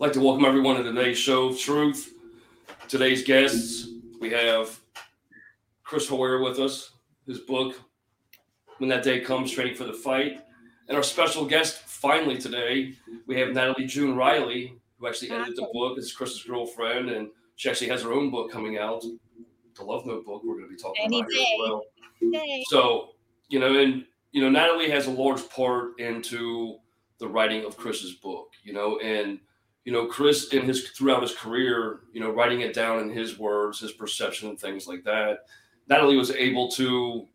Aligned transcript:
I'd 0.00 0.04
like 0.04 0.12
to 0.12 0.20
welcome 0.20 0.44
everyone 0.44 0.76
to 0.76 0.84
today's 0.84 1.18
show 1.18 1.48
of 1.48 1.58
truth. 1.58 2.14
Today's 2.86 3.24
guests, 3.24 3.88
we 4.20 4.30
have 4.30 4.78
Chris 5.82 6.06
Hoyer 6.06 6.40
with 6.40 6.60
us, 6.60 6.92
his 7.26 7.40
book, 7.40 7.74
When 8.76 8.88
That 8.90 9.02
Day 9.02 9.18
Comes, 9.18 9.50
Training 9.50 9.74
for 9.74 9.82
the 9.82 9.92
Fight. 9.92 10.38
And 10.86 10.96
our 10.96 11.02
special 11.02 11.44
guest, 11.44 11.80
finally 11.80 12.38
today, 12.38 12.94
we 13.26 13.40
have 13.40 13.48
Natalie 13.50 13.86
June 13.86 14.14
Riley, 14.14 14.78
who 15.00 15.08
actually 15.08 15.32
edited 15.32 15.56
the 15.56 15.68
book. 15.72 15.98
It's 15.98 16.12
Chris's 16.12 16.44
girlfriend, 16.44 17.10
and 17.10 17.30
she 17.56 17.68
actually 17.68 17.88
has 17.88 18.04
her 18.04 18.12
own 18.12 18.30
book 18.30 18.52
coming 18.52 18.78
out, 18.78 19.02
The 19.76 19.82
Love 19.82 20.06
Notebook. 20.06 20.42
We're 20.44 20.58
going 20.58 20.68
to 20.68 20.76
be 20.76 20.80
talking 20.80 21.06
Any 21.06 21.18
about 21.22 21.30
day. 21.32 21.42
as 21.42 21.58
well. 21.58 21.82
So, 22.68 23.08
you 23.48 23.58
know, 23.58 23.76
and 23.76 24.04
you 24.30 24.42
know, 24.42 24.48
Natalie 24.48 24.90
has 24.90 25.08
a 25.08 25.10
large 25.10 25.48
part 25.50 25.98
into 25.98 26.76
the 27.18 27.26
writing 27.26 27.64
of 27.64 27.76
Chris's 27.76 28.12
book, 28.14 28.52
you 28.62 28.72
know, 28.72 29.00
and 29.00 29.40
you 29.88 29.94
know, 29.94 30.04
Chris 30.04 30.48
in 30.48 30.66
his 30.66 30.90
throughout 30.90 31.22
his 31.22 31.34
career, 31.34 32.00
you 32.12 32.20
know, 32.20 32.30
writing 32.30 32.60
it 32.60 32.74
down 32.74 33.00
in 33.00 33.08
his 33.08 33.38
words, 33.38 33.80
his 33.80 33.90
perception 33.90 34.50
and 34.50 34.60
things 34.60 34.86
like 34.86 35.02
that. 35.04 35.46
Natalie 35.88 36.18
was 36.18 36.30
able 36.30 36.70
to 36.72 37.26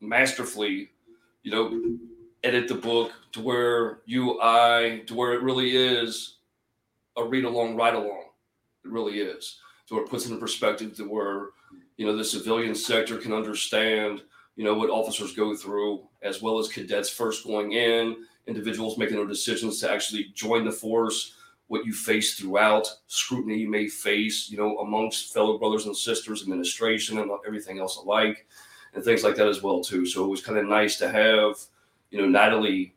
masterfully, 0.00 0.92
you 1.42 1.50
know, 1.50 1.98
edit 2.44 2.68
the 2.68 2.76
book 2.76 3.10
to 3.32 3.40
where 3.40 4.02
you, 4.06 4.40
I, 4.40 5.02
to 5.08 5.16
where 5.16 5.32
it 5.32 5.42
really 5.42 5.76
is 5.76 6.36
a 7.16 7.24
read 7.24 7.44
along, 7.44 7.74
ride 7.74 7.94
along. 7.94 8.26
It 8.84 8.92
really 8.92 9.18
is. 9.18 9.58
To 9.88 9.94
where 9.96 10.04
it 10.04 10.10
puts 10.10 10.26
it 10.26 10.32
in 10.32 10.38
perspective 10.38 10.94
to 10.94 11.10
where, 11.10 11.48
you 11.96 12.06
know, 12.06 12.16
the 12.16 12.22
civilian 12.22 12.76
sector 12.76 13.16
can 13.16 13.32
understand, 13.32 14.22
you 14.54 14.62
know, 14.62 14.74
what 14.74 14.90
officers 14.90 15.34
go 15.34 15.56
through, 15.56 16.06
as 16.22 16.40
well 16.40 16.60
as 16.60 16.68
cadets 16.68 17.10
first 17.10 17.44
going 17.44 17.72
in, 17.72 18.14
individuals 18.46 18.96
making 18.96 19.16
their 19.16 19.26
decisions 19.26 19.80
to 19.80 19.90
actually 19.90 20.30
join 20.36 20.64
the 20.64 20.70
force, 20.70 21.34
what 21.70 21.86
you 21.86 21.92
face 21.92 22.34
throughout, 22.34 22.88
scrutiny 23.06 23.56
you 23.56 23.70
may 23.70 23.86
face, 23.86 24.50
you 24.50 24.58
know, 24.58 24.78
amongst 24.78 25.32
fellow 25.32 25.56
brothers 25.56 25.86
and 25.86 25.96
sisters, 25.96 26.42
administration, 26.42 27.18
and 27.18 27.30
everything 27.46 27.78
else 27.78 27.96
alike, 27.96 28.44
and 28.92 29.04
things 29.04 29.22
like 29.22 29.36
that 29.36 29.46
as 29.46 29.62
well 29.62 29.80
too. 29.80 30.04
So 30.04 30.24
it 30.24 30.28
was 30.28 30.42
kind 30.42 30.58
of 30.58 30.66
nice 30.66 30.96
to 30.98 31.08
have, 31.08 31.54
you 32.10 32.20
know, 32.20 32.26
Natalie 32.26 32.96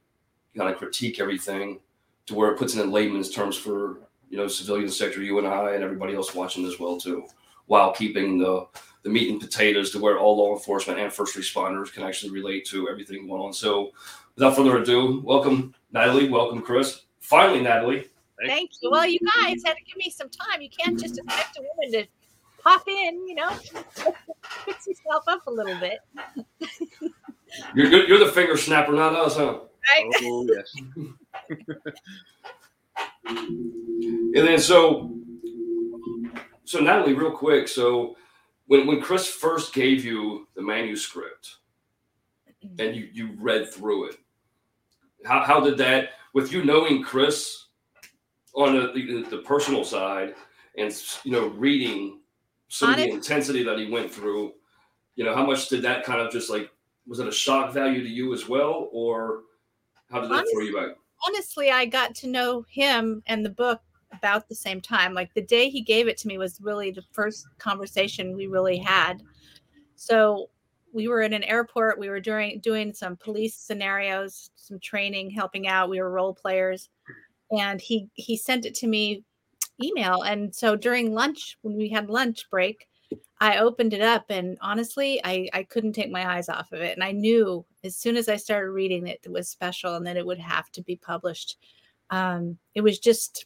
kind 0.57 0.71
of 0.71 0.77
critique 0.77 1.19
everything 1.19 1.81
to 2.25 2.33
where 2.33 2.51
it 2.51 2.57
puts 2.57 2.75
it 2.75 2.81
in 2.81 2.91
layman's 2.91 3.29
terms 3.29 3.55
for 3.55 3.99
you 4.31 4.37
know 4.37 4.47
civilian 4.47 4.89
sector, 4.89 5.21
you 5.21 5.37
and 5.37 5.45
I, 5.47 5.73
and 5.75 5.83
everybody 5.83 6.15
else 6.15 6.33
watching 6.33 6.65
as 6.65 6.79
well 6.79 6.99
too, 6.99 7.27
while 7.67 7.93
keeping 7.93 8.39
the 8.39 8.65
the 9.03 9.09
meat 9.09 9.29
and 9.29 9.39
potatoes 9.39 9.91
to 9.91 9.99
where 9.99 10.17
all 10.17 10.35
law 10.35 10.51
enforcement 10.51 10.99
and 10.99 11.13
first 11.13 11.37
responders 11.37 11.93
can 11.93 12.01
actually 12.01 12.31
relate 12.31 12.65
to 12.69 12.89
everything 12.89 13.27
going 13.27 13.39
on. 13.39 13.53
So, 13.53 13.91
without 14.35 14.55
further 14.55 14.77
ado, 14.77 15.21
welcome 15.23 15.75
Natalie, 15.91 16.29
welcome 16.29 16.63
Chris. 16.63 17.03
Finally, 17.19 17.61
Natalie. 17.61 18.09
Thank 18.45 18.71
you. 18.81 18.89
Well, 18.91 19.05
you 19.05 19.19
guys 19.19 19.61
had 19.65 19.75
to 19.75 19.83
give 19.85 19.97
me 19.97 20.09
some 20.09 20.29
time. 20.29 20.61
You 20.61 20.69
can't 20.69 20.99
just 20.99 21.17
expect 21.17 21.57
a 21.57 21.61
woman 21.61 22.01
to 22.01 22.07
pop 22.61 22.87
in, 22.87 23.27
you 23.27 23.35
know, 23.35 23.49
fix 24.65 24.87
yourself 24.87 25.23
up 25.27 25.45
a 25.47 25.51
little 25.51 25.77
bit. 25.79 25.99
You're 27.75 27.89
good. 27.89 28.07
You're 28.09 28.19
the 28.19 28.31
finger 28.31 28.57
snapper, 28.57 28.93
not 28.93 29.15
us, 29.15 29.35
huh? 29.35 29.59
Right? 29.95 30.11
Oh 30.23 30.47
yes. 30.47 30.73
And 33.25 34.47
then 34.47 34.59
so, 34.59 35.15
so 36.65 36.79
Natalie, 36.79 37.13
real 37.13 37.31
quick. 37.31 37.67
So, 37.67 38.15
when 38.65 38.87
when 38.87 39.01
Chris 39.01 39.27
first 39.27 39.73
gave 39.73 40.03
you 40.03 40.47
the 40.55 40.61
manuscript, 40.61 41.57
and 42.79 42.95
you 42.95 43.09
you 43.13 43.35
read 43.39 43.71
through 43.71 44.09
it, 44.09 44.15
how 45.23 45.43
how 45.43 45.59
did 45.59 45.77
that 45.77 46.09
with 46.33 46.51
you 46.51 46.65
knowing 46.65 47.03
Chris 47.03 47.67
on 48.55 48.75
the 48.75 48.87
the, 48.93 49.29
the 49.29 49.37
personal 49.43 49.83
side, 49.83 50.35
and 50.77 50.93
you 51.23 51.31
know 51.31 51.47
reading 51.47 52.19
some 52.67 52.91
of 52.91 52.97
the 52.97 53.09
intensity 53.09 53.63
that 53.63 53.77
he 53.77 53.89
went 53.89 54.11
through, 54.11 54.53
you 55.15 55.23
know 55.23 55.35
how 55.35 55.45
much 55.45 55.69
did 55.69 55.81
that 55.83 56.03
kind 56.03 56.19
of 56.21 56.31
just 56.31 56.49
like 56.49 56.69
was 57.05 57.19
it 57.19 57.27
a 57.27 57.31
shock 57.31 57.73
value 57.73 58.01
to 58.01 58.09
you 58.09 58.33
as 58.33 58.47
well, 58.47 58.89
or 58.91 59.41
how 60.09 60.21
did 60.21 60.31
that 60.31 60.45
throw 60.53 60.63
you 60.63 60.75
back? 60.75 60.95
Honestly, 61.27 61.71
I 61.71 61.85
got 61.85 62.15
to 62.15 62.27
know 62.27 62.65
him 62.69 63.23
and 63.27 63.45
the 63.45 63.49
book 63.49 63.81
about 64.11 64.47
the 64.47 64.55
same 64.55 64.79
time. 64.79 65.13
Like 65.13 65.33
the 65.33 65.41
day 65.41 65.69
he 65.69 65.81
gave 65.81 66.07
it 66.07 66.17
to 66.19 66.27
me 66.27 66.37
was 66.37 66.61
really 66.61 66.91
the 66.91 67.03
first 67.11 67.47
conversation 67.57 68.35
we 68.35 68.47
really 68.47 68.77
had. 68.77 69.23
So 69.95 70.49
we 70.93 71.07
were 71.07 71.21
in 71.21 71.33
an 71.33 71.43
airport. 71.43 71.99
We 71.99 72.09
were 72.09 72.19
doing 72.19 72.59
doing 72.61 72.93
some 72.93 73.17
police 73.17 73.55
scenarios, 73.55 74.51
some 74.55 74.79
training, 74.79 75.31
helping 75.31 75.67
out. 75.67 75.89
We 75.89 75.99
were 75.99 76.11
role 76.11 76.33
players, 76.33 76.89
and 77.51 77.81
he 77.81 78.09
he 78.13 78.37
sent 78.37 78.65
it 78.65 78.75
to 78.75 78.87
me 78.87 79.23
email. 79.81 80.21
And 80.21 80.53
so 80.53 80.75
during 80.75 81.13
lunch, 81.13 81.57
when 81.61 81.75
we 81.75 81.89
had 81.89 82.09
lunch 82.09 82.49
break, 82.49 82.87
I 83.39 83.57
opened 83.57 83.93
it 83.93 84.01
up, 84.01 84.25
and 84.29 84.57
honestly, 84.61 85.21
I 85.23 85.49
I 85.53 85.63
couldn't 85.63 85.93
take 85.93 86.11
my 86.11 86.35
eyes 86.35 86.49
off 86.49 86.71
of 86.71 86.81
it. 86.81 86.95
And 86.95 87.03
I 87.03 87.11
knew 87.11 87.65
as 87.83 87.95
soon 87.95 88.17
as 88.17 88.29
I 88.29 88.37
started 88.37 88.71
reading 88.71 89.07
it, 89.07 89.19
it 89.23 89.31
was 89.31 89.49
special, 89.49 89.95
and 89.95 90.07
that 90.07 90.17
it 90.17 90.25
would 90.25 90.39
have 90.39 90.71
to 90.71 90.81
be 90.81 90.95
published. 90.95 91.57
Um, 92.09 92.57
it 92.75 92.81
was 92.81 92.99
just 92.99 93.45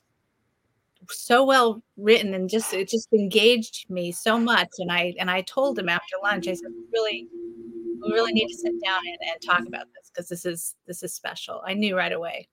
so 1.10 1.46
well 1.46 1.82
written 1.96 2.34
and 2.34 2.50
just 2.50 2.74
it 2.74 2.90
just 2.90 3.12
engaged 3.14 3.90
me 3.90 4.12
so 4.12 4.38
much 4.38 4.68
and 4.80 4.92
i 4.92 5.14
and 5.20 5.30
i 5.30 5.42
told 5.44 5.78
him 5.78 5.88
after 5.88 6.16
lunch 6.22 6.48
i 6.48 6.54
said 6.54 6.72
really 6.92 7.28
we 8.02 8.12
really 8.12 8.34
need 8.34 8.48
to 8.48 8.58
sit 8.58 8.74
down 8.84 9.02
and, 9.06 9.18
and 9.32 9.42
talk 9.42 9.66
about 9.68 9.86
this 9.94 10.10
because 10.10 10.28
this 10.28 10.46
is 10.46 10.76
this 10.86 11.04
is 11.04 11.14
special 11.14 11.62
i 11.66 11.74
knew 11.74 11.96
right 11.96 12.12
away 12.12 12.48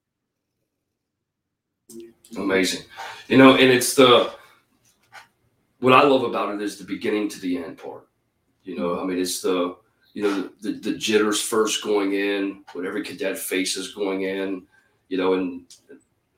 Amazing. 2.37 2.83
You 3.29 3.39
know, 3.39 3.53
and 3.53 3.71
it's 3.71 3.95
the 3.95 4.33
what 5.81 5.93
I 5.93 6.03
love 6.03 6.23
about 6.23 6.55
it 6.55 6.63
is 6.63 6.79
the 6.79 6.85
beginning 6.85 7.29
to 7.29 7.41
the 7.41 7.59
end 7.59 7.79
part. 7.79 8.09
You 8.63 8.79
know, 8.79 9.01
I 9.01 9.05
mean, 9.05 9.19
it's 9.19 9.41
the 9.41 9.77
you 10.15 10.23
know 10.23 10.51
the, 10.61 10.73
the 10.73 10.97
jitters 10.97 11.41
first 11.43 11.83
going 11.83 12.15
in, 12.15 12.65
what 12.73 12.87
every 12.87 13.03
cadet 13.03 13.39
faces 13.39 13.95
going 13.95 14.23
in. 14.23 14.63
You 15.09 15.19
know, 15.19 15.35
and 15.35 15.65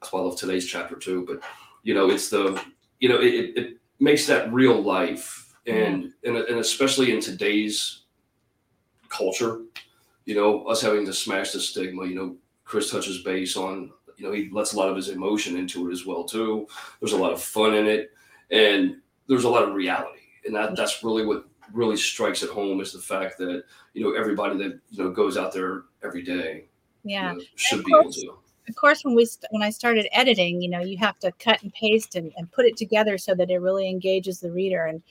that's 0.00 0.12
why 0.12 0.20
I 0.20 0.22
love 0.22 0.36
today's 0.36 0.66
chapter 0.66 0.96
too. 0.96 1.24
But 1.26 1.40
you 1.82 1.94
know, 1.94 2.10
it's 2.10 2.28
the 2.28 2.60
you 3.00 3.08
know 3.08 3.20
it, 3.20 3.34
it, 3.34 3.58
it 3.58 3.76
makes 4.00 4.26
that 4.26 4.52
real 4.52 4.80
life, 4.82 5.54
and 5.66 6.12
and 6.24 6.36
and 6.36 6.58
especially 6.58 7.12
in 7.12 7.20
today's 7.20 8.02
culture, 9.08 9.60
you 10.24 10.34
know, 10.34 10.64
us 10.64 10.82
having 10.82 11.06
to 11.06 11.12
smash 11.12 11.52
the 11.52 11.60
stigma. 11.60 12.04
You 12.04 12.14
know, 12.16 12.36
Chris 12.64 12.90
touches 12.90 13.22
base 13.22 13.56
on 13.56 13.92
you 14.16 14.26
know 14.26 14.32
he 14.32 14.50
lets 14.50 14.72
a 14.72 14.76
lot 14.76 14.88
of 14.88 14.96
his 14.96 15.08
emotion 15.08 15.56
into 15.56 15.88
it 15.88 15.92
as 15.92 16.06
well 16.06 16.24
too. 16.24 16.66
There's 17.00 17.12
a 17.12 17.18
lot 17.18 17.32
of 17.32 17.42
fun 17.42 17.74
in 17.74 17.86
it 17.86 18.10
and 18.50 18.96
there's 19.28 19.44
a 19.44 19.48
lot 19.48 19.68
of 19.68 19.74
reality. 19.74 20.20
And 20.44 20.54
that 20.54 20.76
that's 20.76 21.02
really 21.02 21.26
what 21.26 21.46
really 21.72 21.96
strikes 21.96 22.42
at 22.42 22.50
home 22.50 22.80
is 22.80 22.92
the 22.92 23.00
fact 23.00 23.38
that 23.38 23.64
you 23.94 24.02
know 24.02 24.12
everybody 24.12 24.56
that 24.58 24.78
you 24.90 25.04
know 25.04 25.10
goes 25.10 25.36
out 25.36 25.52
there 25.52 25.82
every 26.04 26.22
day 26.22 26.66
you 27.04 27.12
yeah. 27.12 27.32
know, 27.32 27.40
should 27.56 27.84
be 27.84 27.92
able 27.98 28.12
to. 28.12 28.38
of 28.68 28.76
course 28.76 29.04
when 29.04 29.16
we 29.16 29.24
st- 29.24 29.50
when 29.50 29.62
i 29.62 29.70
started 29.70 30.06
editing 30.12 30.62
you 30.62 30.68
know 30.68 30.80
you 30.80 30.96
have 30.96 31.18
to 31.18 31.32
cut 31.40 31.60
and 31.62 31.72
paste 31.74 32.14
and, 32.14 32.32
and 32.36 32.50
put 32.52 32.66
it 32.66 32.76
together 32.76 33.18
so 33.18 33.34
that 33.34 33.50
it 33.50 33.58
really 33.58 33.88
engages 33.88 34.38
the 34.38 34.50
reader 34.50 34.86
and 34.86 35.02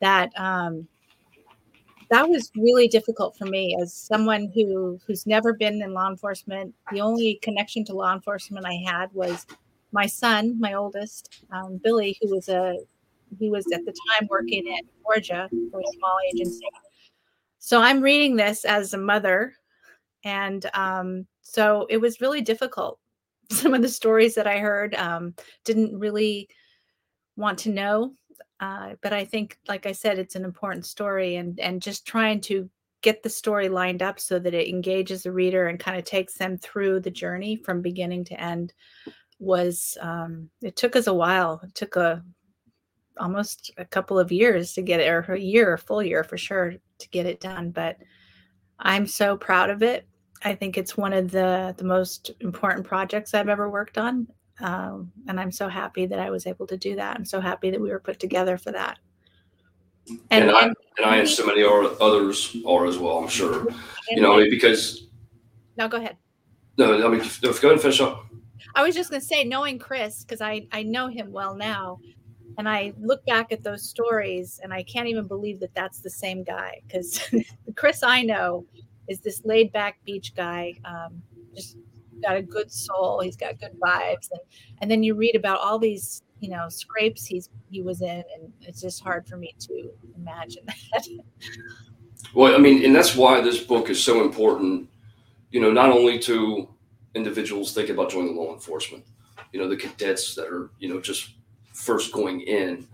that 0.00 0.30
um 0.40 0.88
that 2.10 2.28
was 2.28 2.50
really 2.56 2.88
difficult 2.88 3.36
for 3.36 3.44
me 3.44 3.76
as 3.80 3.92
someone 3.92 4.50
who 4.54 4.98
who's 5.06 5.26
never 5.26 5.52
been 5.52 5.82
in 5.82 5.92
law 5.92 6.08
enforcement. 6.08 6.74
The 6.92 7.00
only 7.00 7.38
connection 7.42 7.84
to 7.86 7.94
law 7.94 8.14
enforcement 8.14 8.66
i 8.66 8.74
had 8.86 9.12
was 9.12 9.46
my 9.92 10.06
son 10.06 10.58
my 10.58 10.74
oldest 10.74 11.44
um, 11.50 11.80
billy 11.82 12.18
who 12.20 12.34
was 12.34 12.48
a 12.48 12.76
he 13.38 13.50
was 13.50 13.66
at 13.72 13.84
the 13.84 13.92
time 13.92 14.28
working 14.30 14.66
in 14.66 14.80
georgia 15.02 15.48
for 15.70 15.80
a 15.80 15.92
small 15.96 16.16
agency. 16.32 16.66
So 17.58 17.80
i'm 17.80 18.00
reading 18.00 18.36
this 18.36 18.64
as 18.64 18.94
a 18.94 18.98
mother 18.98 19.54
and 20.24 20.68
um, 20.74 21.26
so 21.42 21.86
it 21.88 21.98
was 21.98 22.20
really 22.20 22.40
difficult. 22.40 22.98
Some 23.50 23.72
of 23.72 23.82
the 23.82 23.88
stories 23.88 24.34
that 24.34 24.46
i 24.46 24.58
heard 24.58 24.94
um, 24.94 25.34
didn't 25.64 25.98
really 25.98 26.48
want 27.36 27.58
to 27.60 27.70
know 27.70 28.12
uh, 28.60 28.94
but 29.02 29.12
i 29.12 29.24
think 29.24 29.58
like 29.68 29.86
i 29.86 29.92
said 29.92 30.18
it's 30.18 30.36
an 30.36 30.44
important 30.44 30.84
story 30.84 31.36
and 31.36 31.58
and 31.60 31.82
just 31.82 32.06
trying 32.06 32.40
to 32.40 32.68
get 33.00 33.22
the 33.22 33.30
story 33.30 33.68
lined 33.68 34.02
up 34.02 34.18
so 34.18 34.38
that 34.38 34.54
it 34.54 34.68
engages 34.68 35.22
the 35.22 35.32
reader 35.32 35.68
and 35.68 35.78
kind 35.78 35.96
of 35.96 36.04
takes 36.04 36.34
them 36.34 36.58
through 36.58 37.00
the 37.00 37.10
journey 37.10 37.56
from 37.56 37.80
beginning 37.80 38.24
to 38.24 38.40
end 38.40 38.72
was 39.38 39.96
um, 40.00 40.50
it 40.62 40.76
took 40.76 40.96
us 40.96 41.06
a 41.06 41.14
while. 41.14 41.60
It 41.62 41.74
took 41.74 41.96
a 41.96 42.22
almost 43.18 43.72
a 43.78 43.84
couple 43.84 44.18
of 44.18 44.32
years 44.32 44.72
to 44.74 44.82
get 44.82 45.00
it 45.00 45.08
or 45.08 45.20
a 45.32 45.38
year 45.38 45.72
a 45.72 45.78
full 45.78 46.02
year 46.02 46.22
for 46.22 46.38
sure 46.38 46.74
to 46.98 47.08
get 47.08 47.26
it 47.26 47.40
done 47.40 47.72
but 47.72 47.96
i'm 48.78 49.08
so 49.08 49.36
proud 49.36 49.70
of 49.70 49.82
it. 49.82 50.06
I 50.44 50.54
think 50.54 50.78
it's 50.78 50.96
one 50.96 51.12
of 51.12 51.32
the 51.32 51.74
the 51.76 51.84
most 51.84 52.30
important 52.38 52.86
projects 52.86 53.34
i've 53.34 53.48
ever 53.48 53.68
worked 53.68 53.98
on 53.98 54.28
um, 54.60 55.10
and 55.28 55.40
i'm 55.40 55.52
so 55.52 55.68
happy 55.68 56.06
that 56.06 56.18
i 56.18 56.30
was 56.30 56.46
able 56.46 56.66
to 56.66 56.76
do 56.76 56.96
that 56.96 57.16
i'm 57.16 57.24
so 57.24 57.40
happy 57.40 57.70
that 57.70 57.80
we 57.80 57.90
were 57.90 58.00
put 58.00 58.18
together 58.18 58.58
for 58.58 58.72
that 58.72 58.98
and, 60.30 60.50
I 60.50 60.66
and 60.66 60.76
I 61.04 61.16
and 61.16 61.28
so 61.28 61.46
many 61.46 61.62
others 61.62 62.56
are 62.66 62.86
as 62.86 62.98
well. 62.98 63.18
I'm 63.18 63.28
sure. 63.28 63.66
You 64.08 64.22
know, 64.22 64.38
because 64.48 65.06
no, 65.76 65.88
go 65.88 65.98
ahead. 65.98 66.16
no, 66.76 67.06
I 67.06 67.08
mean, 67.08 67.20
if, 67.20 67.40
go 67.40 67.48
ahead 67.48 67.64
and 67.72 67.80
finish 67.80 68.00
up. 68.00 68.26
I 68.74 68.82
was 68.82 68.94
just 68.94 69.10
going 69.10 69.20
to 69.20 69.26
say, 69.26 69.44
knowing 69.44 69.78
Chris, 69.78 70.24
because 70.24 70.40
I, 70.40 70.66
I 70.72 70.82
know 70.82 71.08
him 71.08 71.32
well 71.32 71.54
now, 71.54 71.98
and 72.58 72.68
I 72.68 72.92
look 73.00 73.24
back 73.26 73.52
at 73.52 73.62
those 73.62 73.88
stories 73.88 74.60
and 74.62 74.72
I 74.72 74.82
can't 74.82 75.06
even 75.06 75.26
believe 75.26 75.60
that 75.60 75.74
that's 75.74 76.00
the 76.00 76.10
same 76.10 76.42
guy. 76.42 76.80
Because 76.86 77.20
Chris 77.76 78.02
I 78.02 78.22
know 78.22 78.66
is 79.08 79.20
this 79.20 79.44
laid 79.44 79.72
back 79.72 79.98
beach 80.04 80.34
guy, 80.34 80.74
um, 80.84 81.22
just 81.54 81.76
got 82.22 82.36
a 82.36 82.42
good 82.42 82.70
soul. 82.72 83.20
He's 83.20 83.36
got 83.36 83.58
good 83.60 83.78
vibes. 83.80 84.30
And, 84.30 84.40
and 84.80 84.90
then 84.90 85.02
you 85.02 85.14
read 85.14 85.36
about 85.36 85.60
all 85.60 85.78
these, 85.78 86.22
you 86.40 86.48
know, 86.48 86.68
scrapes 86.68 87.26
he's 87.26 87.50
he 87.70 87.82
was 87.82 88.00
in, 88.00 88.24
and 88.34 88.52
it's 88.62 88.80
just 88.80 89.02
hard 89.02 89.26
for 89.26 89.36
me 89.36 89.54
to 89.60 89.90
imagine 90.16 90.64
that. 90.92 91.06
Well, 92.34 92.54
I 92.54 92.58
mean, 92.58 92.84
and 92.84 92.94
that's 92.94 93.14
why 93.14 93.40
this 93.40 93.60
book 93.60 93.90
is 93.90 94.02
so 94.02 94.22
important, 94.22 94.88
you 95.50 95.60
know, 95.60 95.72
not 95.72 95.90
only 95.90 96.18
to 96.20 96.68
individuals 97.14 97.72
thinking 97.72 97.94
about 97.94 98.10
joining 98.10 98.36
law 98.36 98.52
enforcement, 98.52 99.04
you 99.52 99.60
know, 99.60 99.68
the 99.68 99.76
cadets 99.76 100.34
that 100.34 100.46
are, 100.46 100.70
you 100.78 100.88
know, 100.88 101.00
just 101.00 101.34
first 101.72 102.12
going 102.12 102.40
in, 102.42 102.86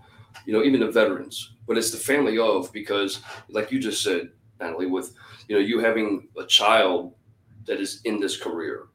you 0.45 0.53
know, 0.53 0.63
even 0.63 0.79
the 0.79 0.91
veterans, 0.91 1.53
but 1.67 1.77
it's 1.77 1.91
the 1.91 1.97
family 1.97 2.37
of 2.37 2.71
because, 2.71 3.21
like 3.49 3.71
you 3.71 3.79
just 3.79 4.03
said, 4.03 4.29
Natalie, 4.59 4.87
with 4.87 5.13
you 5.47 5.55
know 5.55 5.61
you 5.61 5.79
having 5.79 6.27
a 6.39 6.45
child 6.45 7.13
that 7.65 7.79
is 7.79 8.01
in 8.05 8.19
this 8.19 8.37
career, 8.37 8.87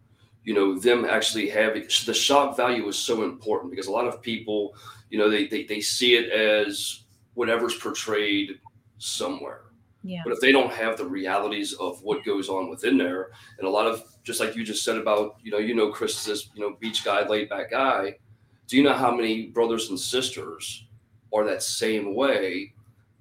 you 0.44 0.54
know, 0.54 0.78
them 0.78 1.04
actually 1.04 1.48
having 1.48 1.84
the 2.06 2.14
shock 2.14 2.56
value 2.56 2.86
is 2.88 2.98
so 2.98 3.22
important 3.22 3.70
because 3.70 3.86
a 3.86 3.92
lot 3.92 4.06
of 4.06 4.22
people, 4.22 4.74
you 5.10 5.18
know, 5.18 5.28
they 5.28 5.46
they, 5.46 5.64
they 5.64 5.80
see 5.80 6.16
it 6.16 6.30
as 6.30 7.04
whatever's 7.34 7.76
portrayed 7.76 8.58
somewhere. 8.98 9.62
Yeah. 10.02 10.22
But 10.24 10.32
if 10.32 10.40
they 10.40 10.50
don't 10.50 10.72
have 10.72 10.96
the 10.96 11.04
realities 11.04 11.74
of 11.74 12.02
what 12.02 12.24
goes 12.24 12.48
on 12.48 12.70
within 12.70 12.96
there, 12.96 13.30
and 13.58 13.66
a 13.66 13.70
lot 13.70 13.86
of 13.86 14.04
just 14.22 14.40
like 14.40 14.56
you 14.56 14.64
just 14.64 14.82
said 14.82 14.96
about, 14.96 15.36
you 15.42 15.50
know, 15.50 15.58
you 15.58 15.74
know, 15.74 15.90
Chris 15.90 16.18
is 16.20 16.24
this, 16.24 16.50
you 16.54 16.62
know, 16.62 16.76
beach 16.80 17.04
guy, 17.04 17.26
laid 17.26 17.48
back 17.48 17.70
guy 17.70 18.16
do 18.70 18.76
you 18.76 18.84
know 18.84 18.94
how 18.94 19.12
many 19.12 19.48
brothers 19.48 19.90
and 19.90 19.98
sisters 19.98 20.86
are 21.34 21.44
that 21.44 21.62
same 21.62 22.14
way 22.14 22.72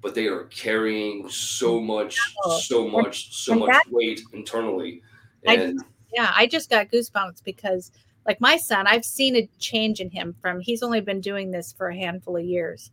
but 0.01 0.13
they 0.13 0.27
are 0.27 0.43
carrying 0.45 1.27
so 1.27 1.79
much 1.79 2.17
so 2.59 2.87
much 2.87 3.35
so 3.35 3.55
much 3.55 3.75
weight 3.89 4.21
internally 4.33 5.01
and 5.45 5.83
yeah 6.13 6.31
i 6.35 6.45
just 6.45 6.69
got 6.69 6.89
goosebumps 6.89 7.43
because 7.43 7.91
like 8.25 8.39
my 8.41 8.57
son 8.57 8.87
i've 8.87 9.05
seen 9.05 9.35
a 9.35 9.49
change 9.59 9.99
in 9.99 10.09
him 10.09 10.35
from 10.41 10.59
he's 10.59 10.83
only 10.83 11.01
been 11.01 11.21
doing 11.21 11.51
this 11.51 11.73
for 11.73 11.89
a 11.89 11.95
handful 11.95 12.37
of 12.37 12.43
years 12.43 12.91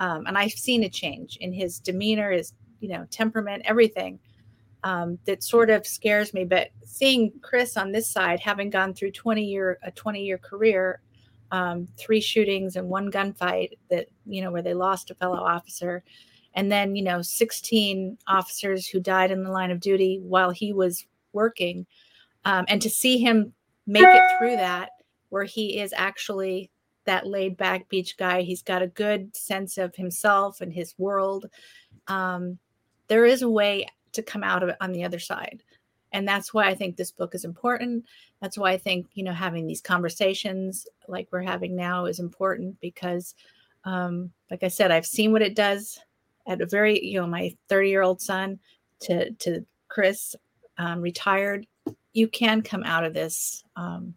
um, 0.00 0.26
and 0.26 0.38
i've 0.38 0.52
seen 0.52 0.84
a 0.84 0.88
change 0.88 1.36
in 1.40 1.52
his 1.52 1.78
demeanor 1.78 2.30
his 2.30 2.52
you 2.80 2.88
know 2.88 3.06
temperament 3.10 3.62
everything 3.64 4.18
um, 4.84 5.18
that 5.26 5.42
sort 5.42 5.70
of 5.70 5.86
scares 5.86 6.32
me. 6.32 6.44
But 6.44 6.68
seeing 6.84 7.32
chris 7.42 7.76
on 7.76 7.92
this 7.92 8.08
side 8.08 8.40
having 8.40 8.70
gone 8.70 8.94
through 8.94 9.12
20 9.12 9.44
year 9.44 9.78
a 9.82 9.90
20 9.90 10.22
year 10.22 10.38
career 10.38 11.00
um, 11.50 11.88
three 11.96 12.20
shootings 12.20 12.76
and 12.76 12.88
one 12.88 13.10
gunfight 13.10 13.78
that 13.90 14.08
you 14.26 14.42
know 14.42 14.50
where 14.50 14.62
they 14.62 14.74
lost 14.74 15.10
a 15.10 15.14
fellow 15.14 15.38
officer 15.38 16.02
and 16.54 16.70
then 16.70 16.96
you 16.96 17.02
know 17.02 17.22
16 17.22 18.18
officers 18.26 18.86
who 18.86 19.00
died 19.00 19.30
in 19.30 19.44
the 19.44 19.50
line 19.50 19.70
of 19.70 19.80
duty 19.80 20.18
while 20.22 20.50
he 20.50 20.72
was 20.72 21.06
working 21.32 21.86
um, 22.44 22.64
and 22.68 22.80
to 22.82 22.90
see 22.90 23.18
him 23.18 23.52
make 23.86 24.04
it 24.04 24.38
through 24.38 24.56
that 24.56 24.90
where 25.30 25.44
he 25.44 25.78
is 25.78 25.94
actually 25.96 26.70
that 27.04 27.26
laid 27.26 27.56
back 27.56 27.88
beach 27.88 28.16
guy 28.18 28.42
he's 28.42 28.62
got 28.62 28.82
a 28.82 28.86
good 28.86 29.34
sense 29.34 29.78
of 29.78 29.94
himself 29.94 30.60
and 30.60 30.72
his 30.72 30.94
world. 30.98 31.46
Um, 32.06 32.58
there 33.08 33.24
is 33.24 33.42
a 33.42 33.50
way 33.50 33.86
to 34.12 34.22
come 34.22 34.44
out 34.44 34.62
of 34.62 34.68
it 34.68 34.76
on 34.80 34.92
the 34.92 35.04
other 35.04 35.18
side. 35.18 35.62
And 36.12 36.26
that's 36.26 36.54
why 36.54 36.68
i 36.68 36.74
think 36.74 36.96
this 36.96 37.12
book 37.12 37.34
is 37.34 37.44
important. 37.44 38.04
That's 38.40 38.58
why 38.58 38.72
i 38.72 38.78
think 38.78 39.06
you 39.14 39.24
know 39.24 39.32
having 39.32 39.66
these 39.66 39.80
conversations 39.80 40.86
like 41.06 41.28
we're 41.30 41.42
having 41.42 41.74
now 41.76 42.06
is 42.06 42.20
important 42.20 42.78
because 42.80 43.34
um, 43.84 44.30
like 44.50 44.62
i 44.62 44.68
said 44.68 44.90
i've 44.90 45.06
seen 45.06 45.32
what 45.32 45.42
it 45.42 45.54
does 45.54 45.98
at 46.46 46.60
a 46.60 46.66
very 46.66 47.04
you 47.04 47.20
know 47.20 47.26
my 47.26 47.54
30 47.68 47.88
year 47.90 48.02
old 48.02 48.20
son 48.20 48.58
to 49.00 49.30
to 49.32 49.64
chris 49.88 50.34
um, 50.78 51.00
retired 51.00 51.66
you 52.18 52.28
can 52.28 52.60
come 52.62 52.82
out 52.84 53.04
of 53.04 53.14
this 53.14 53.62
um, 53.76 54.14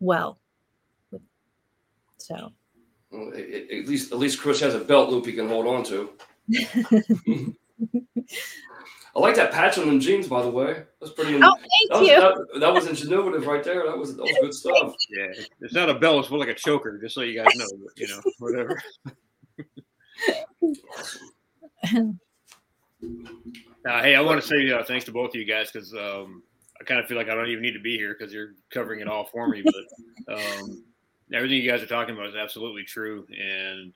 well 0.00 0.38
so 2.18 2.52
well, 3.10 3.28
at 3.28 3.88
least 3.88 4.12
at 4.12 4.18
least 4.18 4.40
chris 4.40 4.60
has 4.60 4.74
a 4.74 4.80
belt 4.80 5.10
loop 5.10 5.26
he 5.26 5.32
can 5.32 5.48
hold 5.48 5.66
on 5.66 5.82
to 5.82 6.10
I 9.14 9.20
like 9.20 9.34
that 9.34 9.52
patch 9.52 9.76
on 9.76 9.86
them 9.86 10.00
jeans, 10.00 10.26
by 10.26 10.40
the 10.40 10.48
way. 10.48 10.84
That's 11.00 11.12
pretty. 11.12 11.34
Oh, 11.34 11.54
thank 11.54 11.68
that 11.90 11.98
was, 11.98 12.08
you. 12.08 12.20
That, 12.20 12.60
that 12.60 12.72
was 12.72 12.86
ingenuitive 12.86 13.44
right 13.44 13.62
there. 13.62 13.84
That 13.84 13.98
was 13.98 14.16
that 14.16 14.22
was 14.22 14.36
good 14.40 14.54
stuff. 14.54 14.94
Yeah, 15.10 15.26
it's 15.60 15.74
not 15.74 15.90
a 15.90 15.94
belt; 15.94 16.20
it's 16.20 16.30
more 16.30 16.40
like 16.40 16.48
a 16.48 16.54
choker. 16.54 16.98
Just 16.98 17.14
so 17.14 17.20
you 17.20 17.42
guys 17.42 17.54
know, 17.54 17.66
but, 17.84 17.98
you 17.98 18.08
know, 18.08 18.22
whatever. 18.38 18.82
uh, 23.86 24.02
hey, 24.02 24.14
I 24.14 24.20
want 24.22 24.40
to 24.40 24.46
say 24.46 24.70
uh, 24.70 24.82
thanks 24.82 25.04
to 25.06 25.12
both 25.12 25.30
of 25.30 25.34
you 25.34 25.44
guys 25.44 25.70
because 25.70 25.92
um, 25.92 26.42
I 26.82 26.84
kind 26.84 27.00
of 27.00 27.06
feel 27.06 27.16
like 27.16 27.28
I 27.28 27.34
don't 27.34 27.48
even 27.48 27.62
need 27.62 27.74
to 27.74 27.80
be 27.80 27.96
here 27.96 28.16
because 28.18 28.34
you're 28.34 28.54
covering 28.70 29.00
it 29.00 29.08
all 29.08 29.24
for 29.24 29.46
me. 29.46 29.62
But 29.62 30.34
um, 30.34 30.84
everything 31.32 31.62
you 31.62 31.70
guys 31.70 31.80
are 31.80 31.86
talking 31.86 32.14
about 32.14 32.26
is 32.26 32.34
absolutely 32.34 32.82
true, 32.82 33.24
and 33.30 33.92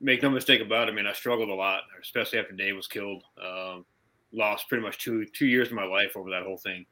make 0.00 0.22
no 0.22 0.30
mistake 0.30 0.60
about 0.60 0.88
it. 0.88 0.92
I 0.92 0.94
mean, 0.94 1.08
I 1.08 1.12
struggled 1.12 1.48
a 1.48 1.54
lot, 1.54 1.82
especially 2.00 2.38
after 2.38 2.52
Dave 2.52 2.76
was 2.76 2.86
killed. 2.86 3.24
Um, 3.44 3.84
lost 4.32 4.68
pretty 4.68 4.82
much 4.82 4.98
two 4.98 5.26
two 5.26 5.46
years 5.46 5.68
of 5.68 5.74
my 5.74 5.84
life 5.84 6.16
over 6.16 6.30
that 6.30 6.44
whole 6.44 6.58
thing, 6.58 6.86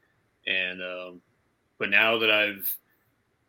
and 0.45 0.81
um, 0.81 1.21
but 1.79 1.89
now 1.89 2.17
that 2.17 2.29
I've 2.29 2.69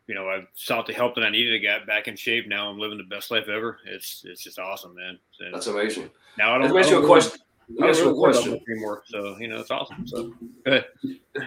you 0.07 0.15
know 0.15 0.29
I've 0.29 0.47
sought 0.53 0.87
the 0.87 0.93
help 0.93 1.15
that 1.15 1.25
I 1.25 1.29
needed 1.29 1.51
to 1.51 1.59
get 1.59 1.85
back 1.85 2.07
in 2.07 2.15
shape. 2.15 2.47
Now 2.47 2.69
I'm 2.69 2.79
living 2.79 2.97
the 2.97 3.03
best 3.03 3.31
life 3.31 3.49
ever. 3.49 3.79
It's 3.85 4.23
it's 4.25 4.41
just 4.41 4.59
awesome, 4.59 4.95
man. 4.95 5.19
And 5.41 5.53
That's 5.53 5.67
amazing. 5.67 6.09
Now 6.37 6.55
I 6.55 6.57
don't. 6.57 6.67
Let 6.67 6.73
me 6.73 6.79
ask 6.79 6.89
you 6.89 7.03
a 7.03 7.05
question. 7.05 7.41
Let 7.69 7.79
me 7.79 7.89
ask 7.89 7.99
you 7.99 8.09
a 8.09 8.13
question 8.13 8.59
anymore. 8.69 9.03
So 9.05 9.37
you 9.39 9.47
know 9.47 9.59
it's 9.59 9.71
awesome. 9.71 10.05
So 10.07 10.33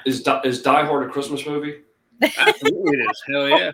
is 0.04 0.26
is 0.44 0.62
Die 0.62 0.84
Hard 0.84 1.08
a 1.08 1.12
Christmas 1.12 1.46
movie? 1.46 1.82
Absolutely, 2.22 2.98
it 2.98 3.10
is. 3.10 3.22
Hell 3.28 3.48
yeah. 3.48 3.70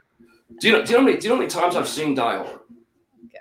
Do 0.61 0.69
you 0.69 0.75
know? 0.75 0.85
Do 0.85 0.93
you 0.93 0.99
know 0.99 1.01
how 1.01 1.07
many? 1.07 1.19
Do 1.19 1.25
you 1.25 1.29
know 1.31 1.37
how 1.37 1.41
many 1.41 1.51
times 1.51 1.77
I've 1.77 1.89
seen 1.89 2.15
Die 2.15 2.37
Hard? 2.37 2.61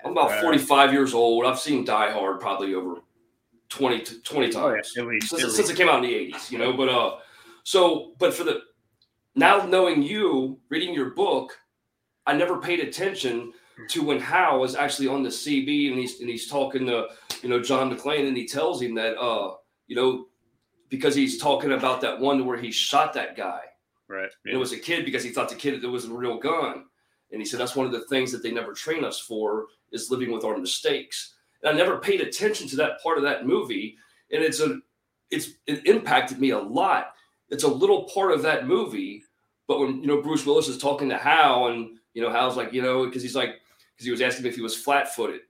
I'm 0.04 0.12
about 0.12 0.40
45 0.42 0.92
years 0.92 1.14
old. 1.14 1.46
I've 1.46 1.58
seen 1.58 1.84
Die 1.84 2.10
Hard 2.12 2.40
probably 2.40 2.74
over 2.74 2.96
20, 3.70 4.20
20 4.22 4.50
times 4.50 4.92
oh, 4.98 5.02
yeah. 5.02 5.08
least, 5.08 5.30
since, 5.30 5.56
since, 5.56 5.70
it 5.70 5.76
came 5.76 5.88
out 5.88 6.04
in 6.04 6.10
the 6.10 6.32
80s, 6.32 6.50
you 6.50 6.58
know. 6.58 6.74
But 6.74 6.88
uh, 6.90 7.16
so, 7.62 8.12
but 8.18 8.34
for 8.34 8.44
the 8.44 8.60
now 9.34 9.64
knowing 9.64 10.02
you, 10.02 10.58
reading 10.68 10.94
your 10.94 11.10
book, 11.10 11.58
I 12.26 12.34
never 12.34 12.60
paid 12.60 12.80
attention 12.80 13.52
to 13.88 14.02
when 14.02 14.20
Hal 14.20 14.60
was 14.60 14.74
actually 14.74 15.08
on 15.08 15.22
the 15.22 15.28
CB 15.28 15.90
and 15.90 15.98
he's 15.98 16.20
and 16.20 16.28
he's 16.28 16.48
talking 16.48 16.86
to 16.86 17.08
you 17.42 17.48
know 17.48 17.60
John 17.60 17.94
McClane 17.94 18.28
and 18.28 18.36
he 18.36 18.46
tells 18.46 18.80
him 18.80 18.94
that 18.94 19.18
uh 19.18 19.54
you 19.86 19.96
know 19.96 20.26
because 20.88 21.14
he's 21.14 21.38
talking 21.38 21.72
about 21.72 22.00
that 22.02 22.18
one 22.18 22.46
where 22.46 22.58
he 22.58 22.70
shot 22.70 23.12
that 23.14 23.36
guy 23.36 23.60
right 24.08 24.30
yeah. 24.44 24.50
and 24.50 24.54
it 24.54 24.58
was 24.58 24.72
a 24.72 24.78
kid 24.78 25.04
because 25.04 25.24
he 25.24 25.30
thought 25.30 25.48
the 25.48 25.54
kid 25.54 25.82
it 25.82 25.86
was 25.86 26.04
a 26.04 26.12
real 26.12 26.38
gun 26.38 26.84
and 27.32 27.40
he 27.40 27.44
said 27.44 27.58
that's 27.58 27.74
one 27.74 27.86
of 27.86 27.92
the 27.92 28.04
things 28.04 28.30
that 28.30 28.42
they 28.42 28.52
never 28.52 28.72
train 28.72 29.04
us 29.04 29.18
for 29.18 29.66
is 29.92 30.10
living 30.10 30.30
with 30.30 30.44
our 30.44 30.56
mistakes 30.56 31.34
and 31.64 31.74
I 31.74 31.76
never 31.76 31.98
paid 31.98 32.20
attention 32.20 32.68
to 32.68 32.76
that 32.76 33.02
part 33.02 33.16
of 33.16 33.24
that 33.24 33.46
movie. 33.46 33.96
And 34.30 34.42
it's 34.42 34.60
a, 34.60 34.78
it's 35.30 35.50
it 35.66 35.86
impacted 35.86 36.38
me 36.38 36.50
a 36.50 36.58
lot. 36.58 37.14
It's 37.48 37.64
a 37.64 37.68
little 37.68 38.04
part 38.04 38.32
of 38.32 38.42
that 38.42 38.66
movie, 38.66 39.22
but 39.66 39.80
when 39.80 40.00
you 40.00 40.06
know 40.06 40.22
Bruce 40.22 40.44
Willis 40.44 40.68
is 40.68 40.78
talking 40.78 41.08
to 41.08 41.16
Hal, 41.16 41.68
and 41.68 41.98
you 42.12 42.22
know 42.22 42.30
Hal's 42.30 42.56
like, 42.56 42.72
you 42.72 42.82
know, 42.82 43.06
because 43.06 43.22
he's 43.22 43.34
like, 43.34 43.60
because 43.94 44.06
he 44.06 44.10
was 44.10 44.20
asking 44.20 44.46
if 44.46 44.56
he 44.56 44.62
was 44.62 44.76
flat-footed, 44.76 45.40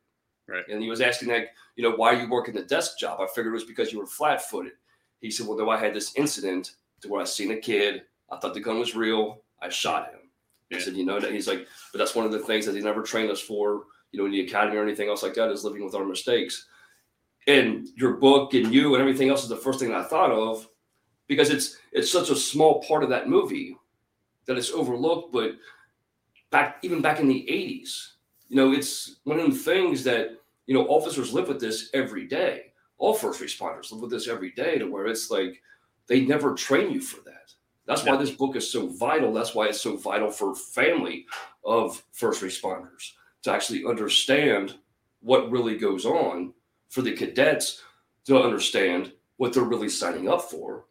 right? 0.49 0.65
And 0.69 0.83
he 0.83 0.89
was 0.89 1.01
asking 1.01 1.29
like, 1.29 1.51
you 1.77 1.83
know, 1.83 1.97
why 1.97 2.15
are 2.15 2.21
you 2.21 2.29
working 2.29 2.55
the 2.55 2.63
desk 2.63 2.99
job? 2.99 3.21
I 3.21 3.27
figured 3.27 3.53
it 3.53 3.55
was 3.55 3.65
because 3.65 3.93
you 3.93 3.99
were 3.99 4.07
flat-footed. 4.07 4.73
He 5.21 5.31
said, 5.31 5.47
well, 5.47 5.59
no, 5.59 5.71
I 5.71 5.79
had 5.79 5.95
this 5.95 6.15
incident 6.17 6.73
to 7.01 7.09
where 7.09 7.21
I 7.21 7.25
seen 7.25 7.53
a 7.53 7.57
kid. 7.57 8.03
I 8.31 8.39
thought 8.39 8.55
the 8.55 8.61
gun 8.61 8.79
was 8.79 8.95
real. 8.95 9.43
I 9.63 9.69
shot 9.69 10.11
him. 10.11 10.21
Yeah. 10.71 10.79
I 10.79 10.81
said, 10.81 10.95
you 10.95 11.05
know, 11.05 11.21
that 11.21 11.33
he's 11.33 11.49
like, 11.49 11.67
but 11.93 11.99
that's 11.99 12.15
one 12.15 12.27
of 12.27 12.33
the 12.33 12.39
things 12.41 12.67
that 12.67 12.75
he 12.75 12.81
never 12.83 13.03
trained 13.03 13.31
us 13.31 13.41
for 13.41 13.85
you 14.15 14.21
know, 14.21 14.27
in 14.27 14.33
the 14.33 14.43
academy 14.43 14.77
or 14.77 14.83
anything 14.85 15.09
else 15.09 15.25
like 15.25 15.35
that 15.35 15.51
is 15.51 15.65
living 15.65 15.85
with 15.85 15.97
our 15.97 16.05
mistakes. 16.05 16.69
And 17.49 17.89
your 17.97 18.13
book 18.13 18.55
and 18.55 18.73
you 18.73 18.95
and 18.95 19.01
everything 19.01 19.29
else 19.29 19.43
is 19.43 19.49
the 19.49 19.57
first 19.57 19.81
thing 19.81 19.93
I 19.93 20.05
thought 20.05 20.31
of 20.31 20.69
because 21.27 21.51
it's 21.51 21.79
it's 21.91 22.13
such 22.13 22.31
a 22.31 22.37
small 22.37 22.81
part 22.85 23.03
of 23.03 23.11
that 23.11 23.29
movie 23.29 23.77
that 24.47 24.57
it's 24.57 24.71
overlooked. 24.71 25.33
But 25.33 25.57
back 26.53 26.79
even 26.83 27.03
back 27.03 27.19
in 27.19 27.27
the 27.27 27.45
80s, 27.51 28.13
you 28.49 28.57
know, 28.57 28.73
it's 28.73 29.17
one 29.25 29.41
of 29.41 29.51
the 29.51 29.59
things 29.59 30.05
that, 30.05 30.39
you 30.67 30.75
know, 30.75 30.87
officers 30.87 31.33
live 31.33 31.49
with 31.49 31.61
this 31.61 31.91
every 31.95 32.27
day. 32.27 32.73
All 32.99 33.15
first 33.15 33.41
responders 33.41 33.91
live 33.93 34.03
with 34.03 34.11
this 34.11 34.29
every 34.29 34.53
day 34.53 34.79
to 34.79 34.87
where 34.87 35.07
it's 35.07 35.31
like 35.31 35.61
they 36.07 36.21
never 36.21 36.55
train 36.55 36.91
you 36.91 37.01
for 37.01 37.23
that. 37.25 37.53
That's 37.87 38.05
why 38.05 38.17
this 38.17 38.31
book 38.31 38.57
is 38.57 38.71
so 38.71 38.89
vital. 38.89 39.33
That's 39.33 39.55
why 39.55 39.67
it's 39.67 39.81
so 39.81 39.97
vital 39.97 40.31
for 40.31 40.55
family 40.55 41.27
of 41.65 42.03
first 42.13 42.43
responders 42.43 43.13
to 43.43 43.53
actually 43.53 43.85
understand 43.85 44.75
what 45.21 45.51
really 45.51 45.77
goes 45.77 46.07
on 46.07 46.55
for 46.89 47.03
the 47.03 47.13
cadets 47.13 47.83
to 48.27 48.41
understand 48.41 49.13
what 49.37 49.53
they're 49.53 49.65
really 49.65 49.89
signing 49.89 50.31
up 50.31 50.43
for. 50.43 50.87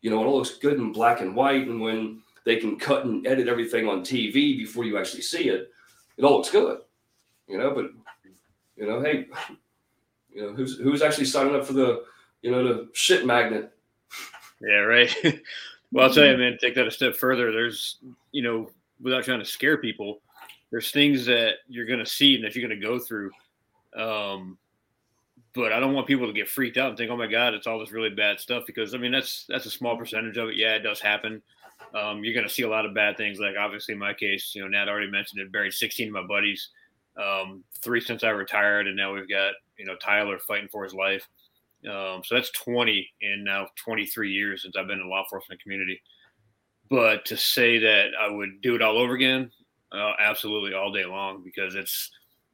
You 0.00 0.10
know, 0.10 0.22
it 0.22 0.26
all 0.26 0.38
looks 0.38 0.56
good 0.56 0.78
in 0.78 0.92
black 0.92 1.20
and 1.20 1.36
white. 1.36 1.68
And 1.68 1.80
when 1.80 2.22
they 2.44 2.56
can 2.56 2.78
cut 2.78 3.04
and 3.04 3.26
edit 3.26 3.48
everything 3.48 3.88
on 3.88 4.00
TV 4.00 4.56
before 4.56 4.84
you 4.84 4.98
actually 4.98 5.22
see 5.22 5.48
it. 5.48 5.70
It 6.16 6.24
all 6.24 6.36
looks 6.36 6.50
good, 6.50 6.80
you 7.50 7.58
know. 7.58 7.74
But 7.74 7.90
you 8.76 8.86
know, 8.86 9.02
hey, 9.02 9.26
you 10.32 10.42
know 10.42 10.52
who's 10.54 10.78
who's 10.78 11.02
actually 11.02 11.26
signing 11.26 11.54
up 11.54 11.66
for 11.66 11.72
the 11.72 12.04
you 12.42 12.50
know 12.50 12.62
the 12.62 12.88
shit 12.92 13.26
magnet? 13.26 13.72
Yeah, 14.60 14.80
right. 14.80 15.14
well, 15.92 16.06
I'll 16.08 16.14
tell 16.14 16.26
you, 16.26 16.36
man. 16.36 16.58
Take 16.60 16.74
that 16.76 16.86
a 16.86 16.90
step 16.90 17.16
further. 17.16 17.52
There's 17.52 17.98
you 18.32 18.42
know, 18.42 18.70
without 19.00 19.24
trying 19.24 19.40
to 19.40 19.44
scare 19.44 19.78
people, 19.78 20.20
there's 20.70 20.90
things 20.90 21.26
that 21.26 21.54
you're 21.68 21.86
going 21.86 21.98
to 21.98 22.06
see 22.06 22.36
and 22.36 22.44
that 22.44 22.54
you're 22.54 22.66
going 22.66 22.80
to 22.80 22.86
go 22.86 22.98
through. 22.98 23.30
Um, 23.96 24.58
but 25.52 25.72
I 25.72 25.80
don't 25.80 25.94
want 25.94 26.06
people 26.06 26.26
to 26.26 26.32
get 26.32 26.48
freaked 26.48 26.76
out 26.76 26.90
and 26.90 26.96
think, 26.96 27.10
"Oh 27.10 27.16
my 27.16 27.26
God, 27.26 27.54
it's 27.54 27.66
all 27.66 27.80
this 27.80 27.90
really 27.90 28.10
bad 28.10 28.38
stuff." 28.38 28.64
Because 28.66 28.94
I 28.94 28.98
mean, 28.98 29.12
that's 29.12 29.46
that's 29.48 29.66
a 29.66 29.70
small 29.70 29.96
percentage 29.96 30.36
of 30.36 30.50
it. 30.50 30.56
Yeah, 30.56 30.74
it 30.74 30.80
does 30.80 31.00
happen. 31.00 31.42
Um, 31.94 32.22
you're 32.22 32.34
going 32.34 32.46
to 32.46 32.52
see 32.52 32.62
a 32.62 32.68
lot 32.68 32.86
of 32.86 32.94
bad 32.94 33.16
things. 33.16 33.40
Like 33.40 33.56
obviously, 33.58 33.94
in 33.94 33.98
my 33.98 34.14
case, 34.14 34.52
you 34.54 34.62
know, 34.62 34.68
Nat 34.68 34.88
already 34.88 35.10
mentioned 35.10 35.40
it. 35.40 35.50
Buried 35.50 35.72
16 35.72 36.08
of 36.08 36.14
my 36.14 36.22
buddies, 36.22 36.68
um, 37.20 37.64
three 37.82 38.00
since 38.00 38.24
I 38.24 38.30
retired, 38.30 38.86
and 38.86 38.96
now 38.96 39.12
we've 39.12 39.28
got 39.28 39.52
you 39.76 39.84
know 39.84 39.96
Tyler 39.96 40.38
fighting 40.38 40.68
for 40.70 40.84
his 40.84 40.94
life. 40.94 41.28
Um, 41.88 42.22
so 42.24 42.34
that's 42.34 42.50
20 42.50 43.08
in 43.22 43.42
now 43.42 43.68
23 43.76 44.30
years 44.30 44.62
since 44.62 44.76
I've 44.76 44.86
been 44.86 44.98
in 44.98 45.06
the 45.06 45.10
law 45.10 45.22
enforcement 45.22 45.62
community. 45.62 46.02
But 46.90 47.24
to 47.26 47.36
say 47.36 47.78
that 47.78 48.08
I 48.20 48.28
would 48.28 48.60
do 48.60 48.74
it 48.74 48.82
all 48.82 48.98
over 48.98 49.14
again, 49.14 49.50
uh, 49.92 50.12
absolutely 50.18 50.74
all 50.74 50.92
day 50.92 51.04
long 51.04 51.42
because 51.42 51.74
it's 51.74 52.10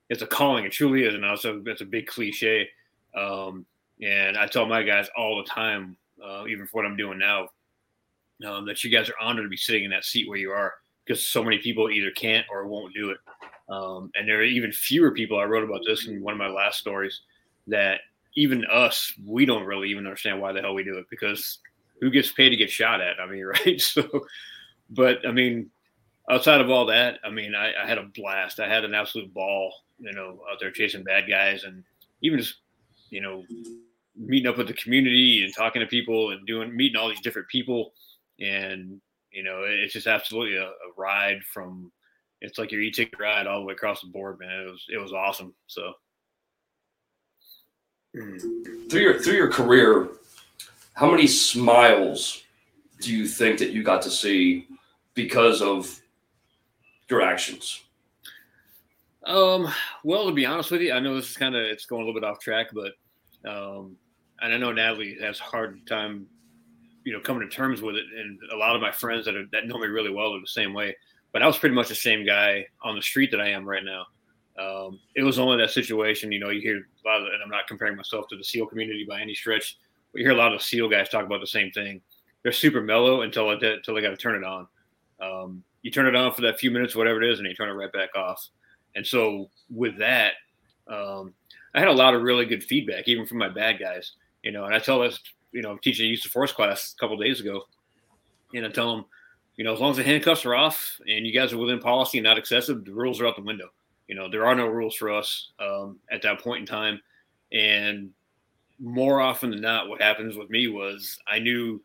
it's 0.09 0.23
a 0.23 0.27
calling. 0.27 0.65
It 0.65 0.73
truly 0.73 1.05
is, 1.05 1.15
and 1.15 1.25
also 1.25 1.63
it's 1.67 1.81
a 1.81 1.87
big 1.87 2.07
cliche. 2.07 2.69
Um, 3.17 3.67
and 4.03 4.37
I 4.37 4.47
tell 4.47 4.67
my 4.67 4.83
guys 4.83 5.09
all 5.17 5.39
the 5.39 5.49
time, 5.49 5.97
uh, 6.25 6.45
even 6.47 6.67
for 6.67 6.77
what 6.77 6.87
I'm 6.87 6.97
doing 6.97 7.19
now, 7.19 7.49
um, 8.47 8.67
that 8.67 8.85
you 8.85 8.91
guys 8.91 9.09
are 9.09 9.19
honored 9.21 9.45
to 9.45 9.49
be 9.49 9.57
sitting 9.57 9.85
in 9.85 9.91
that 9.91 10.05
seat 10.05 10.29
where 10.29 10.39
you 10.39 10.51
are 10.51 10.75
because 11.05 11.27
so 11.27 11.43
many 11.43 11.59
people 11.59 11.91
either 11.91 12.11
can't 12.11 12.47
or 12.51 12.67
won't 12.67 12.95
do 12.95 13.11
it. 13.11 13.19
Um, 13.69 14.11
and 14.15 14.29
there 14.29 14.39
are 14.39 14.45
even 14.45 14.73
fewer 14.73 15.11
people. 15.11 15.39
I 15.39 15.45
wrote 15.45 15.65
about 15.65 15.83
this 15.87 16.07
in 16.07 16.23
one 16.23 16.33
of 16.33 16.39
my 16.39 16.49
last 16.49 16.79
stories 16.79 17.23
that 17.67 18.01
even 18.37 18.65
us, 18.67 19.13
we 19.25 19.45
don't 19.45 19.65
really 19.65 19.89
even 19.91 20.07
understand 20.07 20.41
why 20.41 20.53
the 20.53 20.61
hell 20.61 20.75
we 20.75 20.85
do 20.85 20.99
it 20.99 21.07
because 21.11 21.59
who 22.01 22.11
gets 22.11 22.31
paid 22.31 22.51
to 22.51 22.57
get 22.57 22.71
shot 22.71 23.01
at? 23.01 23.19
I 23.21 23.27
mean, 23.27 23.45
right? 23.67 23.81
So, 23.81 24.09
but 24.91 25.27
I 25.27 25.33
mean, 25.33 25.71
outside 26.31 26.61
of 26.61 26.71
all 26.71 26.87
that, 26.87 27.19
I 27.25 27.31
mean, 27.31 27.55
I, 27.55 27.73
I 27.83 27.87
had 27.87 27.99
a 27.99 28.05
blast. 28.15 28.61
I 28.61 28.69
had 28.69 28.85
an 28.85 28.95
absolute 28.95 29.33
ball, 29.33 29.73
you 29.99 30.13
know, 30.13 30.41
out 30.51 30.59
there 30.61 30.71
chasing 30.71 31.05
bad 31.05 31.25
guys 31.29 31.65
and 31.65 31.83
even 32.23 32.39
just, 32.39 32.57
you 33.11 33.21
know, 33.21 33.45
meeting 34.17 34.49
up 34.49 34.59
with 34.59 34.69
the 34.69 34.75
community 34.75 35.45
and 35.45 35.55
talking 35.55 35.81
to 35.81 35.87
people 35.87 36.31
and 36.31 36.47
doing 36.47 36.75
meeting 36.75 36.97
all 36.97 37.09
these 37.09 37.21
different 37.21 37.49
people 37.49 37.93
and 38.41 39.01
you 39.31 39.43
know 39.43 39.65
it's 39.65 39.93
just 39.93 40.07
absolutely 40.07 40.57
a, 40.57 40.65
a 40.65 40.93
ride 40.97 41.43
from 41.45 41.91
it's 42.47 42.59
like 42.59 42.73
your 42.73 42.81
e-ticket 42.81 43.19
ride 43.19 43.47
all 43.47 43.61
the 43.61 43.67
way 43.67 43.75
across 43.75 44.01
the 44.01 44.09
board 44.09 44.39
man. 44.39 44.61
It 44.61 44.71
was 44.71 44.87
it 44.93 44.99
was 44.99 45.13
awesome 45.13 45.55
so. 45.67 45.93
Through 48.15 49.01
your 49.01 49.21
through 49.21 49.35
your 49.35 49.51
career 49.51 50.09
how 50.97 51.11
many 51.11 51.27
smiles 51.27 52.43
do 53.01 53.15
you 53.15 53.27
think 53.27 53.59
that 53.59 53.71
you 53.71 53.83
got 53.83 54.01
to 54.03 54.11
see 54.11 54.67
because 55.13 55.61
of 55.61 56.01
your 57.11 57.21
actions? 57.21 57.83
Um 59.25 59.69
well 60.05 60.27
to 60.27 60.33
be 60.33 60.47
honest 60.47 60.71
with 60.71 60.81
you 60.81 60.93
i 60.93 61.01
know 61.01 61.17
this 61.17 61.31
is 61.31 61.37
kind 61.37 61.57
of 61.57 61.63
it's 61.65 61.85
going 61.85 62.03
a 62.03 62.07
little 62.07 62.19
bit 62.19 62.27
off 62.27 62.39
track 62.39 62.69
but 62.73 62.93
um 63.51 63.97
and 64.41 64.55
i 64.55 64.57
know 64.57 64.71
natalie 64.71 65.17
has 65.21 65.41
a 65.41 65.43
hard 65.43 65.85
time 65.85 66.29
you 67.05 67.13
know 67.13 67.19
coming 67.19 67.49
to 67.49 67.55
terms 67.55 67.83
with 67.83 67.97
it 67.97 68.05
and 68.17 68.39
a 68.53 68.57
lot 68.57 68.77
of 68.77 68.81
my 68.81 68.93
friends 68.93 69.25
that 69.25 69.35
are 69.35 69.47
that 69.51 69.67
know 69.67 69.79
me 69.79 69.89
really 69.89 70.13
well 70.13 70.33
are 70.33 70.41
the 70.41 70.47
same 70.47 70.73
way 70.73 70.95
but 71.33 71.43
i 71.43 71.47
was 71.47 71.59
pretty 71.59 71.75
much 71.75 71.89
the 71.89 71.95
same 71.95 72.25
guy 72.25 72.67
on 72.83 72.97
the 72.97 73.03
street 73.03 73.31
that 73.31 73.41
i 73.41 73.49
am 73.49 73.65
right 73.65 73.85
now. 73.85 74.05
Um, 74.59 75.01
it 75.15 75.23
was 75.23 75.39
only 75.39 75.59
that 75.59 75.71
situation 75.71 76.33
you 76.33 76.41
know 76.41 76.49
you 76.49 76.61
hear 76.61 76.79
a 76.79 77.09
lot 77.09 77.21
of 77.21 77.27
and 77.27 77.43
i'm 77.45 77.51
not 77.51 77.67
comparing 77.67 77.97
myself 77.97 78.27
to 78.29 78.37
the 78.37 78.45
seal 78.45 78.67
community 78.67 79.05
by 79.09 79.21
any 79.21 79.35
stretch 79.35 79.79
but 80.13 80.21
you 80.21 80.27
hear 80.27 80.35
a 80.35 80.39
lot 80.39 80.55
of 80.55 80.63
seal 80.63 80.89
guys 80.89 81.09
talk 81.09 81.27
about 81.27 81.41
the 81.41 81.47
same 81.47 81.71
thing. 81.73 82.01
They're 82.43 82.53
super 82.53 82.81
mellow 82.81 83.23
until 83.23 83.51
until 83.51 83.95
they 83.95 84.01
got 84.01 84.11
to 84.11 84.17
turn 84.17 84.37
it 84.37 84.45
on. 84.45 84.67
Um, 85.21 85.63
you 85.83 85.91
turn 85.91 86.07
it 86.07 86.17
on 86.17 86.33
for 86.33 86.41
that 86.43 86.59
few 86.59 86.71
minutes 86.71 86.97
whatever 86.97 87.23
it 87.23 87.31
is 87.31 87.39
and 87.39 87.47
you 87.47 87.55
turn 87.55 87.69
it 87.69 87.73
right 87.73 87.93
back 87.93 88.15
off. 88.17 88.49
And 88.95 89.07
so 89.07 89.51
with 89.69 89.99
that 89.99 90.35
um, 90.89 91.35
i 91.75 91.81
had 91.81 91.89
a 91.89 91.93
lot 91.93 92.15
of 92.15 92.23
really 92.23 92.47
good 92.47 92.65
feedback 92.65 93.09
even 93.09 93.27
from 93.27 93.39
my 93.39 93.49
bad 93.49 93.79
guys 93.79 94.13
you 94.43 94.53
know 94.53 94.65
and 94.65 94.75
i 94.75 94.79
tell 94.79 95.01
this 95.01 95.21
you 95.57 95.63
know, 95.63 95.79
teaching 95.79 96.07
a 96.07 96.11
use 96.11 96.25
of 96.27 96.31
force 96.31 96.53
class 96.53 96.95
a 96.97 97.01
couple 97.01 97.17
days 97.17 97.41
ago, 97.41 97.63
and 98.55 98.67
I 98.67 98.69
tell 98.69 98.95
them, 98.95 99.07
you 99.57 99.65
know, 99.65 99.73
as 99.73 99.81
long 99.81 99.91
as 99.91 99.97
the 99.97 100.03
handcuffs 100.03 100.45
are 100.45 100.55
off 100.55 101.01
and 101.09 101.27
you 101.27 101.33
guys 101.33 101.53
are 101.53 101.59
within 101.59 101.79
policy 101.79 102.19
and 102.19 102.25
not 102.25 102.39
excessive, 102.39 102.85
the 102.85 102.93
rules 102.93 103.21
are 103.21 103.27
out 103.27 103.37
the 103.37 103.43
window. 103.43 103.69
You 104.07 104.15
know, 104.15 104.31
there 104.31 104.47
are 104.47 104.55
no 104.55 104.67
rules 104.67 104.95
for 104.95 105.11
us 105.11 105.53
um, 105.59 105.99
at 106.11 106.23
that 106.23 106.41
point 106.41 106.61
in 106.61 106.67
time. 106.67 107.01
And 107.53 108.11
more 108.79 109.21
often 109.21 109.51
than 109.51 109.63
not, 109.63 109.89
what 109.89 110.03
happens 110.03 110.37
with 110.37 110.51
me 110.51 110.69
was 110.69 111.19
I 111.27 111.39
knew 111.39 111.83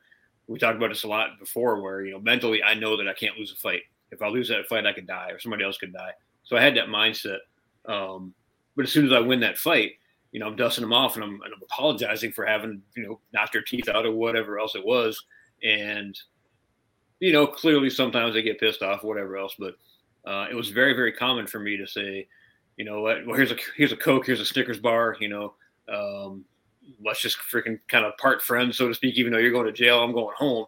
we 0.47 0.59
talked 0.59 0.75
about 0.77 0.89
this 0.89 1.03
a 1.03 1.07
lot 1.07 1.39
before, 1.39 1.81
where 1.81 2.03
you 2.03 2.11
know 2.11 2.19
mentally 2.19 2.61
I 2.61 2.73
know 2.73 2.97
that 2.97 3.07
I 3.07 3.13
can't 3.13 3.37
lose 3.37 3.53
a 3.53 3.55
fight. 3.55 3.81
If 4.11 4.21
I 4.21 4.27
lose 4.27 4.49
that 4.49 4.67
fight, 4.67 4.85
I 4.85 4.91
could 4.91 5.07
die, 5.07 5.29
or 5.29 5.39
somebody 5.39 5.63
else 5.63 5.77
could 5.77 5.93
die. 5.93 6.11
So 6.43 6.57
I 6.57 6.61
had 6.61 6.75
that 6.75 6.87
mindset. 6.87 7.37
Um, 7.85 8.33
but 8.75 8.83
as 8.83 8.91
soon 8.91 9.05
as 9.05 9.13
I 9.13 9.19
win 9.19 9.39
that 9.39 9.57
fight, 9.57 9.93
you 10.31 10.39
know, 10.39 10.47
I'm 10.47 10.55
dusting 10.55 10.81
them 10.81 10.93
off 10.93 11.15
and 11.15 11.23
I'm, 11.23 11.41
and 11.41 11.53
I'm 11.53 11.61
apologizing 11.63 12.31
for 12.33 12.45
having, 12.45 12.81
you 12.95 13.03
know, 13.03 13.19
knocked 13.33 13.53
their 13.53 13.61
teeth 13.61 13.87
out 13.89 14.05
or 14.05 14.11
whatever 14.11 14.59
else 14.59 14.75
it 14.75 14.85
was. 14.85 15.23
And, 15.63 16.17
you 17.21 17.31
know, 17.31 17.47
clearly 17.47 17.89
sometimes 17.89 18.33
they 18.33 18.41
get 18.41 18.59
pissed 18.59 18.81
off, 18.81 19.03
whatever 19.03 19.37
else. 19.37 19.55
But 19.57 19.75
uh, 20.25 20.47
it 20.51 20.55
was 20.55 20.69
very, 20.69 20.93
very 20.93 21.13
common 21.13 21.47
for 21.47 21.59
me 21.59 21.77
to 21.77 21.87
say, 21.87 22.27
you 22.75 22.83
know 22.83 23.01
what, 23.01 23.25
well, 23.25 23.37
here's 23.37 23.51
a, 23.51 23.57
here's 23.77 23.93
a 23.93 23.97
Coke, 23.97 24.25
here's 24.25 24.41
a 24.41 24.45
Snickers 24.45 24.79
bar, 24.79 25.15
you 25.19 25.29
know, 25.29 25.53
um, 25.87 26.43
let's 27.03 27.21
just 27.21 27.37
freaking 27.37 27.79
kind 27.87 28.05
of 28.05 28.17
part 28.17 28.41
friends, 28.41 28.77
so 28.77 28.87
to 28.87 28.93
speak, 28.93 29.15
even 29.15 29.31
though 29.31 29.39
you're 29.39 29.51
going 29.51 29.67
to 29.67 29.71
jail, 29.71 30.03
I'm 30.03 30.11
going 30.11 30.35
home. 30.35 30.65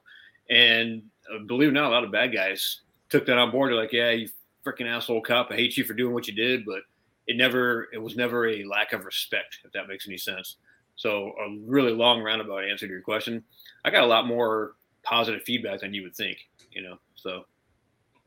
And 0.49 1.03
uh, 1.33 1.39
believe 1.47 1.69
it 1.69 1.71
or 1.71 1.73
not, 1.73 1.89
a 1.89 1.89
lot 1.89 2.03
of 2.03 2.11
bad 2.11 2.33
guys 2.33 2.81
took 3.09 3.25
that 3.25 3.37
on 3.37 3.51
board. 3.51 3.71
They're 3.71 3.79
like, 3.79 3.91
yeah, 3.91 4.11
you 4.11 4.29
freaking 4.65 4.87
asshole 4.87 5.21
cop. 5.21 5.49
I 5.51 5.55
hate 5.55 5.75
you 5.75 5.83
for 5.83 5.93
doing 5.93 6.13
what 6.13 6.27
you 6.27 6.33
did, 6.33 6.65
but 6.65 6.83
it 7.27 7.37
never 7.37 7.87
it 7.93 8.01
was 8.01 8.15
never 8.15 8.47
a 8.47 8.63
lack 8.65 8.93
of 8.93 9.05
respect 9.05 9.59
if 9.63 9.71
that 9.71 9.87
makes 9.87 10.07
any 10.07 10.17
sense 10.17 10.57
so 10.95 11.33
a 11.39 11.57
really 11.65 11.93
long 11.93 12.21
roundabout 12.21 12.63
answer 12.63 12.85
to 12.85 12.91
your 12.91 13.01
question 13.01 13.43
i 13.85 13.89
got 13.89 14.03
a 14.03 14.07
lot 14.07 14.27
more 14.27 14.73
positive 15.03 15.41
feedback 15.43 15.81
than 15.81 15.93
you 15.93 16.03
would 16.03 16.15
think 16.15 16.37
you 16.71 16.81
know 16.81 16.97
so 17.15 17.45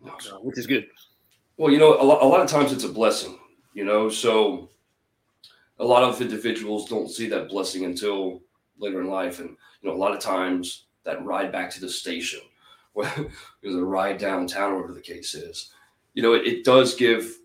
uh, 0.06 0.38
which 0.40 0.59
is 0.59 0.66
good 0.66 0.87
well 1.56 1.73
you 1.73 1.78
know 1.78 2.00
a 2.00 2.04
lot, 2.04 2.23
a 2.23 2.26
lot 2.26 2.40
of 2.40 2.49
times 2.49 2.73
it's 2.73 2.85
a 2.85 2.88
blessing 2.88 3.38
you 3.75 3.85
know 3.85 4.09
so 4.09 4.68
a 5.78 5.85
lot 5.85 6.02
of 6.02 6.21
individuals 6.21 6.88
don't 6.88 7.11
see 7.11 7.28
that 7.28 7.49
blessing 7.49 7.85
until 7.85 8.42
later 8.78 9.00
in 9.00 9.09
life 9.09 9.40
and 9.40 9.50
you 9.80 9.88
know 9.88 9.95
a 9.95 9.97
lot 9.97 10.14
of 10.14 10.21
times 10.21 10.87
that 11.04 11.25
ride 11.25 11.52
back 11.52 11.71
to 11.71 11.80
the 11.80 11.88
station 11.88 12.40
or 12.95 13.06
the 13.62 13.85
ride 13.85 14.18
downtown 14.18 14.75
whatever 14.75 14.95
the 14.95 15.00
case 15.00 15.35
is 15.35 15.73
you 16.14 16.23
know 16.23 16.33
it, 16.33 16.47
it 16.47 16.64
does 16.64 16.95
give 16.95 17.37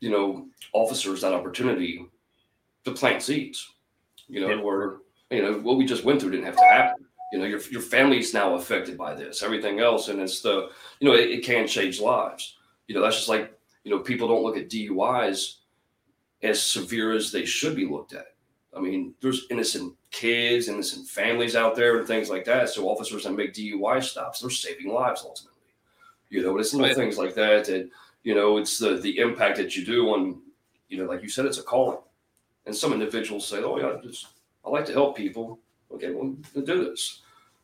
you 0.00 0.10
know, 0.10 0.48
officers 0.72 1.20
that 1.20 1.34
opportunity 1.34 2.06
to 2.84 2.90
plant 2.90 3.22
seeds. 3.22 3.70
You 4.28 4.40
know, 4.40 4.50
yeah. 4.50 4.62
where 4.62 4.96
you 5.30 5.42
know 5.42 5.58
what 5.60 5.76
we 5.76 5.84
just 5.84 6.04
went 6.04 6.20
through 6.20 6.30
didn't 6.30 6.46
have 6.46 6.56
to 6.56 6.64
happen. 6.64 6.99
You 7.32 7.38
know, 7.38 7.44
your 7.44 7.60
your 7.70 7.80
family's 7.80 8.34
now 8.34 8.54
affected 8.54 8.98
by 8.98 9.14
this, 9.14 9.42
everything 9.42 9.80
else, 9.80 10.08
and 10.08 10.20
it's 10.20 10.40
the 10.40 10.70
you 10.98 11.08
know 11.08 11.14
it, 11.14 11.30
it 11.30 11.44
can 11.44 11.66
change 11.66 12.00
lives. 12.00 12.56
You 12.88 12.94
know, 12.94 13.02
that's 13.02 13.16
just 13.16 13.28
like 13.28 13.56
you 13.84 13.90
know 13.90 14.00
people 14.00 14.28
don't 14.28 14.42
look 14.42 14.56
at 14.56 14.68
DUIs 14.68 15.56
as 16.42 16.60
severe 16.60 17.12
as 17.12 17.30
they 17.30 17.44
should 17.44 17.76
be 17.76 17.86
looked 17.86 18.14
at. 18.14 18.34
I 18.76 18.80
mean, 18.80 19.14
there's 19.20 19.46
innocent 19.50 19.94
kids, 20.10 20.68
innocent 20.68 21.08
families 21.08 21.56
out 21.56 21.76
there, 21.76 21.98
and 21.98 22.06
things 22.06 22.30
like 22.30 22.44
that. 22.46 22.68
So 22.68 22.88
officers 22.88 23.24
that 23.24 23.32
make 23.32 23.54
DUI 23.54 24.02
stops, 24.02 24.40
they're 24.40 24.50
saving 24.50 24.92
lives 24.92 25.22
ultimately. 25.24 25.58
You 26.30 26.42
know, 26.42 26.58
it's 26.58 26.72
little 26.72 26.94
things 26.94 27.18
like 27.18 27.34
that 27.34 27.64
that 27.66 27.90
you 28.22 28.34
know 28.34 28.58
it's 28.58 28.78
the 28.78 28.96
the 28.96 29.18
impact 29.18 29.56
that 29.56 29.76
you 29.76 29.84
do 29.84 30.10
on 30.10 30.40
you 30.88 30.98
know 30.98 31.08
like 31.10 31.22
you 31.22 31.28
said 31.28 31.46
it's 31.46 31.58
a 31.58 31.62
calling 31.62 31.98
and 32.66 32.74
some 32.74 32.92
individuals 32.92 33.46
say 33.46 33.62
oh 33.62 33.78
yeah 33.78 33.96
just 34.02 34.26
i 34.64 34.70
like 34.70 34.84
to 34.84 34.92
help 34.92 35.16
people 35.16 35.58
okay 35.92 36.10
well 36.10 36.34
do 36.64 36.84
this 36.84 37.22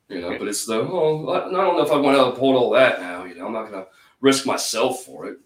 you 0.08 0.20
know 0.20 0.38
but 0.38 0.48
it's 0.48 0.66
the 0.66 0.74
oh 0.74 1.28
i 1.30 1.40
don't 1.40 1.52
know 1.52 1.80
if 1.80 1.90
i 1.90 1.96
want 1.96 2.16
to 2.16 2.24
uphold 2.24 2.56
all 2.56 2.70
that 2.70 3.00
now 3.00 3.24
you 3.24 3.34
know 3.34 3.46
i'm 3.46 3.52
not 3.52 3.70
going 3.70 3.84
to 3.84 3.86
risk 4.20 4.46
myself 4.46 5.04
for 5.04 5.26
it 5.26 5.38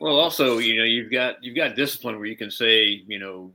well 0.00 0.16
also 0.16 0.58
you 0.58 0.76
know 0.76 0.84
you've 0.84 1.12
got 1.12 1.42
you've 1.42 1.56
got 1.56 1.76
discipline 1.76 2.16
where 2.16 2.26
you 2.26 2.36
can 2.36 2.50
say 2.50 3.02
you 3.06 3.18
know 3.18 3.52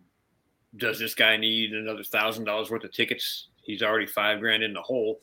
does 0.78 1.00
this 1.00 1.16
guy 1.16 1.36
need 1.36 1.74
another 1.74 2.04
thousand 2.04 2.46
dollars 2.46 2.70
worth 2.70 2.84
of 2.84 2.92
tickets 2.92 3.48
he's 3.62 3.82
already 3.82 4.06
five 4.06 4.40
grand 4.40 4.64
in 4.64 4.74
the 4.74 4.82
hole 4.82 5.20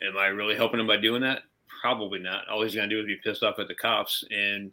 am 0.00 0.16
i 0.16 0.26
really 0.26 0.54
helping 0.54 0.80
him 0.80 0.86
by 0.86 0.96
doing 0.96 1.22
that 1.22 1.42
Probably 1.80 2.18
not. 2.18 2.48
All 2.48 2.62
he's 2.62 2.74
going 2.74 2.88
to 2.88 2.94
do 2.94 3.00
is 3.00 3.06
be 3.06 3.20
pissed 3.22 3.42
off 3.42 3.58
at 3.58 3.68
the 3.68 3.74
cops, 3.74 4.24
and 4.30 4.70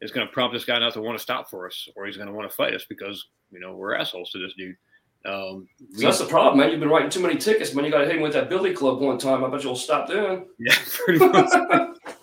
it's 0.00 0.12
going 0.12 0.26
to 0.26 0.32
prompt 0.32 0.54
this 0.54 0.64
guy 0.64 0.78
not 0.78 0.92
to 0.94 1.02
want 1.02 1.18
to 1.18 1.22
stop 1.22 1.50
for 1.50 1.66
us, 1.66 1.88
or 1.96 2.06
he's 2.06 2.16
going 2.16 2.28
to 2.28 2.32
want 2.32 2.48
to 2.48 2.56
fight 2.56 2.74
us 2.74 2.84
because 2.88 3.26
you 3.50 3.60
know 3.60 3.74
we're 3.74 3.94
assholes 3.94 4.30
to 4.30 4.38
this 4.38 4.54
dude. 4.56 4.76
Um, 5.26 5.68
so 5.94 6.06
that's 6.06 6.18
the 6.18 6.26
problem, 6.26 6.58
man. 6.58 6.70
You've 6.70 6.80
been 6.80 6.88
writing 6.88 7.10
too 7.10 7.20
many 7.20 7.36
tickets, 7.36 7.74
man. 7.74 7.84
You 7.84 7.90
got 7.90 7.98
to 7.98 8.06
hit 8.06 8.16
him 8.16 8.22
with 8.22 8.32
that 8.34 8.48
Billy 8.48 8.72
Club 8.72 9.00
one 9.00 9.18
time. 9.18 9.44
I 9.44 9.48
bet 9.48 9.64
you'll 9.64 9.76
stop 9.76 10.08
then. 10.08 10.46
Yeah, 10.58 10.74
pretty 11.04 11.18
much. 11.18 11.52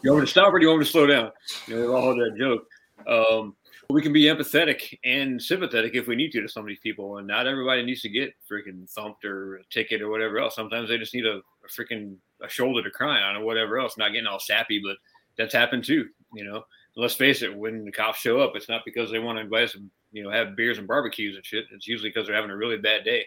you 0.01 0.11
want 0.11 0.21
me 0.21 0.25
to 0.25 0.27
stop 0.27 0.53
or 0.53 0.59
do 0.59 0.65
you 0.65 0.69
want 0.69 0.79
me 0.79 0.85
to 0.85 0.91
slow 0.91 1.05
down? 1.05 1.31
You 1.67 1.79
know, 1.79 1.95
all 1.95 2.15
that 2.15 2.35
joke. 2.37 2.65
Um, 3.07 3.55
we 3.89 4.01
can 4.01 4.13
be 4.13 4.23
empathetic 4.23 4.97
and 5.03 5.41
sympathetic 5.41 5.95
if 5.95 6.07
we 6.07 6.15
need 6.15 6.31
to 6.31 6.41
to 6.41 6.47
some 6.47 6.63
of 6.63 6.67
these 6.67 6.79
people, 6.79 7.17
and 7.17 7.27
not 7.27 7.47
everybody 7.47 7.83
needs 7.83 8.01
to 8.01 8.09
get 8.09 8.33
freaking 8.49 8.89
thumped 8.89 9.25
or 9.25 9.57
a 9.57 9.63
ticket 9.69 10.01
or 10.01 10.09
whatever 10.09 10.39
else. 10.39 10.55
Sometimes 10.55 10.89
they 10.89 10.97
just 10.97 11.13
need 11.13 11.25
a, 11.25 11.37
a 11.37 11.67
freaking 11.67 12.15
a 12.41 12.49
shoulder 12.49 12.81
to 12.83 12.89
cry 12.89 13.21
on 13.21 13.35
or 13.35 13.45
whatever 13.45 13.79
else. 13.79 13.97
Not 13.97 14.13
getting 14.13 14.27
all 14.27 14.39
sappy, 14.39 14.81
but 14.83 14.97
that's 15.37 15.53
happened 15.53 15.83
too. 15.83 16.07
You 16.33 16.45
know, 16.45 16.63
let's 16.95 17.15
face 17.15 17.41
it, 17.41 17.55
when 17.55 17.85
the 17.85 17.91
cops 17.91 18.19
show 18.19 18.39
up, 18.39 18.53
it's 18.55 18.69
not 18.69 18.81
because 18.85 19.11
they 19.11 19.19
want 19.19 19.37
to 19.37 19.43
invite 19.43 19.65
us, 19.65 19.77
you 20.13 20.23
know, 20.23 20.29
have 20.29 20.55
beers 20.55 20.77
and 20.77 20.87
barbecues 20.87 21.35
and 21.35 21.45
shit. 21.45 21.65
It's 21.71 21.87
usually 21.87 22.09
because 22.09 22.27
they're 22.27 22.35
having 22.35 22.51
a 22.51 22.57
really 22.57 22.77
bad 22.77 23.03
day, 23.03 23.25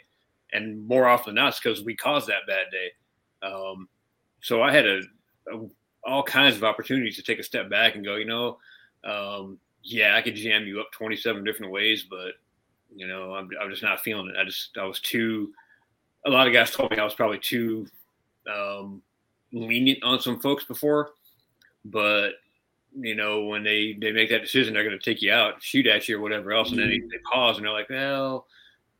and 0.53 0.87
more 0.87 1.07
often 1.07 1.35
than 1.35 1.43
not, 1.43 1.49
it's 1.49 1.61
because 1.61 1.85
we 1.85 1.95
caused 1.95 2.29
that 2.29 2.47
bad 2.47 2.67
day. 2.71 2.91
Um, 3.47 3.89
so 4.41 4.63
I 4.63 4.73
had 4.73 4.87
a, 4.87 5.01
a, 5.53 5.67
all 6.05 6.23
kinds 6.23 6.57
of 6.57 6.65
opportunities 6.65 7.17
to 7.17 7.23
take 7.23 7.41
a 7.41 7.43
step 7.43 7.69
back 7.69 7.97
and 7.97 8.05
go, 8.05 8.15
you 8.15 8.25
know, 8.25 8.59
um, 9.05 9.59
yeah, 9.83 10.17
I 10.17 10.23
could 10.23 10.37
jam 10.37 10.67
you 10.67 10.81
up 10.81 10.91
27 10.93 11.45
different 11.45 11.73
ways, 11.73 12.07
but 12.09 12.35
you 12.95 13.07
know, 13.07 13.35
I'm, 13.35 13.51
I'm 13.61 13.71
just 13.71 13.83
not 13.83 14.01
feeling 14.01 14.29
it. 14.29 14.37
I 14.39 14.45
just, 14.45 14.77
I 14.79 14.85
was 14.85 15.01
too, 15.01 15.53
a 16.25 16.31
lot 16.31 16.47
of 16.47 16.53
guys 16.53 16.71
told 16.71 16.91
me 16.91 16.99
I 16.99 17.05
was 17.05 17.15
probably 17.15 17.39
too 17.39 17.87
um, 18.53 19.03
lenient 19.53 20.03
on 20.03 20.21
some 20.21 20.41
folks 20.41 20.65
before, 20.65 21.11
but 21.85 22.31
you 22.99 23.15
know, 23.15 23.45
when 23.45 23.63
they, 23.63 23.97
they 24.01 24.13
make 24.13 24.31
that 24.31 24.43
decision, 24.43 24.75
they're 24.75 24.85
going 24.85 24.99
to 24.99 25.05
take 25.05 25.23
you 25.23 25.33
out, 25.33 25.63
shoot 25.63 25.87
at 25.87 26.09
you 26.09 26.19
or 26.19 26.21
whatever 26.21 26.53
else. 26.53 26.71
And 26.71 26.79
then 26.79 26.89
they, 26.89 26.99
mm. 26.99 27.11
they 27.11 27.19
pause 27.31 27.57
and 27.57 27.67
they're 27.67 27.73
like, 27.73 27.91
well, 27.91 28.47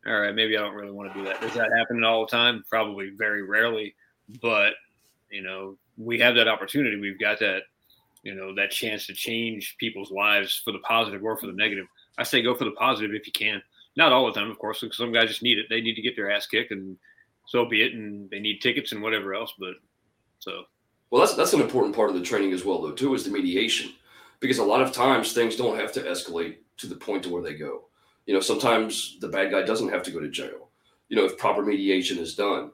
all 0.07 0.21
right, 0.21 0.35
maybe 0.35 0.57
I 0.57 0.61
don't 0.61 0.75
really 0.75 0.93
want 0.93 1.13
to 1.13 1.19
do 1.19 1.25
that. 1.25 1.41
Does 1.41 1.55
that 1.55 1.71
happen 1.77 2.05
all 2.05 2.27
the 2.27 2.31
time? 2.31 2.63
Probably 2.69 3.11
very 3.17 3.43
rarely, 3.43 3.95
but 4.41 4.75
you 5.31 5.43
know, 5.43 5.77
we 5.97 6.19
have 6.21 6.35
that 6.37 6.49
opportunity. 6.49 7.01
We've 7.01 7.19
got 7.19 7.41
that 7.41 7.63
you 8.23 8.35
know 8.35 8.55
that 8.55 8.71
chance 8.71 9.07
to 9.07 9.15
change 9.15 9.77
people's 9.79 10.11
lives 10.11 10.61
for 10.65 10.73
the 10.73 10.79
positive 10.81 11.23
or 11.23 11.37
for 11.37 11.47
the 11.47 11.53
negative. 11.53 11.87
I 12.19 12.25
say 12.25 12.43
go 12.43 12.55
for 12.55 12.65
the 12.65 12.73
positive 12.73 13.15
if 13.15 13.27
you 13.27 13.33
can. 13.33 13.63
Not 13.97 14.13
all 14.13 14.27
the 14.27 14.33
time, 14.33 14.51
of 14.51 14.59
course, 14.59 14.81
because 14.81 14.97
some 14.97 15.13
guys 15.13 15.29
just 15.29 15.43
need 15.43 15.59
it. 15.59 15.67
They 15.71 15.81
need 15.81 15.95
to 15.95 16.03
get 16.03 16.17
their 16.17 16.31
ass 16.31 16.47
kicked, 16.47 16.71
and 16.71 16.97
so 17.47 17.65
be 17.65 17.83
it. 17.83 17.95
And 17.95 18.29
they 18.31 18.41
need 18.41 18.61
tickets 18.61 18.93
and 18.93 19.03
whatever 19.03 19.35
else. 19.35 19.55
But 19.59 19.75
so, 20.39 20.65
well, 21.11 21.21
that's 21.21 21.35
that's 21.35 21.53
an 21.53 21.61
important 21.61 21.95
part 21.95 22.11
of 22.11 22.17
the 22.17 22.23
training 22.23 22.53
as 22.53 22.65
well, 22.65 22.81
though. 22.81 22.93
Too 22.93 23.15
is 23.15 23.25
the 23.25 23.31
mediation, 23.31 23.93
because 24.41 24.59
a 24.59 24.65
lot 24.65 24.83
of 24.83 24.93
times 24.93 25.33
things 25.33 25.57
don't 25.57 25.79
have 25.79 25.93
to 25.93 26.03
escalate 26.03 26.57
to 26.79 26.87
the 26.87 26.97
point 26.97 27.23
to 27.25 27.31
where 27.31 27.43
they 27.43 27.55
go. 27.55 27.85
You 28.27 28.35
know, 28.35 28.41
sometimes 28.41 29.19
the 29.21 29.29
bad 29.29 29.51
guy 29.51 29.63
doesn't 29.63 29.91
have 29.91 30.03
to 30.05 30.11
go 30.11 30.21
to 30.21 30.29
jail. 30.29 30.71
You 31.09 31.17
know, 31.17 31.25
if 31.25 31.39
proper 31.39 31.63
mediation 31.63 32.19
is 32.19 32.35
done. 32.35 32.73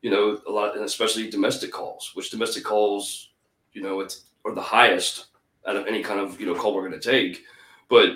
You 0.00 0.10
know, 0.10 0.40
a 0.48 0.50
lot, 0.50 0.74
and 0.74 0.84
especially 0.84 1.30
domestic 1.30 1.70
calls, 1.70 2.10
which 2.14 2.30
domestic 2.30 2.64
calls, 2.64 3.30
you 3.72 3.82
know, 3.82 4.00
it's 4.00 4.24
or 4.44 4.52
the 4.52 4.60
highest 4.60 5.26
out 5.66 5.76
of 5.76 5.86
any 5.86 6.02
kind 6.02 6.18
of 6.18 6.40
you 6.40 6.46
know 6.46 6.54
call 6.54 6.74
we're 6.74 6.88
going 6.88 7.00
to 7.00 7.10
take. 7.10 7.44
But 7.88 8.10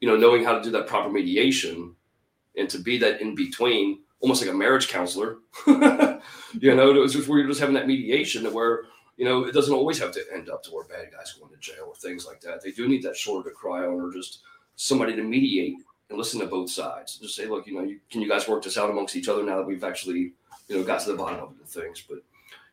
you 0.00 0.08
know, 0.08 0.16
knowing 0.16 0.44
how 0.44 0.56
to 0.56 0.62
do 0.62 0.70
that 0.72 0.86
proper 0.86 1.10
mediation 1.10 1.94
and 2.56 2.68
to 2.70 2.78
be 2.78 2.98
that 2.98 3.20
in 3.20 3.34
between, 3.34 4.00
almost 4.20 4.42
like 4.42 4.50
a 4.50 4.56
marriage 4.56 4.88
counselor. 4.88 5.38
you 5.66 6.74
know, 6.74 6.90
it 6.90 6.98
was 6.98 7.12
just 7.12 7.28
where 7.28 7.38
you're 7.38 7.48
just 7.48 7.60
having 7.60 7.74
that 7.74 7.86
mediation 7.86 8.42
that 8.44 8.52
where 8.52 8.84
you 9.16 9.24
know 9.24 9.44
it 9.44 9.52
doesn't 9.52 9.74
always 9.74 9.98
have 9.98 10.12
to 10.12 10.24
end 10.32 10.48
up 10.48 10.62
to 10.64 10.70
where 10.70 10.84
bad 10.84 11.10
guys 11.12 11.34
going 11.38 11.52
to 11.52 11.58
jail 11.58 11.86
or 11.88 11.94
things 11.94 12.26
like 12.26 12.40
that. 12.40 12.62
They 12.62 12.72
do 12.72 12.88
need 12.88 13.02
that 13.02 13.16
shoulder 13.16 13.48
to 13.48 13.54
cry 13.54 13.86
on 13.86 14.00
or 14.00 14.12
just 14.12 14.40
somebody 14.76 15.16
to 15.16 15.22
mediate 15.22 15.76
and 16.08 16.18
listen 16.18 16.40
to 16.40 16.46
both 16.46 16.70
sides. 16.70 17.18
Just 17.18 17.34
say, 17.34 17.46
look, 17.46 17.66
you 17.66 17.74
know, 17.74 17.82
you, 17.82 17.98
can 18.10 18.20
you 18.20 18.28
guys 18.28 18.46
work 18.46 18.62
this 18.62 18.78
out 18.78 18.90
amongst 18.90 19.16
each 19.16 19.28
other 19.28 19.42
now 19.42 19.56
that 19.56 19.66
we've 19.66 19.84
actually 19.84 20.32
you 20.68 20.76
know 20.76 20.84
got 20.84 21.00
to 21.00 21.10
the 21.10 21.16
bottom 21.16 21.40
of 21.40 21.58
the 21.58 21.64
things. 21.64 22.02
But 22.06 22.18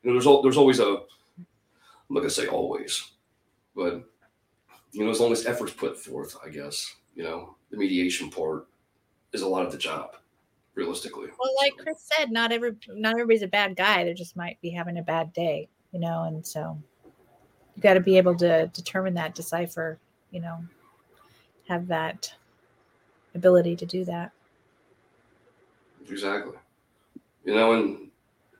you 0.03 0.11
know, 0.11 0.13
there's 0.13 0.43
there's 0.43 0.57
always 0.57 0.79
a 0.79 1.01
I'm 2.13 2.15
not 2.17 2.19
gonna 2.21 2.29
say 2.29 2.47
always, 2.47 3.11
but 3.75 4.03
you 4.91 5.03
know, 5.03 5.09
as 5.09 5.19
long 5.19 5.31
as 5.31 5.45
efforts 5.45 5.73
put 5.73 5.97
forth, 5.97 6.37
I 6.45 6.49
guess 6.49 6.95
you 7.15 7.23
know 7.23 7.55
the 7.71 7.77
mediation 7.77 8.29
part 8.29 8.67
is 9.31 9.41
a 9.41 9.47
lot 9.47 9.65
of 9.65 9.71
the 9.71 9.77
job, 9.77 10.15
realistically. 10.75 11.27
Well, 11.39 11.55
like 11.57 11.73
Chris 11.77 12.09
said, 12.15 12.31
not 12.31 12.51
every 12.51 12.75
not 12.89 13.13
everybody's 13.13 13.41
a 13.41 13.47
bad 13.47 13.75
guy. 13.75 14.03
They 14.03 14.13
just 14.13 14.35
might 14.35 14.61
be 14.61 14.69
having 14.69 14.97
a 14.97 15.03
bad 15.03 15.33
day, 15.33 15.69
you 15.93 15.99
know, 15.99 16.23
and 16.23 16.45
so 16.45 16.77
you 17.75 17.81
got 17.81 17.93
to 17.93 17.99
be 17.99 18.17
able 18.17 18.35
to 18.35 18.67
determine 18.73 19.13
that, 19.13 19.35
decipher, 19.35 19.99
you 20.31 20.41
know, 20.41 20.57
have 21.67 21.87
that 21.87 22.33
ability 23.35 23.75
to 23.77 23.85
do 23.85 24.03
that. 24.05 24.31
Exactly. 26.09 26.57
You 27.45 27.55
know, 27.55 27.73
and 27.73 28.09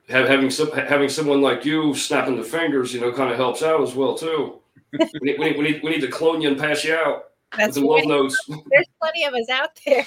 having 0.08 0.50
some 0.50 0.70
having 0.72 1.08
someone 1.08 1.42
like 1.42 1.64
you 1.64 1.94
snapping 1.94 2.36
the 2.36 2.42
fingers, 2.42 2.94
you 2.94 3.00
know, 3.00 3.12
kind 3.12 3.30
of 3.30 3.36
helps 3.36 3.62
out 3.62 3.82
as 3.82 3.94
well 3.94 4.16
too. 4.16 4.60
we, 4.92 4.98
need, 5.22 5.38
we, 5.38 5.44
need, 5.50 5.58
we, 5.58 5.64
need, 5.64 5.82
we 5.82 5.90
need 5.90 6.00
to 6.00 6.08
clone 6.08 6.40
you 6.40 6.48
and 6.48 6.58
pass 6.58 6.84
you 6.84 6.94
out. 6.94 7.24
That's 7.56 7.76
with 7.76 7.84
the 7.84 7.86
love 7.86 8.06
notes. 8.06 8.38
There's 8.70 8.86
plenty 9.00 9.24
of 9.24 9.34
us 9.34 9.48
out 9.50 9.70
there. 9.84 10.06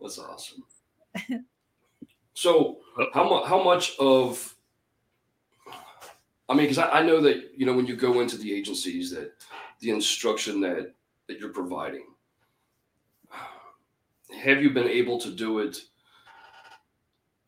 That's 0.00 0.18
awesome. 0.18 0.64
So, 2.38 2.78
how 3.14 3.28
much? 3.28 3.48
How 3.48 3.62
much 3.64 3.96
of? 3.98 4.54
I 6.48 6.54
mean, 6.54 6.68
because 6.68 6.78
I, 6.78 7.00
I 7.00 7.02
know 7.02 7.20
that 7.20 7.50
you 7.56 7.66
know 7.66 7.74
when 7.74 7.86
you 7.86 7.96
go 7.96 8.20
into 8.20 8.38
the 8.38 8.54
agencies 8.54 9.10
that 9.10 9.32
the 9.80 9.90
instruction 9.90 10.60
that 10.60 10.94
that 11.26 11.40
you're 11.40 11.52
providing, 11.52 12.06
have 14.40 14.62
you 14.62 14.70
been 14.70 14.86
able 14.86 15.18
to 15.18 15.30
do 15.30 15.58
it? 15.58 15.78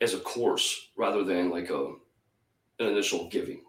as 0.00 0.14
a 0.14 0.18
course 0.18 0.88
rather 0.96 1.22
than 1.22 1.50
like 1.50 1.70
a 1.70 1.92
an 2.78 2.86
initial 2.86 3.28
giving. 3.28 3.62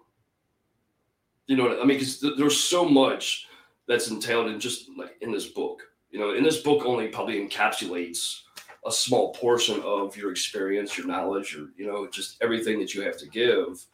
You 1.48 1.58
know 1.58 1.64
what 1.68 1.74
I 1.74 1.84
mean? 1.84 1.98
Because 2.00 2.20
th- 2.20 2.38
there's 2.38 2.58
so 2.58 2.88
much 2.88 3.48
that's 3.88 4.10
entailed 4.10 4.48
in 4.48 4.60
just 4.60 4.90
like 4.98 5.18
in 5.22 5.32
this 5.32 5.48
book. 5.48 5.84
You 6.10 6.20
know, 6.20 6.34
in 6.34 6.44
this 6.44 6.62
book 6.62 6.86
only 6.86 7.10
probably 7.10 7.46
encapsulates 7.46 8.44
a 8.86 8.92
small 8.92 9.34
portion 9.34 9.82
of 9.82 10.16
your 10.18 10.32
experience, 10.32 10.98
your 10.98 11.08
knowledge, 11.08 11.56
or 11.56 11.70
you 11.78 11.86
know, 11.86 12.08
just 12.08 12.38
everything 12.42 12.80
that 12.80 12.94
you 12.94 13.02
have 13.02 13.18
to 13.18 13.28
give. 13.28 13.86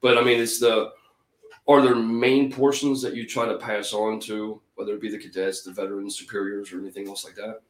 But 0.00 0.18
I 0.18 0.22
mean, 0.22 0.40
it's 0.40 0.60
the 0.60 0.92
are 1.68 1.82
there 1.82 1.94
main 1.94 2.50
portions 2.50 3.02
that 3.02 3.14
you 3.14 3.26
try 3.26 3.46
to 3.46 3.58
pass 3.58 3.92
on 3.92 4.20
to, 4.20 4.60
whether 4.76 4.94
it 4.94 5.02
be 5.02 5.10
the 5.10 5.18
cadets, 5.18 5.62
the 5.62 5.70
veterans, 5.70 6.18
superiors, 6.18 6.72
or 6.72 6.78
anything 6.78 7.08
else 7.08 7.24
like 7.24 7.34
that? 7.34 7.60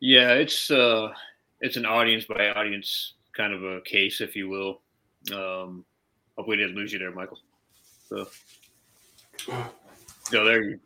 Yeah, 0.00 0.32
it's 0.32 0.70
uh, 0.70 1.12
it's 1.60 1.76
an 1.76 1.86
audience 1.86 2.24
by 2.24 2.48
audience 2.50 3.14
kind 3.36 3.52
of 3.52 3.62
a 3.62 3.80
case, 3.82 4.20
if 4.20 4.34
you 4.34 4.48
will. 4.48 4.80
Um, 5.32 5.84
hopefully, 6.36 6.56
didn't 6.56 6.76
lose 6.76 6.92
you 6.92 6.98
there, 6.98 7.12
Michael. 7.12 7.38
So, 8.08 8.28
no, 10.32 10.44
there 10.44 10.62
you, 10.62 10.80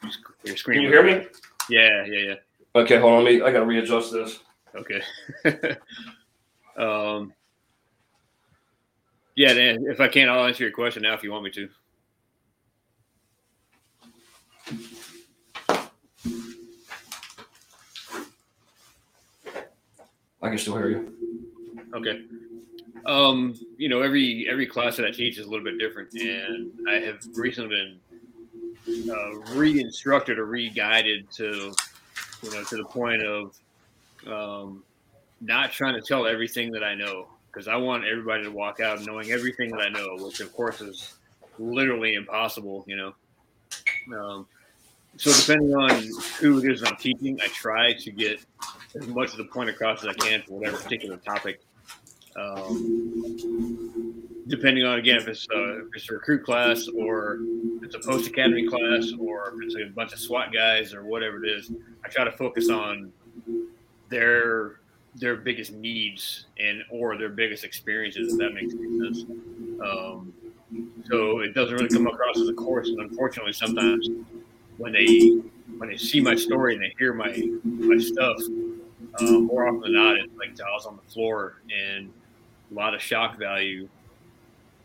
your 0.44 0.56
screen. 0.56 0.78
Can 0.78 0.82
you 0.84 0.90
hear 0.90 1.02
me? 1.02 1.26
Yeah, 1.70 2.04
yeah, 2.06 2.20
yeah. 2.20 2.34
Okay, 2.74 2.98
hold 2.98 3.14
on. 3.14 3.24
Me, 3.24 3.42
I 3.42 3.50
gotta 3.52 3.64
readjust 3.64 4.12
this. 4.12 4.40
Okay. 4.74 5.02
um. 6.76 7.32
Yeah, 9.34 9.52
if 9.52 10.00
I 10.00 10.08
can't, 10.08 10.30
I'll 10.30 10.46
answer 10.46 10.64
your 10.64 10.72
question 10.72 11.02
now 11.02 11.12
if 11.12 11.22
you 11.22 11.30
want 11.30 11.44
me 11.44 11.50
to. 11.50 11.68
I 20.42 20.48
can 20.48 20.58
still 20.58 20.76
hear 20.76 20.88
you. 20.88 21.12
Okay. 21.94 22.22
Um, 23.04 23.54
you 23.76 23.88
know, 23.88 24.00
every 24.00 24.46
every 24.50 24.66
class 24.66 24.96
that 24.96 25.06
I 25.06 25.10
teach 25.10 25.38
is 25.38 25.46
a 25.46 25.50
little 25.50 25.64
bit 25.64 25.78
different, 25.78 26.12
and 26.14 26.72
I 26.88 26.94
have 26.94 27.20
recently 27.34 27.98
been 28.86 29.10
uh, 29.10 29.34
re-instructed 29.54 30.38
or 30.38 30.46
re-guided 30.46 31.30
to, 31.32 31.74
you 32.42 32.50
know, 32.50 32.64
to 32.64 32.76
the 32.76 32.84
point 32.84 33.22
of 33.22 33.56
um, 34.26 34.82
not 35.40 35.72
trying 35.72 35.94
to 35.94 36.00
tell 36.00 36.26
everything 36.26 36.70
that 36.72 36.82
I 36.82 36.94
know 36.94 37.28
because 37.46 37.68
I 37.68 37.76
want 37.76 38.04
everybody 38.04 38.44
to 38.44 38.50
walk 38.50 38.80
out 38.80 39.04
knowing 39.04 39.30
everything 39.30 39.70
that 39.70 39.80
I 39.80 39.88
know, 39.88 40.16
which 40.18 40.40
of 40.40 40.52
course 40.52 40.80
is 40.80 41.14
literally 41.58 42.14
impossible, 42.14 42.84
you 42.86 42.96
know. 42.96 43.14
Um, 44.16 44.46
so 45.16 45.32
depending 45.32 45.74
on 45.74 45.90
who 46.40 46.58
it 46.58 46.70
is 46.70 46.82
I'm 46.82 46.96
teaching, 46.96 47.38
I 47.42 47.48
try 47.48 47.94
to 47.94 48.10
get 48.10 48.40
as 48.94 49.06
much 49.08 49.30
of 49.32 49.38
the 49.38 49.44
point 49.44 49.70
across 49.70 50.04
as 50.04 50.10
I 50.10 50.14
can 50.14 50.42
for 50.42 50.58
whatever 50.58 50.76
particular 50.76 51.16
topic 51.16 51.60
um, 52.36 54.28
depending 54.48 54.84
on 54.84 54.98
again 54.98 55.16
if 55.16 55.28
it's, 55.28 55.46
uh, 55.54 55.78
if 55.78 55.86
it's 55.94 56.10
a 56.10 56.14
recruit 56.14 56.44
class 56.44 56.86
or 56.88 57.38
it's 57.82 57.94
a 57.94 57.98
post 57.98 58.28
academy 58.28 58.68
class 58.68 59.12
or 59.18 59.54
if 59.54 59.54
it's 59.62 59.76
a 59.76 59.92
bunch 59.94 60.12
of 60.12 60.18
SWAT 60.18 60.52
guys 60.52 60.92
or 60.92 61.04
whatever 61.04 61.44
it 61.44 61.48
is, 61.48 61.72
I 62.04 62.08
try 62.08 62.24
to 62.24 62.32
focus 62.32 62.68
on 62.68 63.12
their 64.08 64.80
their 65.14 65.36
biggest 65.36 65.72
needs 65.72 66.46
and 66.58 66.82
or 66.90 67.16
their 67.16 67.30
biggest 67.30 67.64
experiences. 67.64 68.32
If 68.32 68.38
that 68.38 68.54
makes 68.54 68.72
sense. 68.72 69.24
Um, 69.82 70.32
so 71.08 71.40
it 71.40 71.54
doesn't 71.54 71.74
really 71.74 71.88
come 71.88 72.06
across 72.06 72.38
as 72.38 72.48
a 72.48 72.52
course, 72.52 72.88
and 72.88 73.00
unfortunately, 73.00 73.52
sometimes 73.52 74.08
when 74.78 74.92
they 74.92 75.40
when 75.78 75.88
they 75.88 75.96
see 75.96 76.20
my 76.20 76.34
story 76.34 76.74
and 76.74 76.82
they 76.82 76.94
hear 76.98 77.12
my 77.12 77.50
my 77.64 77.98
stuff, 77.98 78.36
um, 79.20 79.46
more 79.46 79.66
often 79.68 79.80
than 79.80 79.94
not, 79.94 80.16
it's 80.16 80.36
like 80.36 80.56
jaws 80.56 80.86
on 80.86 80.96
the 80.96 81.12
floor 81.12 81.56
and 81.74 82.12
a 82.70 82.74
lot 82.74 82.94
of 82.94 83.00
shock 83.00 83.38
value, 83.38 83.88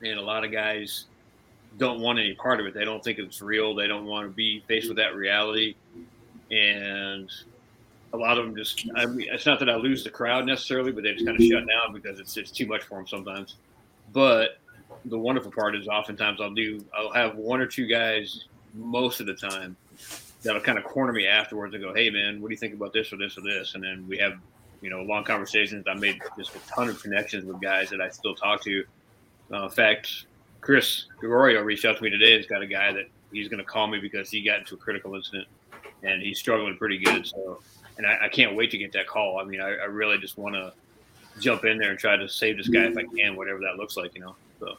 and 0.02 0.20
a 0.20 0.22
lot 0.22 0.46
of 0.46 0.52
guys 0.52 1.06
don't 1.78 2.00
want 2.00 2.20
any 2.20 2.34
part 2.36 2.60
of 2.60 2.66
it. 2.66 2.74
They 2.74 2.86
don't 2.86 3.04
think 3.04 3.18
it's 3.18 3.42
real. 3.42 3.74
They 3.74 3.88
don't 3.88 4.06
want 4.06 4.28
to 4.28 4.34
be 4.34 4.64
faced 4.68 4.88
with 4.88 4.98
that 4.98 5.16
reality, 5.16 5.76
and 6.52 7.30
a 8.14 8.18
lot 8.18 8.38
of 8.38 8.46
them 8.46 8.56
just. 8.56 8.86
I 8.96 9.06
mean, 9.06 9.28
it's 9.32 9.46
not 9.46 9.60
that 9.60 9.70
I 9.70 9.76
lose 9.76 10.04
the 10.04 10.10
crowd 10.10 10.46
necessarily, 10.46 10.92
but 10.92 11.04
they 11.04 11.14
just 11.14 11.26
kind 11.26 11.40
of 11.40 11.46
shut 11.46 11.68
down 11.68 11.94
because 11.94 12.20
it's 12.20 12.36
it's 12.38 12.52
too 12.52 12.66
much 12.66 12.84
for 12.84 12.96
them 12.98 13.08
sometimes. 13.08 13.56
But 14.14 14.60
the 15.06 15.18
wonderful 15.18 15.52
part 15.52 15.76
is 15.76 15.88
oftentimes 15.88 16.42
I'll 16.42 16.54
do 16.54 16.84
I'll 16.96 17.12
have 17.12 17.36
one 17.36 17.62
or 17.62 17.66
two 17.66 17.88
guys 17.88 18.46
most 18.74 19.20
of 19.20 19.26
the 19.26 19.34
time 19.34 19.76
that'll 20.44 20.62
kind 20.62 20.78
of 20.78 20.84
corner 20.84 21.14
me 21.14 21.28
afterwards 21.28 21.74
and 21.74 21.84
go, 21.84 21.94
"Hey 21.94 22.10
man, 22.10 22.42
what 22.42 22.50
do 22.50 22.54
you 22.54 22.60
think 22.60 22.74
about 22.74 22.94
this 22.94 23.12
or 23.14 23.18
this 23.18 23.38
or 23.38 23.42
this?" 23.42 23.76
And 23.76 23.84
then 23.84 24.06
we 24.08 24.18
have 24.18 24.38
you 24.82 24.90
know 24.90 25.02
long 25.02 25.24
conversations. 25.24 25.86
I 25.88 25.94
made 25.94 26.20
just 26.38 26.56
a 26.56 26.60
ton 26.74 26.90
of 26.90 27.02
connections 27.02 27.46
with 27.46 27.62
guys 27.62 27.90
that 27.90 28.02
I 28.02 28.10
still 28.10 28.36
talk 28.36 28.62
to. 28.64 28.84
Uh, 29.54 29.64
in 29.64 29.70
fact, 29.70 30.26
Chris 30.62 31.06
Gregorio 31.18 31.62
reached 31.62 31.86
out 31.86 31.98
to 31.98 32.04
me 32.04 32.10
today. 32.10 32.38
He's 32.38 32.48
got 32.48 32.62
a 32.62 32.68
guy 32.68 32.92
that 32.94 33.06
he's 33.32 33.48
going 33.48 33.60
to 33.60 33.66
call 33.66 33.88
me 33.88 34.00
because 34.00 34.30
he 34.30 34.44
got 34.44 34.60
into 34.60 34.76
a 34.76 34.78
critical 34.78 35.16
incident 35.16 35.48
and 36.04 36.22
he's 36.22 36.40
struggling 36.40 36.78
pretty 36.78 36.98
good. 36.98 37.28
So, 37.28 37.60
and 38.02 38.12
I, 38.12 38.26
I 38.26 38.30
can't 38.30 38.56
wait 38.56 38.72
to 38.72 38.78
get 38.78 38.92
that 38.94 39.06
call. 39.06 39.40
I 39.40 39.44
mean, 39.44 39.62
I, 39.62 39.70
I 39.76 39.86
really 39.86 40.18
just 40.18 40.38
want 40.38 40.56
to 40.56 40.74
jump 41.40 41.66
in 41.66 41.78
there 41.78 41.92
and 41.92 42.00
try 42.00 42.18
to 42.18 42.28
save 42.28 42.58
this 42.58 42.68
guy 42.68 42.86
if 42.86 42.98
I 42.98 43.04
can, 43.04 43.36
whatever 43.36 43.60
that 43.60 43.78
looks 43.78 43.96
like, 43.96 44.16
you 44.16 44.22
know. 44.22 44.36
So. 44.60 44.78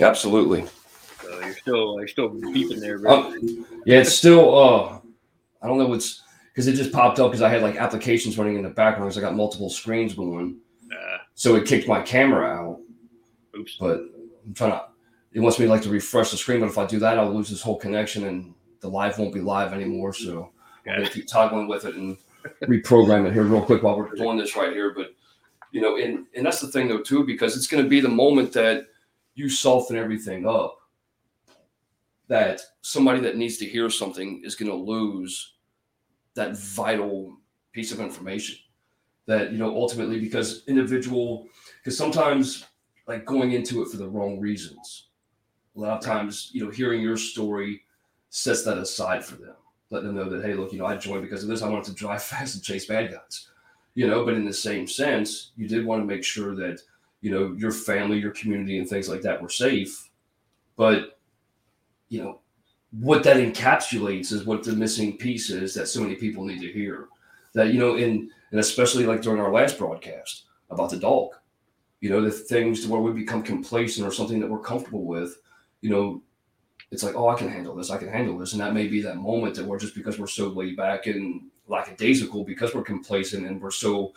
Absolutely. 0.00 0.66
So 1.22 1.40
you're 1.40 1.54
still 1.54 1.98
you're 1.98 2.08
still 2.08 2.30
beeping 2.30 2.80
there, 2.80 2.98
bro. 2.98 3.28
Um, 3.28 3.66
yeah, 3.86 4.00
it's 4.00 4.14
still. 4.14 4.58
Uh, 4.58 4.98
I 5.62 5.68
don't 5.68 5.78
know 5.78 5.86
what's 5.86 6.22
because 6.52 6.66
it 6.66 6.74
just 6.74 6.92
popped 6.92 7.20
up 7.20 7.30
because 7.30 7.42
I 7.42 7.48
had 7.48 7.62
like 7.62 7.76
applications 7.76 8.36
running 8.36 8.56
in 8.56 8.62
the 8.62 8.68
background 8.68 9.08
because 9.08 9.18
I 9.18 9.20
got 9.20 9.36
multiple 9.36 9.70
screens 9.70 10.14
going. 10.14 10.58
Uh, 10.92 11.18
so 11.34 11.54
it 11.54 11.66
kicked 11.66 11.86
my 11.86 12.02
camera 12.02 12.48
out. 12.48 12.80
Oops. 13.56 13.76
But 13.78 14.00
I'm 14.46 14.54
trying 14.54 14.72
to. 14.72 14.87
It 15.32 15.40
wants 15.40 15.58
me 15.58 15.66
like 15.66 15.82
to 15.82 15.90
refresh 15.90 16.30
the 16.30 16.36
screen, 16.36 16.60
but 16.60 16.70
if 16.70 16.78
I 16.78 16.86
do 16.86 16.98
that, 17.00 17.18
I'll 17.18 17.32
lose 17.32 17.50
this 17.50 17.62
whole 17.62 17.78
connection 17.78 18.26
and 18.26 18.54
the 18.80 18.88
live 18.88 19.18
won't 19.18 19.34
be 19.34 19.40
live 19.40 19.72
anymore. 19.72 20.12
So 20.14 20.50
I'm 20.86 20.96
gonna 20.96 21.10
keep 21.10 21.26
toggling 21.26 21.68
with 21.68 21.84
it 21.84 21.94
and 21.94 22.16
reprogram 22.62 23.26
it 23.26 23.32
here 23.32 23.44
real 23.44 23.62
quick 23.62 23.82
while 23.82 23.96
we're 23.96 24.14
doing 24.14 24.38
this 24.38 24.56
right 24.56 24.72
here. 24.72 24.92
But 24.94 25.14
you 25.72 25.80
know, 25.80 25.96
and 25.96 26.26
and 26.34 26.46
that's 26.46 26.60
the 26.60 26.68
thing 26.68 26.88
though 26.88 27.02
too, 27.02 27.24
because 27.24 27.56
it's 27.56 27.66
going 27.66 27.82
to 27.82 27.88
be 27.88 28.00
the 28.00 28.08
moment 28.08 28.52
that 28.52 28.86
you 29.34 29.48
soften 29.48 29.96
everything 29.96 30.46
up. 30.46 30.76
That 32.28 32.60
somebody 32.82 33.20
that 33.20 33.36
needs 33.36 33.56
to 33.58 33.64
hear 33.64 33.88
something 33.88 34.42
is 34.44 34.54
going 34.54 34.70
to 34.70 34.76
lose 34.76 35.54
that 36.34 36.58
vital 36.58 37.38
piece 37.72 37.90
of 37.90 38.00
information. 38.00 38.58
That 39.26 39.52
you 39.52 39.58
know, 39.58 39.74
ultimately, 39.74 40.20
because 40.20 40.64
individual, 40.66 41.46
because 41.78 41.96
sometimes 41.96 42.64
like 43.06 43.24
going 43.24 43.52
into 43.52 43.82
it 43.82 43.88
for 43.88 43.96
the 43.96 44.08
wrong 44.08 44.38
reasons. 44.38 45.07
A 45.78 45.80
lot 45.80 45.96
of 45.96 46.04
times, 46.04 46.50
you 46.52 46.64
know, 46.64 46.70
hearing 46.70 47.00
your 47.00 47.16
story 47.16 47.84
sets 48.28 48.64
that 48.64 48.76
aside 48.76 49.24
for 49.24 49.36
them 49.36 49.54
let 49.90 50.02
them 50.02 50.14
know 50.14 50.28
that 50.28 50.44
hey, 50.44 50.54
look, 50.54 50.72
you 50.72 50.78
know, 50.78 50.86
I 50.86 50.96
joined 50.96 51.22
because 51.22 51.42
of 51.42 51.48
this. 51.48 51.62
I 51.62 51.68
wanted 51.68 51.86
to 51.86 51.94
drive 51.94 52.22
fast 52.24 52.54
and 52.54 52.64
chase 52.64 52.86
bad 52.86 53.10
guys, 53.10 53.48
you 53.94 54.06
know. 54.06 54.24
But 54.24 54.34
in 54.34 54.44
the 54.44 54.52
same 54.52 54.86
sense, 54.86 55.52
you 55.56 55.68
did 55.68 55.84
want 55.84 56.02
to 56.02 56.06
make 56.06 56.24
sure 56.24 56.54
that 56.56 56.80
you 57.20 57.30
know 57.30 57.54
your 57.56 57.72
family, 57.72 58.18
your 58.18 58.32
community, 58.32 58.78
and 58.78 58.88
things 58.88 59.08
like 59.08 59.22
that 59.22 59.40
were 59.40 59.48
safe. 59.48 60.10
But 60.76 61.18
you 62.08 62.22
know 62.22 62.40
what 62.98 63.22
that 63.22 63.36
encapsulates 63.36 64.32
is 64.32 64.44
what 64.44 64.62
the 64.62 64.72
missing 64.72 65.18
piece 65.18 65.50
is 65.50 65.74
that 65.74 65.88
so 65.88 66.00
many 66.00 66.14
people 66.14 66.44
need 66.44 66.60
to 66.60 66.72
hear. 66.72 67.08
That 67.54 67.72
you 67.72 67.78
know, 67.78 67.96
in 67.96 68.30
and 68.50 68.60
especially 68.60 69.06
like 69.06 69.22
during 69.22 69.40
our 69.40 69.52
last 69.52 69.78
broadcast 69.78 70.44
about 70.70 70.90
the 70.90 70.98
dog, 70.98 71.30
you 72.00 72.10
know, 72.10 72.20
the 72.20 72.30
things 72.30 72.84
to 72.84 72.90
where 72.90 73.00
we 73.00 73.12
become 73.12 73.42
complacent 73.42 74.06
or 74.06 74.12
something 74.12 74.38
that 74.40 74.50
we're 74.50 74.58
comfortable 74.58 75.04
with, 75.04 75.38
you 75.80 75.90
know, 75.90 76.22
it's 76.90 77.02
like, 77.02 77.14
oh, 77.14 77.28
I 77.28 77.34
can 77.34 77.48
handle 77.48 77.74
this, 77.74 77.90
I 77.90 77.98
can 77.98 78.08
handle 78.08 78.38
this. 78.38 78.52
And 78.52 78.60
that 78.60 78.74
may 78.74 78.86
be 78.86 79.02
that 79.02 79.16
moment 79.16 79.54
that 79.56 79.66
we're 79.66 79.78
just 79.78 79.94
because 79.94 80.18
we're 80.18 80.26
so 80.26 80.48
laid 80.48 80.76
back 80.76 81.06
and 81.06 81.42
lackadaisical, 81.66 82.44
because 82.44 82.74
we're 82.74 82.82
complacent 82.82 83.46
and 83.46 83.60
we're 83.60 83.70
so 83.70 84.12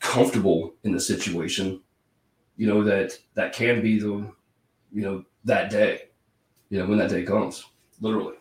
comfortable 0.00 0.74
in 0.82 0.92
the 0.92 1.00
situation, 1.00 1.80
you 2.56 2.66
know, 2.66 2.82
that 2.82 3.16
that 3.34 3.52
can 3.52 3.80
be 3.80 3.98
the, 3.98 4.28
you 4.92 5.02
know, 5.02 5.24
that 5.44 5.70
day, 5.70 6.08
you 6.70 6.78
know, 6.78 6.86
when 6.86 6.98
that 6.98 7.10
day 7.10 7.22
comes, 7.22 7.64
literally. 8.00 8.34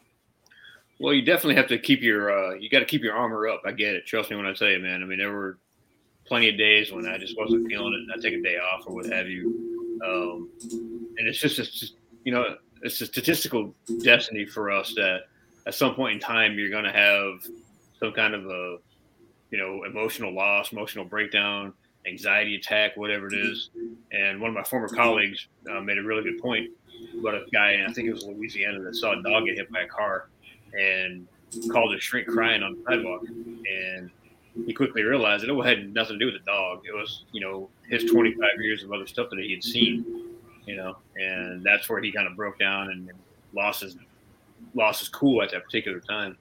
Well, 0.99 1.13
you 1.13 1.21
definitely 1.23 1.55
have 1.55 1.67
to 1.67 1.79
keep 1.79 2.01
your, 2.01 2.31
uh, 2.31 2.53
you 2.55 2.69
got 2.69 2.79
to 2.79 2.85
keep 2.85 3.01
your 3.01 3.15
armor 3.15 3.47
up. 3.47 3.61
I 3.65 3.71
get 3.71 3.95
it. 3.95 4.05
Trust 4.05 4.29
me 4.29 4.35
when 4.35 4.45
I 4.45 4.53
tell 4.53 4.69
you, 4.69 4.79
man. 4.79 5.01
I 5.01 5.05
mean, 5.05 5.17
there 5.17 5.31
were 5.31 5.57
plenty 6.25 6.49
of 6.49 6.57
days 6.57 6.91
when 6.91 7.07
I 7.07 7.17
just 7.17 7.37
wasn't 7.37 7.67
feeling 7.67 7.93
it 7.93 8.01
and 8.01 8.11
I 8.11 8.21
take 8.21 8.37
a 8.37 8.41
day 8.41 8.57
off 8.57 8.83
or 8.85 8.95
what 8.95 9.05
have 9.07 9.27
you. 9.27 9.99
Um, 10.05 10.49
and 10.61 11.27
it's 11.27 11.39
just, 11.39 11.57
it's 11.59 11.79
just, 11.79 11.95
you 12.23 12.31
know, 12.31 12.55
it's 12.81 12.99
a 13.01 13.05
statistical 13.05 13.73
destiny 14.03 14.45
for 14.45 14.71
us 14.71 14.93
that 14.95 15.21
at 15.67 15.75
some 15.75 15.93
point 15.93 16.15
in 16.15 16.19
time 16.19 16.57
you're 16.57 16.69
going 16.69 16.83
to 16.83 16.91
have 16.91 17.45
some 17.99 18.11
kind 18.11 18.33
of 18.33 18.45
a 18.45 18.77
you 19.51 19.57
know 19.57 19.83
emotional 19.83 20.33
loss 20.33 20.71
emotional 20.71 21.05
breakdown 21.05 21.73
anxiety 22.07 22.55
attack 22.55 22.97
whatever 22.97 23.27
it 23.27 23.33
is. 23.33 23.69
And 24.11 24.41
one 24.41 24.49
of 24.49 24.55
my 24.55 24.63
former 24.63 24.87
colleagues 24.87 25.47
uh, 25.71 25.81
made 25.81 25.97
a 25.97 26.03
really 26.03 26.23
good 26.23 26.41
point 26.41 26.69
about 27.19 27.33
a 27.33 27.43
guy 27.51 27.83
i 27.87 27.91
think 27.93 28.07
it 28.07 28.13
was 28.13 28.23
louisiana 28.25 28.79
that 28.79 28.95
saw 28.95 29.19
a 29.19 29.23
dog 29.23 29.45
get 29.45 29.57
hit 29.57 29.71
by 29.71 29.81
a 29.81 29.87
car 29.87 30.29
and 30.73 31.27
called 31.71 31.93
his 31.93 32.03
shrink 32.03 32.27
crying 32.27 32.63
on 32.63 32.75
the 32.75 32.83
sidewalk. 32.83 33.23
And 33.27 34.09
he 34.65 34.73
quickly 34.73 35.03
realized 35.03 35.43
that 35.43 35.51
it 35.51 35.65
had 35.65 35.93
nothing 35.93 36.19
to 36.19 36.25
do 36.25 36.31
with 36.31 36.41
the 36.41 36.51
dog. 36.51 36.81
It 36.85 36.93
was 36.93 37.25
you 37.31 37.41
know 37.41 37.69
his 37.89 38.05
25 38.05 38.37
years 38.59 38.83
of 38.83 38.91
other 38.91 39.07
stuff 39.07 39.29
that 39.29 39.39
he 39.39 39.51
had 39.51 39.63
seen 39.63 40.05
you 40.65 40.75
know, 40.75 40.97
and 41.15 41.63
that's 41.63 41.89
where 41.89 42.01
he 42.01 42.11
kind 42.11 42.27
of 42.27 42.35
broke 42.35 42.59
down 42.59 42.89
and 42.89 43.11
lost 43.53 43.81
his 43.81 43.97
lost 44.75 44.99
his 44.99 45.09
cool 45.09 45.41
at 45.41 45.51
that 45.51 45.63
particular 45.63 45.99
time. 45.99 46.37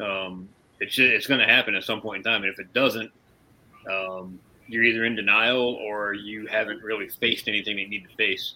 Um, 0.00 0.48
it's 0.80 0.94
just, 0.94 1.12
it's 1.12 1.26
going 1.26 1.40
to 1.40 1.46
happen 1.46 1.74
at 1.74 1.84
some 1.84 2.00
point 2.00 2.18
in 2.18 2.22
time, 2.22 2.42
and 2.44 2.52
if 2.52 2.60
it 2.60 2.72
doesn't, 2.72 3.10
um, 3.90 4.38
you're 4.68 4.84
either 4.84 5.04
in 5.04 5.16
denial 5.16 5.74
or 5.74 6.14
you 6.14 6.46
haven't 6.46 6.82
really 6.82 7.08
faced 7.08 7.48
anything 7.48 7.76
that 7.76 7.82
you 7.82 7.88
need 7.88 8.08
to 8.08 8.14
face. 8.16 8.54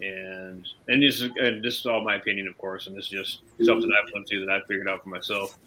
And 0.00 0.68
and 0.88 1.02
this 1.02 1.22
is 1.22 1.30
and 1.40 1.64
this 1.64 1.80
is 1.80 1.86
all 1.86 2.02
my 2.02 2.16
opinion, 2.16 2.46
of 2.46 2.58
course, 2.58 2.86
and 2.86 2.94
this 2.94 3.06
is 3.06 3.10
just 3.10 3.40
something 3.64 3.90
I've 3.90 4.12
learned 4.12 4.26
to 4.26 4.44
that 4.44 4.52
I've 4.52 4.66
figured 4.66 4.88
out 4.88 5.02
for 5.02 5.08
myself. 5.08 5.58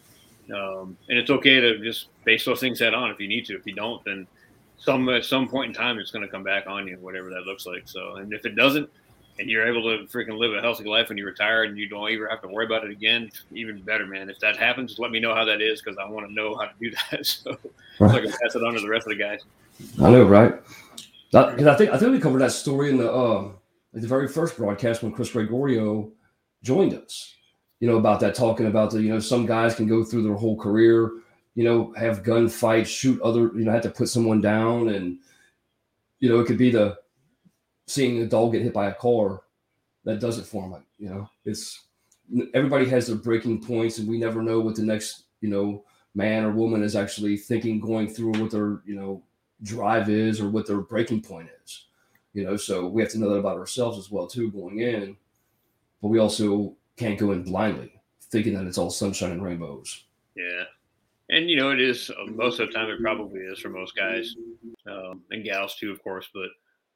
Um, 0.53 0.97
and 1.09 1.17
it's 1.17 1.29
okay 1.29 1.59
to 1.59 1.79
just 1.79 2.07
face 2.25 2.45
those 2.45 2.59
things 2.59 2.79
head 2.79 2.93
on 2.93 3.11
if 3.11 3.19
you 3.19 3.27
need 3.27 3.45
to. 3.45 3.55
If 3.55 3.65
you 3.65 3.73
don't, 3.73 4.03
then 4.05 4.27
some 4.79 5.07
at 5.09 5.25
some 5.25 5.47
point 5.47 5.69
in 5.69 5.73
time 5.73 5.99
it's 5.99 6.11
going 6.11 6.25
to 6.25 6.31
come 6.31 6.43
back 6.43 6.67
on 6.67 6.87
you, 6.87 6.97
whatever 6.99 7.29
that 7.29 7.45
looks 7.45 7.65
like. 7.65 7.87
So, 7.87 8.15
and 8.15 8.33
if 8.33 8.45
it 8.45 8.55
doesn't, 8.55 8.89
and 9.39 9.49
you're 9.49 9.65
able 9.65 9.83
to 9.83 10.05
freaking 10.05 10.37
live 10.37 10.53
a 10.53 10.61
healthy 10.61 10.83
life 10.83 11.09
when 11.09 11.17
you 11.17 11.25
retire 11.25 11.63
and 11.63 11.77
you 11.77 11.87
don't 11.87 12.11
ever 12.11 12.27
have 12.27 12.41
to 12.41 12.47
worry 12.47 12.65
about 12.65 12.83
it 12.83 12.91
again, 12.91 13.31
even 13.53 13.81
better, 13.81 14.05
man. 14.05 14.29
If 14.29 14.39
that 14.39 14.57
happens, 14.57 14.99
let 14.99 15.11
me 15.11 15.19
know 15.19 15.33
how 15.33 15.45
that 15.45 15.61
is 15.61 15.81
because 15.81 15.97
I 15.97 16.07
want 16.09 16.27
to 16.27 16.33
know 16.33 16.55
how 16.55 16.65
to 16.65 16.73
do 16.79 16.91
that. 17.11 17.25
So, 17.25 17.51
right. 17.99 18.11
so 18.11 18.17
I 18.17 18.21
can 18.21 18.31
pass 18.31 18.55
it 18.55 18.63
on 18.63 18.73
to 18.73 18.81
the 18.81 18.89
rest 18.89 19.07
of 19.07 19.17
the 19.17 19.23
guys. 19.23 19.41
I 20.01 20.09
know, 20.11 20.23
right? 20.23 20.55
Because 21.31 21.67
I 21.67 21.75
think 21.75 21.91
I 21.91 21.97
think 21.97 22.11
we 22.11 22.19
covered 22.19 22.41
that 22.41 22.51
story 22.51 22.89
in 22.89 22.97
the 22.97 23.11
uh, 23.11 23.51
the 23.93 24.07
very 24.07 24.27
first 24.27 24.57
broadcast 24.57 25.03
when 25.03 25.11
Chris 25.11 25.31
Gregorio 25.31 26.11
joined 26.63 26.93
us. 26.93 27.33
You 27.79 27.87
know 27.87 27.97
about 27.97 28.19
that, 28.21 28.35
talking 28.35 28.65
about 28.65 28.91
the 28.91 29.01
you 29.01 29.09
know 29.09 29.19
some 29.19 29.45
guys 29.45 29.75
can 29.75 29.87
go 29.87 30.03
through 30.03 30.23
their 30.23 30.33
whole 30.33 30.57
career 30.57 31.11
you 31.55 31.63
know, 31.63 31.93
have 31.97 32.23
gunfights, 32.23 32.87
shoot 32.87 33.21
other, 33.21 33.51
you 33.55 33.65
know, 33.65 33.71
have 33.71 33.83
to 33.83 33.89
put 33.89 34.09
someone 34.09 34.41
down. 34.41 34.89
And, 34.89 35.17
you 36.19 36.29
know, 36.29 36.39
it 36.39 36.45
could 36.45 36.57
be 36.57 36.71
the 36.71 36.97
seeing 37.87 38.21
a 38.21 38.27
dog 38.27 38.53
get 38.53 38.61
hit 38.61 38.73
by 38.73 38.87
a 38.87 38.93
car 38.93 39.41
that 40.03 40.19
does 40.19 40.37
it 40.37 40.45
for 40.45 40.69
them. 40.69 40.85
You 40.97 41.09
know, 41.09 41.29
it's 41.45 41.85
everybody 42.53 42.85
has 42.89 43.07
their 43.07 43.15
breaking 43.15 43.63
points, 43.63 43.97
and 43.97 44.07
we 44.07 44.19
never 44.19 44.41
know 44.41 44.59
what 44.59 44.75
the 44.75 44.83
next, 44.83 45.23
you 45.41 45.49
know, 45.49 45.83
man 46.15 46.43
or 46.43 46.51
woman 46.51 46.83
is 46.83 46.95
actually 46.95 47.37
thinking 47.37 47.79
going 47.79 48.07
through 48.07 48.33
what 48.33 48.51
their, 48.51 48.81
you 48.85 48.95
know, 48.95 49.23
drive 49.63 50.09
is 50.09 50.39
or 50.39 50.49
what 50.49 50.67
their 50.67 50.79
breaking 50.79 51.21
point 51.21 51.49
is. 51.63 51.85
You 52.33 52.43
know, 52.43 52.57
so 52.57 52.87
we 52.87 53.01
have 53.01 53.11
to 53.11 53.19
know 53.19 53.29
that 53.29 53.39
about 53.39 53.57
ourselves 53.57 53.97
as 53.97 54.11
well 54.11 54.27
too 54.27 54.51
going 54.51 54.79
in, 54.79 55.17
but 56.01 56.09
we 56.09 56.19
also 56.19 56.75
can't 56.95 57.19
go 57.19 57.31
in 57.31 57.43
blindly 57.43 57.91
thinking 58.29 58.53
that 58.53 58.67
it's 58.67 58.77
all 58.77 58.91
sunshine 58.91 59.31
and 59.31 59.43
rainbows. 59.43 60.03
Yeah, 60.35 60.65
and 61.29 61.49
you 61.49 61.55
know 61.55 61.71
it 61.71 61.81
is 61.81 62.09
uh, 62.09 62.25
most 62.31 62.59
of 62.59 62.67
the 62.67 62.73
time 62.73 62.89
it 62.89 63.01
probably 63.01 63.41
is 63.41 63.59
for 63.59 63.69
most 63.69 63.95
guys 63.95 64.35
um, 64.87 65.21
and 65.31 65.43
gals 65.43 65.75
too 65.75 65.91
of 65.91 66.01
course 66.03 66.27
but 66.33 66.49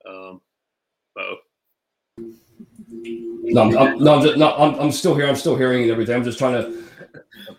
um 0.09 0.41
oh 1.17 1.35
no, 2.17 3.61
I'm, 3.61 3.77
I'm, 3.77 4.03
no, 4.03 4.15
I'm, 4.15 4.21
just, 4.21 4.37
no 4.37 4.53
I'm, 4.55 4.79
I'm 4.79 4.91
still 4.91 5.15
here. 5.15 5.27
I'm 5.27 5.35
still 5.35 5.55
hearing 5.55 5.89
everything. 5.89 6.15
I'm 6.15 6.23
just 6.23 6.37
trying 6.37 6.53
to, 6.53 6.83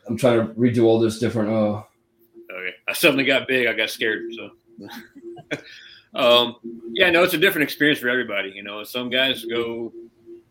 I'm 0.06 0.16
trying 0.16 0.46
to 0.46 0.54
redo 0.54 0.84
all 0.84 0.98
this 0.98 1.18
different. 1.18 1.50
Uh, 1.50 1.82
okay, 2.52 2.74
I 2.88 2.92
suddenly 2.92 3.24
got 3.24 3.48
big. 3.48 3.66
I 3.66 3.72
got 3.72 3.90
scared. 3.90 4.22
So, 4.34 5.58
um, 6.14 6.56
yeah, 6.92 7.10
no, 7.10 7.22
it's 7.22 7.34
a 7.34 7.38
different 7.38 7.64
experience 7.64 8.00
for 8.00 8.08
everybody. 8.08 8.52
You 8.54 8.62
know, 8.62 8.82
some 8.84 9.10
guys 9.10 9.44
go, 9.44 9.92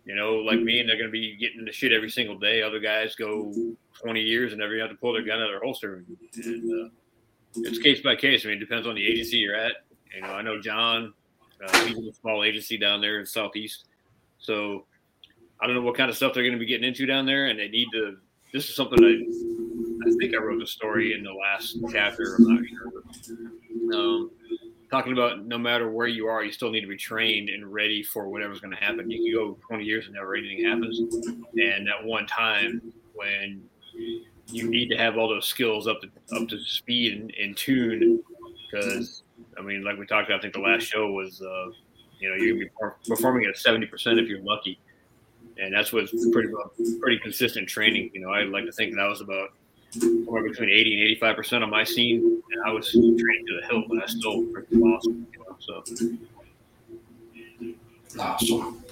you 0.06 0.16
know, 0.16 0.36
like 0.36 0.60
me, 0.60 0.80
and 0.80 0.90
they're 0.90 0.98
going 0.98 1.08
to 1.08 1.12
be 1.12 1.36
getting 1.38 1.60
into 1.60 1.72
shit 1.72 1.92
every 1.92 2.10
single 2.10 2.38
day. 2.38 2.62
Other 2.62 2.80
guys 2.80 3.16
go 3.16 3.54
20 4.02 4.22
years 4.22 4.52
and 4.52 4.60
never 4.60 4.78
have 4.80 4.90
to 4.90 4.96
pull 4.96 5.14
their 5.14 5.24
gun 5.24 5.40
out 5.40 5.46
of 5.46 5.52
their 5.52 5.62
holster. 5.62 6.04
And, 6.36 6.86
uh, 6.86 6.90
it's 7.56 7.78
case 7.78 8.02
by 8.02 8.16
case. 8.16 8.46
I 8.46 8.50
mean, 8.50 8.58
it 8.58 8.60
depends 8.60 8.88
on 8.88 8.96
the 8.96 9.06
agency 9.06 9.38
you're 9.38 9.56
at. 9.56 9.74
You 10.14 10.22
know, 10.22 10.30
I 10.30 10.42
know 10.42 10.60
John, 10.60 11.14
uh, 11.64 11.86
he's 11.86 11.98
in 11.98 12.08
a 12.08 12.14
small 12.14 12.44
agency 12.44 12.78
down 12.78 13.00
there 13.00 13.20
in 13.20 13.26
Southeast. 13.26 13.86
So 14.40 14.86
I 15.62 15.68
don't 15.68 15.76
know 15.76 15.82
what 15.82 15.96
kind 15.96 16.10
of 16.10 16.18
stuff 16.18 16.34
they're 16.34 16.44
going 16.44 16.54
to 16.54 16.60
be 16.60 16.66
getting 16.66 16.88
into 16.88 17.06
down 17.06 17.26
there. 17.26 17.48
And 17.48 17.60
they 17.60 17.68
need 17.68 17.88
to, 17.94 18.18
this 18.52 18.70
is 18.70 18.76
something 18.76 19.04
I, 19.04 20.08
I 20.08 20.12
think 20.20 20.36
I 20.36 20.40
wrote 20.40 20.60
the 20.60 20.68
story 20.68 21.14
in 21.14 21.24
the 21.24 21.32
last 21.32 21.78
chapter. 21.92 22.36
I'm 22.36 22.56
not 22.56 22.64
sure. 22.68 23.98
Um, 23.98 24.32
talking 24.94 25.14
about 25.14 25.44
no 25.44 25.58
matter 25.58 25.90
where 25.90 26.06
you 26.06 26.28
are, 26.28 26.44
you 26.44 26.52
still 26.52 26.70
need 26.70 26.82
to 26.82 26.88
be 26.88 26.96
trained 26.96 27.50
and 27.50 27.74
ready 27.74 28.04
for 28.04 28.30
whatever's 28.30 28.60
going 28.60 28.76
to 28.76 28.80
happen. 28.80 29.10
You 29.10 29.24
can 29.24 29.34
go 29.34 29.58
20 29.68 29.84
years 29.84 30.06
and 30.06 30.14
never 30.14 30.36
anything 30.36 30.64
happens. 30.64 31.00
And 31.56 31.90
at 31.90 32.06
one 32.06 32.28
time 32.28 32.94
when 33.14 33.64
you 34.52 34.70
need 34.70 34.90
to 34.90 34.98
have 34.98 35.18
all 35.18 35.28
those 35.28 35.48
skills 35.48 35.88
up 35.88 36.00
to 36.02 36.10
up 36.36 36.48
to 36.50 36.60
speed 36.60 37.20
and, 37.20 37.34
and 37.42 37.58
tune 37.58 38.22
because 38.72 39.24
I 39.58 39.64
mean, 39.64 39.84
like 39.84 39.98
we 39.98 40.06
talked 40.06 40.30
about, 40.30 40.40
I 40.40 40.42
think 40.44 40.54
the 40.54 40.60
last 40.60 40.84
show 40.84 41.12
was, 41.12 41.42
uh, 41.42 41.72
you 42.20 42.30
know, 42.30 42.36
you 42.36 42.56
can 42.56 42.60
be 42.60 43.10
performing 43.10 43.46
at 43.46 43.58
seventy 43.58 43.88
percent 43.88 44.20
if 44.20 44.30
you're 44.30 44.44
lucky, 44.44 44.80
and 45.58 45.74
that's 45.74 45.92
what's 45.92 46.12
pretty 46.32 46.50
pretty 47.00 47.18
consistent 47.18 47.68
training. 47.68 48.12
You 48.14 48.22
know, 48.22 48.30
I 48.30 48.44
like 48.44 48.66
to 48.66 48.72
think 48.72 48.96
that 48.96 49.08
was 49.08 49.22
about 49.22 49.50
somewhere 50.00 50.44
between 50.44 50.70
eighty 50.70 50.94
and 50.94 51.04
eighty 51.04 51.16
five 51.16 51.36
percent 51.36 51.64
on 51.64 51.70
my 51.70 51.84
scene, 51.84 52.42
and 52.52 52.64
I 52.66 52.72
was 52.72 52.90
training 52.92 53.46
to 53.48 53.60
the 53.62 53.68
hilt, 53.70 53.86
but 53.90 54.04
I 54.04 54.06
still 54.08 54.44
freaking 54.46 54.82
awesome. 54.84 55.28
You 55.34 55.40
know, 55.40 55.56
so. 55.60 55.84
Awesome. 58.20 58.84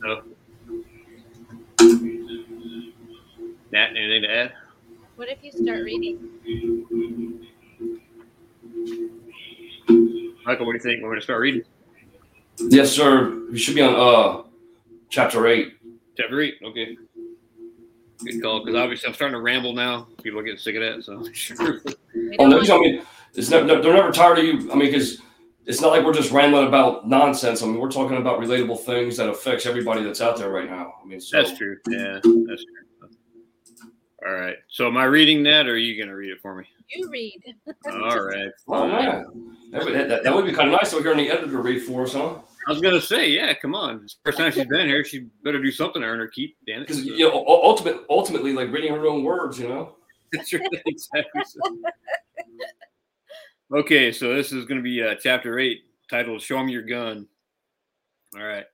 No. 0.00 0.22
Nat, 3.72 3.88
anything 3.96 4.22
to 4.22 4.30
add? 4.30 4.52
What 5.16 5.28
if 5.28 5.38
you 5.42 5.52
start 5.52 5.84
reading? 5.84 6.18
Michael, 10.44 10.66
what 10.66 10.72
do 10.72 10.78
you 10.78 10.80
think? 10.80 11.02
We're 11.02 11.08
going 11.08 11.20
to 11.20 11.24
start 11.24 11.40
reading. 11.40 11.62
Yes, 12.68 12.92
sir. 12.92 13.40
We 13.50 13.58
should 13.58 13.74
be 13.74 13.82
on 13.82 13.94
uh 13.94 14.42
chapter 15.08 15.46
eight. 15.46 15.74
Chapter 16.16 16.40
eight. 16.40 16.54
Okay. 16.64 16.96
Good 18.24 18.42
call. 18.42 18.64
Because 18.64 18.78
obviously 18.78 19.08
I'm 19.08 19.14
starting 19.14 19.34
to 19.34 19.40
ramble 19.40 19.72
now. 19.72 20.06
People 20.22 20.40
are 20.40 20.42
getting 20.42 20.58
sick 20.58 20.76
of 20.76 20.82
that. 20.82 21.04
So 21.04 21.30
sure. 21.32 21.80
Oh, 22.38 22.48
don't 22.48 22.50
no, 22.50 22.56
want- 22.58 22.70
I 22.70 22.78
mean, 22.78 23.02
it's 23.34 23.48
never, 23.50 23.66
they're 23.66 23.94
never 23.94 24.12
tired 24.12 24.38
of 24.38 24.44
you. 24.44 24.70
I 24.70 24.74
mean, 24.74 24.90
because 24.90 25.20
it's 25.66 25.80
not 25.80 25.88
like 25.92 26.04
we're 26.04 26.12
just 26.12 26.30
rambling 26.30 26.66
about 26.68 27.08
nonsense. 27.08 27.62
I 27.62 27.66
mean, 27.66 27.78
we're 27.78 27.90
talking 27.90 28.16
about 28.18 28.38
relatable 28.40 28.80
things 28.80 29.16
that 29.16 29.28
affects 29.28 29.64
everybody 29.64 30.02
that's 30.02 30.20
out 30.20 30.36
there 30.36 30.50
right 30.50 30.68
now. 30.68 30.94
I 31.02 31.06
mean, 31.06 31.20
so 31.20 31.38
That's 31.40 31.56
true. 31.56 31.78
Yeah, 31.88 32.20
that's 32.22 32.64
true. 32.64 33.10
All 34.26 34.32
right. 34.34 34.56
So 34.68 34.86
am 34.86 34.96
I 34.98 35.04
reading 35.04 35.42
that, 35.44 35.66
or 35.66 35.72
are 35.72 35.76
you 35.76 35.96
going 35.96 36.08
to 36.08 36.14
read 36.14 36.30
it 36.32 36.40
for 36.40 36.54
me? 36.54 36.64
you 36.94 37.08
read. 37.10 37.54
All 37.90 38.20
right. 38.20 38.50
Oh 38.68 38.86
man, 38.86 39.56
that 39.70 39.84
would, 39.84 39.94
that, 39.94 40.22
that 40.22 40.34
would 40.34 40.44
be 40.44 40.52
kind 40.52 40.68
of 40.68 40.72
nice 40.80 40.90
to 40.90 41.02
hear 41.02 41.14
the 41.14 41.30
editor 41.30 41.60
read 41.62 41.82
for 41.82 42.02
us, 42.02 42.12
huh? 42.12 42.34
I 42.66 42.70
was 42.70 42.80
going 42.80 42.94
to 42.94 43.00
say, 43.00 43.30
yeah, 43.30 43.54
come 43.54 43.74
on. 43.74 44.02
It's 44.04 44.14
the 44.14 44.30
first 44.30 44.38
time 44.38 44.52
she's 44.52 44.66
been 44.66 44.86
here. 44.86 45.04
She 45.04 45.26
better 45.42 45.60
do 45.60 45.72
something 45.72 46.02
to 46.02 46.08
earn 46.08 46.20
her 46.20 46.28
keep. 46.28 46.56
Damn 46.66 46.82
it. 46.82 46.88
Because 46.88 47.04
you 47.04 47.28
know, 47.28 47.44
ultimate, 47.46 48.04
ultimately, 48.08 48.52
like 48.52 48.70
reading 48.70 48.94
her 48.94 49.06
own 49.06 49.24
words, 49.24 49.58
you 49.58 49.68
know. 49.68 49.96
That's 50.32 50.52
right, 50.52 50.62
exactly. 50.86 51.42
Okay, 53.74 54.12
so 54.12 54.34
this 54.34 54.52
is 54.52 54.66
going 54.66 54.78
to 54.78 54.82
be 54.82 55.02
uh, 55.02 55.14
chapter 55.14 55.58
eight, 55.58 55.80
titled 56.10 56.42
"Show 56.42 56.62
Me 56.62 56.72
Your 56.72 56.82
Gun." 56.82 57.26
All 58.36 58.44
right. 58.44 58.64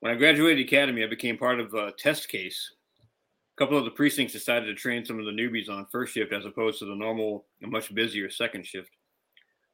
When 0.00 0.12
I 0.12 0.16
graduated 0.16 0.66
academy, 0.66 1.02
I 1.02 1.06
became 1.06 1.38
part 1.38 1.58
of 1.58 1.72
a 1.74 1.92
test 1.98 2.28
case. 2.28 2.72
A 3.00 3.58
couple 3.58 3.78
of 3.78 3.84
the 3.84 3.90
precincts 3.90 4.34
decided 4.34 4.66
to 4.66 4.74
train 4.74 5.04
some 5.04 5.18
of 5.18 5.24
the 5.24 5.32
newbies 5.32 5.70
on 5.70 5.86
first 5.90 6.12
shift 6.12 6.32
as 6.32 6.44
opposed 6.44 6.78
to 6.80 6.84
the 6.84 6.94
normal 6.94 7.46
and 7.62 7.72
much 7.72 7.94
busier 7.94 8.28
second 8.28 8.66
shift. 8.66 8.90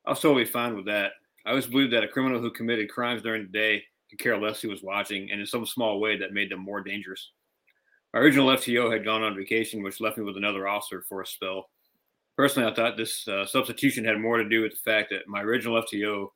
I 0.06 0.10
was 0.10 0.20
totally 0.20 0.44
fine 0.44 0.76
with 0.76 0.86
that. 0.86 1.12
I 1.44 1.50
always 1.50 1.66
believed 1.66 1.92
that 1.92 2.04
a 2.04 2.08
criminal 2.08 2.40
who 2.40 2.50
committed 2.50 2.90
crimes 2.90 3.22
during 3.22 3.42
the 3.42 3.48
day 3.48 3.82
could 4.10 4.18
care 4.18 4.38
less 4.38 4.60
who 4.60 4.68
was 4.68 4.82
watching, 4.82 5.30
and 5.30 5.40
in 5.40 5.46
some 5.46 5.66
small 5.66 6.00
way, 6.00 6.18
that 6.18 6.32
made 6.32 6.50
them 6.50 6.60
more 6.60 6.82
dangerous. 6.82 7.30
My 8.12 8.20
original 8.20 8.48
FTO 8.48 8.92
had 8.92 9.04
gone 9.04 9.22
on 9.22 9.34
vacation, 9.34 9.82
which 9.82 10.00
left 10.00 10.18
me 10.18 10.24
with 10.24 10.36
another 10.36 10.68
officer 10.68 11.02
for 11.08 11.22
a 11.22 11.26
spell. 11.26 11.70
Personally, 12.36 12.70
I 12.70 12.74
thought 12.74 12.96
this 12.96 13.26
uh, 13.26 13.46
substitution 13.46 14.04
had 14.04 14.20
more 14.20 14.36
to 14.36 14.48
do 14.48 14.62
with 14.62 14.72
the 14.72 14.90
fact 14.90 15.10
that 15.10 15.28
my 15.28 15.40
original 15.40 15.82
FTO 15.82 16.28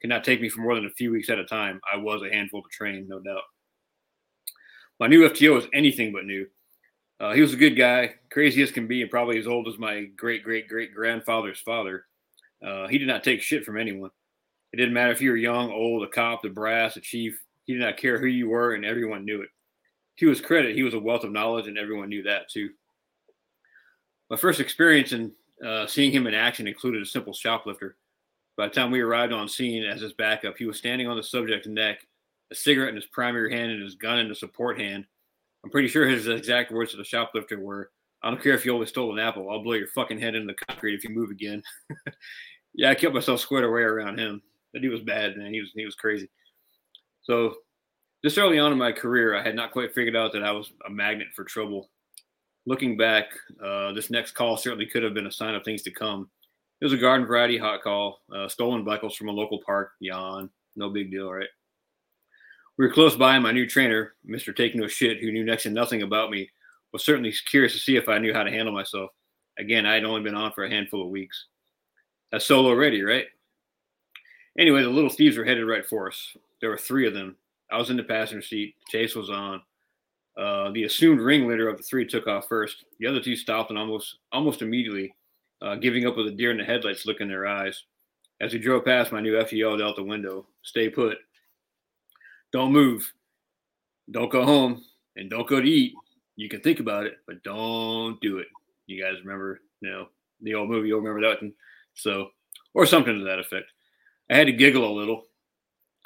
could 0.00 0.10
not 0.10 0.22
take 0.22 0.40
me 0.40 0.48
for 0.48 0.60
more 0.60 0.74
than 0.74 0.86
a 0.86 0.90
few 0.90 1.10
weeks 1.10 1.30
at 1.30 1.38
a 1.38 1.44
time. 1.44 1.80
I 1.90 1.96
was 1.96 2.22
a 2.22 2.32
handful 2.32 2.62
to 2.62 2.68
train, 2.70 3.06
no 3.08 3.20
doubt. 3.20 3.42
My 5.00 5.06
new 5.06 5.28
FTO 5.28 5.54
was 5.54 5.66
anything 5.72 6.12
but 6.12 6.26
new. 6.26 6.46
Uh, 7.20 7.32
he 7.32 7.40
was 7.40 7.54
a 7.54 7.58
good 7.58 7.76
guy, 7.76 8.14
crazy 8.30 8.62
as 8.62 8.70
can 8.70 8.86
be, 8.86 9.00
and 9.00 9.10
probably 9.10 9.38
as 9.38 9.46
old 9.46 9.66
as 9.68 9.78
my 9.78 10.04
great 10.16 10.44
great 10.44 10.68
great 10.68 10.94
grandfather's 10.94 11.60
father. 11.60 12.04
Uh, 12.64 12.86
he 12.88 12.98
did 12.98 13.08
not 13.08 13.24
take 13.24 13.40
shit 13.40 13.64
from 13.64 13.78
anyone. 13.78 14.10
It 14.74 14.78
didn't 14.78 14.94
matter 14.94 15.12
if 15.12 15.20
you 15.20 15.30
were 15.30 15.36
young, 15.36 15.70
old, 15.70 16.02
a 16.02 16.08
cop, 16.08 16.42
the 16.42 16.48
brass, 16.48 16.96
a 16.96 17.00
chief. 17.00 17.40
He 17.62 17.74
did 17.74 17.82
not 17.82 17.96
care 17.96 18.18
who 18.18 18.26
you 18.26 18.48
were, 18.48 18.74
and 18.74 18.84
everyone 18.84 19.24
knew 19.24 19.40
it. 19.40 19.48
To 20.18 20.28
his 20.28 20.40
credit, 20.40 20.74
he 20.74 20.82
was 20.82 20.94
a 20.94 20.98
wealth 20.98 21.22
of 21.22 21.30
knowledge, 21.30 21.68
and 21.68 21.78
everyone 21.78 22.08
knew 22.08 22.24
that 22.24 22.50
too. 22.50 22.70
My 24.28 24.36
first 24.36 24.58
experience 24.58 25.12
in 25.12 25.30
uh, 25.64 25.86
seeing 25.86 26.10
him 26.10 26.26
in 26.26 26.34
action 26.34 26.66
included 26.66 27.02
a 27.02 27.06
simple 27.06 27.32
shoplifter. 27.32 27.94
By 28.56 28.66
the 28.66 28.74
time 28.74 28.90
we 28.90 28.98
arrived 28.98 29.32
on 29.32 29.48
scene 29.48 29.84
as 29.84 30.00
his 30.00 30.12
backup, 30.14 30.56
he 30.58 30.66
was 30.66 30.76
standing 30.76 31.06
on 31.06 31.16
the 31.16 31.22
subject's 31.22 31.68
neck, 31.68 32.04
a 32.50 32.56
cigarette 32.56 32.88
in 32.88 32.96
his 32.96 33.06
primary 33.06 33.52
hand 33.52 33.70
and 33.70 33.80
his 33.80 33.94
gun 33.94 34.18
in 34.18 34.28
the 34.28 34.34
support 34.34 34.80
hand. 34.80 35.06
I'm 35.62 35.70
pretty 35.70 35.86
sure 35.86 36.08
his 36.08 36.26
exact 36.26 36.72
words 36.72 36.90
to 36.90 36.96
the 36.96 37.04
shoplifter 37.04 37.60
were, 37.60 37.92
I 38.24 38.30
don't 38.30 38.42
care 38.42 38.54
if 38.54 38.66
you 38.66 38.72
always 38.72 38.88
stole 38.88 39.12
an 39.12 39.24
apple, 39.24 39.48
I'll 39.48 39.62
blow 39.62 39.74
your 39.74 39.86
fucking 39.86 40.18
head 40.18 40.34
into 40.34 40.52
the 40.52 40.66
concrete 40.66 40.96
if 40.96 41.04
you 41.04 41.10
move 41.10 41.30
again. 41.30 41.62
yeah, 42.74 42.90
I 42.90 42.96
kept 42.96 43.14
myself 43.14 43.38
squared 43.38 43.62
away 43.62 43.82
around 43.82 44.18
him. 44.18 44.42
But 44.74 44.82
he 44.82 44.88
was 44.88 45.00
bad, 45.00 45.38
man. 45.38 45.54
He 45.54 45.60
was 45.60 45.70
he 45.74 45.86
was 45.86 45.94
crazy. 45.94 46.28
So 47.22 47.54
this 48.22 48.36
early 48.36 48.58
on 48.58 48.72
in 48.72 48.78
my 48.78 48.92
career, 48.92 49.34
I 49.34 49.42
had 49.42 49.54
not 49.54 49.70
quite 49.70 49.94
figured 49.94 50.16
out 50.16 50.32
that 50.32 50.42
I 50.42 50.50
was 50.50 50.72
a 50.86 50.90
magnet 50.90 51.28
for 51.34 51.44
trouble. 51.44 51.88
Looking 52.66 52.96
back, 52.96 53.26
uh, 53.62 53.92
this 53.92 54.10
next 54.10 54.32
call 54.32 54.56
certainly 54.56 54.86
could 54.86 55.02
have 55.02 55.14
been 55.14 55.26
a 55.26 55.32
sign 55.32 55.54
of 55.54 55.62
things 55.62 55.82
to 55.82 55.90
come. 55.90 56.28
It 56.80 56.84
was 56.84 56.92
a 56.92 56.98
garden 56.98 57.26
variety 57.26 57.56
hot 57.56 57.82
call, 57.82 58.20
uh, 58.34 58.48
stolen 58.48 58.84
buckles 58.84 59.14
from 59.14 59.28
a 59.28 59.32
local 59.32 59.60
park. 59.64 59.92
Yawn, 60.00 60.50
no 60.74 60.90
big 60.90 61.10
deal, 61.10 61.30
right? 61.30 61.48
We 62.76 62.86
were 62.86 62.92
close 62.92 63.14
by, 63.14 63.34
and 63.34 63.42
my 63.44 63.52
new 63.52 63.68
trainer, 63.68 64.14
Mr. 64.28 64.54
Take 64.54 64.74
No 64.74 64.88
Shit, 64.88 65.20
who 65.20 65.30
knew 65.30 65.44
next 65.44 65.62
to 65.62 65.70
nothing 65.70 66.02
about 66.02 66.30
me, 66.30 66.50
was 66.92 67.04
certainly 67.04 67.32
curious 67.48 67.72
to 67.74 67.78
see 67.78 67.96
if 67.96 68.08
I 68.08 68.18
knew 68.18 68.34
how 68.34 68.42
to 68.42 68.50
handle 68.50 68.74
myself. 68.74 69.10
Again, 69.58 69.86
I 69.86 69.94
had 69.94 70.04
only 70.04 70.22
been 70.22 70.34
on 70.34 70.50
for 70.52 70.64
a 70.64 70.70
handful 70.70 71.02
of 71.02 71.10
weeks. 71.10 71.46
That's 72.32 72.44
solo 72.44 72.74
ready, 72.74 73.02
right? 73.02 73.26
Anyway, 74.58 74.82
the 74.82 74.88
little 74.88 75.10
thieves 75.10 75.36
were 75.36 75.44
headed 75.44 75.66
right 75.66 75.84
for 75.84 76.08
us. 76.08 76.36
There 76.60 76.70
were 76.70 76.78
three 76.78 77.06
of 77.06 77.14
them. 77.14 77.36
I 77.70 77.78
was 77.78 77.90
in 77.90 77.96
the 77.96 78.04
passenger 78.04 78.42
seat. 78.42 78.76
Chase 78.88 79.14
was 79.14 79.30
on. 79.30 79.60
Uh, 80.36 80.70
the 80.72 80.84
assumed 80.84 81.20
ringleader 81.20 81.68
of 81.68 81.76
the 81.76 81.82
three 81.82 82.06
took 82.06 82.26
off 82.26 82.48
first. 82.48 82.84
The 82.98 83.06
other 83.06 83.20
two 83.20 83.36
stopped 83.36 83.70
and 83.70 83.78
almost 83.78 84.18
almost 84.32 84.62
immediately, 84.62 85.14
uh, 85.62 85.76
giving 85.76 86.06
up 86.06 86.16
with 86.16 86.26
a 86.26 86.32
deer 86.32 86.50
in 86.50 86.58
the 86.58 86.64
headlights 86.64 87.06
look 87.06 87.20
in 87.20 87.28
their 87.28 87.46
eyes. 87.46 87.84
As 88.40 88.52
we 88.52 88.58
drove 88.58 88.84
past, 88.84 89.12
my 89.12 89.20
new 89.20 89.40
FE 89.44 89.56
yelled 89.56 89.80
out 89.80 89.96
the 89.96 90.02
window, 90.02 90.46
"Stay 90.62 90.88
put! 90.88 91.18
Don't 92.52 92.72
move! 92.72 93.12
Don't 94.10 94.30
go 94.30 94.44
home, 94.44 94.84
and 95.16 95.30
don't 95.30 95.48
go 95.48 95.60
to 95.60 95.68
eat. 95.68 95.94
You 96.36 96.48
can 96.48 96.60
think 96.60 96.80
about 96.80 97.06
it, 97.06 97.18
but 97.26 97.42
don't 97.44 98.20
do 98.20 98.38
it." 98.38 98.48
You 98.86 99.02
guys 99.02 99.20
remember, 99.22 99.60
you 99.80 99.90
know, 99.90 100.08
the 100.42 100.54
old 100.54 100.68
movie? 100.68 100.88
You'll 100.88 101.00
remember 101.00 101.28
that 101.28 101.40
one. 101.40 101.54
So, 101.94 102.30
or 102.74 102.86
something 102.86 103.16
to 103.16 103.24
that 103.24 103.38
effect. 103.38 103.70
I 104.34 104.38
had 104.38 104.48
to 104.48 104.52
giggle 104.52 104.84
a 104.84 104.92
little. 104.92 105.26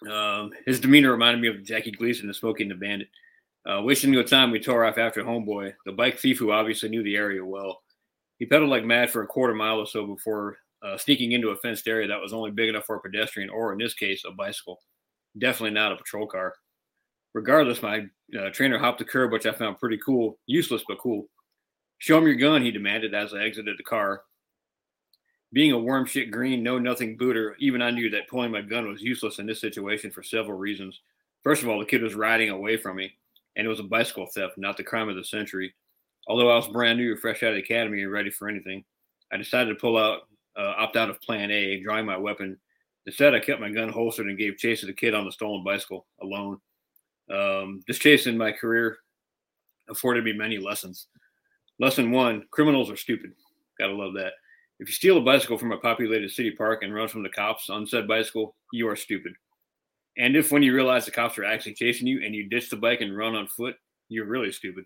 Um, 0.07 0.51
his 0.67 0.81
demeanor 0.81 1.11
reminded 1.11 1.41
me 1.41 1.49
of 1.49 1.64
Jackie 1.64 1.93
Gleason 1.93 2.29
in 2.29 2.35
Smokey 2.35 2.62
and 2.64 2.71
the 2.71 2.75
Bandit. 2.75 3.09
Uh, 3.67 3.81
wishing 3.81 4.12
to 4.12 4.21
a 4.21 4.25
time 4.25 4.51
we 4.51 4.61
tore 4.61 4.85
off 4.85 4.99
after 4.99 5.25
Homeboy, 5.25 5.73
the 5.87 5.93
bike 5.93 6.19
thief 6.19 6.38
who 6.38 6.53
obviously 6.53 6.91
knew 6.91 7.03
the 7.03 7.17
area 7.17 7.43
well. 7.43 7.81
He 8.38 8.45
pedaled 8.45 8.69
like 8.69 8.85
mad 8.85 9.09
for 9.09 9.23
a 9.23 9.27
quarter 9.27 9.55
mile 9.55 9.79
or 9.79 9.87
so 9.87 10.07
before 10.07 10.59
uh, 10.83 10.99
sneaking 10.99 11.33
into 11.33 11.49
a 11.49 11.57
fenced 11.57 11.88
area 11.88 12.07
that 12.07 12.21
was 12.21 12.35
only 12.35 12.51
big 12.51 12.69
enough 12.69 12.85
for 12.85 12.97
a 12.97 13.01
pedestrian, 13.01 13.49
or 13.49 13.73
in 13.73 13.79
this 13.79 13.95
case, 13.95 14.23
a 14.27 14.31
bicycle. 14.31 14.79
Definitely 15.38 15.71
not 15.71 15.93
a 15.93 15.97
patrol 15.97 16.27
car. 16.27 16.55
Regardless, 17.33 17.83
my 17.83 18.05
uh, 18.38 18.51
trainer 18.53 18.79
hopped 18.79 18.99
the 18.99 19.07
curb, 19.07 19.33
which 19.33 19.47
I 19.47 19.53
found 19.53 19.79
pretty 19.79 20.01
cool. 20.05 20.38
Useless, 20.47 20.85
but 20.87 20.99
cool. 20.99 21.25
Show 21.97 22.19
him 22.19 22.27
your 22.27 22.37
gun, 22.37 22.61
he 22.61 22.73
demanded 22.73 23.14
as 23.14 23.33
I 23.33 23.41
exited 23.41 23.79
the 23.79 23.85
car. 23.85 24.21
Being 25.53 25.73
a 25.73 25.79
worm 25.79 26.05
shit 26.05 26.31
green, 26.31 26.63
no 26.63 26.79
nothing 26.79 27.17
booter, 27.17 27.57
even 27.59 27.81
I 27.81 27.91
knew 27.91 28.11
that 28.11 28.29
pulling 28.29 28.51
my 28.51 28.61
gun 28.61 28.87
was 28.89 29.03
useless 29.03 29.39
in 29.39 29.47
this 29.47 29.61
situation 29.61 30.11
for 30.11 30.23
several 30.23 30.59
reasons. 30.59 31.01
First 31.43 31.63
of 31.63 31.69
all, 31.69 31.79
the 31.79 31.87
kid 31.87 32.03
was 32.03 32.15
riding 32.15 32.51
away 32.51 32.77
from 32.77 32.97
me, 32.97 33.15
and 33.57 33.67
it 33.67 33.71
was 33.71 33.81
a 33.81 33.85
bicycle 33.85 34.27
theft, 34.27 34.59
not 34.59 34.77
the 34.77 34.85
crime 34.85 35.09
of 35.09 35.17
the 35.17 35.25
century. 35.25 35.75
Although 36.27 36.51
I 36.51 36.57
was 36.57 36.69
brand 36.69 36.99
new, 36.99 37.17
fresh 37.17 37.43
out 37.43 37.51
of 37.51 37.55
the 37.55 37.63
academy, 37.63 38.03
and 38.03 38.13
ready 38.13 38.31
for 38.31 38.49
anything, 38.49 38.85
I 39.33 39.39
decided 39.39 39.71
to 39.71 39.81
pull 39.81 39.97
out, 39.97 40.23
uh, 40.57 40.75
opt 40.77 40.97
out 40.97 41.09
of 41.09 41.21
Plan 41.23 41.51
A, 41.51 41.81
drawing 41.81 42.05
my 42.05 42.17
weapon, 42.19 42.59
Instead, 43.09 43.35
I 43.35 43.41
kept 43.41 43.59
my 43.59 43.71
gun 43.71 43.89
holstered 43.89 44.27
and 44.27 44.37
gave 44.37 44.59
chase 44.59 44.81
to 44.81 44.87
the 44.87 44.93
kid 44.93 45.15
on 45.15 45.25
the 45.25 45.33
stolen 45.33 45.65
bicycle 45.65 46.05
alone. 46.21 46.59
Um, 47.33 47.81
this 47.89 47.99
chase 47.99 48.27
in 48.27 48.37
my 48.37 48.53
career 48.53 48.99
afforded 49.89 50.25
me 50.25 50.35
many 50.35 50.59
lessons. 50.59 51.07
Lesson 51.79 52.11
one 52.11 52.45
criminals 52.51 52.91
are 52.91 52.99
stupid. 52.99 53.33
Gotta 53.79 53.95
love 53.95 54.13
that. 54.13 54.35
If 54.81 54.88
you 54.88 54.95
steal 54.95 55.19
a 55.19 55.23
bicycle 55.23 55.59
from 55.59 55.73
a 55.73 55.79
populated 55.79 56.31
city 56.31 56.53
park 56.53 56.83
and 56.83 56.95
run 56.95 57.09
from 57.09 57.23
the 57.23 57.29
cops 57.29 57.69
on 57.69 57.87
said 57.87 58.07
bicycle, 58.07 58.55
you 58.73 58.88
are 58.88 58.97
stupid. 58.97 59.33
And 60.17 60.37
if 60.37 60.53
when 60.53 60.62
you 60.62 60.75
realize 60.75 61.05
the 61.05 61.11
cops 61.11 61.38
are 61.38 61.45
actually 61.45 61.75
chasing 61.75 62.07
you 62.07 62.25
and 62.25 62.35
you 62.35 62.49
ditch 62.49 62.71
the 62.71 62.77
bike 62.77 63.01
and 63.01 63.17
run 63.17 63.35
on 63.35 63.47
foot, 63.47 63.77
you're 64.09 64.27
really 64.27 64.53
stupid. 64.53 64.85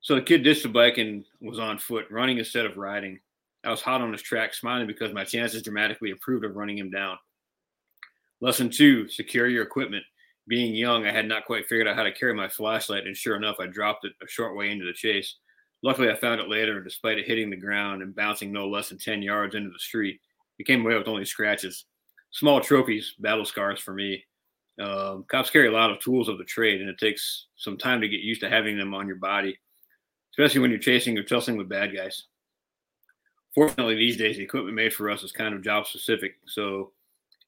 So 0.00 0.14
the 0.14 0.22
kid 0.22 0.44
ditched 0.44 0.62
the 0.62 0.68
bike 0.68 0.98
and 0.98 1.24
was 1.40 1.58
on 1.58 1.78
foot, 1.78 2.06
running 2.10 2.38
instead 2.38 2.66
of 2.66 2.76
riding. 2.76 3.18
I 3.64 3.70
was 3.70 3.82
hot 3.82 4.00
on 4.00 4.12
his 4.12 4.22
track, 4.22 4.54
smiling 4.54 4.86
because 4.86 5.12
my 5.12 5.24
chances 5.24 5.62
dramatically 5.62 6.10
improved 6.10 6.44
of 6.44 6.54
running 6.54 6.78
him 6.78 6.90
down. 6.90 7.18
Lesson 8.40 8.70
two 8.70 9.08
secure 9.08 9.48
your 9.48 9.64
equipment. 9.64 10.04
Being 10.46 10.76
young, 10.76 11.06
I 11.06 11.12
had 11.12 11.26
not 11.26 11.44
quite 11.44 11.66
figured 11.66 11.88
out 11.88 11.96
how 11.96 12.04
to 12.04 12.12
carry 12.12 12.32
my 12.34 12.48
flashlight, 12.48 13.06
and 13.06 13.16
sure 13.16 13.34
enough, 13.34 13.56
I 13.58 13.66
dropped 13.66 14.04
it 14.04 14.12
a 14.22 14.28
short 14.28 14.56
way 14.56 14.70
into 14.70 14.84
the 14.84 14.92
chase. 14.92 15.34
Luckily, 15.82 16.10
I 16.10 16.16
found 16.16 16.40
it 16.40 16.48
later, 16.48 16.76
and 16.76 16.84
despite 16.84 17.18
it 17.18 17.26
hitting 17.26 17.50
the 17.50 17.56
ground 17.56 18.02
and 18.02 18.14
bouncing 18.14 18.52
no 18.52 18.68
less 18.68 18.88
than 18.88 18.98
10 18.98 19.22
yards 19.22 19.54
into 19.54 19.70
the 19.70 19.78
street, 19.78 20.20
it 20.58 20.66
came 20.66 20.84
away 20.84 20.96
with 20.96 21.08
only 21.08 21.24
scratches. 21.24 21.84
Small 22.30 22.60
trophies, 22.60 23.14
battle 23.18 23.44
scars 23.44 23.80
for 23.80 23.94
me. 23.94 24.24
Um, 24.80 25.24
cops 25.28 25.50
carry 25.50 25.68
a 25.68 25.72
lot 25.72 25.90
of 25.90 26.00
tools 26.00 26.28
of 26.28 26.38
the 26.38 26.44
trade, 26.44 26.80
and 26.80 26.90
it 26.90 26.98
takes 26.98 27.46
some 27.56 27.76
time 27.76 28.00
to 28.00 28.08
get 28.08 28.20
used 28.20 28.40
to 28.40 28.50
having 28.50 28.76
them 28.78 28.94
on 28.94 29.06
your 29.06 29.16
body, 29.16 29.58
especially 30.32 30.60
when 30.60 30.70
you're 30.70 30.80
chasing 30.80 31.16
or 31.16 31.22
tussling 31.22 31.56
with 31.56 31.68
bad 31.68 31.94
guys 31.94 32.24
fortunately 33.56 33.94
these 33.96 34.18
days 34.18 34.36
the 34.36 34.42
equipment 34.42 34.76
made 34.76 34.92
for 34.92 35.10
us 35.10 35.24
is 35.24 35.32
kind 35.32 35.54
of 35.54 35.64
job 35.64 35.86
specific 35.86 36.36
so 36.46 36.92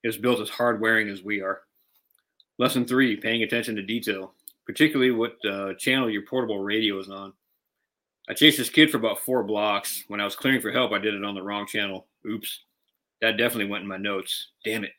it's 0.03 0.17
built 0.17 0.41
as 0.41 0.49
hard 0.49 0.81
wearing 0.81 1.09
as 1.09 1.23
we 1.23 1.41
are 1.41 1.61
lesson 2.59 2.85
three 2.85 3.15
paying 3.15 3.43
attention 3.43 3.77
to 3.77 3.83
detail 3.83 4.33
particularly 4.67 5.13
what 5.13 5.37
uh, 5.45 5.75
channel 5.75 6.11
your 6.11 6.23
portable 6.23 6.61
radio 6.61 6.99
is 6.99 7.11
on 7.11 7.33
i 8.29 8.35
chased 8.35 8.59
this 8.59 8.71
kid 8.71 8.91
for 8.91 8.97
about 8.97 9.21
four 9.21 9.43
blocks 9.43 10.05
when 10.09 10.21
i 10.21 10.25
was 10.25 10.37
clearing 10.37 10.61
for 10.61 10.73
help 10.73 10.93
i 10.93 10.99
did 10.99 11.15
it 11.15 11.25
on 11.25 11.35
the 11.35 11.43
wrong 11.43 11.67
channel 11.67 12.07
oops 12.27 12.65
that 13.21 13.37
definitely 13.37 13.71
went 13.71 13.83
in 13.83 13.89
my 13.89 13.97
notes 13.97 14.51
damn 14.65 14.85
it 14.85 14.93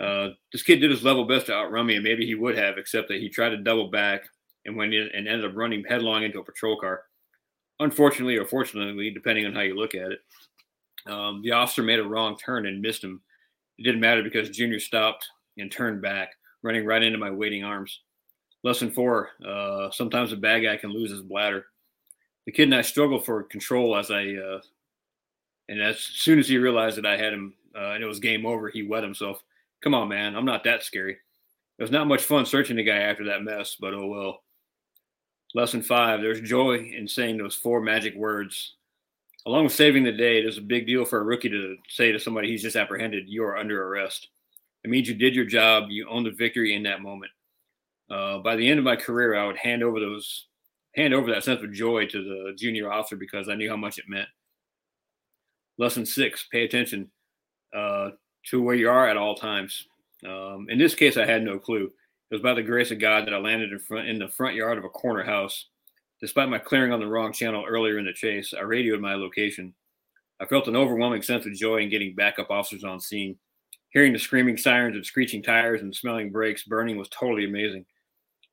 uh, 0.00 0.28
this 0.52 0.62
kid 0.62 0.76
did 0.76 0.92
his 0.92 1.02
level 1.02 1.24
best 1.24 1.46
to 1.46 1.52
outrun 1.52 1.86
me 1.86 1.96
and 1.96 2.04
maybe 2.04 2.24
he 2.24 2.36
would 2.36 2.56
have 2.56 2.78
except 2.78 3.08
that 3.08 3.20
he 3.20 3.28
tried 3.28 3.50
to 3.50 3.56
double 3.56 3.90
back 3.90 4.22
and 4.64 4.76
went 4.76 4.94
in 4.94 5.08
and 5.12 5.26
ended 5.26 5.44
up 5.44 5.56
running 5.56 5.84
headlong 5.88 6.22
into 6.22 6.38
a 6.38 6.44
patrol 6.44 6.78
car 6.78 7.02
unfortunately 7.80 8.36
or 8.36 8.46
fortunately, 8.46 9.10
depending 9.10 9.46
on 9.46 9.54
how 9.54 9.60
you 9.60 9.74
look 9.74 9.94
at 9.94 10.12
it, 10.12 10.20
um, 11.06 11.42
the 11.42 11.52
officer 11.52 11.82
made 11.82 12.00
a 12.00 12.04
wrong 12.04 12.36
turn 12.36 12.66
and 12.66 12.80
missed 12.80 13.04
him. 13.04 13.20
It 13.78 13.84
didn't 13.84 14.00
matter 14.00 14.22
because 14.22 14.50
Junior 14.50 14.80
stopped 14.80 15.26
and 15.56 15.70
turned 15.70 16.02
back, 16.02 16.30
running 16.62 16.84
right 16.84 17.02
into 17.02 17.18
my 17.18 17.30
waiting 17.30 17.64
arms. 17.64 18.00
Lesson 18.64 18.90
four 18.90 19.30
uh, 19.46 19.90
sometimes 19.92 20.32
a 20.32 20.36
bad 20.36 20.60
guy 20.60 20.76
can 20.76 20.90
lose 20.90 21.10
his 21.10 21.22
bladder. 21.22 21.66
The 22.48 22.52
kid 22.52 22.62
and 22.62 22.74
I 22.74 22.80
struggled 22.80 23.26
for 23.26 23.42
control 23.42 23.94
as 23.94 24.10
I, 24.10 24.34
uh, 24.36 24.60
and 25.68 25.82
as 25.82 26.00
soon 26.00 26.38
as 26.38 26.48
he 26.48 26.56
realized 26.56 26.96
that 26.96 27.04
I 27.04 27.18
had 27.18 27.34
him 27.34 27.52
uh, 27.76 27.90
and 27.90 28.02
it 28.02 28.06
was 28.06 28.20
game 28.20 28.46
over, 28.46 28.70
he 28.70 28.84
wet 28.84 29.02
himself. 29.02 29.42
Come 29.82 29.94
on, 29.94 30.08
man, 30.08 30.34
I'm 30.34 30.46
not 30.46 30.64
that 30.64 30.82
scary. 30.82 31.12
It 31.12 31.82
was 31.82 31.90
not 31.90 32.06
much 32.06 32.22
fun 32.22 32.46
searching 32.46 32.76
the 32.76 32.82
guy 32.82 33.00
after 33.00 33.26
that 33.26 33.42
mess, 33.42 33.76
but 33.78 33.92
oh 33.92 34.06
well. 34.06 34.44
Lesson 35.54 35.82
five 35.82 36.22
there's 36.22 36.40
joy 36.40 36.76
in 36.76 37.06
saying 37.06 37.36
those 37.36 37.54
four 37.54 37.82
magic 37.82 38.14
words. 38.14 38.76
Along 39.44 39.64
with 39.64 39.74
saving 39.74 40.04
the 40.04 40.12
day, 40.12 40.38
it 40.38 40.46
is 40.46 40.56
a 40.56 40.62
big 40.62 40.86
deal 40.86 41.04
for 41.04 41.20
a 41.20 41.24
rookie 41.24 41.50
to 41.50 41.76
say 41.86 42.12
to 42.12 42.18
somebody 42.18 42.48
he's 42.48 42.62
just 42.62 42.76
apprehended, 42.76 43.28
you 43.28 43.44
are 43.44 43.58
under 43.58 43.86
arrest. 43.86 44.28
It 44.84 44.88
means 44.88 45.06
you 45.06 45.14
did 45.14 45.36
your 45.36 45.44
job, 45.44 45.90
you 45.90 46.08
owned 46.08 46.24
the 46.24 46.30
victory 46.30 46.74
in 46.74 46.84
that 46.84 47.02
moment. 47.02 47.32
Uh, 48.08 48.38
by 48.38 48.56
the 48.56 48.66
end 48.66 48.78
of 48.78 48.86
my 48.86 48.96
career, 48.96 49.34
I 49.34 49.46
would 49.46 49.58
hand 49.58 49.82
over 49.82 50.00
those, 50.00 50.46
hand 50.98 51.14
over 51.14 51.30
that 51.30 51.44
sense 51.44 51.62
of 51.62 51.72
joy 51.72 52.06
to 52.06 52.22
the 52.22 52.52
junior 52.56 52.92
officer 52.92 53.16
because 53.16 53.48
I 53.48 53.54
knew 53.54 53.70
how 53.70 53.76
much 53.76 53.98
it 53.98 54.08
meant. 54.08 54.28
Lesson 55.78 56.04
six: 56.04 56.46
Pay 56.50 56.64
attention 56.64 57.10
uh, 57.74 58.10
to 58.46 58.62
where 58.62 58.74
you 58.74 58.90
are 58.90 59.08
at 59.08 59.16
all 59.16 59.34
times. 59.34 59.86
Um, 60.26 60.66
in 60.68 60.78
this 60.78 60.94
case, 60.94 61.16
I 61.16 61.24
had 61.24 61.42
no 61.42 61.58
clue. 61.58 61.84
It 62.30 62.34
was 62.34 62.42
by 62.42 62.54
the 62.54 62.62
grace 62.62 62.90
of 62.90 62.98
God 62.98 63.26
that 63.26 63.34
I 63.34 63.38
landed 63.38 63.72
in 63.72 63.78
front 63.78 64.08
in 64.08 64.18
the 64.18 64.28
front 64.28 64.54
yard 64.54 64.76
of 64.76 64.84
a 64.84 64.88
corner 64.88 65.22
house. 65.22 65.66
Despite 66.20 66.48
my 66.48 66.58
clearing 66.58 66.92
on 66.92 66.98
the 66.98 67.06
wrong 67.06 67.32
channel 67.32 67.64
earlier 67.66 67.98
in 67.98 68.04
the 68.04 68.12
chase, 68.12 68.52
I 68.52 68.62
radioed 68.62 69.00
my 69.00 69.14
location. 69.14 69.72
I 70.40 70.46
felt 70.46 70.68
an 70.68 70.76
overwhelming 70.76 71.22
sense 71.22 71.46
of 71.46 71.54
joy 71.54 71.78
in 71.78 71.90
getting 71.90 72.14
backup 72.14 72.50
officers 72.50 72.84
on 72.84 73.00
scene. 73.00 73.36
Hearing 73.90 74.12
the 74.12 74.18
screaming 74.18 74.56
sirens 74.56 74.96
and 74.96 75.06
screeching 75.06 75.42
tires 75.42 75.80
and 75.80 75.94
smelling 75.94 76.30
brakes 76.30 76.64
burning 76.64 76.96
was 76.96 77.08
totally 77.08 77.44
amazing. 77.44 77.86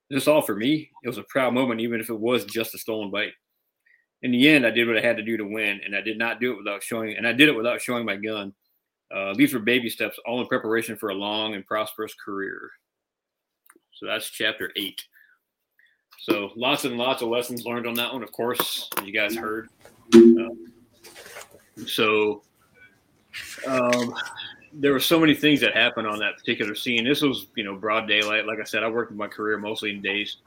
This 0.09 0.27
all 0.27 0.41
for 0.41 0.55
me. 0.55 0.91
It 1.03 1.07
was 1.07 1.17
a 1.17 1.23
proud 1.23 1.53
moment, 1.53 1.81
even 1.81 1.99
if 1.99 2.09
it 2.09 2.19
was 2.19 2.45
just 2.45 2.75
a 2.75 2.77
stolen 2.77 3.09
bike. 3.09 3.33
In 4.21 4.31
the 4.31 4.47
end, 4.47 4.65
I 4.65 4.71
did 4.71 4.87
what 4.87 4.97
I 4.97 5.01
had 5.01 5.17
to 5.17 5.23
do 5.23 5.37
to 5.37 5.43
win, 5.43 5.81
and 5.83 5.95
I 5.95 6.01
did 6.01 6.17
not 6.17 6.39
do 6.39 6.51
it 6.51 6.57
without 6.57 6.83
showing. 6.83 7.15
And 7.17 7.27
I 7.27 7.33
did 7.33 7.49
it 7.49 7.55
without 7.55 7.81
showing 7.81 8.05
my 8.05 8.15
gun. 8.15 8.53
Uh, 9.13 9.33
these 9.35 9.53
were 9.53 9.59
baby 9.59 9.89
steps, 9.89 10.17
all 10.25 10.41
in 10.41 10.47
preparation 10.47 10.95
for 10.95 11.09
a 11.09 11.13
long 11.13 11.53
and 11.53 11.65
prosperous 11.65 12.13
career. 12.13 12.71
So 13.93 14.05
that's 14.07 14.29
chapter 14.29 14.71
eight. 14.75 15.01
So 16.19 16.49
lots 16.55 16.85
and 16.85 16.97
lots 16.97 17.21
of 17.21 17.29
lessons 17.29 17.65
learned 17.65 17.87
on 17.87 17.93
that 17.95 18.11
one, 18.11 18.23
of 18.23 18.31
course, 18.31 18.89
you 19.03 19.11
guys 19.11 19.35
heard. 19.35 19.69
Um, 20.13 20.71
so 21.85 22.41
um, 23.67 24.13
there 24.77 24.91
were 24.91 24.99
so 24.99 25.19
many 25.19 25.33
things 25.33 25.61
that 25.61 25.73
happened 25.73 26.07
on 26.07 26.19
that 26.19 26.37
particular 26.37 26.75
scene. 26.75 27.05
This 27.05 27.21
was, 27.21 27.47
you 27.55 27.63
know, 27.63 27.75
broad 27.75 28.07
daylight. 28.07 28.45
Like 28.45 28.59
I 28.59 28.63
said, 28.63 28.83
I 28.83 28.89
worked 28.89 29.11
my 29.13 29.27
career 29.27 29.57
mostly 29.57 29.91
in 29.91 30.01
days. 30.01 30.37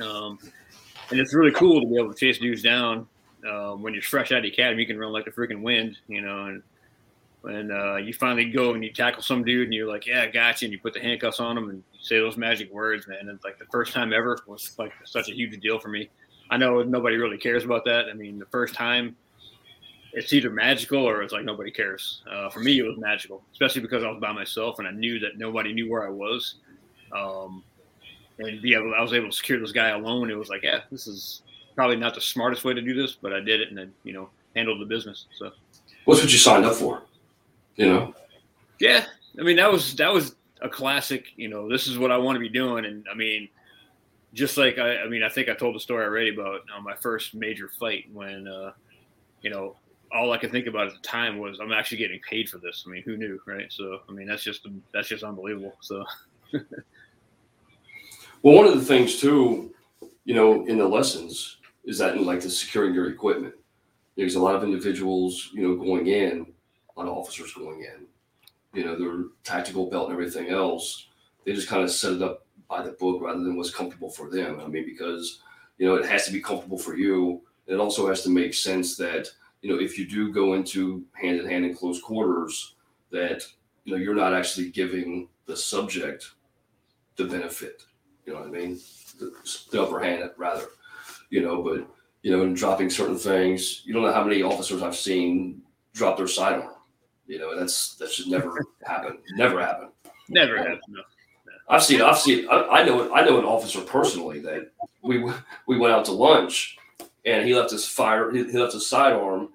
Um, 0.00 0.38
and 1.10 1.20
it's 1.20 1.34
really 1.34 1.52
cool 1.52 1.80
to 1.80 1.86
be 1.86 1.96
able 1.96 2.12
to 2.12 2.18
chase 2.18 2.38
dudes 2.38 2.62
down 2.62 3.06
um, 3.48 3.82
when 3.82 3.92
you're 3.92 4.02
fresh 4.02 4.32
out 4.32 4.38
of 4.38 4.42
the 4.44 4.50
academy. 4.50 4.82
You 4.82 4.86
can 4.86 4.98
run 4.98 5.12
like 5.12 5.24
the 5.24 5.30
freaking 5.30 5.62
wind, 5.62 5.98
you 6.08 6.20
know, 6.20 6.46
and 6.46 6.62
when 7.42 7.70
uh, 7.70 7.96
you 7.96 8.14
finally 8.14 8.46
go 8.46 8.72
and 8.72 8.82
you 8.82 8.90
tackle 8.90 9.22
some 9.22 9.44
dude 9.44 9.64
and 9.64 9.74
you're 9.74 9.88
like, 9.88 10.06
yeah, 10.06 10.22
I 10.22 10.28
got 10.28 10.62
you, 10.62 10.66
and 10.66 10.72
you 10.72 10.78
put 10.78 10.94
the 10.94 11.00
handcuffs 11.00 11.40
on 11.40 11.58
him 11.58 11.68
and 11.68 11.82
say 12.00 12.18
those 12.18 12.38
magic 12.38 12.72
words, 12.72 13.06
man. 13.06 13.28
And 13.28 13.38
like 13.44 13.58
the 13.58 13.66
first 13.66 13.92
time 13.92 14.14
ever 14.14 14.38
was 14.46 14.72
like 14.78 14.92
such 15.04 15.28
a 15.28 15.34
huge 15.34 15.60
deal 15.60 15.78
for 15.78 15.88
me. 15.88 16.08
I 16.50 16.56
know 16.56 16.82
nobody 16.82 17.16
really 17.16 17.36
cares 17.36 17.64
about 17.64 17.84
that. 17.84 18.06
I 18.10 18.14
mean, 18.14 18.38
the 18.38 18.46
first 18.46 18.74
time 18.74 19.16
it's 20.14 20.32
either 20.32 20.50
magical 20.50 21.06
or 21.06 21.22
it's 21.22 21.32
like 21.32 21.44
nobody 21.44 21.70
cares. 21.70 22.22
Uh, 22.30 22.48
for 22.48 22.60
me, 22.60 22.78
it 22.78 22.82
was 22.82 22.96
magical, 22.98 23.42
especially 23.52 23.82
because 23.82 24.04
I 24.04 24.10
was 24.10 24.20
by 24.20 24.32
myself 24.32 24.78
and 24.78 24.86
I 24.86 24.92
knew 24.92 25.18
that 25.18 25.38
nobody 25.38 25.72
knew 25.72 25.90
where 25.90 26.06
I 26.06 26.10
was. 26.10 26.56
Um, 27.12 27.64
and 28.38 28.62
be 28.62 28.74
able, 28.74 28.94
I 28.94 29.02
was 29.02 29.12
able 29.12 29.30
to 29.30 29.36
secure 29.36 29.60
this 29.60 29.72
guy 29.72 29.90
alone. 29.90 30.30
It 30.30 30.38
was 30.38 30.48
like, 30.48 30.62
yeah, 30.62 30.80
this 30.90 31.06
is 31.06 31.42
probably 31.74 31.96
not 31.96 32.14
the 32.14 32.20
smartest 32.20 32.64
way 32.64 32.74
to 32.74 32.80
do 32.80 32.94
this, 32.94 33.12
but 33.20 33.32
I 33.32 33.40
did 33.40 33.60
it 33.60 33.68
and 33.68 33.78
then, 33.78 33.92
you 34.04 34.12
know, 34.12 34.28
handled 34.54 34.80
the 34.80 34.86
business. 34.86 35.26
So, 35.36 35.50
what's 36.04 36.20
what 36.20 36.32
you 36.32 36.38
signed 36.38 36.64
up 36.64 36.74
for? 36.74 37.02
You 37.76 37.86
know? 37.86 38.14
Yeah, 38.78 39.04
I 39.38 39.42
mean 39.42 39.56
that 39.56 39.70
was 39.70 39.94
that 39.96 40.12
was 40.12 40.36
a 40.62 40.68
classic. 40.68 41.26
You 41.36 41.48
know, 41.48 41.68
this 41.68 41.86
is 41.86 41.98
what 41.98 42.10
I 42.10 42.16
want 42.16 42.36
to 42.36 42.40
be 42.40 42.48
doing, 42.48 42.84
and 42.84 43.04
I 43.10 43.14
mean, 43.14 43.48
just 44.32 44.56
like 44.56 44.78
I, 44.78 44.98
I 44.98 45.08
mean, 45.08 45.22
I 45.22 45.28
think 45.28 45.48
I 45.48 45.54
told 45.54 45.74
the 45.74 45.80
story 45.80 46.04
already 46.04 46.34
about 46.34 46.60
uh, 46.76 46.80
my 46.80 46.94
first 46.96 47.34
major 47.34 47.68
fight 47.68 48.06
when, 48.12 48.48
uh, 48.48 48.72
you 49.42 49.50
know, 49.50 49.76
all 50.12 50.32
I 50.32 50.38
could 50.38 50.52
think 50.52 50.66
about 50.66 50.88
at 50.88 50.94
the 50.94 51.00
time 51.00 51.38
was 51.38 51.58
I'm 51.60 51.72
actually 51.72 51.98
getting 51.98 52.20
paid 52.28 52.48
for 52.48 52.58
this. 52.58 52.84
I 52.86 52.90
mean, 52.90 53.02
who 53.02 53.16
knew, 53.16 53.40
right? 53.46 53.70
So, 53.70 54.00
I 54.08 54.12
mean, 54.12 54.26
that's 54.26 54.44
just 54.44 54.66
that's 54.92 55.08
just 55.08 55.24
unbelievable. 55.24 55.74
So. 55.80 56.04
well, 58.42 58.54
one 58.54 58.66
of 58.66 58.74
the 58.74 58.84
things 58.84 59.20
too, 59.20 59.74
you 60.24 60.34
know, 60.34 60.66
in 60.66 60.78
the 60.78 60.86
lessons 60.86 61.58
is 61.84 61.98
that 61.98 62.16
in 62.16 62.24
like 62.24 62.40
the 62.40 62.50
securing 62.50 62.94
your 62.94 63.10
equipment. 63.10 63.54
There's 64.16 64.36
a 64.36 64.40
lot 64.40 64.54
of 64.54 64.62
individuals, 64.62 65.50
you 65.52 65.66
know, 65.66 65.74
going 65.74 66.06
in 66.06 66.46
a 66.96 67.00
lot 67.00 67.08
of 67.08 67.16
officers 67.16 67.52
going 67.52 67.80
in. 67.80 68.06
You 68.72 68.84
know, 68.84 68.98
their 68.98 69.24
tactical 69.44 69.88
belt 69.88 70.10
and 70.10 70.14
everything 70.14 70.50
else. 70.50 71.08
They 71.44 71.52
just 71.52 71.68
kind 71.68 71.82
of 71.82 71.90
set 71.90 72.14
it 72.14 72.22
up 72.22 72.46
by 72.68 72.82
the 72.82 72.92
book 72.92 73.22
rather 73.22 73.42
than 73.42 73.56
what's 73.56 73.74
comfortable 73.74 74.10
for 74.10 74.30
them. 74.30 74.60
I 74.60 74.66
mean, 74.66 74.84
because 74.84 75.40
you 75.78 75.86
know 75.86 75.94
it 75.94 76.06
has 76.06 76.26
to 76.26 76.32
be 76.32 76.40
comfortable 76.40 76.78
for 76.78 76.96
you. 76.96 77.42
It 77.66 77.76
also 77.76 78.08
has 78.08 78.22
to 78.22 78.30
make 78.30 78.54
sense 78.54 78.96
that 78.96 79.28
you 79.64 79.72
know 79.72 79.80
if 79.80 79.98
you 79.98 80.06
do 80.06 80.32
go 80.32 80.54
into 80.54 81.04
hand 81.12 81.40
in 81.40 81.48
hand 81.48 81.64
in 81.64 81.74
close 81.74 82.00
quarters, 82.00 82.74
that 83.10 83.42
you 83.84 83.92
know 83.92 83.98
you're 83.98 84.14
not 84.14 84.34
actually 84.34 84.70
giving 84.70 85.28
the 85.46 85.56
subject 85.56 86.32
the 87.16 87.24
benefit. 87.24 87.82
You 88.26 88.32
know 88.32 88.40
what 88.40 88.48
I 88.48 88.52
mean? 88.52 88.78
The, 89.18 89.32
the 89.70 89.82
upper 89.82 90.00
hand, 90.00 90.30
rather. 90.36 90.66
You 91.30 91.42
know, 91.42 91.62
but 91.62 91.86
you 92.22 92.30
know, 92.30 92.42
in 92.42 92.54
dropping 92.54 92.90
certain 92.90 93.18
things, 93.18 93.82
you 93.84 93.92
don't 93.92 94.02
know 94.02 94.12
how 94.12 94.24
many 94.24 94.42
officers 94.42 94.82
I've 94.82 94.96
seen 94.96 95.62
drop 95.94 96.16
their 96.16 96.28
sidearm 96.28 96.74
you 97.26 97.38
know, 97.38 97.58
that's 97.58 97.94
that 97.96 98.10
should 98.10 98.28
never 98.28 98.54
happen. 98.84 99.18
Never 99.36 99.60
happen. 99.60 99.88
Never 100.28 100.56
happen. 100.56 100.80
No. 100.88 101.02
I've 101.68 101.82
seen. 101.82 102.02
I've 102.02 102.18
seen. 102.18 102.46
I, 102.48 102.68
I 102.68 102.84
know. 102.84 103.14
I 103.14 103.24
know 103.24 103.38
an 103.38 103.44
officer 103.44 103.80
personally 103.80 104.40
that 104.40 104.70
we 105.02 105.24
we 105.66 105.78
went 105.78 105.94
out 105.94 106.04
to 106.06 106.12
lunch, 106.12 106.76
and 107.24 107.46
he 107.46 107.54
left 107.54 107.70
his 107.70 107.86
fire. 107.86 108.30
He, 108.30 108.44
he 108.44 108.58
left 108.58 108.72
his 108.74 108.86
sidearm 108.86 109.50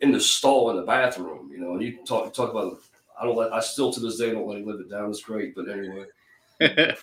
in 0.00 0.12
the 0.12 0.20
stall 0.20 0.70
in 0.70 0.76
the 0.76 0.82
bathroom. 0.82 1.50
You 1.52 1.58
know, 1.58 1.72
and 1.72 1.82
you 1.82 1.98
talk 2.04 2.32
talk 2.34 2.50
about. 2.50 2.80
I 3.20 3.24
don't 3.24 3.36
let. 3.36 3.52
I 3.52 3.60
still 3.60 3.92
to 3.92 4.00
this 4.00 4.18
day 4.18 4.30
don't 4.32 4.46
let 4.46 4.58
him 4.58 4.66
live 4.66 4.80
it 4.80 4.90
down. 4.90 5.10
It's 5.10 5.22
great, 5.22 5.54
but 5.54 5.68
anyway. 5.68 6.04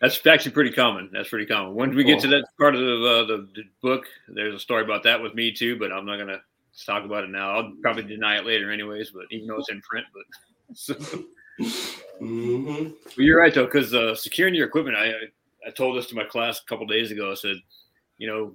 That's 0.00 0.24
actually 0.26 0.52
pretty 0.52 0.70
common. 0.70 1.10
That's 1.12 1.28
pretty 1.28 1.46
common. 1.46 1.74
When 1.74 1.94
we 1.94 2.04
get 2.04 2.20
to 2.20 2.28
that 2.28 2.44
part 2.56 2.76
of 2.76 2.80
the, 2.80 2.94
uh, 2.94 3.24
the, 3.26 3.48
the 3.56 3.64
book, 3.82 4.06
there's 4.28 4.54
a 4.54 4.58
story 4.60 4.84
about 4.84 5.02
that 5.02 5.20
with 5.20 5.34
me 5.34 5.50
too, 5.50 5.76
but 5.76 5.92
I'm 5.92 6.06
not 6.06 6.18
gonna 6.18 6.40
talk 6.86 7.04
about 7.04 7.24
it 7.24 7.30
now. 7.30 7.50
I'll 7.50 7.72
probably 7.82 8.04
deny 8.04 8.38
it 8.38 8.46
later, 8.46 8.70
anyways. 8.70 9.10
But 9.10 9.24
even 9.30 9.48
though 9.48 9.58
it's 9.58 9.70
in 9.70 9.80
print, 9.80 10.06
but 10.14 10.22
so. 10.76 10.94
mm-hmm. 10.94 12.90
But 13.04 13.16
you're 13.16 13.40
right 13.40 13.52
though, 13.52 13.64
because 13.64 13.92
uh, 13.92 14.14
securing 14.14 14.54
your 14.54 14.68
equipment. 14.68 14.96
I 14.96 15.12
I 15.66 15.70
told 15.70 15.98
this 15.98 16.06
to 16.06 16.14
my 16.14 16.24
class 16.24 16.60
a 16.60 16.64
couple 16.68 16.86
days 16.86 17.10
ago. 17.10 17.32
I 17.32 17.34
said, 17.34 17.56
you 18.18 18.26
know, 18.26 18.46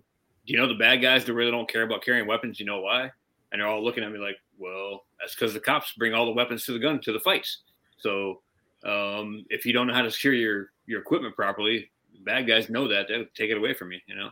do 0.45 0.53
you 0.53 0.57
know 0.57 0.67
the 0.67 0.75
bad 0.75 0.97
guys 0.97 1.25
that 1.25 1.33
really 1.33 1.51
don't 1.51 1.69
care 1.69 1.83
about 1.83 2.03
carrying 2.03 2.27
weapons? 2.27 2.59
You 2.59 2.65
know 2.65 2.81
why? 2.81 3.11
And 3.51 3.61
they're 3.61 3.67
all 3.67 3.83
looking 3.83 4.03
at 4.03 4.11
me 4.11 4.19
like, 4.19 4.37
well, 4.57 5.05
that's 5.19 5.35
because 5.35 5.53
the 5.53 5.59
cops 5.59 5.93
bring 5.93 6.13
all 6.13 6.25
the 6.25 6.31
weapons 6.31 6.65
to 6.65 6.73
the 6.73 6.79
gun 6.79 6.99
to 7.01 7.13
the 7.13 7.19
fights. 7.19 7.59
So 7.97 8.41
um, 8.85 9.45
if 9.49 9.65
you 9.65 9.73
don't 9.73 9.87
know 9.87 9.93
how 9.93 10.01
to 10.01 10.11
secure 10.11 10.33
your 10.33 10.71
your 10.85 11.01
equipment 11.01 11.35
properly, 11.35 11.89
bad 12.23 12.47
guys 12.47 12.69
know 12.69 12.87
that 12.87 13.07
they'll 13.07 13.25
take 13.35 13.49
it 13.49 13.57
away 13.57 13.73
from 13.73 13.91
you. 13.91 13.99
You 14.05 14.15
know. 14.15 14.29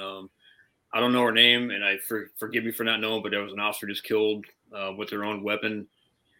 Um, 0.00 0.30
I 0.92 1.00
don't 1.00 1.12
know 1.12 1.22
her 1.22 1.32
name, 1.32 1.70
and 1.70 1.84
I 1.84 1.98
for, 1.98 2.30
forgive 2.36 2.64
me 2.64 2.72
for 2.72 2.84
not 2.84 3.00
knowing, 3.00 3.22
but 3.22 3.30
there 3.30 3.42
was 3.42 3.52
an 3.52 3.60
officer 3.60 3.86
just 3.86 4.04
killed 4.04 4.44
uh, 4.76 4.92
with 4.96 5.10
their 5.10 5.24
own 5.24 5.42
weapon, 5.42 5.86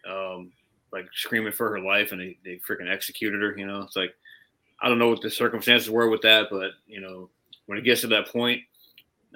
um, 0.09 0.51
like 0.93 1.07
screaming 1.12 1.53
for 1.53 1.70
her 1.70 1.80
life, 1.80 2.12
and 2.12 2.20
they, 2.20 2.36
they 2.45 2.61
freaking 2.68 2.91
executed 2.91 3.41
her. 3.41 3.57
You 3.57 3.66
know, 3.66 3.82
it's 3.82 3.97
like 3.97 4.14
I 4.80 4.88
don't 4.88 4.99
know 4.99 5.09
what 5.09 5.22
the 5.22 5.30
circumstances 5.30 5.91
were 5.91 6.09
with 6.09 6.22
that, 6.22 6.49
but 6.51 6.72
you 6.86 7.01
know, 7.01 7.30
when 7.70 7.78
it 7.78 7.84
gets 7.84 8.00
to 8.00 8.08
that 8.08 8.26
point, 8.26 8.62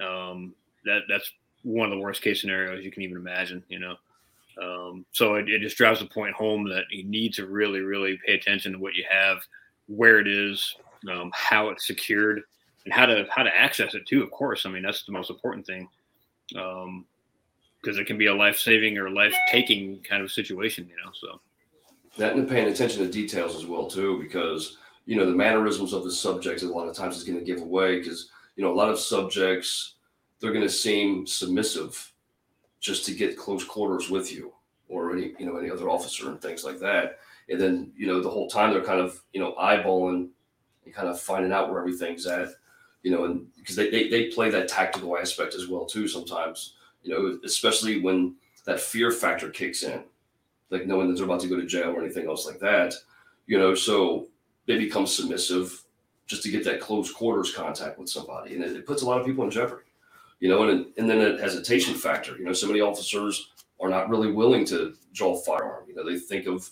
um, 0.02 0.52
that 0.84 1.02
that's 1.08 1.30
one 1.62 1.86
of 1.88 1.96
the 1.96 2.02
worst 2.02 2.20
case 2.20 2.40
scenarios 2.40 2.84
you 2.84 2.90
can 2.90 3.02
even 3.02 3.16
imagine. 3.16 3.62
You 3.68 3.78
know, 3.78 3.96
um, 4.60 5.06
so 5.12 5.36
it, 5.36 5.48
it 5.48 5.60
just 5.60 5.76
drives 5.76 6.00
the 6.00 6.06
point 6.06 6.34
home 6.34 6.68
that 6.68 6.86
you 6.90 7.04
need 7.04 7.32
to 7.34 7.46
really, 7.46 7.78
really 7.78 8.18
pay 8.26 8.34
attention 8.34 8.72
to 8.72 8.78
what 8.80 8.94
you 8.94 9.04
have, 9.08 9.38
where 9.86 10.18
it 10.18 10.26
is, 10.26 10.74
um, 11.08 11.30
how 11.32 11.68
it's 11.68 11.86
secured, 11.86 12.42
and 12.84 12.92
how 12.92 13.06
to 13.06 13.24
how 13.30 13.44
to 13.44 13.56
access 13.56 13.94
it 13.94 14.04
too. 14.04 14.24
Of 14.24 14.32
course, 14.32 14.66
I 14.66 14.70
mean 14.70 14.82
that's 14.82 15.04
the 15.04 15.12
most 15.12 15.30
important 15.30 15.64
thing, 15.64 15.88
because 16.48 16.86
um, 16.86 17.06
it 17.84 18.08
can 18.08 18.18
be 18.18 18.26
a 18.26 18.34
life 18.34 18.58
saving 18.58 18.98
or 18.98 19.10
life 19.10 19.36
taking 19.48 20.00
kind 20.02 20.24
of 20.24 20.32
situation, 20.32 20.88
you 20.88 20.96
know. 20.96 21.12
So 21.14 21.40
that 22.18 22.34
and 22.34 22.48
paying 22.48 22.66
attention 22.66 22.98
to 23.06 23.12
details 23.12 23.54
as 23.54 23.64
well 23.64 23.86
too, 23.86 24.18
because 24.20 24.78
you 25.06 25.16
know 25.16 25.26
the 25.26 25.36
mannerisms 25.36 25.92
of 25.92 26.04
the 26.04 26.10
subjects 26.10 26.62
a 26.62 26.68
lot 26.68 26.88
of 26.88 26.96
times 26.96 27.16
is 27.16 27.24
going 27.24 27.38
to 27.38 27.44
give 27.44 27.60
away 27.60 27.98
because 27.98 28.30
you 28.56 28.64
know 28.64 28.72
a 28.72 28.74
lot 28.74 28.90
of 28.90 28.98
subjects 28.98 29.94
they're 30.40 30.52
going 30.52 30.62
to 30.62 30.70
seem 30.70 31.26
submissive 31.26 32.12
just 32.80 33.04
to 33.06 33.14
get 33.14 33.36
close 33.36 33.64
quarters 33.64 34.10
with 34.10 34.32
you 34.32 34.52
or 34.88 35.12
any 35.12 35.34
you 35.38 35.46
know 35.46 35.56
any 35.56 35.70
other 35.70 35.88
officer 35.88 36.28
and 36.28 36.40
things 36.40 36.64
like 36.64 36.78
that. 36.78 37.18
And 37.48 37.60
then 37.60 37.92
you 37.96 38.06
know 38.06 38.20
the 38.20 38.30
whole 38.30 38.48
time 38.48 38.72
they're 38.72 38.84
kind 38.84 39.00
of 39.00 39.20
you 39.32 39.40
know 39.40 39.54
eyeballing 39.54 40.28
and 40.84 40.94
kind 40.94 41.08
of 41.08 41.20
finding 41.20 41.52
out 41.52 41.70
where 41.70 41.80
everything's 41.80 42.26
at 42.26 42.48
you 43.02 43.10
know 43.10 43.24
and 43.24 43.46
because 43.56 43.76
they, 43.76 43.90
they, 43.90 44.08
they 44.08 44.26
play 44.26 44.50
that 44.50 44.68
tactical 44.68 45.16
aspect 45.16 45.54
as 45.54 45.68
well 45.68 45.84
too 45.84 46.08
sometimes 46.08 46.74
you 47.02 47.12
know 47.12 47.38
especially 47.44 48.00
when 48.00 48.34
that 48.64 48.80
fear 48.80 49.10
factor 49.10 49.50
kicks 49.50 49.82
in 49.82 50.02
like 50.70 50.86
knowing 50.86 51.08
that 51.08 51.16
they're 51.16 51.26
about 51.26 51.40
to 51.40 51.48
go 51.48 51.56
to 51.56 51.66
jail 51.66 51.90
or 51.90 52.02
anything 52.02 52.26
else 52.26 52.46
like 52.46 52.58
that 52.58 52.94
you 53.46 53.58
know 53.58 53.74
so 53.74 54.26
they 54.66 54.78
become 54.78 55.06
submissive 55.06 55.82
just 56.26 56.42
to 56.42 56.50
get 56.50 56.64
that 56.64 56.80
close 56.80 57.12
quarters 57.12 57.54
contact 57.54 57.98
with 57.98 58.08
somebody 58.08 58.54
and 58.54 58.64
it, 58.64 58.76
it 58.76 58.86
puts 58.86 59.02
a 59.02 59.06
lot 59.06 59.20
of 59.20 59.26
people 59.26 59.44
in 59.44 59.50
jeopardy 59.50 59.84
you 60.44 60.50
know, 60.50 60.68
and 60.68 60.86
and 60.98 61.08
then 61.08 61.20
a 61.20 61.40
hesitation 61.40 61.94
factor. 61.94 62.36
You 62.36 62.44
know, 62.44 62.52
so 62.52 62.66
many 62.66 62.82
officers 62.82 63.52
are 63.80 63.88
not 63.88 64.10
really 64.10 64.30
willing 64.30 64.66
to 64.66 64.94
draw 65.14 65.34
a 65.34 65.40
firearm. 65.40 65.84
You 65.88 65.94
know, 65.94 66.04
they 66.04 66.18
think 66.18 66.46
of 66.46 66.68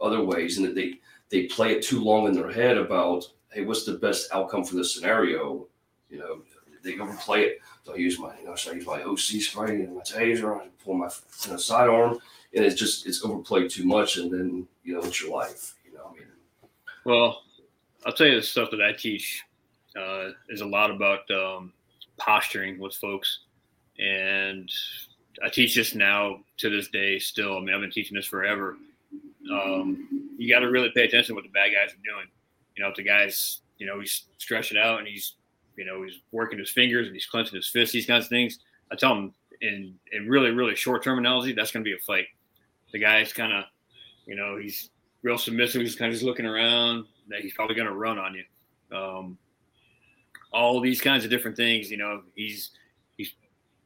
other 0.00 0.22
ways, 0.22 0.58
and 0.58 0.76
they 0.76 1.00
they 1.28 1.46
play 1.46 1.72
it 1.72 1.82
too 1.82 2.00
long 2.02 2.28
in 2.28 2.34
their 2.34 2.52
head 2.52 2.78
about, 2.78 3.24
hey, 3.52 3.64
what's 3.64 3.84
the 3.84 3.94
best 3.94 4.32
outcome 4.32 4.64
for 4.64 4.76
this 4.76 4.94
scenario? 4.94 5.66
You 6.08 6.18
know, 6.18 6.42
they 6.84 6.98
overplay 7.00 7.42
it. 7.42 7.58
So 7.82 7.94
I 7.94 7.96
use 7.96 8.16
my, 8.18 8.32
you 8.38 8.46
know, 8.46 8.54
should 8.54 8.74
I 8.74 8.76
use 8.76 8.86
my 8.86 9.02
OC 9.02 9.42
spray 9.42 9.74
and 9.82 9.96
my 9.96 10.02
taser? 10.02 10.60
I 10.60 10.68
pull 10.84 10.94
my 10.94 11.08
you 11.44 11.50
know, 11.50 11.56
sidearm, 11.56 12.18
and 12.54 12.64
it's 12.64 12.78
just 12.78 13.08
it's 13.08 13.24
overplayed 13.24 13.70
too 13.70 13.84
much, 13.84 14.18
and 14.18 14.30
then 14.30 14.68
you 14.84 14.94
know 14.94 15.00
it's 15.00 15.20
your 15.20 15.32
life. 15.36 15.74
You 15.84 15.94
know, 15.94 16.10
I 16.10 16.12
mean. 16.12 16.28
Well, 17.06 17.44
I'll 18.04 18.12
tell 18.12 18.26
you 18.26 18.34
the 18.34 18.42
stuff 18.42 18.72
that 18.72 18.82
I 18.82 18.90
teach 18.90 19.44
uh, 19.96 20.30
is 20.48 20.60
a 20.60 20.66
lot 20.66 20.90
about 20.90 21.20
um, 21.30 21.72
posturing 22.16 22.80
with 22.80 22.94
folks. 22.94 23.42
And 24.00 24.68
I 25.40 25.48
teach 25.48 25.76
this 25.76 25.94
now 25.94 26.40
to 26.56 26.68
this 26.68 26.88
day 26.88 27.20
still. 27.20 27.56
I 27.56 27.60
mean, 27.60 27.72
I've 27.72 27.80
been 27.80 27.92
teaching 27.92 28.16
this 28.16 28.26
forever. 28.26 28.76
Um, 29.52 30.08
you 30.36 30.52
got 30.52 30.60
to 30.60 30.68
really 30.68 30.90
pay 30.96 31.04
attention 31.04 31.28
to 31.28 31.34
what 31.34 31.44
the 31.44 31.50
bad 31.50 31.68
guys 31.68 31.94
are 31.94 32.02
doing. 32.04 32.26
You 32.76 32.82
know, 32.82 32.88
if 32.90 32.96
the 32.96 33.04
guy's, 33.04 33.60
you 33.78 33.86
know, 33.86 34.00
he's 34.00 34.24
stretching 34.38 34.76
out 34.76 34.98
and 34.98 35.06
he's, 35.06 35.34
you 35.76 35.84
know, 35.84 36.02
he's 36.02 36.18
working 36.32 36.58
his 36.58 36.70
fingers 36.70 37.06
and 37.06 37.14
he's 37.14 37.26
clenching 37.26 37.54
his 37.54 37.68
fists, 37.68 37.92
these 37.92 38.06
kinds 38.06 38.24
of 38.24 38.30
things. 38.30 38.58
I 38.90 38.96
tell 38.96 39.14
him 39.14 39.32
in, 39.60 39.94
in 40.10 40.28
really, 40.28 40.50
really 40.50 40.74
short 40.74 41.04
terminology, 41.04 41.52
that's 41.52 41.70
going 41.70 41.84
to 41.84 41.88
be 41.88 41.94
a 41.94 42.02
fight. 42.04 42.26
The 42.90 42.98
guy's 42.98 43.32
kind 43.32 43.52
of, 43.52 43.62
you 44.26 44.34
know, 44.34 44.58
he's 44.60 44.90
real 45.26 45.36
submissive. 45.36 45.82
He's 45.82 45.96
kind 45.96 46.08
of 46.08 46.14
just 46.14 46.24
looking 46.24 46.46
around. 46.46 47.04
That 47.28 47.40
he's 47.40 47.52
probably 47.52 47.74
going 47.74 47.88
to 47.88 47.94
run 47.94 48.18
on 48.18 48.34
you. 48.34 48.96
Um, 48.96 49.38
all 50.52 50.80
these 50.80 51.00
kinds 51.00 51.24
of 51.24 51.30
different 51.30 51.56
things. 51.56 51.90
You 51.90 51.96
know, 51.96 52.22
he's 52.36 52.70
he's 53.16 53.34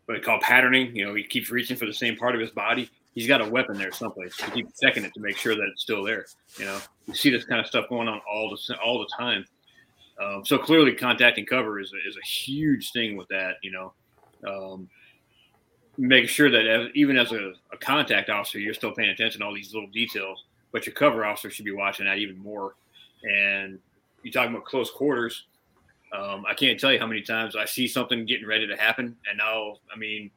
what 0.04 0.14
they 0.14 0.20
call 0.20 0.38
patterning. 0.40 0.94
You 0.94 1.06
know, 1.06 1.14
he 1.14 1.24
keeps 1.24 1.50
reaching 1.50 1.78
for 1.78 1.86
the 1.86 1.94
same 1.94 2.16
part 2.16 2.34
of 2.34 2.40
his 2.42 2.50
body. 2.50 2.90
He's 3.14 3.26
got 3.26 3.40
a 3.40 3.48
weapon 3.48 3.76
there 3.76 3.90
someplace. 3.90 4.36
He 4.36 4.50
keeps 4.50 4.78
checking 4.78 5.02
it 5.02 5.14
to 5.14 5.20
make 5.20 5.36
sure 5.36 5.56
that 5.56 5.66
it's 5.72 5.82
still 5.82 6.04
there. 6.04 6.26
You 6.58 6.66
know, 6.66 6.78
you 7.06 7.14
see 7.14 7.30
this 7.30 7.44
kind 7.44 7.58
of 7.58 7.66
stuff 7.66 7.88
going 7.88 8.06
on 8.06 8.20
all 8.30 8.50
the 8.50 8.76
all 8.76 8.98
the 8.98 9.08
time. 9.18 9.44
Um, 10.22 10.44
so 10.44 10.58
clearly, 10.58 10.94
contacting 10.94 11.46
cover 11.46 11.80
is 11.80 11.92
a, 11.94 12.08
is 12.08 12.16
a 12.16 12.26
huge 12.26 12.92
thing 12.92 13.16
with 13.16 13.28
that. 13.28 13.54
You 13.62 13.72
know, 13.72 13.92
um, 14.46 14.90
making 15.96 16.28
sure 16.28 16.50
that 16.50 16.66
as, 16.66 16.88
even 16.94 17.16
as 17.16 17.32
a, 17.32 17.54
a, 17.72 17.78
contact 17.78 18.28
officer, 18.28 18.58
you're 18.58 18.74
still 18.74 18.92
paying 18.92 19.08
attention 19.08 19.40
to 19.40 19.46
all 19.46 19.54
these 19.54 19.72
little 19.72 19.88
details. 19.88 20.44
But 20.72 20.86
your 20.86 20.94
cover 20.94 21.24
officer 21.24 21.50
should 21.50 21.64
be 21.64 21.72
watching 21.72 22.06
that 22.06 22.18
even 22.18 22.38
more. 22.38 22.74
And 23.22 23.78
you're 24.22 24.32
talking 24.32 24.54
about 24.54 24.64
close 24.64 24.90
quarters. 24.90 25.44
Um, 26.12 26.44
I 26.48 26.54
can't 26.54 26.78
tell 26.78 26.92
you 26.92 26.98
how 26.98 27.06
many 27.06 27.22
times 27.22 27.54
I 27.54 27.64
see 27.64 27.86
something 27.86 28.26
getting 28.26 28.46
ready 28.46 28.66
to 28.66 28.76
happen, 28.76 29.16
and 29.28 29.38
now, 29.38 29.76
I 29.94 29.96
mean, 29.96 30.30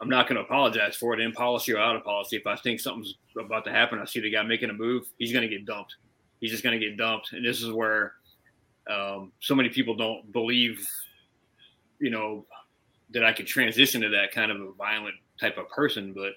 I'm 0.00 0.08
not 0.08 0.26
going 0.26 0.36
to 0.36 0.42
apologize 0.42 0.96
for 0.96 1.12
it 1.12 1.20
in 1.20 1.32
policy 1.32 1.74
or 1.74 1.78
out 1.78 1.96
of 1.96 2.02
policy. 2.02 2.36
If 2.36 2.46
I 2.46 2.56
think 2.56 2.80
something's 2.80 3.16
about 3.38 3.64
to 3.66 3.70
happen, 3.70 3.98
I 3.98 4.06
see 4.06 4.20
the 4.20 4.30
guy 4.30 4.42
making 4.42 4.70
a 4.70 4.72
move, 4.72 5.04
he's 5.18 5.32
going 5.32 5.46
to 5.46 5.54
get 5.54 5.66
dumped. 5.66 5.96
He's 6.40 6.50
just 6.50 6.62
going 6.62 6.78
to 6.78 6.84
get 6.84 6.96
dumped, 6.96 7.32
and 7.34 7.44
this 7.44 7.62
is 7.62 7.70
where 7.70 8.14
um, 8.90 9.32
so 9.40 9.54
many 9.54 9.68
people 9.68 9.94
don't 9.94 10.32
believe, 10.32 10.88
you 11.98 12.10
know, 12.10 12.46
that 13.10 13.24
I 13.24 13.34
could 13.34 13.46
transition 13.46 14.00
to 14.00 14.08
that 14.08 14.32
kind 14.32 14.50
of 14.50 14.60
a 14.62 14.72
violent 14.72 15.16
type 15.38 15.58
of 15.58 15.68
person. 15.68 16.14
But 16.14 16.32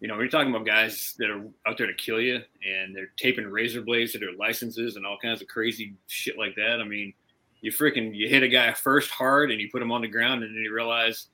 you 0.00 0.08
know, 0.08 0.16
we're 0.16 0.28
talking 0.28 0.54
about 0.54 0.66
guys 0.66 1.14
that 1.18 1.30
are 1.30 1.44
out 1.66 1.76
there 1.76 1.86
to 1.86 1.94
kill 1.94 2.20
you, 2.20 2.40
and 2.66 2.96
they're 2.96 3.12
taping 3.16 3.46
razor 3.46 3.82
blades 3.82 4.12
to 4.12 4.18
their 4.18 4.32
licenses 4.32 4.96
and 4.96 5.06
all 5.06 5.18
kinds 5.20 5.42
of 5.42 5.48
crazy 5.48 5.94
shit 6.06 6.38
like 6.38 6.54
that. 6.56 6.80
I 6.80 6.84
mean 6.84 7.14
you 7.60 7.70
freaking 7.70 8.14
you 8.14 8.28
hit 8.28 8.42
a 8.42 8.48
guy 8.48 8.72
first 8.72 9.10
hard 9.10 9.50
and 9.50 9.60
you 9.60 9.70
put 9.70 9.82
him 9.82 9.92
on 9.92 10.00
the 10.00 10.08
ground 10.08 10.42
and 10.42 10.54
then 10.54 10.62
you 10.62 10.74
realize, 10.74 11.26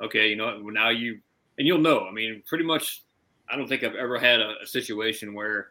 okay, 0.00 0.28
you 0.28 0.36
know 0.36 0.58
what, 0.60 0.74
now 0.74 0.90
you 0.90 1.20
and 1.58 1.66
you'll 1.66 1.78
know. 1.78 2.06
I 2.06 2.12
mean, 2.12 2.42
pretty 2.46 2.64
much 2.64 3.02
I 3.50 3.56
don't 3.56 3.68
think 3.68 3.82
I've 3.82 3.94
ever 3.94 4.18
had 4.18 4.40
a, 4.40 4.54
a 4.62 4.66
situation 4.66 5.34
where 5.34 5.68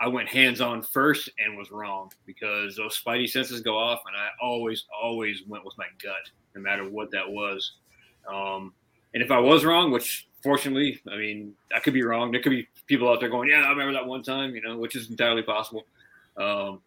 I 0.00 0.06
went 0.06 0.28
hands 0.28 0.60
on 0.60 0.82
first 0.82 1.28
and 1.44 1.58
was 1.58 1.70
wrong 1.70 2.12
because 2.24 2.76
those 2.76 3.00
spidey 3.02 3.28
senses 3.28 3.60
go 3.60 3.76
off 3.76 4.00
and 4.06 4.16
I 4.16 4.28
always, 4.40 4.84
always 5.02 5.42
went 5.46 5.64
with 5.64 5.76
my 5.76 5.86
gut, 6.00 6.30
no 6.54 6.60
matter 6.60 6.88
what 6.88 7.10
that 7.10 7.28
was. 7.28 7.72
Um, 8.32 8.72
and 9.12 9.22
if 9.22 9.32
I 9.32 9.38
was 9.38 9.64
wrong, 9.64 9.90
which 9.90 10.27
fortunately, 10.42 11.00
I 11.10 11.16
mean, 11.16 11.54
I 11.74 11.80
could 11.80 11.94
be 11.94 12.02
wrong. 12.02 12.30
There 12.30 12.40
could 12.42 12.50
be 12.50 12.68
people 12.86 13.08
out 13.08 13.20
there 13.20 13.28
going, 13.28 13.50
yeah, 13.50 13.62
I 13.62 13.70
remember 13.70 13.92
that 13.94 14.06
one 14.06 14.22
time, 14.22 14.54
you 14.54 14.62
know, 14.62 14.78
which 14.78 14.96
is 14.96 15.10
entirely 15.10 15.42
possible. 15.42 15.84
Um, 16.36 16.80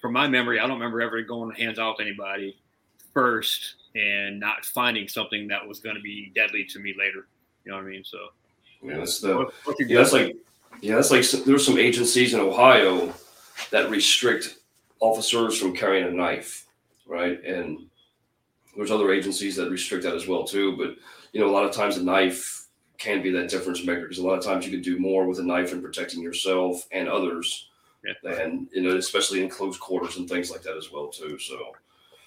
from 0.00 0.12
my 0.12 0.28
memory, 0.28 0.60
I 0.60 0.66
don't 0.66 0.78
remember 0.78 1.00
ever 1.00 1.20
going 1.22 1.54
hands 1.54 1.78
off 1.78 1.96
anybody 2.00 2.56
first 3.12 3.74
and 3.94 4.38
not 4.38 4.64
finding 4.64 5.08
something 5.08 5.48
that 5.48 5.66
was 5.66 5.80
going 5.80 5.96
to 5.96 6.02
be 6.02 6.30
deadly 6.34 6.64
to 6.64 6.78
me 6.78 6.94
later. 6.98 7.26
You 7.64 7.72
know 7.72 7.78
what 7.78 7.86
I 7.86 7.90
mean? 7.90 8.04
So, 8.04 8.18
yeah, 8.82 8.98
that's 8.98 9.20
the 9.20 9.50
what, 9.64 9.76
yeah, 9.80 9.98
that's 9.98 10.12
like 10.12 10.36
yeah, 10.80 10.94
that's 10.94 11.10
like 11.10 11.28
there's 11.44 11.66
some 11.66 11.78
agencies 11.78 12.32
in 12.32 12.40
Ohio 12.40 13.12
that 13.70 13.90
restrict 13.90 14.58
officers 15.00 15.58
from 15.58 15.74
carrying 15.74 16.06
a 16.06 16.10
knife, 16.10 16.66
right? 17.06 17.42
And 17.44 17.86
there's 18.76 18.92
other 18.92 19.12
agencies 19.12 19.56
that 19.56 19.70
restrict 19.70 20.04
that 20.04 20.14
as 20.14 20.28
well 20.28 20.44
too. 20.44 20.76
But 20.76 20.94
you 21.32 21.40
know, 21.40 21.48
a 21.48 21.52
lot 21.52 21.64
of 21.64 21.72
times 21.72 21.96
a 21.96 22.04
knife 22.04 22.57
can 22.98 23.22
be 23.22 23.30
that 23.30 23.48
difference 23.48 23.84
maker 23.84 24.02
because 24.02 24.18
a 24.18 24.26
lot 24.26 24.38
of 24.38 24.44
times 24.44 24.66
you 24.66 24.72
can 24.72 24.82
do 24.82 24.98
more 24.98 25.26
with 25.26 25.38
a 25.38 25.42
knife 25.42 25.72
in 25.72 25.80
protecting 25.80 26.20
yourself 26.20 26.86
and 26.92 27.08
others 27.08 27.68
yeah. 28.04 28.32
and 28.32 28.68
you 28.72 28.82
know, 28.82 28.96
especially 28.96 29.42
in 29.42 29.48
close 29.48 29.76
quarters 29.76 30.16
and 30.16 30.28
things 30.28 30.50
like 30.50 30.62
that 30.62 30.76
as 30.76 30.90
well 30.90 31.08
too. 31.08 31.38
So, 31.38 31.72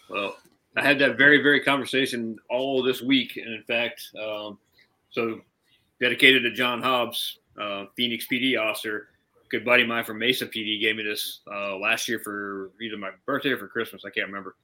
well, 0.10 0.38
I 0.76 0.84
had 0.84 1.00
that 1.00 1.18
very 1.18 1.42
very 1.42 1.62
conversation 1.62 2.38
all 2.50 2.84
this 2.84 3.02
week, 3.02 3.38
and 3.38 3.54
in 3.54 3.64
fact, 3.64 4.10
um, 4.22 4.58
so 5.10 5.42
dedicated 6.00 6.44
to 6.44 6.52
John 6.52 6.82
Hobbs, 6.82 7.40
uh, 7.60 7.86
Phoenix 7.96 8.28
PD 8.32 8.60
officer. 8.60 9.08
Good 9.50 9.66
buddy 9.66 9.84
of 9.84 9.90
mine 9.90 10.06
from 10.06 10.20
Mesa 10.20 10.48
PD 10.48 10.80
gave 10.80 10.96
me 10.96 11.04
this 11.04 11.42
uh, 11.54 11.76
last 11.76 12.08
year 12.08 12.20
for 12.20 12.72
either 12.82 12.98
my 12.98 13.10
birthday 13.26 13.50
or 13.50 13.58
for 13.58 13.68
Christmas. 13.68 14.04
I 14.06 14.10
can't 14.10 14.28
remember. 14.28 14.56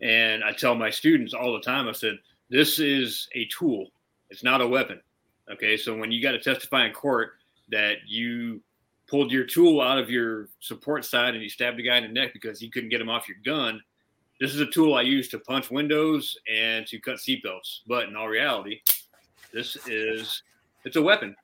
And 0.00 0.42
I 0.42 0.52
tell 0.52 0.74
my 0.74 0.88
students 0.88 1.34
all 1.34 1.52
the 1.52 1.60
time, 1.60 1.86
I 1.86 1.92
said, 1.92 2.18
this 2.48 2.78
is 2.78 3.28
a 3.34 3.46
tool. 3.46 3.88
It's 4.30 4.42
not 4.42 4.62
a 4.62 4.66
weapon. 4.66 5.02
Okay. 5.50 5.76
So 5.76 5.96
when 5.96 6.12
you 6.12 6.22
got 6.22 6.32
to 6.32 6.40
testify 6.40 6.86
in 6.86 6.92
court 6.92 7.32
that 7.70 7.98
you 8.06 8.60
pulled 9.06 9.30
your 9.30 9.44
tool 9.44 9.80
out 9.80 9.98
of 9.98 10.10
your 10.10 10.48
support 10.60 11.04
side 11.04 11.34
and 11.34 11.42
you 11.42 11.48
stabbed 11.48 11.78
a 11.78 11.82
guy 11.82 11.98
in 11.98 12.04
the 12.04 12.08
neck 12.08 12.32
because 12.32 12.62
you 12.62 12.70
couldn't 12.70 12.88
get 12.88 13.00
him 13.00 13.08
off 13.08 13.28
your 13.28 13.38
gun, 13.44 13.80
this 14.40 14.54
is 14.54 14.60
a 14.60 14.66
tool 14.66 14.94
I 14.94 15.02
use 15.02 15.28
to 15.28 15.38
punch 15.38 15.70
windows 15.70 16.36
and 16.52 16.86
to 16.86 16.98
cut 16.98 17.16
seatbelts. 17.16 17.80
But 17.86 18.08
in 18.08 18.16
all 18.16 18.28
reality, 18.28 18.80
this 19.52 19.76
is 19.86 20.42
it's 20.84 20.96
a 20.96 21.02
weapon 21.02 21.36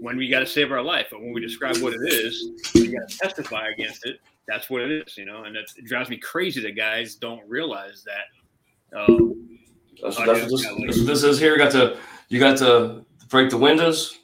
when 0.00 0.16
we 0.16 0.28
got 0.28 0.40
to 0.40 0.46
save 0.46 0.72
our 0.72 0.82
life. 0.82 1.08
But 1.10 1.20
when 1.20 1.32
we 1.32 1.40
describe 1.40 1.76
what 1.78 1.94
it 1.94 2.12
is, 2.12 2.72
we 2.74 2.88
got 2.88 3.08
to 3.08 3.18
testify 3.18 3.68
against 3.68 4.06
it. 4.06 4.18
That's 4.48 4.68
what 4.68 4.82
it 4.82 4.90
is, 4.90 5.16
you 5.16 5.26
know. 5.26 5.44
And 5.44 5.56
it 5.56 5.70
drives 5.84 6.10
me 6.10 6.16
crazy 6.16 6.60
that 6.62 6.72
guys 6.72 7.14
don't 7.14 7.48
realize 7.48 8.04
that. 8.04 8.98
Um, 8.98 9.58
that's, 10.02 10.16
that's, 10.16 10.26
what 10.26 10.50
this, 10.50 10.62
that's 10.62 10.98
what 10.98 11.06
this 11.06 11.22
is 11.22 11.38
here. 11.38 11.52
You 11.52 11.58
got 11.58 11.72
to 11.72 11.98
you 12.28 12.40
got 12.40 12.58
to 12.58 13.04
break 13.30 13.50
the 13.50 13.56
windows. 13.56 14.18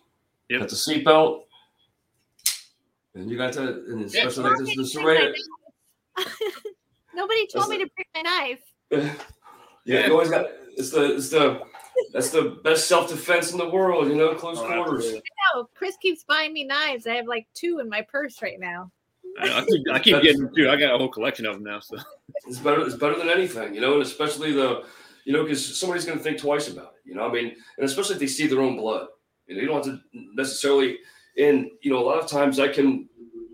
Yep. 0.50 0.60
Got 0.60 0.68
the 0.68 0.76
seatbelt. 0.76 1.42
And 3.14 3.30
you 3.30 3.38
got 3.38 3.54
to, 3.54 3.84
and 3.88 4.04
especially 4.04 4.44
like 4.44 4.58
this, 4.58 4.76
this 4.76 4.96
array. 5.02 5.34
Nobody 7.14 7.46
told 7.46 7.70
me 7.70 7.78
to 7.78 7.88
bring 7.94 8.06
my 8.14 8.22
knife. 8.22 8.60
yeah, 9.86 10.06
you 10.06 10.12
always 10.12 10.30
got. 10.30 10.46
It's 10.76 10.90
the 10.90 11.16
it's 11.16 11.30
the 11.30 11.62
that's 12.12 12.28
the 12.30 12.60
best 12.62 12.86
self 12.86 13.08
defense 13.08 13.52
in 13.52 13.58
the 13.58 13.68
world. 13.68 14.08
You 14.08 14.16
know, 14.16 14.34
close 14.34 14.58
oh, 14.58 14.66
quarters. 14.66 15.06
I 15.06 15.20
know. 15.54 15.68
Chris 15.74 15.96
keeps 15.96 16.24
buying 16.24 16.52
me 16.52 16.64
knives. 16.64 17.06
I 17.06 17.14
have 17.14 17.26
like 17.26 17.46
two 17.54 17.78
in 17.78 17.88
my 17.88 18.02
purse 18.02 18.42
right 18.42 18.60
now. 18.60 18.90
I, 19.38 19.60
I 19.60 19.64
keep, 19.64 19.90
I 19.90 19.98
keep 19.98 20.22
getting 20.22 20.50
two. 20.54 20.68
I 20.68 20.76
got 20.76 20.94
a 20.94 20.98
whole 20.98 21.08
collection 21.08 21.46
of 21.46 21.54
them 21.54 21.64
now. 21.64 21.80
So 21.80 21.96
it's 22.46 22.58
better. 22.58 22.82
It's 22.82 22.96
better 22.96 23.16
than 23.16 23.30
anything. 23.30 23.74
You 23.74 23.80
know, 23.80 23.94
and 23.94 24.02
especially 24.02 24.52
the, 24.52 24.84
you 25.26 25.32
know, 25.32 25.42
because 25.42 25.78
somebody's 25.78 26.04
going 26.04 26.16
to 26.16 26.24
think 26.24 26.38
twice 26.38 26.68
about 26.68 26.94
it. 26.94 27.08
You 27.08 27.16
know, 27.16 27.28
I 27.28 27.32
mean, 27.32 27.56
and 27.76 27.84
especially 27.84 28.14
if 28.14 28.20
they 28.20 28.28
see 28.28 28.46
their 28.46 28.62
own 28.62 28.76
blood. 28.76 29.08
You 29.48 29.56
know, 29.56 29.60
you 29.60 29.66
don't 29.66 29.84
have 29.84 29.94
to 29.96 30.00
necessarily. 30.34 30.98
And 31.36 31.68
you 31.82 31.90
know, 31.90 31.98
a 31.98 32.06
lot 32.06 32.18
of 32.18 32.30
times 32.30 32.60
I 32.60 32.68
can 32.68 33.08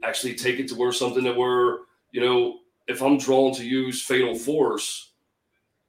actually 0.04 0.34
take 0.34 0.60
it 0.60 0.68
to 0.68 0.74
where 0.74 0.92
something 0.92 1.24
that 1.24 1.36
we're, 1.36 1.78
you 2.12 2.20
know, 2.20 2.58
if 2.88 3.02
I'm 3.02 3.16
drawn 3.16 3.54
to 3.54 3.64
use 3.64 4.02
fatal 4.02 4.34
force, 4.34 5.12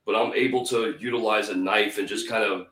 but 0.06 0.16
I'm 0.16 0.34
able 0.34 0.66
to 0.68 0.96
utilize 1.00 1.50
a 1.50 1.56
knife 1.56 1.98
and 1.98 2.08
just 2.08 2.30
kind 2.30 2.44
of 2.46 2.68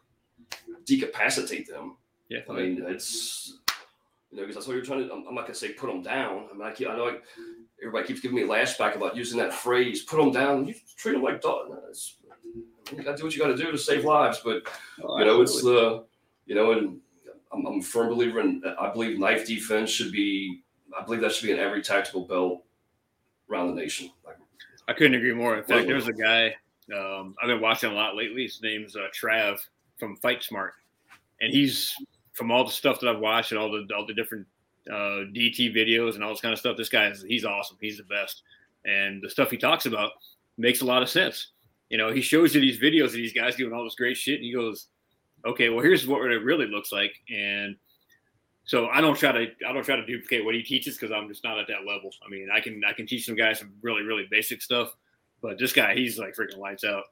decapacitate 0.85 1.67
them. 1.67 1.97
Yeah. 2.29 2.39
I 2.49 2.53
mean, 2.53 2.81
it's 2.87 3.57
you 4.31 4.37
know 4.37 4.43
because 4.43 4.55
that's 4.55 4.67
what 4.67 4.75
you're 4.77 4.85
trying 4.85 5.05
to. 5.05 5.13
I'm, 5.13 5.27
I'm, 5.27 5.35
not 5.35 5.41
gonna 5.41 5.55
say 5.55 5.73
put 5.73 5.87
them 5.87 6.01
down. 6.01 6.47
I 6.49 6.57
mean, 6.57 6.65
I, 6.65 6.71
keep, 6.71 6.87
I 6.87 6.95
know 6.95 7.05
like 7.05 7.23
everybody 7.81 8.07
keeps 8.07 8.21
giving 8.21 8.37
me 8.37 8.43
lashback 8.43 8.95
about 8.95 9.17
using 9.17 9.37
that 9.39 9.53
phrase. 9.53 10.03
Put 10.03 10.17
them 10.17 10.31
down. 10.31 10.65
You 10.65 10.75
treat 10.95 11.11
them 11.11 11.23
like 11.23 11.41
dogs. 11.41 12.15
You 12.91 13.03
got 13.03 13.11
to 13.11 13.17
do 13.17 13.23
what 13.23 13.33
you 13.33 13.41
got 13.41 13.47
to 13.47 13.57
do 13.57 13.71
to 13.71 13.77
save 13.77 14.05
lives. 14.05 14.41
But 14.43 14.63
oh, 15.03 15.19
you 15.19 15.25
know, 15.25 15.41
it's 15.41 15.61
the 15.61 16.05
you 16.45 16.55
know, 16.55 16.71
and 16.73 16.99
I'm, 17.51 17.65
I'm 17.65 17.79
a 17.79 17.83
firm 17.83 18.09
believer 18.09 18.39
in. 18.41 18.61
I 18.79 18.91
believe 18.91 19.19
knife 19.19 19.45
defense 19.45 19.89
should 19.89 20.11
be. 20.11 20.63
I 20.97 21.03
believe 21.03 21.21
that 21.21 21.31
should 21.31 21.45
be 21.45 21.53
in 21.53 21.59
every 21.59 21.81
tactical 21.81 22.25
belt 22.25 22.63
around 23.49 23.67
the 23.67 23.81
nation. 23.81 24.11
Like, 24.25 24.37
I 24.87 24.93
couldn't 24.93 25.15
agree 25.15 25.33
more. 25.33 25.57
In 25.57 25.63
fact, 25.63 25.87
there's 25.87 26.07
a 26.07 26.13
guy 26.13 26.55
um, 26.95 27.35
I've 27.41 27.47
been 27.47 27.61
watching 27.61 27.91
a 27.91 27.93
lot 27.93 28.15
lately. 28.15 28.43
His 28.43 28.61
name's 28.61 28.95
uh, 28.95 29.07
Trav 29.17 29.59
from 29.97 30.17
Fight 30.17 30.43
Smart, 30.43 30.73
and 31.39 31.53
he's 31.53 31.93
from 32.33 32.51
all 32.51 32.65
the 32.65 32.71
stuff 32.71 32.99
that 32.99 33.09
I've 33.09 33.19
watched 33.19 33.51
and 33.51 33.59
all 33.59 33.71
the 33.71 33.87
all 33.95 34.05
the 34.05 34.13
different 34.13 34.47
uh, 34.89 35.27
DT 35.33 35.75
videos 35.75 36.15
and 36.15 36.23
all 36.23 36.31
this 36.31 36.41
kind 36.41 36.53
of 36.53 36.59
stuff. 36.59 36.77
This 36.77 36.89
guy 36.89 37.07
is 37.07 37.21
he's 37.21 37.45
awesome. 37.45 37.77
He's 37.79 37.97
the 37.97 38.03
best, 38.03 38.43
and 38.85 39.21
the 39.21 39.29
stuff 39.29 39.51
he 39.51 39.57
talks 39.57 39.85
about 39.85 40.11
makes 40.57 40.81
a 40.81 40.85
lot 40.85 41.01
of 41.01 41.09
sense. 41.09 41.47
You 41.91 41.97
know, 41.97 42.09
he 42.09 42.21
shows 42.21 42.55
you 42.55 42.61
these 42.61 42.79
videos 42.79 43.07
of 43.07 43.11
these 43.13 43.33
guys 43.33 43.57
doing 43.57 43.73
all 43.73 43.83
this 43.83 43.95
great 43.95 44.15
shit, 44.15 44.35
and 44.35 44.45
he 44.45 44.53
goes, 44.53 44.87
"Okay, 45.45 45.67
well, 45.67 45.83
here's 45.83 46.07
what 46.07 46.21
it 46.31 46.41
really 46.41 46.65
looks 46.65 46.89
like." 46.89 47.11
And 47.29 47.75
so 48.63 48.87
I 48.87 49.01
don't 49.01 49.17
try 49.17 49.33
to 49.33 49.51
I 49.67 49.73
don't 49.73 49.83
try 49.83 49.97
to 49.97 50.05
duplicate 50.05 50.45
what 50.45 50.55
he 50.55 50.63
teaches 50.63 50.97
because 50.97 51.11
I'm 51.11 51.27
just 51.27 51.43
not 51.43 51.59
at 51.59 51.67
that 51.67 51.85
level. 51.85 52.09
I 52.25 52.29
mean, 52.29 52.47
I 52.49 52.61
can 52.61 52.81
I 52.87 52.93
can 52.93 53.05
teach 53.05 53.25
some 53.25 53.35
guys 53.35 53.59
some 53.59 53.73
really 53.81 54.03
really 54.03 54.25
basic 54.31 54.61
stuff, 54.61 54.95
but 55.41 55.59
this 55.59 55.73
guy 55.73 55.93
he's 55.93 56.17
like 56.17 56.33
freaking 56.33 56.59
lights 56.59 56.85
out. 56.85 57.03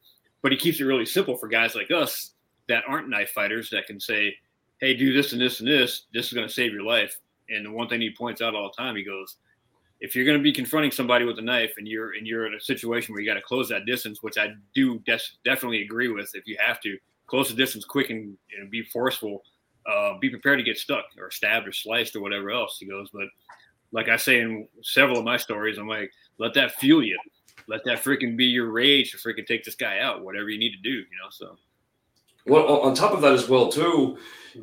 But 0.42 0.54
he 0.54 0.58
keeps 0.58 0.80
it 0.80 0.86
really 0.86 1.06
simple 1.06 1.36
for 1.36 1.50
guys 1.50 1.76
like 1.76 1.92
us 1.92 2.36
that 2.70 2.86
aren't 2.88 3.10
knife 3.10 3.32
fighters 3.32 3.70
that 3.72 3.86
can 3.86 4.00
say, 4.00 4.34
"Hey, 4.80 4.94
do 4.94 5.12
this 5.12 5.34
and 5.34 5.42
this 5.42 5.60
and 5.60 5.68
this. 5.68 6.06
This 6.14 6.28
is 6.28 6.34
going 6.34 6.48
to 6.48 6.54
save 6.54 6.72
your 6.72 6.84
life." 6.84 7.20
And 7.50 7.66
the 7.66 7.72
one 7.72 7.90
thing 7.90 8.00
he 8.00 8.12
points 8.12 8.42
out 8.42 8.56
all 8.56 8.72
the 8.74 8.82
time, 8.82 8.96
he 8.96 9.04
goes, 9.04 9.36
"If 10.02 10.16
you're 10.16 10.26
going 10.26 10.38
to 10.38 10.43
be 10.43 10.54
confronting 10.54 10.91
somebody 10.91 11.26
with 11.26 11.39
a 11.39 11.41
knife 11.41 11.74
and 11.78 11.88
you're 11.88 12.14
and 12.14 12.26
you're 12.26 12.47
in 12.47 12.54
a 12.54 12.62
situation 12.62 13.14
where 13.14 13.22
you 13.22 13.30
got 13.30 13.36
to 13.36 13.41
close 13.41 13.70
that 13.70 13.86
distance, 13.86 14.24
which 14.24 14.38
I 14.38 14.54
do 14.74 15.00
des- 15.00 15.20
definitely 15.43 15.82
agree 15.82 16.08
with, 16.08 16.32
if 16.34 16.47
you 16.47 16.58
have 16.60 16.80
to 16.82 16.97
close 17.28 17.50
the 17.50 17.56
distance 17.56 17.86
quick 17.86 18.10
and, 18.10 18.38
and 18.58 18.70
be 18.70 18.84
forceful." 18.84 19.43
uh, 19.89 20.18
be 20.20 20.30
prepared 20.30 20.60
to 20.60 20.64
get 20.64 20.78
stuck 20.78 21.06
or 21.18 21.32
stabbed 21.32 21.68
or 21.68 21.72
sliced 21.72 22.16
or 22.16 22.22
whatever 22.22 22.52
else. 22.52 22.78
He 22.80 22.86
goes, 22.86 23.10
but 23.12 23.28
like 23.91 24.10
I 24.10 24.18
say 24.18 24.39
in 24.41 24.68
several 24.84 25.18
of 25.18 25.26
my 25.26 25.38
stories, 25.38 25.78
I'm 25.78 25.88
like, 25.88 26.12
let 26.38 26.54
that 26.54 26.74
fuel 26.74 27.04
you. 27.04 27.18
Let 27.68 27.84
that 27.86 28.04
freaking 28.04 28.38
be 28.38 28.45
your 28.45 28.72
rage 28.72 29.12
to 29.12 29.18
freaking 29.18 29.45
take 29.45 29.64
this 29.64 29.76
guy 29.76 30.00
out, 30.00 30.24
whatever 30.24 30.50
you 30.50 30.58
need 30.58 30.72
to 30.72 30.82
do, 30.82 30.89
you 30.89 31.18
know. 31.22 31.30
So, 31.30 31.58
well, 32.45 32.82
on 32.82 32.95
top 32.95 33.14
of 33.14 33.22
that 33.22 33.34
as 33.34 33.50
well, 33.50 33.70
too, 33.70 34.18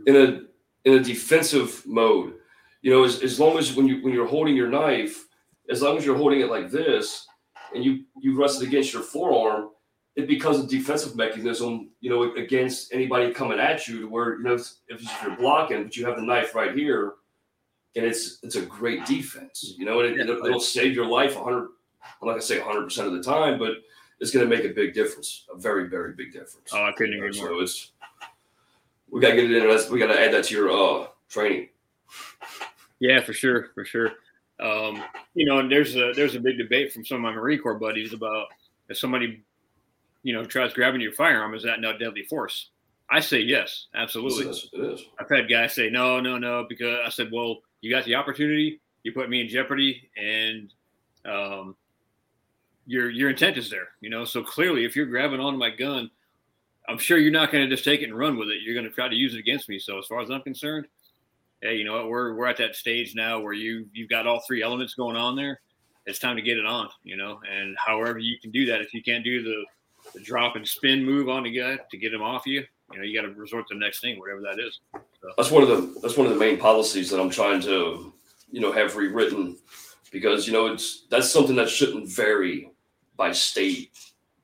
in 0.06 0.16
a 0.16 0.40
in 0.88 0.98
a 0.98 1.00
defensive 1.00 1.82
mode, 1.86 2.34
you 2.82 2.90
know, 2.90 3.04
as, 3.04 3.22
as 3.22 3.38
long 3.38 3.58
as 3.58 3.74
when 3.74 3.86
you 3.86 4.02
when 4.02 4.12
you're 4.12 4.26
holding 4.26 4.56
your 4.56 4.68
knife, 4.68 5.25
as 5.70 5.82
long 5.82 5.96
as 5.96 6.04
you're 6.04 6.16
holding 6.16 6.40
it 6.40 6.50
like 6.50 6.70
this, 6.70 7.26
and 7.74 7.84
you 7.84 8.04
you 8.20 8.40
rest 8.40 8.62
it 8.62 8.68
against 8.68 8.92
your 8.92 9.02
forearm, 9.02 9.70
it 10.16 10.26
becomes 10.26 10.58
a 10.58 10.66
defensive 10.66 11.14
mechanism, 11.14 11.90
you 12.00 12.08
know, 12.08 12.34
against 12.36 12.92
anybody 12.92 13.32
coming 13.32 13.60
at 13.60 13.86
you 13.86 14.00
to 14.00 14.08
where, 14.08 14.38
you 14.38 14.44
know, 14.44 14.54
if, 14.54 14.72
if 14.88 15.22
you're 15.22 15.36
blocking, 15.36 15.84
but 15.84 15.96
you 15.96 16.06
have 16.06 16.16
the 16.16 16.22
knife 16.22 16.54
right 16.54 16.74
here, 16.74 17.14
and 17.94 18.04
it's 18.04 18.38
it's 18.42 18.56
a 18.56 18.62
great 18.62 19.04
defense, 19.04 19.74
you 19.76 19.84
know, 19.84 20.00
and 20.00 20.18
it, 20.18 20.26
will 20.26 20.46
it'll 20.46 20.60
save 20.60 20.94
your 20.94 21.06
life 21.06 21.36
100, 21.36 21.58
I'm 21.58 21.68
not 22.22 22.32
gonna 22.32 22.42
say 22.42 22.58
100% 22.58 23.06
of 23.06 23.12
the 23.12 23.22
time, 23.22 23.58
but 23.58 23.72
it's 24.18 24.30
gonna 24.30 24.46
make 24.46 24.64
a 24.64 24.70
big 24.70 24.94
difference, 24.94 25.44
a 25.52 25.58
very, 25.58 25.88
very 25.88 26.14
big 26.14 26.32
difference. 26.32 26.70
Oh, 26.72 26.84
I 26.84 26.92
couldn't 26.92 27.14
agree 27.14 27.38
more. 27.38 27.48
So 27.48 27.60
it's, 27.60 27.92
we 29.10 29.20
gotta 29.20 29.36
get 29.36 29.50
it 29.50 29.62
in, 29.62 29.92
we 29.92 29.98
gotta 29.98 30.18
add 30.18 30.32
that 30.32 30.44
to 30.44 30.54
your 30.54 30.70
uh, 30.70 31.08
training. 31.28 31.68
Yeah, 33.00 33.20
for 33.20 33.34
sure, 33.34 33.68
for 33.74 33.84
sure. 33.84 34.12
Um, 34.58 35.02
you 35.34 35.46
know, 35.46 35.58
and 35.58 35.70
there's 35.70 35.96
a 35.96 36.12
there's 36.14 36.34
a 36.34 36.40
big 36.40 36.58
debate 36.58 36.92
from 36.92 37.04
some 37.04 37.16
of 37.16 37.22
my 37.22 37.32
Marine 37.32 37.60
Corps 37.60 37.78
buddies 37.78 38.12
about 38.12 38.46
if 38.88 38.98
somebody 38.98 39.44
you 40.26 40.32
know, 40.32 40.44
tries 40.44 40.74
grabbing 40.74 41.00
your 41.00 41.12
firearm, 41.12 41.54
is 41.54 41.62
that 41.62 41.80
not 41.80 42.00
deadly 42.00 42.24
force? 42.24 42.70
I 43.08 43.20
say 43.20 43.38
yes, 43.38 43.86
absolutely. 43.94 44.46
Yes, 44.46 44.66
it 44.72 44.80
is. 44.80 45.04
I've 45.20 45.28
had 45.30 45.48
guys 45.48 45.72
say 45.72 45.88
no, 45.88 46.18
no, 46.18 46.36
no, 46.36 46.66
because 46.68 46.98
I 47.06 47.10
said, 47.10 47.30
well, 47.32 47.58
you 47.80 47.92
got 47.92 48.04
the 48.06 48.16
opportunity, 48.16 48.80
you 49.04 49.12
put 49.12 49.30
me 49.30 49.40
in 49.40 49.48
jeopardy, 49.48 50.10
and 50.16 50.74
um, 51.32 51.76
your 52.88 53.08
your 53.08 53.30
intent 53.30 53.56
is 53.56 53.70
there. 53.70 53.90
You 54.00 54.10
know, 54.10 54.24
so 54.24 54.42
clearly, 54.42 54.84
if 54.84 54.96
you're 54.96 55.06
grabbing 55.06 55.38
onto 55.38 55.60
my 55.60 55.70
gun, 55.70 56.10
I'm 56.88 56.98
sure 56.98 57.18
you're 57.18 57.30
not 57.30 57.52
going 57.52 57.62
to 57.62 57.70
just 57.70 57.84
take 57.84 58.00
it 58.00 58.08
and 58.08 58.18
run 58.18 58.36
with 58.36 58.48
it. 58.48 58.62
You're 58.64 58.74
going 58.74 58.88
to 58.88 58.90
try 58.90 59.06
to 59.06 59.14
use 59.14 59.32
it 59.32 59.38
against 59.38 59.68
me. 59.68 59.78
So 59.78 59.96
as 60.00 60.06
far 60.06 60.20
as 60.20 60.28
I'm 60.28 60.42
concerned, 60.42 60.88
hey, 61.62 61.76
you 61.76 61.84
know 61.84 61.94
what? 61.94 62.08
We're 62.08 62.34
we're 62.34 62.46
at 62.46 62.56
that 62.58 62.76
stage 62.76 63.14
now 63.14 63.40
where 63.40 63.52
you 63.52 63.86
you've 63.92 64.10
got 64.10 64.26
all 64.26 64.40
three 64.46 64.62
elements 64.62 64.94
going 64.94 65.16
on 65.16 65.36
there. 65.36 65.60
It's 66.06 66.18
time 66.18 66.36
to 66.36 66.42
get 66.42 66.58
it 66.58 66.66
on. 66.66 66.88
You 67.02 67.16
know, 67.16 67.40
and 67.50 67.76
however 67.84 68.18
you 68.18 68.38
can 68.40 68.50
do 68.50 68.66
that, 68.66 68.80
if 68.80 68.94
you 68.94 69.02
can't 69.02 69.24
do 69.24 69.42
the 69.42 69.64
the 70.14 70.20
drop 70.20 70.56
and 70.56 70.66
spin 70.66 71.04
move 71.04 71.28
on 71.28 71.42
the 71.42 71.50
guy 71.50 71.78
to 71.90 71.98
get 71.98 72.14
him 72.14 72.22
off 72.22 72.46
you, 72.46 72.64
you 72.92 72.98
know, 72.98 73.04
you 73.04 73.20
got 73.20 73.26
to 73.26 73.34
resort 73.34 73.66
to 73.68 73.74
the 73.74 73.80
next 73.80 74.00
thing, 74.00 74.18
whatever 74.18 74.40
that 74.42 74.58
is. 74.60 74.80
So. 74.94 75.32
That's 75.36 75.50
one 75.50 75.62
of 75.62 75.68
the 75.68 76.00
that's 76.00 76.16
one 76.16 76.26
of 76.26 76.32
the 76.32 76.38
main 76.38 76.58
policies 76.58 77.10
that 77.10 77.20
I'm 77.20 77.30
trying 77.30 77.60
to, 77.62 78.12
you 78.50 78.60
know, 78.60 78.72
have 78.72 78.96
rewritten 78.96 79.56
because 80.12 80.46
you 80.46 80.52
know 80.52 80.66
it's 80.66 81.06
that's 81.10 81.30
something 81.30 81.56
that 81.56 81.68
shouldn't 81.68 82.08
vary 82.08 82.70
by 83.16 83.32
state, 83.32 83.90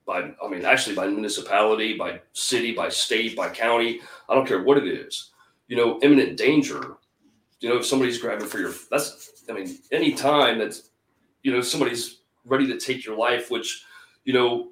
by 0.06 0.32
I 0.42 0.48
mean 0.48 0.64
actually 0.64 0.96
by 0.96 1.06
municipality, 1.06 1.96
by 1.96 2.20
city, 2.32 2.74
by 2.74 2.88
state, 2.88 3.36
by 3.36 3.48
county. 3.48 4.00
I 4.28 4.34
don't 4.34 4.46
care 4.46 4.62
what 4.62 4.78
it 4.78 4.86
is. 4.86 5.30
You 5.68 5.76
know, 5.76 5.98
imminent 6.02 6.36
danger. 6.36 6.96
You 7.62 7.68
know, 7.68 7.76
if 7.76 7.86
somebody's 7.86 8.18
grabbing 8.18 8.48
for 8.48 8.58
your 8.58 8.72
that's 8.90 9.44
I 9.48 9.52
mean, 9.52 9.78
any 9.90 10.12
time 10.12 10.58
that's 10.58 10.90
you 11.42 11.52
know 11.52 11.60
somebody's 11.60 12.18
ready 12.44 12.66
to 12.66 12.78
take 12.78 13.04
your 13.04 13.16
life, 13.16 13.50
which 13.50 13.84
you 14.24 14.32
know 14.32 14.70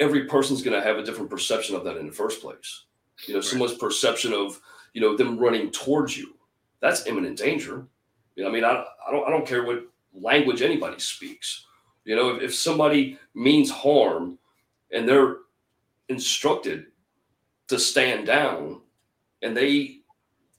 every 0.00 0.24
person's 0.24 0.62
going 0.62 0.78
to 0.78 0.86
have 0.86 0.98
a 0.98 1.02
different 1.02 1.30
perception 1.30 1.76
of 1.76 1.84
that 1.84 1.96
in 1.96 2.06
the 2.06 2.12
first 2.12 2.42
place. 2.42 2.84
You 3.26 3.34
know, 3.34 3.40
right. 3.40 3.48
someone's 3.48 3.74
perception 3.74 4.32
of 4.32 4.60
you 4.92 5.00
know 5.00 5.16
them 5.16 5.38
running 5.38 5.70
towards 5.70 6.18
you 6.18 6.36
that's 6.80 7.06
imminent 7.06 7.38
danger. 7.38 7.86
You 8.34 8.44
know, 8.44 8.50
I 8.50 8.52
mean, 8.52 8.64
I, 8.64 8.84
I 9.06 9.10
don't 9.10 9.26
I 9.26 9.30
don't 9.30 9.46
care 9.46 9.64
what 9.64 9.84
language 10.12 10.62
anybody 10.62 10.98
speaks. 10.98 11.66
You 12.04 12.16
know, 12.16 12.36
if, 12.36 12.42
if 12.42 12.54
somebody 12.54 13.18
means 13.34 13.70
harm 13.70 14.38
and 14.92 15.08
they're 15.08 15.38
instructed 16.08 16.86
to 17.68 17.78
stand 17.78 18.26
down 18.26 18.80
and 19.42 19.56
they 19.56 19.98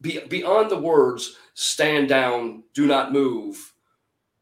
be, 0.01 0.19
beyond 0.27 0.69
the 0.69 0.77
words 0.77 1.37
"stand 1.57 2.07
down, 2.07 2.63
do 2.75 2.85
not 2.85 3.11
move" 3.11 3.73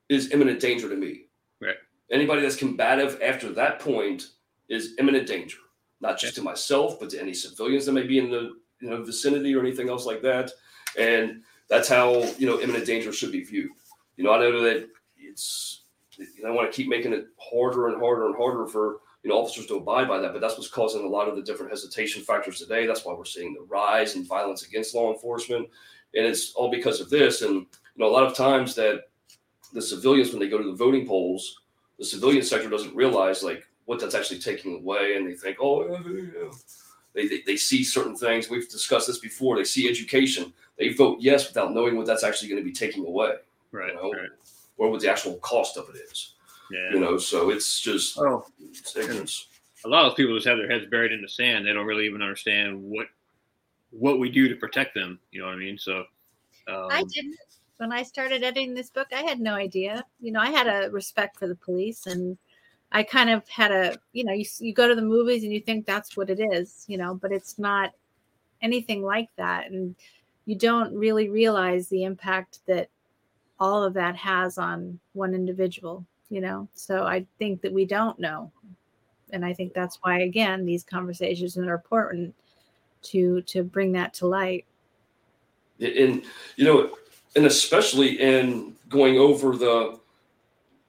is 0.10 0.32
imminent 0.32 0.60
danger 0.60 0.90
to 0.90 0.96
me. 0.96 1.28
Right. 1.62 1.78
Anybody 2.12 2.42
that's 2.42 2.58
combative 2.58 3.20
after 3.24 3.52
that 3.54 3.80
point 3.80 4.28
is 4.68 4.96
imminent 5.00 5.26
danger, 5.26 5.58
not 6.02 6.20
just 6.20 6.36
to 6.36 6.42
myself, 6.42 7.00
but 7.00 7.10
to 7.12 7.22
any 7.22 7.34
civilians 7.34 7.86
that 7.86 7.94
may 7.94 8.06
be 8.06 8.20
in 8.20 8.30
the 8.30 8.52
you 8.82 8.90
know 8.90 9.02
vicinity 9.02 9.56
or 9.56 9.62
anything 9.62 9.90
else 9.90 10.06
like 10.06 10.22
that. 10.24 10.52
And 11.00 11.42
that's 11.70 11.88
how 11.88 12.24
you 12.38 12.48
know 12.48 12.60
imminent 12.60 12.86
danger 12.86 13.14
should 13.14 13.32
be 13.32 13.44
viewed. 13.44 13.72
You 14.18 14.26
know, 14.26 14.34
I 14.34 14.40
know 14.40 14.62
that 14.62 14.90
it's 15.18 15.84
you 16.18 16.44
know, 16.44 16.50
I 16.50 16.52
want 16.52 16.70
to 16.70 16.76
keep 16.76 16.90
making 16.90 17.14
it 17.14 17.28
harder 17.38 17.88
and 17.88 18.00
harder 18.00 18.28
and 18.28 18.36
harder 18.36 18.68
for 18.68 19.00
you 19.24 19.30
know 19.30 19.38
officers 19.38 19.68
to 19.68 19.78
abide 19.78 20.10
by 20.10 20.20
that, 20.20 20.34
but 20.34 20.42
that's 20.42 20.58
what's 20.58 20.70
causing 20.70 21.06
a 21.06 21.10
lot 21.10 21.30
of 21.30 21.38
the 21.38 21.42
different 21.42 21.72
hesitation 21.72 22.24
factors 22.24 22.60
today. 22.60 22.86
That's 22.86 23.06
why 23.06 23.14
we're 23.14 23.24
seeing 23.24 23.54
the 23.54 23.66
rise 23.70 24.16
in 24.16 24.26
violence 24.26 24.68
against 24.68 24.94
law 24.94 25.14
enforcement, 25.14 25.70
and 26.16 26.26
it's 26.26 26.54
all 26.54 26.70
because 26.72 27.02
of 27.02 27.10
this. 27.10 27.42
And 27.42 27.54
you 27.56 27.68
know, 27.98 28.08
a 28.08 28.12
lot 28.12 28.24
of 28.24 28.36
times 28.36 28.76
that 28.76 29.04
the 29.74 29.82
civilians, 29.82 30.32
when 30.32 30.40
they 30.40 30.50
go 30.50 30.58
to 30.58 30.64
the 30.64 30.76
voting 30.76 31.08
polls, 31.08 31.62
the 32.00 32.06
civilian 32.06 32.44
sector 32.44 32.70
doesn't 32.70 32.96
realize 32.96 33.44
like 33.44 33.66
what 33.86 34.00
that's 34.00 34.16
actually 34.16 34.40
taking 34.40 34.76
away, 34.76 35.16
and 35.16 35.28
they 35.28 35.34
think, 35.34 35.58
oh, 35.62 35.88
yeah, 35.88 36.00
yeah. 36.08 36.52
They, 37.14 37.28
they, 37.28 37.42
they 37.46 37.56
see 37.56 37.84
certain 37.84 38.16
things. 38.16 38.50
We've 38.50 38.70
discussed 38.70 39.08
this 39.08 39.20
before. 39.20 39.56
They 39.56 39.64
see 39.64 39.88
education. 39.90 40.52
They 40.78 40.90
vote 40.90 41.20
yes 41.22 41.48
without 41.48 41.74
knowing 41.74 41.96
what 41.96 42.06
that's 42.06 42.26
actually 42.26 42.50
going 42.50 42.62
to 42.62 42.66
be 42.66 42.74
taking 42.74 43.06
away. 43.06 43.36
Right. 43.72 43.94
You 43.94 43.96
know? 43.96 44.12
right. 44.12 44.30
Or 44.78 44.90
what 44.90 45.00
the 45.00 45.10
actual 45.10 45.36
cost 45.36 45.78
of 45.78 45.88
it 45.90 45.96
is. 45.96 46.34
Yeah. 46.70 46.92
You 46.92 47.00
know, 47.00 47.18
so 47.18 47.52
it's 47.52 47.80
just 47.80 48.18
Oh, 48.20 48.46
it's 48.60 48.96
ignorance. 48.98 49.48
a 49.86 49.88
lot 49.88 50.06
of 50.06 50.18
people 50.18 50.36
just 50.36 50.48
have 50.48 50.58
their 50.58 50.70
heads 50.70 50.88
buried 50.90 51.14
in 51.14 51.22
the 51.22 51.30
sand. 51.30 51.66
They 51.66 51.72
don't 51.72 51.86
really 51.86 52.06
even 52.06 52.22
understand 52.22 52.82
what 52.84 53.08
what 53.98 54.20
we 54.20 54.30
do 54.30 54.48
to 54.50 54.56
protect 54.56 54.94
them. 54.94 55.20
You 55.32 55.42
know 55.42 55.48
what 55.48 55.56
I 55.56 55.58
mean? 55.58 55.78
So 55.78 56.00
um, 56.68 56.88
I 56.90 57.04
didn't. 57.04 57.36
When 57.78 57.92
I 57.92 58.04
started 58.04 58.44
editing 58.44 58.74
this 58.74 58.90
book, 58.90 59.08
I 59.14 59.22
had 59.22 59.40
no 59.40 59.54
idea. 59.54 60.06
You 60.22 60.32
know, 60.32 60.40
I 60.40 60.50
had 60.50 60.68
a 60.68 60.90
respect 60.92 61.38
for 61.38 61.48
the 61.48 61.56
police 61.56 62.08
and 62.08 62.38
I 62.94 63.04
kind 63.04 63.30
of 63.30 63.48
had 63.50 63.72
a, 63.72 63.98
you 64.14 64.24
know, 64.24 64.32
you, 64.32 64.46
you 64.60 64.74
go 64.74 64.88
to 64.88 64.96
the 64.96 65.02
movies 65.02 65.44
and 65.44 65.52
you 65.52 65.60
think 65.60 65.86
that's 65.86 66.16
what 66.16 66.30
it 66.30 66.40
is, 66.40 66.86
you 66.88 66.98
know, 66.98 67.16
but 67.16 67.34
it's 67.34 67.60
not 67.60 67.92
anything 68.62 69.04
like 69.04 69.28
that. 69.36 69.70
And 69.70 69.94
you 70.46 70.56
don't 70.56 70.94
really 70.94 71.28
realize 71.28 71.90
the 71.90 72.06
impact 72.06 72.60
that 72.68 72.90
all 73.60 73.84
of 73.84 73.94
that 73.96 74.16
has 74.16 74.58
on 74.58 74.98
one 75.12 75.34
individual, 75.34 76.06
you 76.30 76.40
know. 76.40 76.70
So 76.74 77.04
I 77.04 77.26
think 77.40 77.62
that 77.62 77.74
we 77.74 77.84
don't 77.84 78.20
know. 78.20 78.52
And 79.32 79.44
I 79.44 79.54
think 79.54 79.74
that's 79.74 80.00
why 80.02 80.22
again 80.22 80.66
these 80.66 80.84
conversations 80.84 81.58
are 81.58 81.74
important 81.74 82.34
to 83.06 83.42
to 83.44 83.64
bring 83.64 83.92
that 83.94 84.14
to 84.16 84.28
light. 84.28 84.66
and 85.80 86.24
you 86.56 86.66
know 86.66 86.92
and 87.36 87.46
especially 87.46 88.20
in 88.20 88.76
going 88.90 89.18
over 89.18 89.56
the 89.56 90.00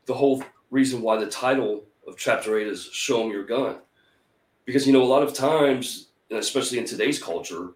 the 0.06 0.14
whole 0.14 0.42
reason 0.70 1.02
why 1.02 1.16
the 1.16 1.26
title 1.26 1.84
of 2.06 2.16
chapter 2.16 2.58
8 2.58 2.66
is 2.66 2.88
show 2.92 3.18
them 3.18 3.30
your 3.30 3.44
gun. 3.44 3.78
Because 4.64 4.86
you 4.86 4.92
know 4.92 5.02
a 5.02 5.04
lot 5.04 5.22
of 5.22 5.34
times 5.34 6.08
and 6.30 6.38
especially 6.38 6.78
in 6.78 6.84
today's 6.84 7.22
culture 7.22 7.70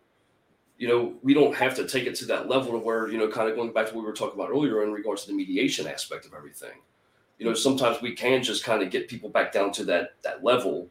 you 0.78 0.88
know 0.88 1.14
we 1.22 1.34
don't 1.34 1.54
have 1.54 1.74
to 1.76 1.86
take 1.86 2.06
it 2.06 2.14
to 2.16 2.24
that 2.26 2.48
level 2.48 2.74
of 2.74 2.82
where 2.82 3.08
you 3.08 3.18
know 3.18 3.28
kind 3.28 3.48
of 3.48 3.56
going 3.56 3.72
back 3.72 3.88
to 3.88 3.94
what 3.94 4.00
we 4.02 4.06
were 4.06 4.14
talking 4.14 4.38
about 4.38 4.50
earlier 4.50 4.82
in 4.82 4.92
regards 4.92 5.22
to 5.22 5.28
the 5.30 5.36
mediation 5.36 5.86
aspect 5.86 6.24
of 6.26 6.34
everything. 6.34 6.78
You 7.38 7.46
know 7.46 7.54
sometimes 7.54 8.00
we 8.00 8.14
can 8.14 8.42
just 8.42 8.64
kind 8.64 8.82
of 8.82 8.90
get 8.90 9.08
people 9.08 9.28
back 9.28 9.52
down 9.52 9.72
to 9.72 9.84
that 9.84 10.14
that 10.22 10.42
level 10.44 10.88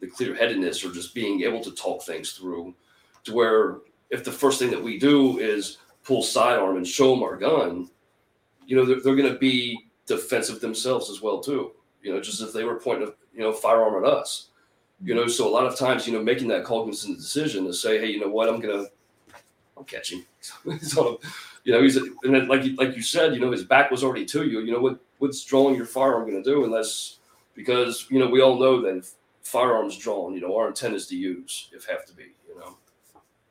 the 0.00 0.06
clear-headedness 0.08 0.84
or 0.84 0.92
just 0.92 1.14
being 1.14 1.42
able 1.42 1.60
to 1.60 1.70
talk 1.72 2.02
things 2.02 2.32
through 2.32 2.74
to 3.24 3.34
where 3.34 3.78
if 4.10 4.24
the 4.24 4.32
first 4.32 4.58
thing 4.58 4.70
that 4.70 4.82
we 4.82 4.98
do 4.98 5.38
is 5.38 5.78
pull 6.04 6.22
sidearm 6.22 6.76
and 6.76 6.86
show 6.86 7.10
them 7.14 7.22
our 7.22 7.36
gun, 7.36 7.90
you 8.66 8.76
know, 8.76 8.84
they're, 8.84 9.00
they're 9.00 9.16
going 9.16 9.32
to 9.32 9.38
be 9.38 9.86
defensive 10.06 10.60
themselves 10.60 11.10
as 11.10 11.20
well 11.20 11.40
too. 11.40 11.72
You 12.02 12.12
know, 12.12 12.20
just 12.20 12.42
if 12.42 12.52
they 12.52 12.64
were 12.64 12.76
pointing 12.78 13.08
a 13.08 13.12
you 13.34 13.40
know 13.40 13.52
firearm 13.52 14.04
at 14.04 14.10
us. 14.10 14.48
You 15.02 15.14
know, 15.14 15.26
so 15.26 15.46
a 15.46 15.50
lot 15.50 15.66
of 15.66 15.76
times, 15.76 16.06
you 16.06 16.12
know, 16.12 16.22
making 16.22 16.48
that 16.48 16.64
cognizant 16.64 17.18
decision 17.18 17.66
to 17.66 17.74
say, 17.74 17.98
hey, 17.98 18.06
you 18.06 18.20
know 18.20 18.28
what, 18.28 18.48
I'm 18.48 18.60
gonna, 18.60 18.86
I'll 19.76 19.84
catch 19.84 20.12
him. 20.12 20.24
so, 20.80 21.20
you 21.64 21.72
know, 21.72 21.82
he's 21.82 21.96
and 21.96 22.14
then, 22.22 22.46
like 22.46 22.62
like 22.76 22.94
you 22.94 23.02
said, 23.02 23.34
you 23.34 23.40
know, 23.40 23.50
his 23.50 23.64
back 23.64 23.90
was 23.90 24.04
already 24.04 24.24
to 24.26 24.46
you. 24.46 24.60
You 24.60 24.72
know 24.72 24.80
what 24.80 25.00
what's 25.18 25.44
drawing 25.44 25.74
your 25.74 25.86
firearm 25.86 26.30
going 26.30 26.42
to 26.42 26.48
do 26.48 26.64
unless 26.64 27.18
because 27.54 28.06
you 28.10 28.18
know 28.18 28.28
we 28.28 28.40
all 28.40 28.58
know 28.58 28.80
that 28.82 29.06
firearms 29.42 29.96
drawn, 29.96 30.34
you 30.34 30.40
know, 30.40 30.56
our 30.56 30.68
intent 30.68 30.94
is 30.94 31.06
to 31.08 31.16
use 31.16 31.70
if 31.72 31.84
have 31.86 32.06
to 32.06 32.14
be. 32.14 32.24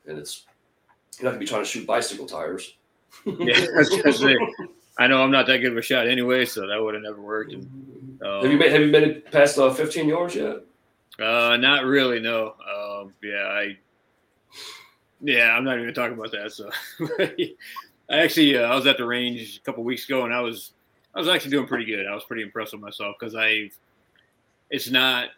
You 0.05 0.11
and 0.11 0.19
it's 0.19 0.45
you're 1.19 1.25
not 1.25 1.31
gonna 1.31 1.39
be 1.39 1.45
trying 1.45 1.63
to 1.63 1.69
shoot 1.69 1.85
bicycle 1.85 2.25
tires. 2.25 2.75
yeah, 3.25 3.65
I 3.75 3.77
was 3.77 3.89
gonna 3.89 4.13
say, 4.13 4.35
I 4.97 5.07
know 5.07 5.21
I'm 5.21 5.31
not 5.31 5.47
that 5.47 5.59
good 5.59 5.71
of 5.71 5.77
a 5.77 5.81
shot 5.81 6.07
anyway, 6.07 6.45
so 6.45 6.67
that 6.67 6.81
would 6.81 6.93
have 6.93 7.03
never 7.03 7.21
worked. 7.21 7.53
And, 7.53 8.21
um, 8.23 8.43
have 8.43 8.51
you 8.51 8.57
been 8.57 8.71
have 8.71 8.81
you 8.81 8.91
been 8.91 9.21
past 9.31 9.57
uh, 9.57 9.73
15 9.73 10.07
yards 10.07 10.35
yet? 10.35 10.57
Uh, 11.19 11.57
not 11.57 11.85
really. 11.85 12.19
No. 12.19 12.55
Um, 12.61 13.13
yeah, 13.21 13.43
I. 13.43 13.77
Yeah, 15.21 15.55
I'm 15.55 15.63
not 15.63 15.77
even 15.77 15.93
gonna 15.93 15.93
talk 15.93 16.11
about 16.11 16.31
that. 16.31 16.51
So, 16.51 16.69
I 18.09 18.23
actually 18.23 18.57
uh, 18.57 18.63
I 18.63 18.75
was 18.75 18.85
at 18.87 18.97
the 18.97 19.05
range 19.05 19.57
a 19.57 19.61
couple 19.61 19.83
weeks 19.83 20.05
ago, 20.05 20.25
and 20.25 20.33
I 20.33 20.41
was 20.41 20.73
I 21.15 21.19
was 21.19 21.29
actually 21.29 21.51
doing 21.51 21.67
pretty 21.67 21.85
good. 21.85 22.07
I 22.07 22.13
was 22.13 22.23
pretty 22.23 22.43
impressed 22.43 22.73
with 22.73 22.81
myself 22.81 23.15
because 23.19 23.35
I. 23.35 23.69
It's 24.69 24.89
not 24.89 25.29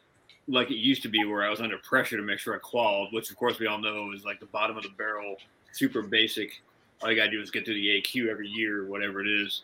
like 0.47 0.69
it 0.69 0.77
used 0.77 1.01
to 1.03 1.09
be 1.09 1.25
where 1.25 1.43
I 1.43 1.49
was 1.49 1.61
under 1.61 1.77
pressure 1.79 2.17
to 2.17 2.23
make 2.23 2.39
sure 2.39 2.55
I 2.55 2.59
qualified, 2.59 3.13
which 3.13 3.29
of 3.31 3.37
course 3.37 3.59
we 3.59 3.67
all 3.67 3.79
know 3.79 4.11
is 4.13 4.25
like 4.25 4.39
the 4.39 4.45
bottom 4.45 4.77
of 4.77 4.83
the 4.83 4.89
barrel, 4.89 5.37
super 5.71 6.01
basic. 6.01 6.61
All 7.01 7.09
you 7.09 7.17
gotta 7.17 7.31
do 7.31 7.41
is 7.41 7.51
get 7.51 7.65
through 7.65 7.75
the 7.75 8.01
AQ 8.01 8.29
every 8.29 8.47
year, 8.47 8.85
whatever 8.87 9.21
it 9.21 9.27
is. 9.27 9.63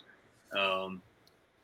Um, 0.57 1.01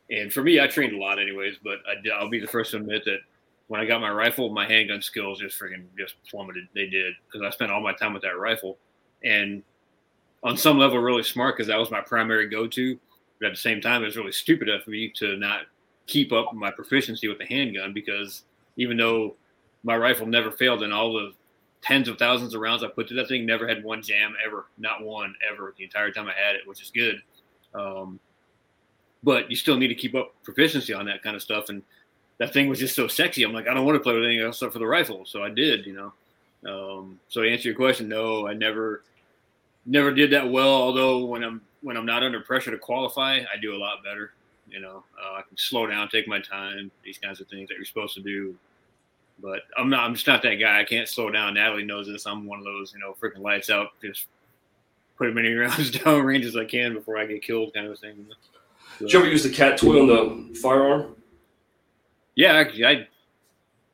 and 0.10 0.32
for 0.32 0.42
me, 0.42 0.62
I 0.62 0.68
trained 0.68 0.94
a 0.94 0.98
lot 0.98 1.20
anyways, 1.20 1.58
but 1.64 1.80
I, 1.88 2.24
will 2.24 2.30
be 2.30 2.40
the 2.40 2.48
first 2.48 2.72
to 2.72 2.78
admit 2.78 3.04
that 3.06 3.20
when 3.68 3.82
I 3.82 3.86
got 3.86 4.00
my 4.00 4.12
rifle, 4.12 4.50
my 4.50 4.66
handgun 4.66 5.02
skills 5.02 5.40
just 5.40 5.60
freaking 5.60 5.84
just 5.98 6.16
plummeted. 6.30 6.68
They 6.74 6.88
did 6.88 7.14
because 7.26 7.46
I 7.46 7.50
spent 7.50 7.72
all 7.72 7.82
my 7.82 7.94
time 7.94 8.14
with 8.14 8.24
that 8.24 8.40
rifle, 8.40 8.78
and 9.24 9.64
on 10.44 10.56
some 10.56 10.78
level, 10.78 11.00
really 11.00 11.24
smart 11.24 11.58
because 11.58 11.68
that 11.68 11.80
was 11.80 11.92
my 11.92 12.02
primary 12.02 12.48
go-to. 12.48 12.98
But 13.40 13.48
at 13.48 13.54
the 13.54 13.60
same 13.60 13.82
time, 13.82 14.02
it 14.02 14.06
was 14.06 14.16
really 14.16 14.32
stupid 14.32 14.70
of 14.70 14.88
me 14.88 15.12
to 15.18 15.36
not 15.38 15.62
keep 16.06 16.32
up 16.32 16.54
my 16.54 16.72
proficiency 16.72 17.28
with 17.28 17.38
the 17.38 17.46
handgun 17.46 17.94
because 17.94 18.44
even 18.78 18.98
though 18.98 19.36
my 19.84 19.98
rifle 19.98 20.26
never 20.26 20.52
failed 20.52 20.84
in 20.84 20.92
all 20.92 21.14
the 21.14 21.34
tens 21.82 22.08
of 22.08 22.18
thousands 22.18 22.54
of 22.54 22.62
rounds 22.62 22.84
I 22.84 22.88
put 22.88 23.08
through 23.08 23.18
that 23.18 23.28
thing, 23.28 23.46
never 23.46 23.68
had 23.68 23.84
one 23.84 24.02
jam 24.02 24.34
ever, 24.46 24.66
not 24.78 25.04
one 25.04 25.36
ever 25.52 25.74
the 25.78 25.84
entire 25.84 26.12
time 26.12 26.28
I 26.28 26.34
had 26.34 26.56
it, 26.56 26.62
which 26.66 26.82
is 26.82 26.92
good. 26.92 27.22
Um, 27.74 28.20
but 29.24 29.50
you 29.50 29.56
still 29.56 29.78
need 29.78 29.90
to 29.90 29.96
keep 29.96 30.16
up 30.16 30.34
proficiency 30.44 30.94
on 30.94 31.06
that 31.06 31.24
kind 31.24 31.36
of 31.36 31.42
stuff. 31.42 31.70
And 31.70 31.82
that 32.38 32.54
thing 32.54 32.70
was 32.70 32.80
just 32.80 32.96
so 32.96 33.08
sexy. 33.08 33.44
I'm 33.44 33.54
like, 33.54 33.68
I 33.68 33.74
don't 33.74 33.86
want 33.86 33.96
to 33.96 34.00
play 34.00 34.14
with 34.14 34.24
anything 34.24 34.46
else 34.46 34.58
except 34.58 34.74
for 34.74 34.80
the 34.80 34.88
rifle. 34.88 35.26
So 35.26 35.44
I 35.44 35.50
did, 35.50 35.86
you 35.86 35.94
know. 35.94 36.14
Um, 36.66 37.20
so 37.28 37.42
to 37.42 37.52
answer 37.52 37.70
your 37.70 37.78
question, 37.78 38.08
no, 38.08 38.48
I 38.48 38.54
never, 38.54 39.04
never 39.86 40.12
did 40.12 40.32
that 40.32 40.50
well. 40.50 40.70
Although 40.70 41.26
when 41.26 41.44
I'm 41.44 41.62
when 41.82 41.96
I'm 41.96 42.06
not 42.06 42.24
under 42.24 42.40
pressure 42.42 42.72
to 42.72 42.78
qualify, 42.78 43.40
I 43.54 43.58
do 43.62 43.76
a 43.76 43.78
lot 43.78 44.04
better. 44.04 44.34
You 44.70 44.82
know, 44.82 45.04
uh, 45.22 45.36
I 45.36 45.42
can 45.48 45.58
slow 45.58 45.88
down, 45.88 46.10
take 46.10 46.28
my 46.28 46.40
time, 46.40 46.92
these 47.04 47.18
kinds 47.18 47.40
of 47.40 47.48
things 47.48 47.70
that 47.70 47.76
you're 47.76 47.86
supposed 47.86 48.16
to 48.16 48.22
do. 48.22 48.56
But 49.42 49.62
I'm 49.78 49.90
not. 49.90 50.04
I'm 50.04 50.16
just 50.16 50.28
not 50.28 50.42
that 50.44 50.56
guy. 50.56 50.80
I 50.80 50.84
can't 50.84 51.08
slow 51.08 51.30
down. 51.30 51.54
Natalie 51.54 51.86
knows 51.86 52.08
this. 52.08 52.26
I'm 52.26 52.46
one 52.46 52.60
of 52.60 52.66
those, 52.66 52.94
you 52.94 53.00
know, 53.00 53.16
freaking 53.22 53.42
lights 53.42 53.70
out, 53.70 53.90
just 54.02 54.28
put 55.18 55.30
as 55.30 55.36
many 55.36 55.54
rounds 55.54 55.92
down 55.92 56.24
range 56.24 56.46
as 56.46 56.56
I 56.56 56.66
can 56.66 56.94
before 56.94 57.18
I 57.18 57.26
get 57.26 57.44
killed, 57.44 57.74
kind 57.74 57.88
of 57.88 58.00
thing. 58.00 58.26
So, 58.98 59.06
Did 59.06 59.14
you 59.14 59.20
ever 59.20 59.28
use 59.30 59.44
the 59.44 59.50
cat 59.50 59.78
toy 59.78 60.02
on 60.02 60.08
the 60.08 60.60
firearm? 60.60 61.16
Yeah, 62.36 62.54
actually, 62.54 62.86
I 62.86 63.08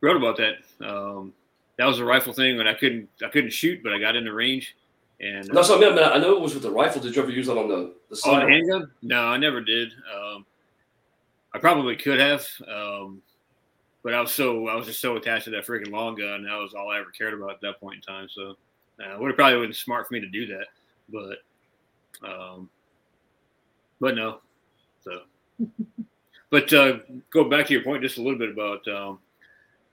wrote 0.00 0.16
about 0.16 0.38
that. 0.38 0.86
Um, 0.86 1.32
that 1.78 1.86
was 1.86 1.98
a 1.98 2.04
rifle 2.04 2.32
thing 2.32 2.56
when 2.56 2.68
I 2.68 2.74
couldn't. 2.74 3.08
I 3.24 3.28
couldn't 3.28 3.52
shoot, 3.52 3.82
but 3.82 3.92
I 3.92 3.98
got 3.98 4.16
in 4.16 4.24
the 4.24 4.32
range. 4.32 4.76
And 5.20 5.44
that's 5.52 5.68
what 5.68 5.82
I 5.82 5.90
mean. 5.90 5.98
I 5.98 6.18
know 6.18 6.36
it 6.36 6.40
was 6.40 6.54
with 6.54 6.62
the 6.62 6.70
rifle. 6.70 7.00
Did 7.00 7.14
you 7.14 7.22
ever 7.22 7.30
use 7.30 7.46
that 7.46 7.56
on 7.56 7.68
the 7.68 7.94
the 8.10 8.16
side? 8.16 8.42
On 8.42 8.48
the 8.48 8.52
handgun? 8.52 8.90
No, 9.02 9.26
I 9.26 9.36
never 9.36 9.60
did. 9.60 9.92
Um, 10.14 10.46
I 11.54 11.58
probably 11.58 11.96
could 11.96 12.20
have. 12.20 12.46
Um, 12.68 13.22
but 14.02 14.12
I 14.12 14.20
was 14.20 14.32
so 14.32 14.68
I 14.68 14.74
was 14.74 14.86
just 14.86 15.00
so 15.00 15.16
attached 15.16 15.44
to 15.44 15.50
that 15.52 15.66
freaking 15.66 15.90
long 15.90 16.16
gun. 16.16 16.44
That 16.44 16.56
was 16.56 16.74
all 16.74 16.90
I 16.90 16.98
ever 16.98 17.10
cared 17.10 17.32
about 17.32 17.52
at 17.52 17.60
that 17.62 17.80
point 17.80 17.96
in 17.96 18.02
time. 18.02 18.28
So 18.28 18.56
uh, 19.02 19.16
would 19.18 19.28
have 19.28 19.36
probably 19.36 19.66
been 19.66 19.72
smart 19.72 20.06
for 20.06 20.14
me 20.14 20.20
to 20.20 20.28
do 20.28 20.46
that, 20.46 20.66
but 21.08 22.28
um, 22.28 22.68
but 24.00 24.14
no. 24.14 24.40
So, 25.02 25.22
but 26.50 26.72
uh, 26.72 26.98
go 27.30 27.44
back 27.44 27.66
to 27.68 27.72
your 27.72 27.82
point 27.82 28.02
just 28.02 28.18
a 28.18 28.22
little 28.22 28.38
bit 28.38 28.50
about 28.50 28.86
um, 28.88 29.18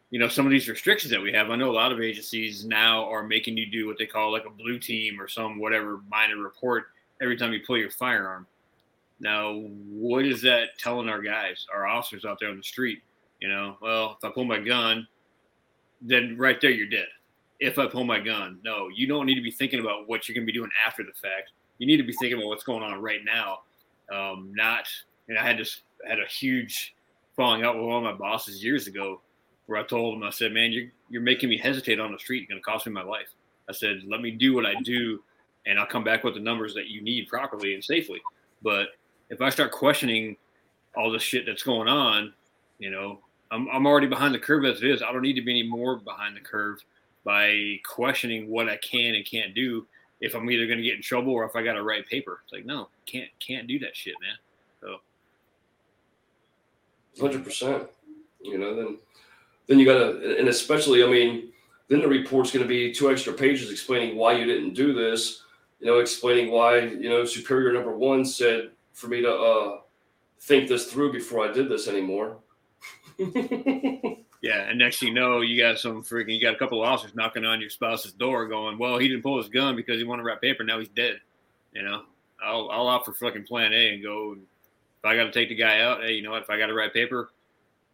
you 0.10 0.20
know 0.20 0.28
some 0.28 0.46
of 0.46 0.52
these 0.52 0.68
restrictions 0.68 1.12
that 1.12 1.22
we 1.22 1.32
have. 1.32 1.50
I 1.50 1.56
know 1.56 1.72
a 1.72 1.72
lot 1.72 1.94
of 1.94 2.02
agencies 2.02 2.66
now 2.66 3.06
are 3.10 3.24
making 3.24 3.56
you 3.56 3.66
do 3.66 3.88
what 3.88 3.98
they 3.98 4.06
call 4.06 4.32
like 4.32 4.46
a 4.46 4.50
blue 4.50 4.78
team 4.78 5.22
or 5.22 5.28
some 5.30 5.58
whatever 5.58 6.02
minor 6.10 6.38
report 6.38 6.88
every 7.22 7.38
time 7.38 7.54
you 7.54 7.62
pull 7.66 7.78
your 7.78 7.92
firearm. 7.92 8.46
Now, 9.22 9.54
what 9.54 10.26
is 10.26 10.42
that 10.42 10.80
telling 10.80 11.08
our 11.08 11.22
guys, 11.22 11.68
our 11.72 11.86
officers 11.86 12.26
out 12.26 12.40
there 12.40 12.50
on 12.50 12.58
the 12.58 12.64
street? 12.64 13.04
You 13.40 13.48
know, 13.50 13.78
well, 13.82 14.18
if 14.18 14.26
I 14.28 14.34
pull 14.34 14.46
my 14.46 14.60
gun, 14.60 15.08
then 16.02 16.36
right 16.38 16.60
there 16.60 16.72
you're 16.72 16.90
dead. 16.90 17.08
if 17.62 17.78
I 17.78 17.86
pull 17.86 18.04
my 18.04 18.20
gun. 18.20 18.60
No, 18.64 18.90
you 18.90 19.08
don't 19.08 19.26
need 19.28 19.36
to 19.36 19.42
be 19.42 19.52
thinking 19.52 19.80
about 19.80 20.10
what 20.10 20.28
you're 20.28 20.34
going 20.34 20.46
to 20.46 20.52
be 20.52 20.58
doing 20.58 20.72
after 20.86 21.04
the 21.04 21.14
fact. 21.14 21.52
You 21.78 21.88
need 21.88 21.98
to 21.98 22.04
be 22.04 22.14
thinking 22.14 22.40
about 22.40 22.48
what's 22.48 22.64
going 22.64 22.84
on 22.84 23.00
right 23.02 23.22
now. 23.24 23.60
Um, 24.12 24.52
not, 24.54 24.88
and 25.30 25.38
I 25.38 25.44
had 25.44 25.58
this 25.60 25.82
had 26.06 26.20
a 26.20 26.26
huge 26.26 26.96
falling 27.36 27.64
out 27.64 27.76
with 27.76 27.86
one 27.86 28.04
of 28.04 28.04
my 28.04 28.18
bosses 28.18 28.64
years 28.64 28.88
ago, 28.88 29.22
where 29.68 29.80
I 29.80 29.84
told 29.84 30.18
him, 30.18 30.24
I 30.24 30.32
said, 30.32 30.52
"Man, 30.54 30.72
you're 30.72 30.88
you're 31.10 31.22
making 31.22 31.50
me 31.50 31.58
hesitate 31.58 32.00
on 32.00 32.12
the 32.12 32.20
street. 32.20 32.40
You're 32.40 32.48
going 32.48 32.62
to 32.62 32.64
cost 32.64 32.88
me 32.88 32.94
my 32.94 33.04
life." 33.04 33.28
I 33.70 33.74
said, 33.74 34.02
"Let 34.08 34.22
me 34.22 34.32
do 34.32 34.54
what 34.56 34.66
I 34.66 34.74
do, 34.82 35.24
and 35.68 35.80
I'll 35.80 35.86
come 35.86 36.04
back 36.04 36.24
with 36.24 36.34
the 36.34 36.40
numbers 36.40 36.74
that 36.74 36.88
you 36.88 37.02
need 37.02 37.28
properly 37.28 37.76
and 37.76 37.84
safely." 37.84 38.22
But 38.64 38.88
if 39.32 39.42
I 39.42 39.50
start 39.50 39.72
questioning 39.72 40.36
all 40.96 41.10
the 41.10 41.18
shit 41.18 41.46
that's 41.46 41.64
going 41.64 41.88
on, 41.88 42.34
you 42.80 42.92
know, 42.92 43.20
I'm, 43.50 43.68
I'm 43.70 43.88
already 43.88 44.08
behind 44.08 44.36
the 44.36 44.40
curve 44.40 44.66
as 44.66 44.84
it 44.84 44.90
is. 44.90 45.02
I 45.02 45.12
don't 45.12 45.22
need 45.22 45.36
to 45.36 45.42
be 45.42 45.52
any 45.52 45.68
more 45.68 45.96
behind 45.96 46.36
the 46.36 46.42
curve 46.42 46.80
by 47.24 47.80
questioning 47.86 48.50
what 48.50 48.68
I 48.68 48.78
can 48.78 49.16
and 49.16 49.26
can't 49.26 49.56
do 49.56 49.88
if 50.20 50.36
I'm 50.36 50.50
either 50.52 50.68
going 50.68 50.78
to 50.78 50.84
get 50.84 50.96
in 50.96 51.02
trouble 51.02 51.32
or 51.32 51.46
if 51.46 51.56
I 51.56 51.64
got 51.64 51.74
to 51.74 51.84
write 51.84 52.08
paper. 52.08 52.42
It's 52.44 52.54
like, 52.54 52.66
no, 52.66 52.90
can't 53.06 53.30
can't 53.40 53.68
do 53.68 53.80
that 53.80 53.96
shit, 53.96 54.16
man. 54.22 54.36
So, 54.82 54.98
hundred 57.20 57.44
percent. 57.44 57.84
You 58.42 58.58
know, 58.58 58.76
then 58.76 58.98
then 59.68 59.80
you 59.80 59.86
got 59.86 59.98
to, 59.98 60.40
and 60.40 60.50
especially, 60.50 61.04
I 61.04 61.08
mean, 61.08 61.52
then 61.88 62.02
the 62.02 62.08
report's 62.08 62.52
going 62.52 62.64
to 62.64 62.70
be 62.70 62.94
two 62.94 63.10
extra 63.10 63.34
pages 63.34 63.72
explaining 63.72 64.18
why 64.18 64.34
you 64.34 64.46
didn't 64.46 64.74
do 64.74 64.94
this. 64.94 65.44
You 65.80 65.88
know, 65.88 66.00
explaining 66.00 66.52
why 66.52 66.80
you 66.80 67.10
know 67.10 67.24
superior 67.24 67.72
number 67.72 67.96
one 67.96 68.26
said 68.26 68.72
for 68.94 69.08
me 69.08 69.22
to 69.22 69.34
uh, 69.34 69.78
think 70.42 70.68
this 70.68 70.92
through 70.92 71.14
before 71.14 71.48
I 71.48 71.52
did 71.52 71.70
this 71.70 71.88
anymore. 71.88 72.38
Yeah, 74.42 74.68
and 74.68 74.80
next 74.80 75.00
thing 75.00 75.10
you 75.10 75.14
know, 75.14 75.42
you 75.42 75.62
got 75.62 75.78
some 75.78 76.04
freaking, 76.04 76.34
you 76.34 76.42
got 76.42 76.56
a 76.56 76.58
couple 76.58 76.82
of 76.82 76.90
officers 76.90 77.16
knocking 77.16 77.46
on 77.46 77.62
your 77.62 77.70
spouse's 77.70 78.12
door, 78.12 78.48
going, 78.48 78.80
"Well, 78.80 78.98
he 78.98 79.08
didn't 79.08 79.22
pull 79.22 79.38
his 79.38 79.50
gun 79.50 79.76
because 79.76 80.00
he 80.00 80.04
wanted 80.04 80.24
to 80.24 80.28
wrap 80.28 80.42
paper. 80.42 80.64
Now 80.64 80.80
he's 80.80 80.90
dead." 80.90 81.20
You 81.74 81.84
know, 81.84 82.04
I'll 82.44 82.70
I'll 82.72 82.88
opt 82.88 83.06
for 83.06 83.14
fucking 83.14 83.44
Plan 83.44 83.72
A 83.72 83.94
and 83.94 84.02
go. 84.04 84.34
If 84.34 85.06
I 85.06 85.16
got 85.16 85.26
to 85.26 85.32
take 85.32 85.50
the 85.50 85.56
guy 85.56 85.82
out, 85.82 86.02
hey, 86.02 86.14
you 86.14 86.24
know 86.24 86.32
what? 86.32 86.42
If 86.42 86.50
I 86.50 86.58
got 86.58 86.68
to 86.68 86.74
write 86.74 86.94
paper, 86.94 87.32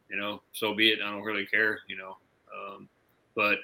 you 0.09 0.17
know, 0.17 0.41
so 0.53 0.73
be 0.73 0.89
it. 0.89 0.99
I 1.03 1.11
don't 1.11 1.23
really 1.23 1.45
care. 1.45 1.79
You 1.87 1.97
know, 1.97 2.17
um, 2.55 2.87
but 3.35 3.57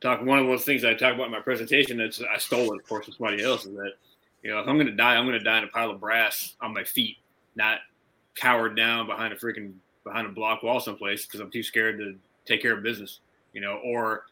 talk 0.00 0.20
one 0.22 0.40
of 0.40 0.46
those 0.46 0.64
things 0.64 0.84
I 0.84 0.94
talk 0.94 1.14
about 1.14 1.26
in 1.26 1.32
my 1.32 1.40
presentation. 1.40 1.98
That's 1.98 2.20
I 2.20 2.38
stole 2.38 2.72
it, 2.72 2.80
of 2.80 2.88
course, 2.88 3.04
from 3.04 3.14
somebody 3.14 3.44
else. 3.44 3.66
Is 3.66 3.74
that 3.76 3.92
you 4.42 4.50
know, 4.50 4.60
if 4.60 4.68
I'm 4.68 4.76
going 4.76 4.86
to 4.86 4.96
die, 4.96 5.16
I'm 5.16 5.26
going 5.26 5.38
to 5.38 5.44
die 5.44 5.58
in 5.58 5.64
a 5.64 5.68
pile 5.68 5.90
of 5.90 6.00
brass 6.00 6.54
on 6.60 6.72
my 6.72 6.84
feet, 6.84 7.16
not 7.56 7.78
cowered 8.34 8.76
down 8.76 9.06
behind 9.06 9.32
a 9.32 9.36
freaking 9.36 9.72
behind 10.04 10.26
a 10.26 10.30
block 10.30 10.62
wall 10.62 10.80
someplace 10.80 11.26
because 11.26 11.40
I'm 11.40 11.50
too 11.50 11.62
scared 11.62 11.98
to 11.98 12.16
take 12.46 12.62
care 12.62 12.76
of 12.76 12.82
business, 12.82 13.20
you 13.52 13.60
know, 13.60 13.80
or 13.84 14.26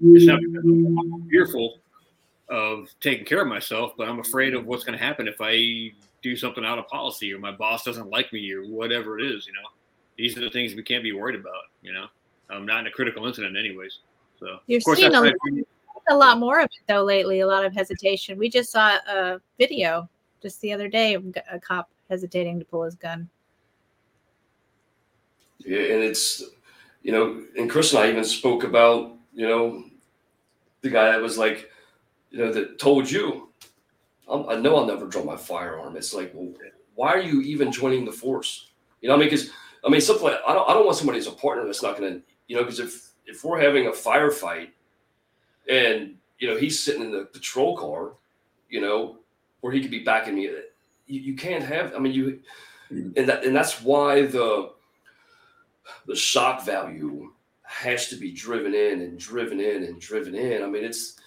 it's 0.00 0.26
not 0.26 0.40
because 0.40 0.64
I'm 0.64 1.28
fearful 1.28 1.78
of 2.48 2.88
taking 3.00 3.24
care 3.24 3.42
of 3.42 3.48
myself, 3.48 3.92
but 3.96 4.08
I'm 4.08 4.20
afraid 4.20 4.54
of 4.54 4.66
what's 4.66 4.84
going 4.84 4.98
to 4.98 5.04
happen 5.04 5.28
if 5.28 5.36
I 5.40 5.92
do 6.22 6.36
something 6.36 6.64
out 6.64 6.78
of 6.78 6.86
policy 6.88 7.32
or 7.32 7.38
my 7.38 7.52
boss 7.52 7.84
doesn't 7.84 8.10
like 8.10 8.32
me 8.32 8.50
or 8.52 8.62
whatever 8.62 9.18
it 9.18 9.26
is, 9.26 9.46
you 9.46 9.52
know. 9.52 9.68
These 10.16 10.36
are 10.36 10.40
the 10.40 10.50
things 10.50 10.74
we 10.74 10.82
can't 10.82 11.02
be 11.02 11.12
worried 11.12 11.38
about, 11.38 11.62
you 11.82 11.92
know. 11.92 12.06
I'm 12.50 12.66
not 12.66 12.80
in 12.80 12.86
a 12.86 12.90
critical 12.90 13.26
incident, 13.26 13.56
anyways. 13.56 13.98
So, 14.40 14.58
You're 14.66 14.78
of 14.78 14.84
course, 14.84 14.98
seeing 14.98 15.12
that's 15.12 15.36
a, 16.10 16.16
lot 16.16 16.38
more 16.38 16.60
of 16.60 16.66
it 16.66 16.86
though 16.86 17.04
lately. 17.04 17.40
A 17.40 17.46
lot 17.46 17.64
of 17.64 17.74
hesitation. 17.74 18.38
We 18.38 18.48
just 18.48 18.70
saw 18.70 18.96
a 19.08 19.40
video 19.58 20.08
just 20.42 20.60
the 20.60 20.72
other 20.72 20.88
day 20.88 21.14
of 21.14 21.24
a 21.50 21.58
cop 21.58 21.90
hesitating 22.08 22.58
to 22.58 22.64
pull 22.64 22.82
his 22.82 22.94
gun. 22.94 23.28
Yeah, 25.58 25.94
and 25.94 26.02
it's 26.02 26.42
you 27.02 27.12
know, 27.12 27.42
and 27.56 27.70
Chris 27.70 27.92
and 27.92 28.02
I 28.02 28.10
even 28.10 28.24
spoke 28.24 28.64
about 28.64 29.12
you 29.32 29.46
know 29.48 29.84
the 30.82 30.90
guy 30.90 31.10
that 31.10 31.20
was 31.20 31.38
like, 31.38 31.70
you 32.30 32.38
know, 32.38 32.52
that 32.52 32.78
told 32.78 33.10
you, 33.10 33.48
I 34.30 34.56
know 34.56 34.76
I'll 34.76 34.86
never 34.86 35.06
draw 35.06 35.24
my 35.24 35.36
firearm. 35.36 35.96
It's 35.96 36.14
like, 36.14 36.32
well, 36.34 36.52
why 36.94 37.12
are 37.12 37.20
you 37.20 37.40
even 37.42 37.72
joining 37.72 38.04
the 38.04 38.12
force? 38.12 38.70
You 39.00 39.08
know, 39.08 39.14
I 39.14 39.18
mean, 39.18 39.28
because 39.28 39.50
I 39.84 39.88
mean, 39.88 40.00
something 40.00 40.24
like, 40.24 40.40
I 40.46 40.54
don't, 40.54 40.68
I 40.68 40.74
don't 40.74 40.84
want 40.84 40.98
somebody 40.98 41.18
as 41.18 41.26
a 41.26 41.32
partner 41.32 41.64
that's 41.64 41.82
not 41.82 41.98
going 41.98 42.14
to, 42.14 42.22
you 42.46 42.56
know, 42.56 42.62
because 42.62 42.80
if 42.80 43.10
if 43.26 43.44
we're 43.44 43.60
having 43.60 43.86
a 43.86 43.90
firefight, 43.90 44.70
and 45.68 46.14
you 46.38 46.48
know 46.48 46.56
he's 46.56 46.80
sitting 46.80 47.02
in 47.02 47.10
the 47.10 47.24
patrol 47.24 47.76
car, 47.76 48.12
you 48.68 48.80
know, 48.80 49.18
where 49.60 49.72
he 49.72 49.80
could 49.80 49.90
be 49.90 50.04
backing 50.04 50.34
me, 50.34 50.50
you, 51.06 51.20
you 51.20 51.34
can't 51.34 51.64
have. 51.64 51.94
I 51.94 51.98
mean, 51.98 52.12
you, 52.12 52.40
mm-hmm. 52.92 53.10
and 53.16 53.28
that 53.28 53.44
and 53.44 53.54
that's 53.54 53.82
why 53.82 54.26
the 54.26 54.72
the 56.06 56.16
shock 56.16 56.64
value 56.64 57.32
has 57.62 58.08
to 58.08 58.16
be 58.16 58.32
driven 58.32 58.74
in 58.74 59.02
and 59.02 59.18
driven 59.18 59.60
in 59.60 59.84
and 59.84 60.00
driven 60.00 60.34
in. 60.34 60.62
I 60.62 60.66
mean, 60.66 60.84
it's 60.84 61.18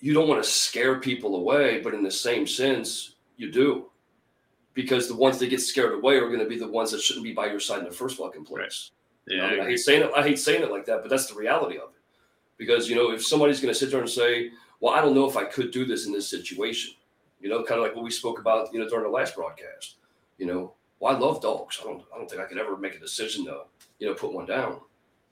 you 0.00 0.14
don't 0.14 0.28
want 0.28 0.42
to 0.42 0.48
scare 0.48 1.00
people 1.00 1.36
away, 1.36 1.80
but 1.80 1.94
in 1.94 2.02
the 2.02 2.10
same 2.10 2.46
sense, 2.46 3.14
you 3.36 3.50
do. 3.50 3.86
Because 4.74 5.08
the 5.08 5.16
ones 5.16 5.38
that 5.38 5.48
get 5.48 5.60
scared 5.60 5.94
away 5.94 6.16
are 6.16 6.28
going 6.28 6.38
to 6.38 6.46
be 6.46 6.58
the 6.58 6.68
ones 6.68 6.92
that 6.92 7.00
shouldn't 7.00 7.24
be 7.24 7.32
by 7.32 7.46
your 7.46 7.58
side 7.58 7.80
in 7.80 7.84
the 7.84 7.90
first 7.90 8.16
fucking 8.16 8.44
place. 8.44 8.92
You 9.26 9.38
know, 9.38 9.44
I, 9.44 9.50
mean, 9.50 9.60
I 9.60 9.64
hate 9.64 9.78
saying 9.78 10.02
it. 10.02 10.10
I 10.14 10.22
hate 10.22 10.38
saying 10.38 10.62
it 10.62 10.70
like 10.70 10.86
that, 10.86 11.02
but 11.02 11.10
that's 11.10 11.26
the 11.26 11.34
reality 11.34 11.76
of 11.78 11.90
it. 11.90 11.97
Because 12.58 12.88
you 12.88 12.96
know, 12.96 13.12
if 13.12 13.24
somebody's 13.24 13.60
going 13.60 13.72
to 13.72 13.78
sit 13.78 13.90
there 13.90 14.00
and 14.00 14.10
say, 14.10 14.50
"Well, 14.80 14.94
I 14.94 15.00
don't 15.00 15.14
know 15.14 15.28
if 15.28 15.36
I 15.36 15.44
could 15.44 15.70
do 15.70 15.84
this 15.86 16.06
in 16.06 16.12
this 16.12 16.28
situation," 16.28 16.94
you 17.40 17.48
know, 17.48 17.62
kind 17.62 17.80
of 17.80 17.86
like 17.86 17.94
what 17.94 18.04
we 18.04 18.10
spoke 18.10 18.38
about, 18.40 18.72
you 18.72 18.80
know, 18.80 18.88
during 18.88 19.04
the 19.04 19.10
last 19.10 19.36
broadcast. 19.36 19.96
You 20.38 20.46
know, 20.46 20.74
well, 21.00 21.14
I 21.14 21.18
love 21.18 21.40
dogs. 21.40 21.78
I 21.80 21.84
don't. 21.84 22.02
I 22.14 22.18
don't 22.18 22.28
think 22.28 22.42
I 22.42 22.46
could 22.46 22.58
ever 22.58 22.76
make 22.76 22.94
a 22.96 22.98
decision 23.00 23.44
to, 23.46 23.62
you 23.98 24.08
know, 24.08 24.14
put 24.14 24.32
one 24.32 24.46
down. 24.46 24.80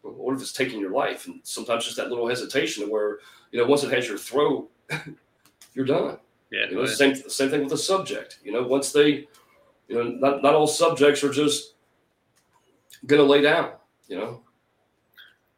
What 0.02 0.34
if 0.36 0.40
it's 0.40 0.52
taking 0.52 0.78
your 0.80 0.92
life? 0.92 1.26
And 1.26 1.40
sometimes 1.42 1.84
just 1.84 1.96
that 1.96 2.10
little 2.10 2.28
hesitation 2.28 2.88
where, 2.88 3.18
you 3.50 3.60
know, 3.60 3.66
once 3.66 3.82
it 3.82 3.92
has 3.92 4.06
your 4.06 4.18
throat, 4.18 4.70
you're 5.74 5.84
done. 5.84 6.18
yeah, 6.52 6.68
You 6.70 6.76
know, 6.76 6.86
same 6.86 7.16
same 7.28 7.50
thing 7.50 7.60
with 7.62 7.70
the 7.70 7.78
subject. 7.78 8.38
You 8.44 8.52
know, 8.52 8.62
once 8.62 8.92
they, 8.92 9.26
you 9.88 9.96
know, 9.96 10.04
not 10.04 10.42
not 10.44 10.54
all 10.54 10.68
subjects 10.68 11.24
are 11.24 11.32
just 11.32 11.74
gonna 13.06 13.24
lay 13.24 13.40
down. 13.42 13.72
You 14.06 14.18
know, 14.18 14.42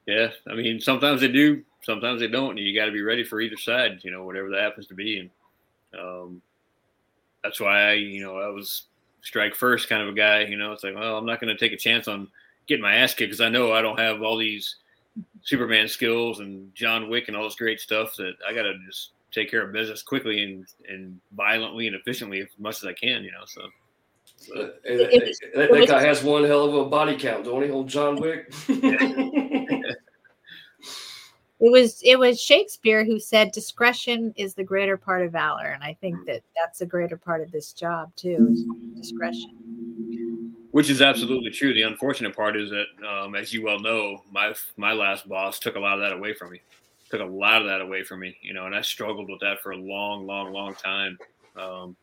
Yeah, 0.08 0.30
I 0.50 0.54
mean, 0.54 0.80
sometimes 0.80 1.20
they 1.20 1.28
do, 1.28 1.62
sometimes 1.82 2.20
they 2.20 2.28
don't. 2.28 2.56
And 2.56 2.60
you 2.60 2.74
got 2.74 2.86
to 2.86 2.92
be 2.92 3.02
ready 3.02 3.22
for 3.22 3.42
either 3.42 3.58
side, 3.58 3.98
you 4.02 4.10
know, 4.10 4.24
whatever 4.24 4.48
that 4.48 4.62
happens 4.62 4.86
to 4.86 4.94
be. 4.94 5.18
And 5.18 6.00
um, 6.00 6.42
that's 7.44 7.60
why 7.60 7.90
I, 7.90 7.92
you 7.92 8.22
know, 8.22 8.38
I 8.38 8.48
was 8.48 8.84
strike 9.20 9.54
first 9.54 9.90
kind 9.90 10.00
of 10.00 10.08
a 10.08 10.14
guy. 10.14 10.44
You 10.44 10.56
know, 10.56 10.72
it's 10.72 10.82
like, 10.82 10.94
well, 10.94 11.18
I'm 11.18 11.26
not 11.26 11.42
going 11.42 11.54
to 11.54 11.60
take 11.62 11.74
a 11.74 11.76
chance 11.76 12.08
on 12.08 12.26
getting 12.66 12.80
my 12.80 12.94
ass 12.94 13.12
kicked 13.12 13.28
because 13.28 13.42
I 13.42 13.50
know 13.50 13.74
I 13.74 13.82
don't 13.82 13.98
have 13.98 14.22
all 14.22 14.38
these 14.38 14.76
Superman 15.42 15.86
skills 15.88 16.40
and 16.40 16.74
John 16.74 17.10
Wick 17.10 17.28
and 17.28 17.36
all 17.36 17.44
this 17.44 17.56
great 17.56 17.78
stuff 17.78 18.16
that 18.16 18.32
I 18.48 18.54
got 18.54 18.62
to 18.62 18.78
just 18.86 19.10
take 19.30 19.50
care 19.50 19.62
of 19.62 19.74
business 19.74 20.02
quickly 20.02 20.42
and 20.42 20.64
and 20.88 21.20
violently 21.36 21.86
and 21.86 21.94
efficiently 21.94 22.40
as 22.40 22.48
much 22.58 22.76
as 22.76 22.86
I 22.86 22.94
can. 22.94 23.24
You 23.24 23.32
know, 23.32 23.44
so. 23.44 23.60
And 24.54 25.00
that, 25.00 25.68
that 25.70 25.86
guy 25.86 26.00
has 26.00 26.22
one 26.22 26.44
hell 26.44 26.64
of 26.64 26.74
a 26.74 26.84
body 26.88 27.16
count, 27.16 27.44
don't 27.44 27.62
he? 27.62 27.70
Old 27.70 27.88
John 27.88 28.16
Wick. 28.16 28.54
It 31.60 31.72
was 31.72 32.00
it 32.04 32.18
was 32.18 32.40
Shakespeare 32.40 33.04
who 33.04 33.18
said 33.18 33.50
discretion 33.50 34.32
is 34.36 34.54
the 34.54 34.62
greater 34.62 34.96
part 34.96 35.24
of 35.24 35.32
valor, 35.32 35.66
and 35.66 35.82
I 35.82 35.94
think 36.00 36.24
that 36.26 36.42
that's 36.56 36.82
a 36.82 36.86
greater 36.86 37.16
part 37.16 37.40
of 37.40 37.50
this 37.50 37.72
job 37.72 38.14
too, 38.14 38.48
is 38.52 38.64
discretion. 38.96 40.54
Which 40.70 40.88
is 40.88 41.02
absolutely 41.02 41.50
true. 41.50 41.74
The 41.74 41.82
unfortunate 41.82 42.36
part 42.36 42.56
is 42.56 42.70
that, 42.70 42.86
um, 43.04 43.34
as 43.34 43.52
you 43.52 43.64
well 43.64 43.80
know, 43.80 44.22
my 44.30 44.54
my 44.76 44.92
last 44.92 45.28
boss 45.28 45.58
took 45.58 45.74
a 45.74 45.80
lot 45.80 45.98
of 45.98 46.08
that 46.08 46.16
away 46.16 46.32
from 46.32 46.52
me. 46.52 46.60
Took 47.10 47.22
a 47.22 47.24
lot 47.24 47.62
of 47.62 47.66
that 47.66 47.80
away 47.80 48.04
from 48.04 48.20
me, 48.20 48.36
you 48.42 48.54
know, 48.54 48.66
and 48.66 48.74
I 48.74 48.82
struggled 48.82 49.28
with 49.28 49.40
that 49.40 49.60
for 49.60 49.72
a 49.72 49.76
long, 49.76 50.26
long, 50.26 50.52
long 50.52 50.74
time. 50.74 51.18
Um, 51.56 51.96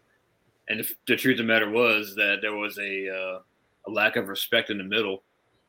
and 0.68 0.80
the, 0.80 0.94
the 1.08 1.16
truth 1.16 1.40
of 1.40 1.46
the 1.46 1.54
matter 1.54 1.70
was 1.70 2.16
that 2.16 2.40
there 2.42 2.56
was 2.56 2.78
a 2.80 3.10
uh, 3.10 3.40
a 3.88 3.92
lack 3.92 4.18
of 4.18 4.28
respect 4.28 4.70
in 4.70 4.80
the 4.80 4.84
middle, 4.84 5.24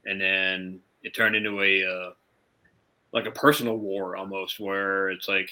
and 0.07 0.21
then 0.21 0.81
it 1.03 1.15
turned 1.15 1.37
into 1.37 1.63
a 1.63 1.85
uh, 1.85 2.11
like 3.17 3.25
a 3.27 3.31
personal 3.31 3.79
war 3.79 4.15
almost, 4.15 4.61
where 4.61 5.09
it's 5.09 5.27
like, 5.27 5.51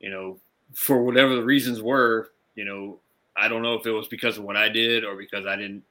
you 0.00 0.10
know, 0.10 0.40
for 0.74 1.04
whatever 1.04 1.36
the 1.36 1.44
reasons 1.44 1.80
were, 1.80 2.32
you 2.56 2.64
know, 2.64 2.98
I 3.36 3.46
don't 3.46 3.62
know 3.62 3.74
if 3.74 3.86
it 3.86 3.92
was 3.92 4.08
because 4.08 4.38
of 4.38 4.44
what 4.44 4.56
I 4.56 4.68
did 4.68 5.04
or 5.04 5.14
because 5.14 5.46
I 5.46 5.54
didn't 5.54 5.84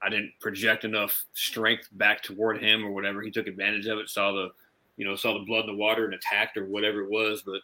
I 0.00 0.08
didn't 0.08 0.34
project 0.38 0.84
enough 0.84 1.24
strength 1.32 1.88
back 1.92 2.22
toward 2.22 2.62
him 2.62 2.84
or 2.84 2.92
whatever. 2.92 3.22
He 3.22 3.30
took 3.32 3.48
advantage 3.48 3.86
of 3.86 3.98
it, 3.98 4.08
saw 4.08 4.30
the, 4.30 4.50
you 4.96 5.04
know, 5.04 5.16
saw 5.16 5.32
the 5.32 5.44
blood 5.44 5.64
in 5.64 5.74
the 5.74 5.74
water 5.74 6.04
and 6.04 6.14
attacked 6.14 6.56
or 6.56 6.66
whatever 6.66 7.02
it 7.02 7.10
was. 7.10 7.42
But 7.42 7.60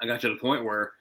I 0.00 0.06
got 0.06 0.20
to 0.20 0.28
the 0.28 0.36
point 0.36 0.64
where 0.64 0.92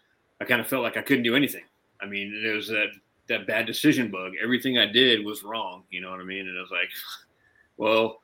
I 0.41 0.45
kind 0.45 0.61
of 0.61 0.67
felt 0.67 0.81
like 0.81 0.97
I 0.97 1.03
couldn't 1.03 1.25
do 1.25 1.35
anything. 1.35 1.65
I 2.01 2.07
mean, 2.07 2.33
it 2.43 2.55
was 2.55 2.67
that 2.69 2.87
that 3.27 3.45
bad 3.45 3.67
decision 3.67 4.09
bug. 4.09 4.31
Everything 4.41 4.79
I 4.79 4.87
did 4.87 5.23
was 5.23 5.43
wrong. 5.43 5.83
You 5.91 6.01
know 6.01 6.09
what 6.09 6.21
I 6.21 6.23
mean? 6.23 6.47
And 6.47 6.57
I 6.57 6.61
was 6.61 6.71
like, 6.71 6.89
well, 7.77 8.21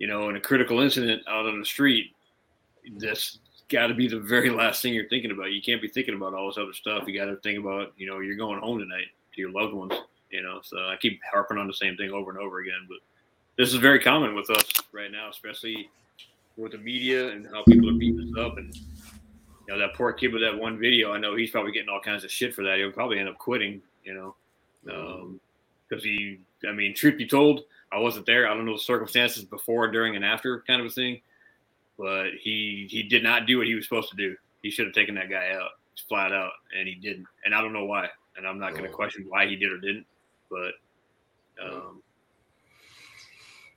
you 0.00 0.08
know, 0.08 0.28
in 0.28 0.34
a 0.34 0.40
critical 0.40 0.80
incident 0.80 1.22
out 1.28 1.46
on 1.46 1.60
the 1.60 1.64
street, 1.64 2.12
that's 2.98 3.38
got 3.68 3.86
to 3.86 3.94
be 3.94 4.08
the 4.08 4.18
very 4.18 4.50
last 4.50 4.82
thing 4.82 4.92
you're 4.92 5.08
thinking 5.08 5.30
about. 5.30 5.52
You 5.52 5.62
can't 5.62 5.80
be 5.80 5.86
thinking 5.86 6.16
about 6.16 6.34
all 6.34 6.48
this 6.48 6.58
other 6.58 6.72
stuff. 6.72 7.04
You 7.06 7.16
got 7.16 7.26
to 7.26 7.36
think 7.36 7.60
about, 7.60 7.92
you 7.96 8.08
know, 8.08 8.18
you're 8.18 8.36
going 8.36 8.58
home 8.58 8.80
tonight 8.80 9.06
to 9.34 9.40
your 9.40 9.52
loved 9.52 9.74
ones 9.74 9.92
you 10.30 10.40
know 10.40 10.60
so 10.62 10.76
i 10.86 10.96
keep 11.00 11.20
harping 11.28 11.58
on 11.58 11.66
the 11.66 11.72
same 11.72 11.96
thing 11.96 12.12
over 12.12 12.30
and 12.30 12.38
over 12.38 12.60
again 12.60 12.86
but 12.88 12.98
this 13.56 13.72
is 13.72 13.80
very 13.80 13.98
common 13.98 14.32
with 14.32 14.48
us 14.48 14.64
right 14.92 15.10
now 15.10 15.28
especially 15.28 15.90
with 16.60 16.72
the 16.72 16.78
media 16.78 17.28
and 17.30 17.46
how 17.46 17.64
people 17.64 17.88
are 17.88 17.94
beating 17.94 18.20
us 18.20 18.44
up. 18.44 18.58
And, 18.58 18.74
you 18.74 19.74
know, 19.74 19.78
that 19.78 19.94
poor 19.94 20.12
kid 20.12 20.32
with 20.32 20.42
that 20.42 20.56
one 20.56 20.78
video, 20.78 21.12
I 21.12 21.18
know 21.18 21.34
he's 21.34 21.50
probably 21.50 21.72
getting 21.72 21.88
all 21.88 22.00
kinds 22.00 22.24
of 22.24 22.30
shit 22.30 22.54
for 22.54 22.62
that. 22.64 22.78
He'll 22.78 22.92
probably 22.92 23.18
end 23.18 23.28
up 23.28 23.38
quitting, 23.38 23.80
you 24.04 24.14
know, 24.14 24.34
because 24.84 25.22
um, 25.22 26.08
he, 26.08 26.38
I 26.68 26.72
mean, 26.72 26.94
truth 26.94 27.18
be 27.18 27.26
told, 27.26 27.62
I 27.92 27.98
wasn't 27.98 28.26
there. 28.26 28.48
I 28.48 28.54
don't 28.54 28.66
know 28.66 28.74
the 28.74 28.78
circumstances 28.78 29.44
before, 29.44 29.90
during, 29.90 30.16
and 30.16 30.24
after 30.24 30.62
kind 30.66 30.80
of 30.80 30.86
a 30.86 30.90
thing. 30.90 31.20
But 31.98 32.30
he 32.40 32.86
he 32.90 33.02
did 33.02 33.22
not 33.22 33.46
do 33.46 33.58
what 33.58 33.66
he 33.66 33.74
was 33.74 33.84
supposed 33.84 34.10
to 34.10 34.16
do. 34.16 34.36
He 34.62 34.70
should 34.70 34.86
have 34.86 34.94
taken 34.94 35.14
that 35.16 35.30
guy 35.30 35.52
out, 35.52 35.70
flat 36.08 36.32
out, 36.32 36.52
and 36.76 36.88
he 36.88 36.94
didn't. 36.94 37.26
And 37.44 37.54
I 37.54 37.60
don't 37.60 37.72
know 37.72 37.84
why. 37.84 38.08
And 38.36 38.46
I'm 38.46 38.58
not 38.58 38.72
going 38.72 38.84
to 38.84 38.90
question 38.90 39.26
why 39.28 39.46
he 39.46 39.56
did 39.56 39.72
or 39.72 39.78
didn't. 39.78 40.06
But 40.48 40.72
um, 41.62 42.02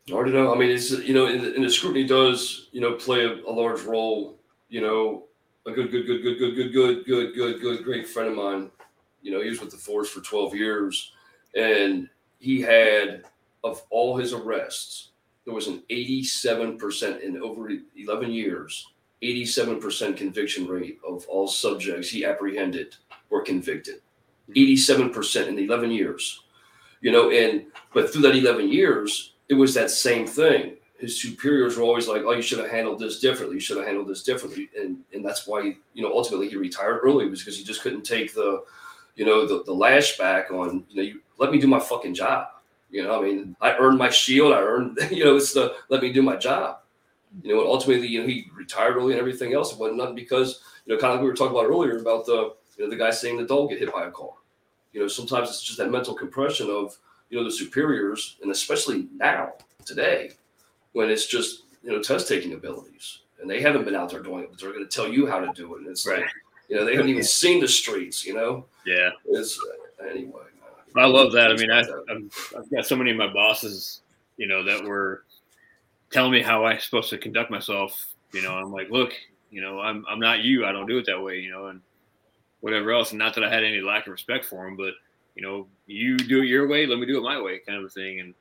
I 0.09 0.13
already 0.13 0.33
know. 0.33 0.53
I 0.53 0.57
mean, 0.57 0.69
it's 0.69 0.91
you 0.91 1.13
know, 1.13 1.25
and, 1.25 1.43
and 1.43 1.63
the 1.63 1.69
scrutiny 1.69 2.05
does 2.05 2.69
you 2.71 2.81
know 2.81 2.93
play 2.93 3.25
a, 3.25 3.33
a, 3.45 3.51
large 3.51 3.81
role. 3.81 4.37
You 4.69 4.81
know, 4.81 5.25
a 5.65 5.71
good, 5.71 5.91
good, 5.91 6.05
good, 6.05 6.23
good, 6.23 6.39
good, 6.39 6.55
good, 6.55 6.73
good, 6.73 7.05
good, 7.05 7.33
good, 7.35 7.61
good, 7.61 7.83
great 7.83 8.07
friend 8.07 8.29
of 8.29 8.35
mine. 8.35 8.71
You 9.21 9.31
know, 9.31 9.41
he 9.41 9.49
was 9.49 9.61
with 9.61 9.71
the 9.71 9.77
force 9.77 10.09
for 10.09 10.19
12 10.19 10.55
years, 10.55 11.13
and 11.55 12.09
he 12.39 12.59
had 12.59 13.23
of 13.63 13.83
all 13.89 14.17
his 14.17 14.33
arrests, 14.33 15.09
there 15.45 15.53
was 15.53 15.67
an 15.67 15.83
87% 15.89 17.21
in 17.21 17.41
over 17.41 17.69
11 17.97 18.31
years, 18.31 18.87
87% 19.21 20.17
conviction 20.17 20.67
rate 20.67 20.99
of 21.07 21.25
all 21.27 21.47
subjects 21.47 22.09
he 22.09 22.25
apprehended 22.25 22.95
were 23.29 23.41
convicted. 23.41 24.01
Hmm. 24.47 24.53
87% 24.53 25.47
in 25.47 25.59
11 25.59 25.91
years. 25.91 26.43
You 27.01 27.11
know, 27.11 27.31
and 27.31 27.65
but 27.93 28.11
through 28.11 28.21
that 28.23 28.35
11 28.35 28.69
years, 28.69 29.33
it 29.49 29.55
was 29.55 29.73
that 29.73 29.91
same 29.91 30.25
thing. 30.25 30.77
His 30.97 31.21
superiors 31.21 31.75
were 31.75 31.83
always 31.83 32.07
like, 32.07 32.21
"Oh, 32.23 32.31
you 32.31 32.41
should 32.41 32.59
have 32.59 32.69
handled 32.69 32.99
this 32.99 33.19
differently. 33.19 33.57
You 33.57 33.59
should 33.59 33.75
have 33.75 33.85
handled 33.85 34.07
this 34.07 34.23
differently," 34.23 34.69
and 34.79 34.99
and 35.13 35.25
that's 35.25 35.45
why 35.45 35.75
you 35.93 36.01
know 36.01 36.13
ultimately 36.13 36.47
he 36.47 36.55
retired 36.55 37.01
early 37.03 37.27
was 37.27 37.39
because 37.39 37.57
he 37.57 37.63
just 37.65 37.81
couldn't 37.81 38.03
take 38.03 38.33
the, 38.33 38.63
you 39.15 39.25
know, 39.25 39.45
the 39.45 39.63
the 39.65 39.73
lash 39.73 40.17
back 40.17 40.49
on 40.49 40.85
you 40.87 40.95
know 40.95 41.01
you 41.01 41.19
let 41.39 41.51
me 41.51 41.59
do 41.59 41.67
my 41.67 41.79
fucking 41.79 42.13
job. 42.13 42.47
You 42.93 43.01
know, 43.01 43.19
I 43.19 43.23
mean, 43.23 43.55
I 43.59 43.75
earned 43.75 43.97
my 43.97 44.11
shield. 44.11 44.53
I 44.53 44.59
earned, 44.59 44.99
you 45.11 45.25
know, 45.25 45.35
it's 45.35 45.51
the 45.51 45.75
let 45.89 46.03
me 46.03 46.13
do 46.13 46.21
my 46.21 46.35
job. 46.35 46.77
You 47.41 47.55
know, 47.55 47.65
ultimately, 47.65 48.07
you 48.07 48.21
know, 48.21 48.27
he 48.27 48.51
retired 48.53 48.95
early 48.95 49.13
and 49.13 49.19
everything 49.19 49.55
else. 49.55 49.73
It 49.73 49.79
wasn't 49.79 49.97
nothing 49.97 50.13
because, 50.13 50.61
you 50.85 50.93
know, 50.93 51.01
kind 51.01 51.11
of 51.11 51.15
like 51.15 51.23
we 51.23 51.27
were 51.27 51.35
talking 51.35 51.57
about 51.57 51.65
earlier 51.65 51.97
about 51.97 52.27
the, 52.27 52.53
you 52.77 52.83
know, 52.83 52.91
the 52.91 52.95
guy 52.95 53.09
saying 53.09 53.37
the 53.37 53.45
dog 53.45 53.71
get 53.71 53.79
hit 53.79 53.91
by 53.91 54.05
a 54.05 54.11
car. 54.11 54.33
You 54.91 55.01
know, 55.01 55.07
sometimes 55.07 55.49
it's 55.49 55.63
just 55.63 55.79
that 55.79 55.89
mental 55.89 56.13
compression 56.13 56.69
of, 56.69 56.95
you 57.31 57.39
know, 57.39 57.43
the 57.43 57.51
superiors, 57.51 58.37
and 58.43 58.51
especially 58.51 59.07
now, 59.17 59.53
today, 59.85 60.33
when 60.91 61.09
it's 61.09 61.25
just, 61.25 61.63
you 61.81 61.91
know, 61.91 61.99
test 61.99 62.27
taking 62.27 62.53
abilities. 62.53 63.21
And 63.41 63.49
they 63.49 63.59
haven't 63.59 63.85
been 63.85 63.95
out 63.95 64.11
there 64.11 64.21
doing 64.21 64.43
it, 64.43 64.51
but 64.51 64.59
they're 64.59 64.71
going 64.71 64.87
to 64.87 64.95
tell 64.95 65.11
you 65.11 65.25
how 65.25 65.39
to 65.39 65.51
do 65.53 65.73
it. 65.73 65.79
And 65.79 65.87
it's 65.87 66.05
right. 66.05 66.19
like, 66.19 66.29
you 66.69 66.75
know, 66.75 66.85
they 66.85 66.91
haven't 66.91 67.09
even 67.09 67.23
seen 67.23 67.59
the 67.59 67.67
streets, 67.67 68.23
you 68.23 68.35
know? 68.35 68.65
Yeah. 68.85 69.09
It's, 69.25 69.59
uh, 69.59 70.05
anyway. 70.05 70.43
I 70.95 71.05
love 71.05 71.31
that. 71.33 71.51
I 71.51 71.55
mean, 71.55 71.71
I, 71.71 71.81
I've 72.57 72.69
got 72.69 72.85
so 72.85 72.95
many 72.95 73.11
of 73.11 73.17
my 73.17 73.31
bosses, 73.31 74.01
you 74.37 74.47
know, 74.47 74.63
that 74.63 74.83
were 74.83 75.23
telling 76.11 76.31
me 76.31 76.41
how 76.41 76.65
I'm 76.65 76.79
supposed 76.79 77.09
to 77.09 77.17
conduct 77.17 77.49
myself. 77.49 78.07
You 78.31 78.41
know, 78.41 78.53
I'm 78.53 78.71
like, 78.71 78.89
look, 78.89 79.13
you 79.49 79.61
know, 79.61 79.79
I'm 79.79 80.05
I'm 80.09 80.19
not 80.19 80.41
you. 80.41 80.65
I 80.65 80.71
don't 80.71 80.87
do 80.87 80.97
it 80.97 81.05
that 81.07 81.21
way. 81.21 81.39
You 81.39 81.51
know, 81.51 81.67
and 81.67 81.81
whatever 82.61 82.91
else. 82.91 83.11
And 83.11 83.19
not 83.19 83.35
that 83.35 83.43
I 83.43 83.49
had 83.49 83.63
any 83.63 83.81
lack 83.81 84.07
of 84.07 84.11
respect 84.11 84.45
for 84.45 84.65
him, 84.65 84.77
but 84.77 84.93
you 85.35 85.41
know, 85.41 85.67
you 85.85 86.17
do 86.17 86.41
it 86.41 86.47
your 86.47 86.67
way, 86.67 86.85
let 86.85 86.99
me 86.99 87.05
do 87.05 87.17
it 87.17 87.23
my 87.23 87.41
way, 87.41 87.59
kind 87.59 87.77
of 87.77 87.85
a 87.85 87.89
thing. 87.89 88.19
And 88.19 88.33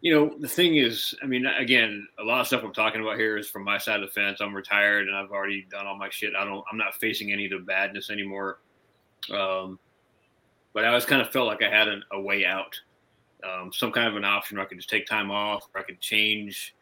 you 0.00 0.14
know, 0.14 0.36
the 0.38 0.48
thing 0.48 0.76
is, 0.76 1.14
I 1.22 1.26
mean, 1.26 1.46
again, 1.46 2.06
a 2.18 2.22
lot 2.22 2.42
of 2.42 2.46
stuff 2.46 2.62
I'm 2.62 2.74
talking 2.74 3.00
about 3.00 3.16
here 3.16 3.38
is 3.38 3.48
from 3.48 3.64
my 3.64 3.78
side 3.78 4.02
of 4.02 4.08
the 4.08 4.12
fence. 4.12 4.40
I'm 4.40 4.54
retired 4.54 5.08
and 5.08 5.16
I've 5.16 5.30
already 5.30 5.66
done 5.70 5.86
all 5.86 5.96
my 5.96 6.10
shit. 6.10 6.34
I 6.38 6.44
don't, 6.44 6.62
I'm 6.70 6.76
not 6.76 6.94
facing 6.96 7.32
any 7.32 7.46
of 7.46 7.52
the 7.52 7.58
badness 7.60 8.10
anymore. 8.10 8.58
Um, 9.32 9.78
but 10.74 10.84
I 10.84 10.88
always 10.88 11.06
kind 11.06 11.22
of 11.22 11.30
felt 11.30 11.46
like 11.46 11.62
I 11.62 11.70
had 11.70 11.88
an, 11.88 12.02
a 12.12 12.20
way 12.20 12.44
out, 12.44 12.78
um, 13.48 13.72
some 13.72 13.92
kind 13.92 14.08
of 14.08 14.16
an 14.16 14.24
option 14.24 14.56
where 14.58 14.66
I 14.66 14.68
could 14.68 14.78
just 14.78 14.90
take 14.90 15.06
time 15.06 15.30
off, 15.30 15.68
or 15.74 15.80
I 15.80 15.84
could 15.84 16.00
change, 16.00 16.74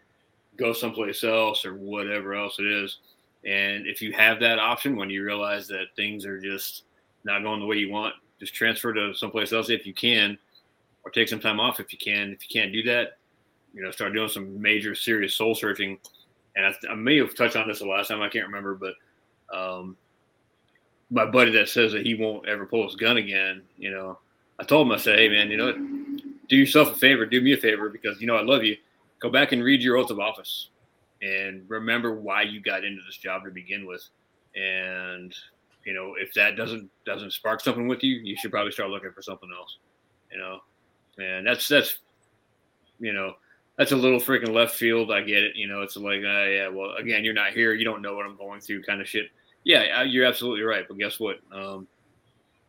go 0.57 0.73
someplace 0.73 1.23
else, 1.23 1.65
or 1.65 1.75
whatever 1.75 2.35
else 2.35 2.59
it 2.59 2.67
is. 2.67 2.99
And 3.45 3.87
if 3.87 4.01
you 4.01 4.13
have 4.13 4.41
that 4.41 4.59
option, 4.59 4.97
when 4.97 5.11
you 5.11 5.25
realize 5.25 5.69
that 5.69 5.87
things 5.95 6.25
are 6.25 6.41
just 6.41 6.85
not 7.25 7.43
going 7.43 7.61
the 7.61 7.67
way 7.67 7.77
you 7.77 7.91
want, 7.91 8.15
just 8.41 8.55
transfer 8.55 8.93
to 8.95 9.15
someplace 9.15 9.53
else 9.53 9.69
if 9.69 9.87
you 9.87 9.95
can, 9.95 10.39
or 11.05 11.11
take 11.11 11.29
some 11.29 11.41
time 11.41 11.61
off 11.61 11.79
if 11.79 11.93
you 11.93 11.99
can. 11.99 12.33
If 12.33 12.49
you 12.49 12.61
can't 12.61 12.73
do 12.73 12.83
that, 12.85 13.19
you 13.75 13.83
know, 13.83 13.91
start 13.91 14.15
doing 14.15 14.29
some 14.29 14.61
major, 14.61 14.95
serious 14.95 15.35
soul 15.35 15.55
searching. 15.55 15.99
And 16.57 16.67
I, 16.67 16.75
I 16.91 16.95
may 16.95 17.19
have 17.19 17.35
touched 17.35 17.57
on 17.57 17.69
this 17.69 17.81
the 17.81 17.87
last 17.87 18.09
time, 18.09 18.23
I 18.23 18.29
can't 18.29 18.47
remember, 18.47 18.75
but 18.75 18.95
um, 19.57 19.97
my 21.13 21.27
buddy 21.27 21.53
that 21.53 21.69
says 21.69 21.93
that 21.93 22.07
he 22.07 22.15
won't 22.15 22.49
ever 22.49 22.67
pull 22.67 22.85
his 22.85 22.97
gun 22.97 23.19
again, 23.19 23.63
you 23.77 23.91
know, 23.91 24.19
I 24.59 24.65
told 24.65 24.87
him, 24.87 24.93
I 24.93 24.97
said, 24.97 25.19
hey, 25.19 25.29
man, 25.29 25.51
you 25.51 25.57
know? 25.57 25.73
Do 26.49 26.57
yourself 26.57 26.93
a 26.93 26.99
favor, 26.99 27.25
do 27.27 27.41
me 27.41 27.53
a 27.53 27.57
favor, 27.57 27.89
because, 27.89 28.21
you 28.21 28.27
know, 28.27 28.37
I 28.37 28.43
love 28.43 28.65
you. 28.65 28.77
Go 29.21 29.31
back 29.31 29.53
and 29.53 29.63
read 29.63 29.83
your 29.83 29.97
oath 29.97 30.11
of 30.11 30.19
office 30.19 30.71
and 31.21 31.65
remember 31.69 32.19
why 32.19 32.43
you 32.43 32.61
got 32.61 32.85
into 32.85 33.01
this 33.07 33.17
job 33.17 33.45
to 33.45 33.51
begin 33.51 33.87
with. 33.87 34.05
And, 34.57 35.35
you 35.85 35.95
know, 35.95 36.15
if 36.19 36.35
that 36.35 36.57
doesn't 36.57 36.91
doesn't 37.07 37.33
spark 37.33 37.61
something 37.61 37.89
with 37.89 38.03
you, 38.03 38.17
you 38.17 38.37
should 38.37 38.51
probably 38.51 38.73
start 38.73 38.91
looking 38.91 39.13
for 39.13 39.23
something 39.23 39.49
else, 39.57 39.79
you 40.31 40.39
know. 40.39 40.59
And 41.19 41.47
that's 41.47 41.69
that's 41.69 41.99
you 43.01 43.13
know, 43.13 43.35
that's 43.77 43.93
a 43.93 43.97
little 43.97 44.21
freaking 44.21 44.53
left 44.53 44.75
field. 44.75 45.13
I 45.13 45.23
get 45.23 45.43
it. 45.43 45.57
You 45.57 45.69
know, 45.69 45.83
it's 45.83 45.97
like, 45.97 46.21
uh, 46.21 46.45
yeah, 46.45 46.69
well, 46.69 46.95
again, 46.97 47.25
you're 47.25 47.35
not 47.35 47.53
here. 47.53 47.73
You 47.73 47.85
don't 47.85 48.03
know 48.03 48.15
what 48.15 48.27
I'm 48.27 48.37
going 48.37 48.61
through 48.61 48.83
kind 48.83 49.01
of 49.01 49.09
shit. 49.09 49.27
Yeah, 49.65 50.03
you're 50.03 50.27
absolutely 50.27 50.63
right. 50.63 50.85
But 50.89 50.99
guess 50.99 51.21
what? 51.21 51.39
Um, 51.53 51.87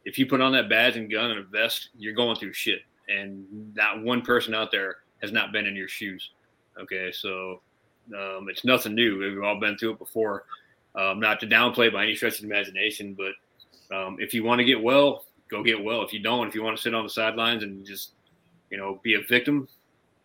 if 0.05 0.17
you 0.19 0.25
put 0.25 0.41
on 0.41 0.51
that 0.53 0.69
badge 0.69 0.97
and 0.97 1.09
gun 1.09 1.31
and 1.31 1.39
a 1.39 1.43
vest, 1.43 1.89
you're 1.97 2.13
going 2.13 2.35
through 2.35 2.53
shit. 2.53 2.81
And 3.07 3.45
not 3.75 4.01
one 4.01 4.21
person 4.21 4.53
out 4.53 4.71
there 4.71 4.97
has 5.21 5.31
not 5.31 5.51
been 5.51 5.65
in 5.65 5.75
your 5.75 5.87
shoes. 5.87 6.31
Okay, 6.79 7.11
so 7.11 7.61
um, 8.15 8.47
it's 8.49 8.65
nothing 8.65 8.95
new. 8.95 9.19
We've 9.19 9.43
all 9.43 9.59
been 9.59 9.77
through 9.77 9.93
it 9.93 9.99
before. 9.99 10.45
Um, 10.95 11.19
not 11.19 11.39
to 11.39 11.47
downplay 11.47 11.91
by 11.91 12.03
any 12.03 12.15
stretch 12.15 12.39
of 12.39 12.45
imagination, 12.45 13.15
but 13.17 13.95
um, 13.95 14.17
if 14.19 14.33
you 14.33 14.43
want 14.43 14.59
to 14.59 14.65
get 14.65 14.81
well, 14.81 15.25
go 15.49 15.63
get 15.63 15.83
well. 15.83 16.03
If 16.03 16.13
you 16.13 16.19
don't, 16.21 16.47
if 16.47 16.55
you 16.55 16.63
want 16.63 16.77
to 16.77 16.81
sit 16.81 16.93
on 16.93 17.03
the 17.03 17.09
sidelines 17.09 17.63
and 17.63 17.85
just, 17.85 18.11
you 18.69 18.77
know, 18.77 18.99
be 19.03 19.15
a 19.15 19.21
victim, 19.21 19.67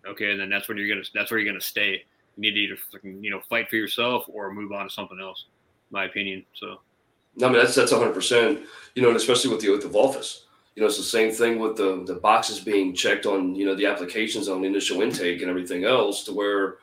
okay, 0.06 0.36
then 0.36 0.50
that's 0.50 0.68
when 0.68 0.76
you're 0.76 0.88
gonna 0.88 1.06
that's 1.14 1.30
where 1.30 1.40
you're 1.40 1.50
gonna 1.50 1.60
stay. 1.60 2.04
You 2.36 2.42
need 2.42 2.52
to 2.52 2.60
either 2.60 2.76
you 3.20 3.30
know 3.30 3.40
fight 3.48 3.68
for 3.68 3.76
yourself 3.76 4.24
or 4.28 4.52
move 4.52 4.72
on 4.72 4.84
to 4.84 4.90
something 4.90 5.18
else 5.20 5.46
my 5.90 6.04
opinion. 6.04 6.44
So, 6.54 6.80
no, 7.36 7.48
I 7.48 7.50
mean 7.50 7.60
that's 7.60 7.74
that's 7.74 7.92
100. 7.92 8.12
percent 8.12 8.60
You 8.94 9.02
know, 9.02 9.08
and 9.08 9.16
especially 9.16 9.50
with 9.50 9.60
the 9.60 9.70
oath 9.70 9.84
of 9.84 9.96
office. 9.96 10.44
You 10.74 10.82
know, 10.82 10.88
it's 10.88 10.96
the 10.96 11.02
same 11.02 11.32
thing 11.32 11.58
with 11.58 11.76
the 11.76 12.04
the 12.06 12.14
boxes 12.20 12.60
being 12.60 12.94
checked 12.94 13.26
on. 13.26 13.54
You 13.54 13.66
know, 13.66 13.74
the 13.74 13.86
applications 13.86 14.48
on 14.48 14.60
the 14.60 14.68
initial 14.68 15.02
intake 15.02 15.40
and 15.40 15.50
everything 15.50 15.84
else, 15.84 16.24
to 16.24 16.32
where, 16.32 16.76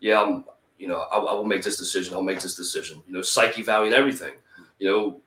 yeah, 0.00 0.20
I'm, 0.20 0.44
you 0.78 0.86
know, 0.86 1.00
I, 1.12 1.16
I 1.16 1.32
will 1.32 1.44
make 1.44 1.62
this 1.62 1.78
decision. 1.78 2.14
I'll 2.14 2.22
make 2.22 2.40
this 2.40 2.56
decision. 2.56 3.02
You 3.06 3.14
know, 3.14 3.22
psyche 3.22 3.62
value 3.62 3.86
and 3.86 3.94
everything. 3.94 4.34
You 4.78 4.90
know, 4.90 5.20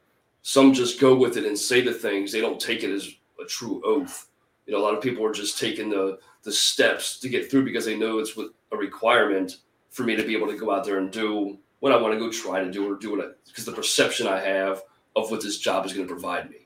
some 0.43 0.73
just 0.73 0.99
go 0.99 1.15
with 1.15 1.37
it 1.37 1.45
and 1.45 1.57
say 1.57 1.81
the 1.81 1.93
things. 1.93 2.31
They 2.31 2.41
don't 2.41 2.59
take 2.59 2.83
it 2.83 2.93
as 2.93 3.09
a 3.43 3.45
true 3.45 3.81
oath. 3.83 4.27
You 4.67 4.73
know, 4.73 4.79
a 4.79 4.85
lot 4.85 4.93
of 4.93 5.01
people 5.01 5.25
are 5.25 5.33
just 5.33 5.59
taking 5.59 5.89
the 5.89 6.19
the 6.43 6.51
steps 6.51 7.19
to 7.19 7.29
get 7.29 7.49
through 7.49 7.65
because 7.65 7.85
they 7.85 7.97
know 7.97 8.19
it's 8.19 8.35
a 8.71 8.77
requirement 8.77 9.57
for 9.89 10.03
me 10.03 10.15
to 10.15 10.23
be 10.23 10.35
able 10.35 10.47
to 10.47 10.57
go 10.57 10.71
out 10.71 10.85
there 10.85 10.97
and 10.97 11.11
do 11.11 11.57
what 11.81 11.91
I 11.91 11.97
want 11.97 12.13
to 12.13 12.19
go 12.19 12.31
try 12.31 12.63
to 12.63 12.71
do 12.71 12.89
or 12.89 12.95
do 12.95 13.19
it 13.19 13.37
because 13.45 13.65
the 13.65 13.71
perception 13.71 14.27
I 14.27 14.39
have 14.39 14.83
of 15.15 15.29
what 15.29 15.41
this 15.41 15.57
job 15.57 15.85
is 15.85 15.93
going 15.93 16.07
to 16.07 16.13
provide 16.13 16.49
me. 16.49 16.57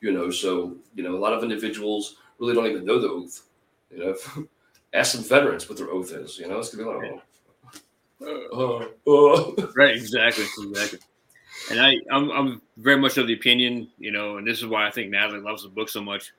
You 0.00 0.12
know, 0.12 0.30
so 0.30 0.76
you 0.94 1.02
know, 1.02 1.14
a 1.14 1.18
lot 1.18 1.32
of 1.32 1.42
individuals 1.42 2.16
really 2.38 2.54
don't 2.54 2.66
even 2.66 2.84
know 2.84 3.00
the 3.00 3.08
oath. 3.08 3.42
You 3.90 3.98
know, 3.98 4.46
ask 4.94 5.12
some 5.12 5.24
veterans 5.24 5.68
what 5.68 5.76
their 5.76 5.90
oath 5.90 6.12
is. 6.12 6.38
You 6.38 6.48
know, 6.48 6.58
it's 6.58 6.74
gonna 6.74 7.00
be 7.00 7.08
like, 7.08 7.22
oh. 8.22 8.92
Uh, 9.06 9.10
uh. 9.10 9.66
right, 9.76 9.94
exactly, 9.94 10.44
exactly. 10.44 10.98
And 11.70 11.80
I, 11.80 11.94
I'm, 12.10 12.30
I'm 12.30 12.62
very 12.78 12.98
much 12.98 13.18
of 13.18 13.26
the 13.26 13.34
opinion, 13.34 13.88
you 13.98 14.10
know, 14.10 14.38
and 14.38 14.46
this 14.46 14.58
is 14.58 14.66
why 14.66 14.86
I 14.86 14.90
think 14.90 15.10
Natalie 15.10 15.40
loves 15.40 15.62
the 15.62 15.68
book 15.68 15.88
so 15.88 16.02
much, 16.02 16.32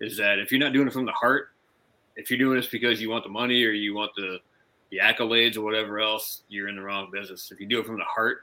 is 0.00 0.16
that 0.18 0.38
if 0.38 0.50
you're 0.52 0.60
not 0.60 0.72
doing 0.72 0.86
it 0.86 0.92
from 0.92 1.06
the 1.06 1.12
heart, 1.12 1.48
if 2.16 2.30
you're 2.30 2.38
doing 2.38 2.56
this 2.56 2.66
because 2.66 3.00
you 3.00 3.10
want 3.10 3.24
the 3.24 3.30
money 3.30 3.64
or 3.64 3.70
you 3.70 3.94
want 3.94 4.12
the 4.16 4.38
the 4.90 4.98
accolades 4.98 5.56
or 5.56 5.62
whatever 5.62 6.00
else, 6.00 6.42
you're 6.48 6.68
in 6.68 6.76
the 6.76 6.82
wrong 6.82 7.10
business. 7.12 7.50
If 7.52 7.60
you 7.60 7.66
do 7.66 7.80
it 7.80 7.86
from 7.86 7.98
the 7.98 8.04
heart, 8.04 8.42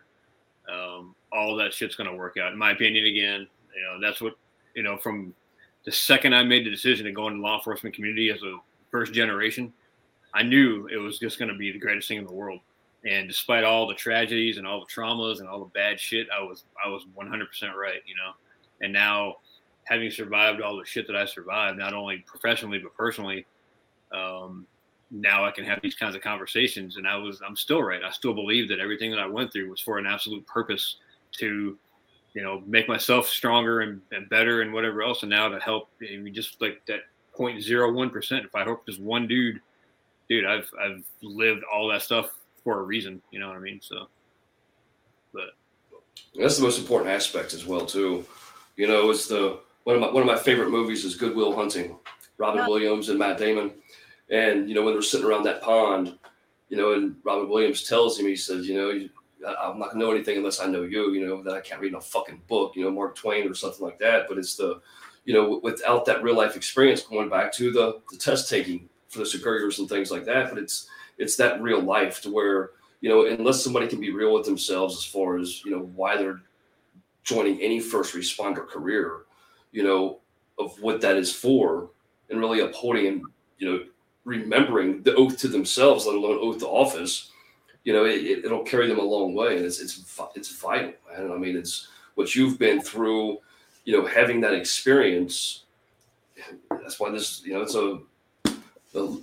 um, 0.71 1.15
all 1.31 1.55
that 1.57 1.73
shit's 1.73 1.95
going 1.95 2.09
to 2.09 2.15
work 2.15 2.37
out. 2.37 2.51
In 2.51 2.57
my 2.57 2.71
opinion, 2.71 3.05
again, 3.05 3.47
you 3.75 3.81
know, 3.83 3.99
that's 4.01 4.21
what, 4.21 4.33
you 4.75 4.83
know, 4.83 4.97
from 4.97 5.33
the 5.85 5.91
second 5.91 6.33
I 6.33 6.43
made 6.43 6.65
the 6.65 6.69
decision 6.69 7.05
to 7.05 7.11
go 7.11 7.27
into 7.27 7.41
law 7.41 7.57
enforcement 7.57 7.95
community 7.95 8.29
as 8.29 8.41
a 8.43 8.57
first 8.91 9.13
generation, 9.13 9.73
I 10.33 10.43
knew 10.43 10.87
it 10.87 10.97
was 10.97 11.19
just 11.19 11.39
going 11.39 11.49
to 11.49 11.57
be 11.57 11.71
the 11.71 11.79
greatest 11.79 12.07
thing 12.07 12.17
in 12.17 12.25
the 12.25 12.33
world. 12.33 12.59
And 13.05 13.27
despite 13.27 13.63
all 13.63 13.87
the 13.87 13.93
tragedies 13.93 14.57
and 14.57 14.67
all 14.67 14.79
the 14.79 14.85
traumas 14.85 15.39
and 15.39 15.47
all 15.47 15.59
the 15.59 15.71
bad 15.73 15.99
shit, 15.99 16.27
I 16.35 16.41
was, 16.41 16.63
I 16.83 16.89
was 16.89 17.05
100% 17.17 17.73
right, 17.73 18.01
you 18.05 18.15
know? 18.15 18.31
And 18.81 18.91
now 18.91 19.35
having 19.85 20.11
survived 20.11 20.61
all 20.61 20.77
the 20.77 20.85
shit 20.85 21.07
that 21.07 21.15
I 21.15 21.25
survived, 21.25 21.77
not 21.77 21.93
only 21.93 22.23
professionally, 22.27 22.79
but 22.79 22.93
personally, 22.95 23.45
um, 24.13 24.65
now 25.11 25.45
I 25.45 25.51
can 25.51 25.63
have 25.65 25.79
these 25.81 25.95
kinds 25.95 26.15
of 26.15 26.21
conversations. 26.21 26.97
And 26.97 27.07
I 27.07 27.15
was, 27.15 27.41
I'm 27.45 27.55
still 27.55 27.81
right. 27.81 28.03
I 28.03 28.11
still 28.11 28.33
believe 28.33 28.67
that 28.69 28.79
everything 28.79 29.11
that 29.11 29.19
I 29.19 29.27
went 29.27 29.51
through 29.51 29.69
was 29.69 29.81
for 29.81 29.97
an 29.97 30.05
absolute 30.05 30.45
purpose 30.45 30.97
to, 31.39 31.77
you 32.33 32.43
know, 32.43 32.61
make 32.65 32.87
myself 32.87 33.27
stronger 33.27 33.81
and, 33.81 34.01
and 34.11 34.29
better 34.29 34.61
and 34.61 34.73
whatever 34.73 35.01
else. 35.01 35.23
And 35.23 35.29
now 35.29 35.47
to 35.47 35.59
help, 35.59 35.89
I 36.01 36.17
mean, 36.17 36.33
just 36.33 36.61
like 36.61 36.81
that 36.87 37.01
0.01%, 37.37 38.45
if 38.45 38.55
I 38.55 38.63
hope 38.63 38.85
just 38.85 38.99
one 38.99 39.27
dude, 39.27 39.61
dude, 40.29 40.45
I've, 40.45 40.69
I've 40.79 41.03
lived 41.21 41.63
all 41.73 41.87
that 41.89 42.01
stuff 42.01 42.31
for 42.63 42.79
a 42.79 42.83
reason, 42.83 43.21
you 43.31 43.39
know 43.39 43.47
what 43.47 43.55
I 43.55 43.61
mean? 43.61 43.79
So, 43.81 44.07
but 45.33 45.51
that's 46.37 46.57
the 46.57 46.63
most 46.63 46.79
important 46.79 47.11
aspect 47.11 47.53
as 47.53 47.65
well, 47.65 47.85
too. 47.85 48.25
You 48.75 48.87
know, 48.87 49.09
it's 49.09 49.27
the, 49.27 49.59
one 49.85 49.95
of 49.95 50.01
my, 50.01 50.11
one 50.11 50.21
of 50.21 50.27
my 50.27 50.37
favorite 50.37 50.69
movies 50.69 51.05
is 51.05 51.15
Good 51.15 51.35
Will 51.35 51.55
Hunting, 51.55 51.95
Robin 52.37 52.59
yeah. 52.59 52.67
Williams 52.67 53.07
and 53.07 53.17
Matt 53.17 53.37
Damon 53.37 53.71
and 54.29 54.67
you 54.67 54.75
know, 54.75 54.83
when 54.83 54.93
they're 54.93 55.01
sitting 55.01 55.25
around 55.25 55.43
that 55.43 55.61
pond, 55.61 56.17
you 56.69 56.77
know, 56.77 56.93
and 56.93 57.15
Robin 57.23 57.49
Williams 57.49 57.83
tells 57.83 58.19
him, 58.19 58.25
he 58.25 58.35
says, 58.35 58.67
you 58.67 58.75
know, 58.75 59.07
I'm 59.47 59.79
not 59.79 59.91
gonna 59.91 60.03
know 60.03 60.11
anything 60.11 60.37
unless 60.37 60.59
I 60.59 60.67
know 60.67 60.83
you. 60.83 61.11
You 61.13 61.25
know 61.25 61.43
that 61.43 61.53
I 61.53 61.61
can't 61.61 61.81
read 61.81 61.93
a 61.93 62.01
fucking 62.01 62.41
book. 62.47 62.75
You 62.75 62.83
know, 62.83 62.91
Mark 62.91 63.15
Twain 63.15 63.49
or 63.49 63.53
something 63.53 63.85
like 63.85 63.99
that. 63.99 64.27
But 64.27 64.37
it's 64.37 64.55
the, 64.55 64.81
you 65.25 65.33
know, 65.33 65.59
without 65.63 66.05
that 66.05 66.23
real 66.23 66.35
life 66.35 66.55
experience, 66.55 67.03
going 67.03 67.29
back 67.29 67.51
to 67.53 67.71
the 67.71 68.01
the 68.11 68.17
test 68.17 68.49
taking 68.49 68.89
for 69.09 69.19
the 69.19 69.25
superiors 69.25 69.79
and 69.79 69.87
things 69.87 70.11
like 70.11 70.25
that. 70.25 70.49
But 70.49 70.57
it's 70.57 70.87
it's 71.17 71.35
that 71.37 71.61
real 71.61 71.81
life 71.81 72.21
to 72.21 72.31
where 72.31 72.71
you 73.01 73.09
know, 73.09 73.27
unless 73.27 73.63
somebody 73.63 73.87
can 73.87 74.01
be 74.01 74.11
real 74.11 74.33
with 74.33 74.45
themselves 74.45 74.97
as 74.97 75.03
far 75.03 75.37
as 75.37 75.63
you 75.63 75.71
know 75.71 75.89
why 75.95 76.17
they're 76.17 76.41
joining 77.23 77.61
any 77.61 77.79
first 77.79 78.15
responder 78.15 78.67
career, 78.67 79.25
you 79.71 79.83
know, 79.83 80.19
of 80.57 80.81
what 80.81 81.01
that 81.01 81.15
is 81.15 81.33
for, 81.33 81.91
and 82.29 82.39
really 82.39 82.61
upholding 82.61 83.21
you 83.59 83.71
know 83.71 83.83
remembering 84.27 85.01
the 85.03 85.15
oath 85.15 85.37
to 85.37 85.47
themselves, 85.47 86.05
let 86.05 86.15
alone 86.15 86.37
oath 86.41 86.59
to 86.59 86.67
office, 86.67 87.31
you 87.85 87.93
know, 87.93 88.03
it, 88.05 88.43
will 88.51 88.63
carry 88.63 88.87
them 88.87 88.99
a 88.99 89.03
long 89.03 89.33
way, 89.33 89.55
and 89.55 89.65
it's 89.65 89.79
it's 89.79 90.21
it's 90.35 90.51
vital. 90.51 90.91
And 91.15 91.31
I 91.31 91.37
mean, 91.37 91.55
it's 91.55 91.87
what 92.15 92.35
you've 92.35 92.59
been 92.59 92.81
through, 92.81 93.37
you 93.85 93.93
know, 93.93 94.05
having 94.05 94.41
that 94.41 94.53
experience. 94.53 95.63
That's 96.69 96.99
why 96.99 97.09
this, 97.09 97.41
you 97.45 97.53
know, 97.53 97.61
it's 97.61 97.75
a 97.75 97.99
a, 98.93 99.17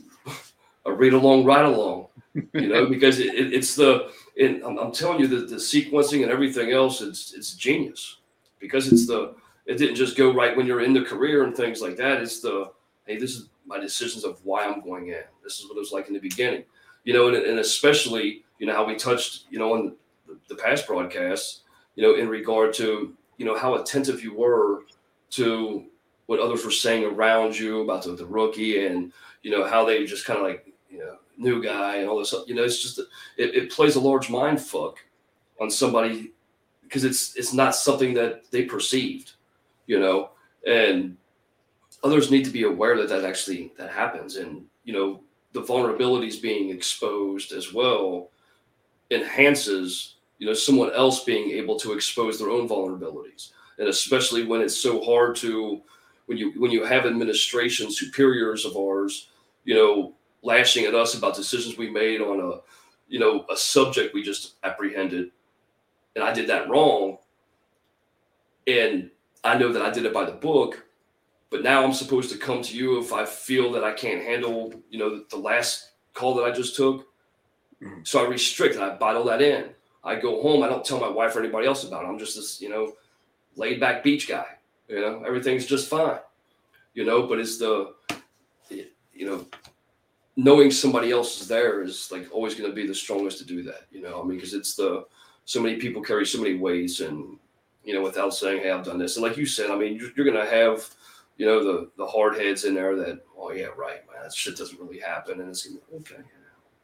a 0.87 0.93
read 0.93 1.13
along, 1.13 1.45
ride 1.45 1.67
along, 1.67 2.07
you 2.35 2.69
know, 2.69 2.87
because 2.95 3.19
it, 3.21 3.35
it, 3.35 3.53
it's 3.53 3.77
the. 3.77 4.11
I'm, 4.41 4.79
I'm, 4.79 4.93
telling 4.93 5.21
you 5.21 5.29
that 5.29 5.49
the 5.49 5.57
sequencing 5.57 6.23
and 6.23 6.33
everything 6.33 6.73
else, 6.73 7.03
it's 7.03 7.35
it's 7.35 7.53
genius 7.53 8.17
because 8.59 8.91
it's 8.91 9.07
the. 9.07 9.35
It 9.67 9.77
didn't 9.77 9.97
just 9.97 10.17
go 10.17 10.33
right 10.33 10.57
when 10.57 10.67
you're 10.67 10.83
in 10.83 10.95
the 10.95 11.03
career 11.03 11.45
and 11.45 11.55
things 11.55 11.83
like 11.83 11.97
that. 11.97 12.23
It's 12.23 12.41
the 12.41 12.73
hey, 13.07 13.19
this 13.19 13.37
is 13.37 13.49
my 13.67 13.79
decisions 13.79 14.25
of 14.25 14.41
why 14.45 14.65
I'm 14.65 14.83
going 14.83 15.09
in. 15.09 15.23
This 15.43 15.59
is 15.59 15.67
what 15.67 15.77
it 15.77 15.81
was 15.81 15.93
like 15.93 16.09
in 16.09 16.15
the 16.15 16.21
beginning, 16.21 16.65
you 17.05 17.13
know, 17.13 17.29
and, 17.29 17.37
and 17.37 17.59
especially, 17.59 18.45
you 18.59 18.67
know, 18.67 18.75
how 18.75 18.85
we 18.85 18.97
touched, 18.97 19.45
you 19.51 19.59
know, 19.59 19.75
on 19.75 19.95
the, 20.27 20.37
the 20.49 20.55
past 20.55 20.87
broadcasts, 20.87 21.61
you 21.97 22.03
know, 22.03 22.15
in 22.15 22.29
regard 22.29 22.73
to, 22.75 23.15
you 23.39 23.45
know, 23.45 23.57
how 23.57 23.75
attentive 23.75 24.23
you 24.23 24.35
were 24.35 24.83
to 25.31 25.85
what 26.27 26.41
others 26.41 26.65
were 26.65 26.71
saying 26.71 27.05
around 27.05 27.59
you 27.59 27.83
about 27.83 28.03
the, 28.05 28.13
the 28.13 28.27
rookie 28.27 28.87
and, 28.87 29.13
you 29.43 29.51
know, 29.51 29.67
how 29.67 29.85
they 29.85 30.05
just 30.05 30.25
kind 30.25 30.39
of 30.39 30.45
like, 30.45 30.73
you 30.91 30.99
know, 30.99 31.17
new 31.37 31.63
guy 31.63 31.97
and 31.97 32.09
all 32.09 32.19
this, 32.19 32.35
you 32.47 32.55
know, 32.55 32.63
it's 32.63 32.83
just, 32.83 32.99
it, 33.37 33.55
it 33.55 33.71
plays 33.71 33.97
a 33.97 34.01
large 34.01 34.31
mind 34.31 34.61
fuck 34.61 34.99
on 35.61 35.71
somebody 35.71 36.33
because 36.83 37.05
it's, 37.05 37.37
it's 37.37 37.53
not 37.53 37.75
something 37.75 38.15
that 38.15 38.51
they 38.51 38.65
perceived, 38.65 39.33
you 39.87 39.99
know, 39.99 40.31
and, 40.67 41.17
others 42.05 42.31
need 42.31 42.45
to 42.45 42.51
be 42.51 42.65
aware 42.65 42.97
that 42.99 43.09
that 43.09 43.25
actually 43.25 43.73
that 43.79 43.91
happens. 43.91 44.37
And 44.37 44.67
you 44.85 44.93
know 44.93 45.21
the 45.53 45.63
vulnerabilities 45.63 46.41
being 46.41 46.71
exposed 46.71 47.53
as 47.53 47.73
well 47.73 48.31
enhances 49.11 50.17
you 50.39 50.47
know 50.47 50.55
someone 50.55 50.93
else 50.93 51.25
being 51.25 51.51
able 51.53 51.79
to 51.79 51.93
expose 51.93 52.39
their 52.39 52.51
own 52.51 52.69
vulnerabilities. 52.69 53.53
And 53.79 53.89
especially 53.89 54.45
when 54.45 54.61
it's 54.61 54.77
so 54.77 55.03
hard 55.03 55.35
to 55.37 55.83
when 56.27 56.39
you 56.39 56.53
when 56.61 56.71
you 56.71 56.85
have 56.85 57.07
administration 57.07 57.91
superiors 57.91 58.65
of 58.65 58.77
ours 58.77 59.29
you 59.65 59.75
know 59.75 60.15
lashing 60.43 60.85
at 60.85 60.95
us 60.95 61.15
about 61.15 61.35
decisions 61.35 61.79
we 61.79 61.89
made 61.91 62.21
on 62.21 62.39
a 62.41 62.61
you 63.09 63.19
know 63.19 63.47
a 63.51 63.57
subject 63.57 64.15
we 64.15 64.23
just 64.23 64.55
apprehended. 64.63 65.31
And 66.15 66.23
i 66.23 66.33
did 66.33 66.49
that 66.49 66.69
wrong. 66.69 67.17
And 68.67 69.11
i 69.43 69.57
know 69.57 69.73
that 69.73 69.83
i 69.83 69.91
did 69.91 70.05
it 70.05 70.13
by 70.13 70.27
the 70.27 70.33
book 70.33 70.85
but 71.55 71.63
now 71.63 71.85
I'm 71.85 71.93
supposed 71.93 72.33
to 72.33 72.37
come 72.37 72.63
to 72.63 72.77
you 72.77 72.99
if 72.99 73.13
I 73.13 73.25
feel 73.25 73.71
that 73.75 73.85
I 73.85 73.93
can't 73.93 74.25
handle, 74.25 74.75
you 74.91 74.99
know, 74.99 75.19
the, 75.19 75.25
the 75.31 75.37
last 75.37 75.93
call 76.13 76.35
that 76.35 76.43
I 76.43 76.51
just 76.51 76.75
took. 76.75 77.07
Mm-hmm. 77.81 78.01
So 78.03 78.25
I 78.25 78.29
restrict, 78.29 78.77
I 78.77 78.97
bottle 78.97 79.23
that 79.27 79.41
in. 79.41 79.67
I 80.03 80.17
go 80.17 80.43
home, 80.43 80.65
I 80.65 80.69
don't 80.69 80.85
tell 80.85 80.99
my 80.99 81.09
wife 81.09 81.37
or 81.37 81.39
anybody 81.39 81.69
else 81.69 81.85
about 81.85 82.03
it. 82.03 82.09
I'm 82.09 82.19
just 82.19 82.35
this, 82.35 82.61
you 82.61 82.71
know, 82.71 82.95
laid 83.55 83.79
back 83.79 84.03
beach 84.03 84.27
guy. 84.27 84.47
You 84.89 85.01
know, 85.01 85.23
everything's 85.25 85.65
just 85.65 85.89
fine. 85.89 86.19
You 86.93 87.05
know, 87.05 87.29
but 87.29 87.39
it's 87.39 87.57
the, 87.57 87.95
you 88.69 89.25
know, 89.25 89.47
knowing 90.35 90.73
somebody 90.73 91.13
else 91.13 91.41
is 91.41 91.47
there 91.47 91.83
is 91.83 92.11
like 92.11 92.27
always 92.33 92.57
going 92.57 92.69
to 92.69 92.75
be 92.75 92.85
the 92.85 92.93
strongest 92.97 93.39
to 93.39 93.45
do 93.45 93.63
that. 93.63 93.83
You 93.93 94.03
know, 94.03 94.21
I 94.21 94.25
mean, 94.25 94.39
because 94.39 94.55
it's 94.55 94.75
the 94.75 95.05
so 95.45 95.63
many 95.63 95.77
people 95.77 96.03
carry 96.03 96.27
so 96.27 96.43
many 96.43 96.57
weights, 96.57 96.99
and 96.99 97.39
you 97.85 97.95
know, 97.95 98.03
without 98.03 98.35
saying, 98.35 98.61
"Hey, 98.61 98.73
I've 98.73 98.85
done 98.85 98.99
this," 98.99 99.17
and 99.17 99.25
like 99.25 99.37
you 99.37 99.47
said, 99.47 99.71
I 99.71 99.77
mean, 99.77 99.95
you're, 99.95 100.11
you're 100.17 100.27
going 100.27 100.45
to 100.45 100.51
have 100.51 100.91
you 101.37 101.47
know, 101.47 101.65
the 101.65 101.91
the 101.97 102.07
hard 102.07 102.37
heads 102.37 102.65
in 102.65 102.75
there 102.75 102.97
that, 102.97 103.21
oh 103.39 103.53
yeah, 103.53 103.67
right, 103.77 104.07
man, 104.07 104.23
that 104.23 104.35
shit 104.35 104.57
doesn't 104.57 104.81
really 104.81 105.01
happen, 105.01 105.41
and 105.41 105.51
it's 105.51 105.69
okay. 105.95 106.23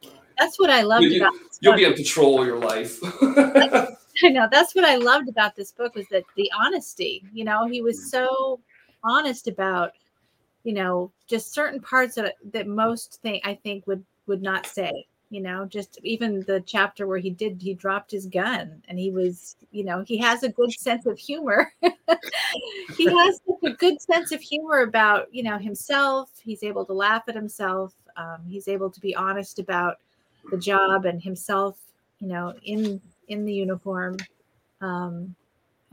Right. 0.03 0.13
That's 0.37 0.59
what 0.59 0.69
I 0.69 0.81
loved 0.81 1.05
you, 1.05 1.21
about. 1.21 1.33
You'll 1.61 1.75
be 1.75 1.85
in 1.85 1.93
control 1.93 2.41
of 2.41 2.47
your 2.47 2.59
life. 2.59 2.99
I 4.23 4.29
know 4.29 4.47
that's 4.51 4.75
what 4.75 4.85
I 4.85 4.95
loved 4.95 5.29
about 5.29 5.55
this 5.55 5.71
book 5.71 5.95
was 5.95 6.05
that 6.11 6.23
the 6.35 6.51
honesty. 6.59 7.23
You 7.33 7.45
know, 7.45 7.67
he 7.67 7.81
was 7.81 8.11
so 8.11 8.59
honest 9.03 9.47
about, 9.47 9.91
you 10.63 10.73
know, 10.73 11.11
just 11.27 11.53
certain 11.53 11.79
parts 11.79 12.15
that 12.15 12.35
that 12.51 12.67
most 12.67 13.19
think 13.21 13.45
I 13.45 13.55
think 13.55 13.87
would 13.87 14.03
would 14.27 14.41
not 14.41 14.65
say 14.65 15.05
you 15.31 15.41
know 15.41 15.65
just 15.65 15.97
even 16.03 16.41
the 16.41 16.61
chapter 16.67 17.07
where 17.07 17.17
he 17.17 17.29
did 17.29 17.59
he 17.59 17.73
dropped 17.73 18.11
his 18.11 18.27
gun 18.27 18.83
and 18.89 18.99
he 18.99 19.09
was 19.09 19.55
you 19.71 19.83
know 19.83 20.03
he 20.05 20.17
has 20.17 20.43
a 20.43 20.49
good 20.49 20.71
sense 20.71 21.07
of 21.07 21.17
humor. 21.17 21.73
He 22.97 23.05
has 23.05 23.41
a 23.63 23.71
good 23.71 24.01
sense 24.01 24.31
of 24.33 24.41
humor 24.41 24.81
about 24.81 25.33
you 25.33 25.43
know 25.43 25.57
himself. 25.57 26.29
He's 26.43 26.63
able 26.63 26.85
to 26.85 26.93
laugh 26.93 27.23
at 27.27 27.35
himself. 27.35 27.93
Um, 28.17 28.39
he's 28.45 28.67
able 28.67 28.89
to 28.89 28.99
be 28.99 29.15
honest 29.15 29.57
about 29.59 29.97
the 30.51 30.57
job 30.57 31.05
and 31.05 31.21
himself 31.21 31.79
you 32.19 32.27
know 32.27 32.53
in 32.63 33.01
in 33.29 33.45
the 33.45 33.53
uniform. 33.53 34.17
Um, 34.81 35.33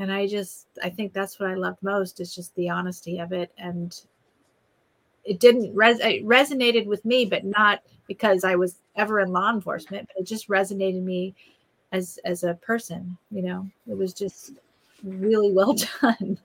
and 0.01 0.13
i 0.13 0.27
just 0.27 0.67
i 0.83 0.89
think 0.89 1.13
that's 1.13 1.39
what 1.39 1.51
i 1.51 1.55
loved 1.55 1.83
most 1.83 2.21
is 2.21 2.35
just 2.35 2.55
the 2.57 2.69
honesty 2.69 3.19
of 3.19 3.33
it. 3.33 3.53
And 3.59 3.99
it 5.25 5.39
didn't 5.41 5.75
res- 5.75 6.01
it 6.01 6.27
resonated 6.27 6.87
with 6.87 7.05
me 7.05 7.25
but 7.25 7.45
not 7.45 7.83
because 8.09 8.43
I 8.43 8.57
was 8.57 8.77
ever 8.97 9.21
in 9.21 9.31
law 9.31 9.51
enforcement, 9.51 10.09
but 10.09 10.21
it 10.21 10.27
just 10.27 10.49
resonated 10.49 11.03
me 11.03 11.35
as 11.93 12.19
as 12.25 12.43
a 12.43 12.55
person. 12.55 13.17
You 13.31 13.43
know, 13.43 13.71
it 13.89 13.97
was 13.97 14.13
just 14.13 14.53
really 15.05 15.53
well 15.53 15.75
done. 16.03 16.39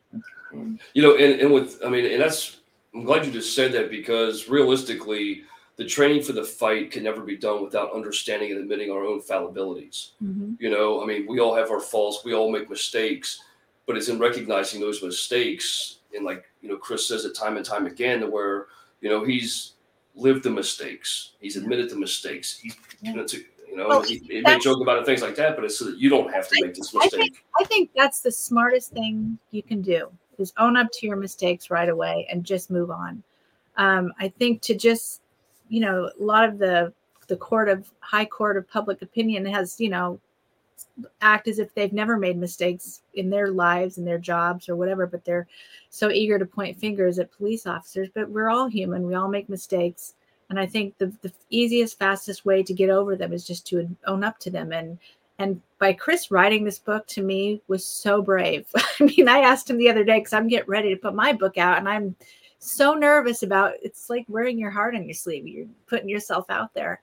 You 0.93 1.01
know, 1.01 1.15
and, 1.15 1.41
and 1.41 1.51
with 1.51 1.79
I 1.83 1.89
mean, 1.89 2.05
and 2.05 2.21
that's 2.21 2.57
I'm 2.93 3.03
glad 3.03 3.25
you 3.25 3.31
just 3.31 3.55
said 3.55 3.71
that 3.71 3.89
because 3.89 4.47
realistically, 4.47 5.43
the 5.77 5.85
training 5.85 6.21
for 6.21 6.33
the 6.33 6.43
fight 6.43 6.91
can 6.91 7.03
never 7.03 7.21
be 7.21 7.37
done 7.37 7.63
without 7.63 7.93
understanding 7.93 8.51
and 8.51 8.59
admitting 8.59 8.91
our 8.91 9.03
own 9.03 9.21
fallibilities. 9.21 10.11
Mm-hmm. 10.23 10.53
You 10.59 10.69
know, 10.69 11.01
I 11.01 11.07
mean, 11.07 11.25
we 11.27 11.39
all 11.39 11.55
have 11.55 11.71
our 11.71 11.79
faults, 11.79 12.23
we 12.23 12.35
all 12.35 12.51
make 12.51 12.69
mistakes, 12.69 13.41
but 13.87 13.97
it's 13.97 14.09
in 14.09 14.19
recognizing 14.19 14.79
those 14.79 15.01
mistakes 15.01 15.97
and 16.15 16.25
like 16.25 16.45
you 16.61 16.69
know, 16.69 16.77
Chris 16.77 17.07
says 17.07 17.25
it 17.25 17.35
time 17.35 17.57
and 17.57 17.65
time 17.65 17.85
again, 17.85 18.21
to 18.21 18.27
where 18.27 18.67
you 19.01 19.09
know 19.09 19.23
he's 19.23 19.73
lived 20.15 20.43
the 20.43 20.49
mistakes. 20.49 21.31
He's 21.39 21.55
admitted 21.55 21.89
the 21.89 21.95
mistakes. 21.95 22.61
You 23.01 23.15
know, 23.15 23.25
to, 23.25 23.37
you 23.37 23.75
know 23.75 23.87
well, 23.87 24.01
he, 24.01 24.19
he 24.19 24.41
may 24.41 24.59
joke 24.59 24.81
about 24.81 24.99
it, 24.99 25.05
things 25.05 25.21
like 25.21 25.35
that, 25.35 25.55
but 25.55 25.65
it's 25.65 25.77
so 25.77 25.85
that 25.85 25.97
you 25.97 26.09
don't 26.09 26.31
have 26.33 26.47
to 26.47 26.55
make 26.61 26.75
this 26.75 26.93
mistake. 26.93 27.13
I 27.13 27.17
think, 27.17 27.45
I 27.59 27.63
think 27.65 27.89
that's 27.95 28.21
the 28.21 28.31
smartest 28.31 28.91
thing 28.91 29.37
you 29.51 29.63
can 29.63 29.81
do 29.81 30.11
is 30.37 30.53
own 30.57 30.77
up 30.77 30.87
to 30.93 31.07
your 31.07 31.15
mistakes 31.15 31.69
right 31.69 31.89
away 31.89 32.27
and 32.29 32.43
just 32.43 32.71
move 32.71 32.91
on. 32.91 33.23
Um, 33.77 34.13
I 34.19 34.29
think 34.29 34.61
to 34.63 34.75
just, 34.75 35.21
you 35.69 35.79
know, 35.79 36.09
a 36.19 36.23
lot 36.23 36.47
of 36.47 36.57
the 36.57 36.93
the 37.27 37.37
court 37.37 37.69
of 37.69 37.89
high 37.99 38.25
court 38.25 38.57
of 38.57 38.69
public 38.69 39.01
opinion 39.01 39.45
has, 39.45 39.79
you 39.79 39.89
know, 39.89 40.19
act 41.21 41.47
as 41.47 41.59
if 41.59 41.73
they've 41.73 41.93
never 41.93 42.17
made 42.17 42.37
mistakes 42.37 43.01
in 43.15 43.29
their 43.29 43.51
lives 43.51 43.97
and 43.97 44.07
their 44.07 44.19
jobs 44.19 44.69
or 44.69 44.75
whatever, 44.75 45.07
but 45.07 45.25
they're 45.25 45.47
so 45.89 46.09
eager 46.11 46.37
to 46.37 46.45
point 46.45 46.79
fingers 46.79 47.19
at 47.19 47.31
police 47.31 47.65
officers. 47.65 48.09
But 48.13 48.29
we're 48.29 48.49
all 48.49 48.67
human, 48.67 49.07
we 49.07 49.15
all 49.15 49.29
make 49.29 49.49
mistakes. 49.49 50.13
And 50.49 50.59
I 50.59 50.65
think 50.65 50.97
the, 50.97 51.11
the 51.21 51.31
easiest, 51.49 51.97
fastest 51.97 52.45
way 52.45 52.61
to 52.63 52.73
get 52.73 52.89
over 52.89 53.15
them 53.15 53.33
is 53.33 53.45
just 53.45 53.65
to 53.67 53.89
own 54.05 54.23
up 54.23 54.37
to 54.39 54.51
them. 54.51 54.71
And 54.71 54.99
and 55.39 55.61
by 55.79 55.93
Chris 55.93 56.29
writing 56.29 56.63
this 56.63 56.77
book 56.77 57.07
to 57.07 57.23
me 57.23 57.61
was 57.67 57.83
so 57.85 58.21
brave. 58.21 58.67
I 58.75 59.03
mean, 59.03 59.27
I 59.27 59.39
asked 59.39 59.69
him 59.69 59.77
the 59.77 59.89
other 59.89 60.03
day 60.03 60.19
because 60.19 60.33
I'm 60.33 60.47
getting 60.47 60.69
ready 60.69 60.93
to 60.93 61.01
put 61.01 61.15
my 61.15 61.33
book 61.33 61.57
out 61.57 61.79
and 61.79 61.89
I'm 61.89 62.15
so 62.59 62.93
nervous 62.93 63.43
about 63.43 63.73
it's 63.81 64.09
like 64.09 64.25
wearing 64.29 64.57
your 64.57 64.71
heart 64.71 64.95
on 64.95 65.03
your 65.03 65.15
sleeve. 65.15 65.47
You're 65.47 65.67
putting 65.87 66.07
yourself 66.07 66.45
out 66.49 66.73
there. 66.73 67.01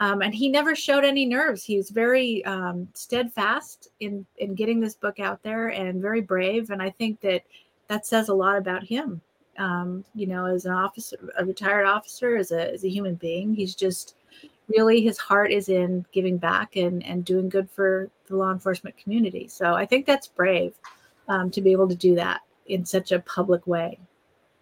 Um, 0.00 0.22
and 0.22 0.34
he 0.34 0.48
never 0.48 0.74
showed 0.74 1.04
any 1.04 1.26
nerves. 1.26 1.62
He 1.62 1.76
was 1.76 1.90
very 1.90 2.42
um, 2.46 2.88
steadfast 2.94 3.88
in 4.00 4.24
in 4.38 4.54
getting 4.54 4.80
this 4.80 4.94
book 4.94 5.20
out 5.20 5.42
there 5.42 5.68
and 5.68 6.00
very 6.00 6.22
brave. 6.22 6.70
And 6.70 6.82
I 6.82 6.90
think 6.90 7.20
that 7.20 7.42
that 7.88 8.06
says 8.06 8.28
a 8.28 8.34
lot 8.34 8.56
about 8.56 8.82
him. 8.82 9.20
Um, 9.58 10.04
you 10.14 10.26
know, 10.26 10.46
as 10.46 10.64
an 10.64 10.72
officer, 10.72 11.18
a 11.36 11.44
retired 11.44 11.86
officer, 11.86 12.36
as 12.36 12.50
a 12.50 12.72
as 12.72 12.84
a 12.84 12.88
human 12.88 13.14
being, 13.16 13.54
he's 13.54 13.74
just 13.74 14.14
really 14.68 15.02
his 15.02 15.18
heart 15.18 15.52
is 15.52 15.68
in 15.68 16.06
giving 16.12 16.38
back 16.38 16.76
and 16.76 17.04
and 17.04 17.24
doing 17.26 17.50
good 17.50 17.68
for 17.70 18.08
the 18.28 18.36
law 18.36 18.52
enforcement 18.52 18.96
community. 18.96 19.48
So 19.48 19.74
I 19.74 19.84
think 19.84 20.06
that's 20.06 20.28
brave 20.28 20.72
um, 21.28 21.50
to 21.50 21.60
be 21.60 21.72
able 21.72 21.88
to 21.88 21.94
do 21.94 22.14
that 22.14 22.40
in 22.66 22.86
such 22.86 23.12
a 23.12 23.18
public 23.20 23.66
way. 23.66 23.98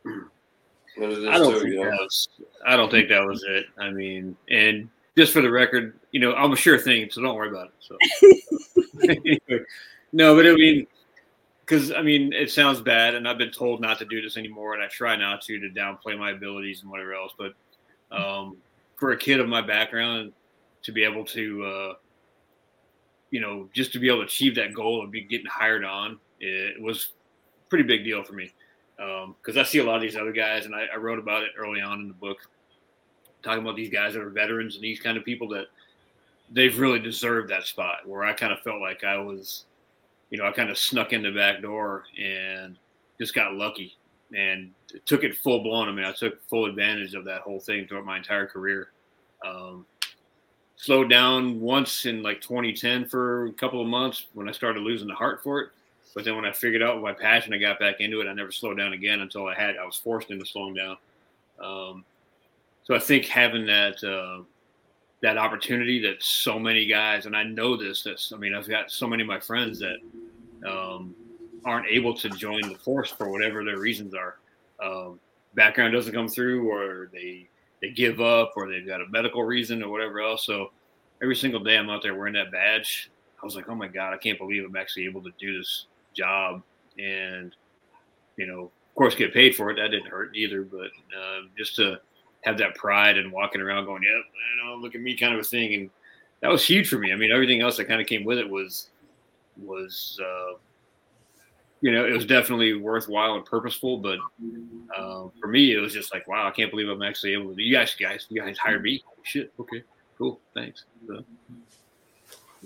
I 0.06 1.38
don't, 1.38 1.52
too, 1.52 1.60
think 1.60 1.84
that 1.84 1.98
was, 2.00 2.28
I 2.66 2.76
don't 2.76 2.90
think 2.90 3.08
that 3.10 3.24
was 3.24 3.44
it. 3.46 3.66
I 3.78 3.90
mean, 3.90 4.36
and 4.48 4.88
just 5.16 5.32
for 5.32 5.42
the 5.42 5.50
record, 5.50 5.98
you 6.12 6.20
know, 6.20 6.34
I'm 6.34 6.52
a 6.52 6.56
sure 6.56 6.78
thing, 6.78 7.08
so 7.10 7.22
don't 7.22 7.34
worry 7.34 7.48
about 7.48 7.68
it. 7.68 7.74
So, 7.80 7.96
anyway, 9.02 9.64
no, 10.12 10.34
but 10.34 10.46
I 10.46 10.54
mean, 10.54 10.86
because 11.60 11.92
I 11.92 12.02
mean, 12.02 12.32
it 12.32 12.50
sounds 12.50 12.80
bad, 12.80 13.14
and 13.14 13.28
I've 13.28 13.38
been 13.38 13.50
told 13.50 13.80
not 13.80 13.98
to 13.98 14.04
do 14.04 14.22
this 14.22 14.36
anymore, 14.36 14.74
and 14.74 14.82
I 14.82 14.88
try 14.88 15.16
not 15.16 15.42
to 15.42 15.58
to 15.58 15.68
downplay 15.68 16.18
my 16.18 16.30
abilities 16.30 16.82
and 16.82 16.90
whatever 16.90 17.14
else. 17.14 17.34
But 17.36 17.54
um, 18.10 18.56
for 18.96 19.12
a 19.12 19.16
kid 19.16 19.40
of 19.40 19.48
my 19.48 19.60
background, 19.60 20.32
to 20.82 20.92
be 20.92 21.04
able 21.04 21.24
to, 21.26 21.64
uh, 21.64 21.92
you 23.30 23.40
know, 23.40 23.68
just 23.74 23.92
to 23.92 23.98
be 23.98 24.08
able 24.08 24.18
to 24.20 24.24
achieve 24.24 24.54
that 24.54 24.72
goal 24.72 25.02
of 25.02 25.10
be 25.10 25.22
getting 25.22 25.46
hired 25.46 25.84
on, 25.84 26.18
it 26.40 26.80
was 26.80 27.10
a 27.66 27.68
pretty 27.68 27.84
big 27.84 28.04
deal 28.04 28.22
for 28.22 28.32
me 28.32 28.52
because 28.96 29.56
um, 29.56 29.58
I 29.58 29.62
see 29.62 29.78
a 29.78 29.84
lot 29.84 29.96
of 29.96 30.02
these 30.02 30.16
other 30.16 30.32
guys, 30.32 30.66
and 30.66 30.74
I, 30.74 30.86
I, 30.92 30.96
wrote 30.96 31.20
about 31.20 31.44
it 31.44 31.50
early 31.56 31.80
on 31.80 32.00
in 32.00 32.08
the 32.08 32.14
book, 32.14 32.38
talking 33.42 33.62
about 33.62 33.76
these 33.76 33.90
guys 33.90 34.14
that 34.14 34.22
are 34.22 34.30
veterans 34.30 34.74
and 34.74 34.84
these 34.84 35.00
kind 35.00 35.16
of 35.16 35.24
people 35.24 35.48
that 35.48 35.66
they've 36.50 36.78
really 36.78 36.98
deserved 36.98 37.50
that 37.50 37.64
spot. 37.64 38.06
Where 38.06 38.24
I 38.24 38.32
kind 38.32 38.52
of 38.52 38.60
felt 38.60 38.80
like 38.80 39.04
I 39.04 39.18
was, 39.18 39.64
you 40.30 40.38
know, 40.38 40.46
I 40.46 40.52
kind 40.52 40.70
of 40.70 40.78
snuck 40.78 41.12
in 41.12 41.22
the 41.22 41.30
back 41.30 41.62
door 41.62 42.04
and 42.20 42.76
just 43.20 43.34
got 43.34 43.54
lucky 43.54 43.96
and 44.36 44.72
took 45.06 45.24
it 45.24 45.36
full 45.36 45.62
blown. 45.62 45.88
I 45.88 45.92
mean, 45.92 46.04
I 46.04 46.12
took 46.12 46.46
full 46.48 46.66
advantage 46.66 47.14
of 47.14 47.24
that 47.24 47.42
whole 47.42 47.60
thing 47.60 47.86
throughout 47.86 48.04
my 48.04 48.18
entire 48.18 48.46
career. 48.46 48.90
Um, 49.44 49.86
slowed 50.76 51.10
down 51.10 51.60
once 51.60 52.06
in 52.06 52.22
like 52.22 52.40
2010 52.40 53.06
for 53.06 53.46
a 53.46 53.52
couple 53.52 53.80
of 53.80 53.88
months 53.88 54.26
when 54.34 54.48
I 54.48 54.52
started 54.52 54.80
losing 54.80 55.08
the 55.08 55.14
heart 55.14 55.42
for 55.42 55.60
it 55.60 55.70
but 56.14 56.24
then 56.24 56.34
when 56.34 56.44
I 56.44 56.52
figured 56.52 56.82
out 56.82 57.00
my 57.00 57.12
passion, 57.12 57.54
I 57.54 57.58
got 57.58 57.78
back 57.78 58.00
into 58.00 58.20
it. 58.20 58.26
I 58.26 58.32
never 58.32 58.50
slowed 58.50 58.78
down 58.78 58.92
again 58.92 59.20
until 59.20 59.46
I 59.46 59.54
had 59.54 59.76
I 59.76 59.84
was 59.84 59.96
forced 59.96 60.30
into 60.30 60.44
slowing 60.44 60.74
down. 60.74 60.96
Um, 61.62 62.04
so 62.88 62.94
I 62.94 62.98
think 62.98 63.26
having 63.26 63.66
that 63.66 64.02
uh, 64.02 64.42
that 65.20 65.36
opportunity 65.36 66.00
that 66.00 66.22
so 66.22 66.58
many 66.58 66.86
guys, 66.86 67.26
and 67.26 67.36
I 67.36 67.42
know 67.42 67.76
this. 67.76 68.02
This 68.02 68.32
I 68.34 68.38
mean, 68.38 68.54
I've 68.54 68.68
got 68.68 68.90
so 68.90 69.06
many 69.06 69.22
of 69.22 69.28
my 69.28 69.38
friends 69.38 69.78
that 69.80 69.98
um, 70.66 71.14
aren't 71.66 71.86
able 71.86 72.14
to 72.14 72.30
join 72.30 72.62
the 72.62 72.78
force 72.78 73.10
for 73.10 73.30
whatever 73.30 73.62
their 73.62 73.78
reasons 73.78 74.14
are. 74.14 74.36
Um, 74.82 75.20
background 75.54 75.92
doesn't 75.92 76.14
come 76.14 76.28
through, 76.28 76.70
or 76.70 77.10
they 77.12 77.46
they 77.82 77.90
give 77.90 78.22
up, 78.22 78.54
or 78.56 78.70
they've 78.70 78.86
got 78.86 79.02
a 79.02 79.08
medical 79.10 79.44
reason, 79.44 79.82
or 79.82 79.90
whatever 79.90 80.22
else. 80.22 80.46
So 80.46 80.70
every 81.22 81.36
single 81.36 81.60
day 81.60 81.76
I'm 81.76 81.90
out 81.90 82.02
there 82.02 82.14
wearing 82.14 82.34
that 82.34 82.50
badge. 82.50 83.10
I 83.42 83.44
was 83.44 83.54
like, 83.54 83.68
oh 83.68 83.74
my 83.74 83.88
god, 83.88 84.14
I 84.14 84.16
can't 84.16 84.38
believe 84.38 84.64
I'm 84.64 84.76
actually 84.76 85.04
able 85.04 85.22
to 85.24 85.30
do 85.38 85.58
this 85.58 85.84
job 86.14 86.62
and 86.98 87.54
you 88.36 88.46
know 88.46 88.62
of 88.62 88.94
course 88.96 89.14
get 89.14 89.32
paid 89.32 89.54
for 89.54 89.70
it 89.70 89.76
that 89.76 89.88
didn't 89.88 90.08
hurt 90.08 90.34
either 90.34 90.62
but 90.62 90.90
uh, 91.16 91.42
just 91.56 91.76
to 91.76 92.00
have 92.44 92.58
that 92.58 92.74
pride 92.74 93.18
and 93.18 93.32
walking 93.32 93.60
around 93.60 93.84
going 93.84 94.02
yep 94.02 94.12
you 94.12 94.64
know 94.64 94.76
look 94.76 94.94
at 94.94 95.00
me 95.00 95.16
kind 95.16 95.34
of 95.34 95.40
a 95.40 95.44
thing. 95.44 95.74
And 95.74 95.90
that 96.40 96.50
was 96.50 96.64
huge 96.64 96.88
for 96.88 96.98
me. 96.98 97.12
I 97.12 97.16
mean 97.16 97.32
everything 97.32 97.60
else 97.60 97.76
that 97.76 97.86
kind 97.86 98.00
of 98.00 98.06
came 98.06 98.24
with 98.24 98.38
it 98.38 98.48
was 98.48 98.90
was 99.62 100.20
uh, 100.22 100.56
you 101.80 101.92
know 101.92 102.04
it 102.04 102.12
was 102.12 102.26
definitely 102.26 102.74
worthwhile 102.74 103.34
and 103.34 103.44
purposeful. 103.44 103.98
But 103.98 104.18
uh, 104.96 105.28
for 105.40 105.48
me 105.48 105.74
it 105.74 105.78
was 105.78 105.92
just 105.92 106.12
like 106.12 106.26
wow 106.26 106.48
i 106.48 106.50
can't 106.50 106.70
believe 106.70 106.88
i'm 106.88 107.02
actually 107.02 107.34
able 107.34 107.54
to 107.54 107.62
you 107.62 107.74
guys 107.74 107.94
guys 107.94 108.26
you 108.28 108.40
guys 108.40 108.56
hired 108.58 108.82
me? 108.82 109.02
Shit. 109.22 109.52
Okay 109.60 109.82
cool. 110.18 110.40
Thanks. 110.52 110.84
So, 111.06 111.24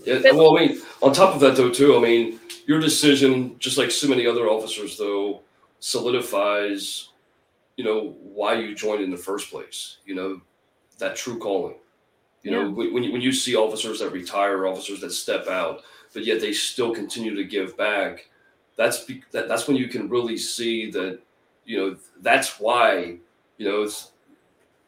yeah, 0.05 0.33
well, 0.33 0.57
I 0.57 0.67
mean, 0.67 0.83
on 1.03 1.13
top 1.13 1.35
of 1.35 1.41
that, 1.43 1.55
though, 1.55 1.71
too, 1.71 1.97
I 1.97 2.01
mean, 2.01 2.41
your 2.67 2.81
decision, 2.81 3.57
just 3.59 3.77
like 3.77 3.91
so 3.91 4.09
many 4.09 4.27
other 4.27 4.49
officers, 4.49 4.97
though, 4.97 5.43
solidifies, 5.79 7.11
you 7.77 7.85
know, 7.85 8.17
why 8.21 8.55
you 8.55 8.75
joined 8.75 9.03
in 9.03 9.11
the 9.11 9.17
first 9.17 9.51
place. 9.51 9.99
You 10.05 10.15
know, 10.15 10.41
that 10.99 11.17
true 11.17 11.39
calling. 11.39 11.77
You 12.43 12.51
yeah. 12.51 12.63
know, 12.63 12.71
when 12.71 13.03
you, 13.03 13.13
when 13.13 13.23
you 13.23 13.33
see 13.33 13.55
officers 13.55 14.01
that 14.01 14.11
retire, 14.11 14.67
officers 14.67 15.01
that 15.01 15.13
step 15.13 15.47
out, 15.47 15.83
but 16.13 16.25
yet 16.25 16.41
they 16.41 16.53
still 16.53 16.95
continue 16.95 17.35
to 17.35 17.45
give 17.45 17.77
back, 17.77 18.29
that's 18.77 19.05
be, 19.05 19.23
that, 19.31 19.49
that's 19.49 19.69
when 19.69 19.77
you 19.77 19.89
can 19.89 20.09
really 20.09 20.37
see 20.37 20.91
that, 20.91 21.21
you 21.65 21.79
know, 21.79 21.97
that's 22.21 22.59
why, 22.59 23.17
you 23.59 23.69
know, 23.69 23.83
it's, 23.83 24.13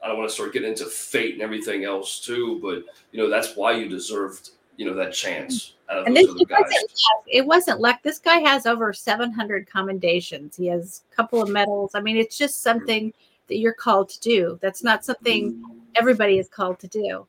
I 0.05 0.09
don't 0.09 0.19
want 0.19 0.29
to 0.29 0.35
start 0.35 0.53
getting 0.53 0.69
into 0.69 0.85
fate 0.85 1.33
and 1.33 1.43
everything 1.43 1.85
else 1.85 2.21
too, 2.21 2.61
but 2.63 2.85
you 3.11 3.19
know 3.19 3.31
that's 3.31 3.57
why 3.57 3.73
you 3.73 3.89
deserved 3.89 4.51
you 4.77 4.87
know 4.87 4.95
that 4.95 5.13
chance. 5.13 5.75
and 5.89 6.17
this 6.17 6.27
it 6.29 6.51
wasn't, 6.51 6.93
it 7.27 7.47
wasn't 7.47 7.81
luck. 7.81 8.03
This 8.03 8.19
guy 8.19 8.39
has 8.39 8.67
over 8.67 8.93
700 8.93 9.67
commendations. 9.67 10.57
He 10.57 10.67
has 10.67 11.03
a 11.13 11.15
couple 11.17 11.43
of 11.43 11.49
medals. 11.49 11.93
I 11.95 12.01
mean, 12.01 12.17
it's 12.17 12.37
just 12.37 12.63
something 12.63 13.13
that 13.49 13.59
you're 13.59 13.75
called 13.75 14.09
to 14.11 14.21
do. 14.21 14.59
That's 14.63 14.83
not 14.83 15.05
something 15.05 15.63
everybody 15.95 16.39
is 16.39 16.49
called 16.49 16.79
to 16.81 16.89
do. 16.89 17.27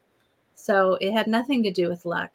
So 0.56 0.98
it 1.02 1.12
had 1.12 1.28
nothing 1.28 1.62
to 1.64 1.72
do 1.72 1.89
with 1.89 2.06
luck. 2.06 2.32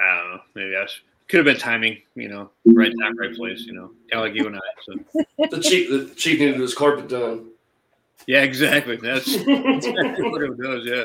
I 0.00 0.16
don't 0.16 0.30
know. 0.30 0.40
Maybe 0.54 0.76
I 0.76 0.86
should, 0.86 1.02
could 1.26 1.38
have 1.38 1.46
been 1.46 1.58
timing. 1.58 1.98
You 2.14 2.28
know, 2.28 2.50
right 2.66 2.92
time, 3.00 3.18
right 3.18 3.34
place. 3.34 3.62
You 3.62 3.72
know, 3.72 3.90
kind 4.10 4.24
of 4.24 4.32
like 4.32 4.34
you 4.34 4.46
and 4.46 4.56
I. 4.56 4.60
So. 4.84 5.24
the 5.50 5.60
chief, 5.60 5.90
the 5.90 6.14
chief 6.14 6.38
needed 6.38 6.60
his 6.60 6.74
carpet 6.74 7.08
done. 7.08 7.50
Yeah, 8.26 8.42
exactly. 8.42 8.96
That's, 8.96 9.26
exactly 9.34 10.30
what 10.30 10.42
it 10.42 10.58
does. 10.60 10.84
Yeah. 10.84 11.04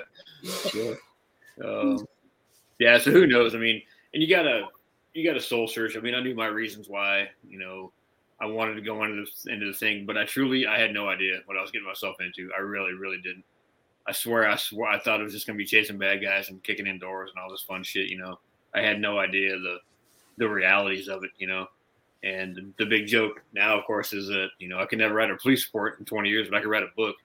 yeah. 0.74 0.94
Um, 1.64 2.06
yeah, 2.80 2.98
so 2.98 3.12
who 3.12 3.28
knows? 3.28 3.56
I 3.56 3.58
mean, 3.58 3.82
and 4.14 4.22
you 4.22 4.30
gotta 4.30 4.68
you 5.14 5.28
gotta 5.28 5.42
soul 5.42 5.68
search. 5.68 5.96
I 5.98 6.00
mean, 6.00 6.16
I 6.16 6.22
knew 6.22 6.36
my 6.36 6.48
reasons 6.48 6.90
why. 6.90 7.30
You 7.48 7.60
know, 7.60 7.92
I 8.42 8.46
wanted 8.46 8.76
to 8.76 8.82
go 8.82 9.04
into 9.04 9.26
the, 9.26 9.54
into 9.54 9.68
the 9.68 9.74
thing, 9.74 10.06
but 10.06 10.18
I 10.18 10.26
truly 10.26 10.66
I 10.68 10.80
had 10.80 10.94
no 10.94 11.08
idea 11.08 11.40
what 11.46 11.58
I 11.58 11.62
was 11.62 11.72
getting 11.72 11.88
myself 11.88 12.18
into. 12.20 12.50
I 12.58 12.62
really, 12.62 12.94
really 12.94 13.22
didn't. 13.22 13.44
I 14.06 14.12
swear, 14.12 14.50
I 14.50 14.58
swear, 14.58 14.90
I 14.90 15.00
thought 15.00 15.22
it 15.22 15.24
was 15.24 15.34
just 15.34 15.48
gonna 15.48 15.58
be 15.58 15.66
chasing 15.66 15.98
bad 15.98 16.22
guys 16.22 16.50
and 16.50 16.64
kicking 16.64 16.88
in 16.88 17.00
doors 17.00 17.32
and 17.34 17.42
all 17.42 17.52
this 17.52 17.62
fun 17.62 17.84
shit. 17.84 18.10
You 18.10 18.18
know, 18.18 18.40
I 18.74 18.82
had 18.82 19.00
no 19.00 19.20
idea 19.20 19.58
the 19.58 19.78
the 20.38 20.50
realities 20.50 21.08
of 21.08 21.24
it. 21.24 21.32
You 21.38 21.48
know, 21.48 21.68
and 22.24 22.74
the 22.78 22.86
big 22.86 23.08
joke 23.08 23.42
now, 23.54 23.78
of 23.78 23.86
course, 23.86 24.14
is 24.14 24.28
that 24.28 24.50
you 24.60 24.68
know 24.68 24.80
I 24.80 24.86
can 24.86 25.00
never 25.00 25.14
write 25.14 25.32
a 25.32 25.38
police 25.38 25.66
report 25.66 26.00
in 26.00 26.06
20 26.06 26.30
years, 26.30 26.50
but 26.50 26.58
I 26.58 26.62
can 26.62 26.70
write 26.70 26.84
a 26.84 26.92
book 26.96 27.16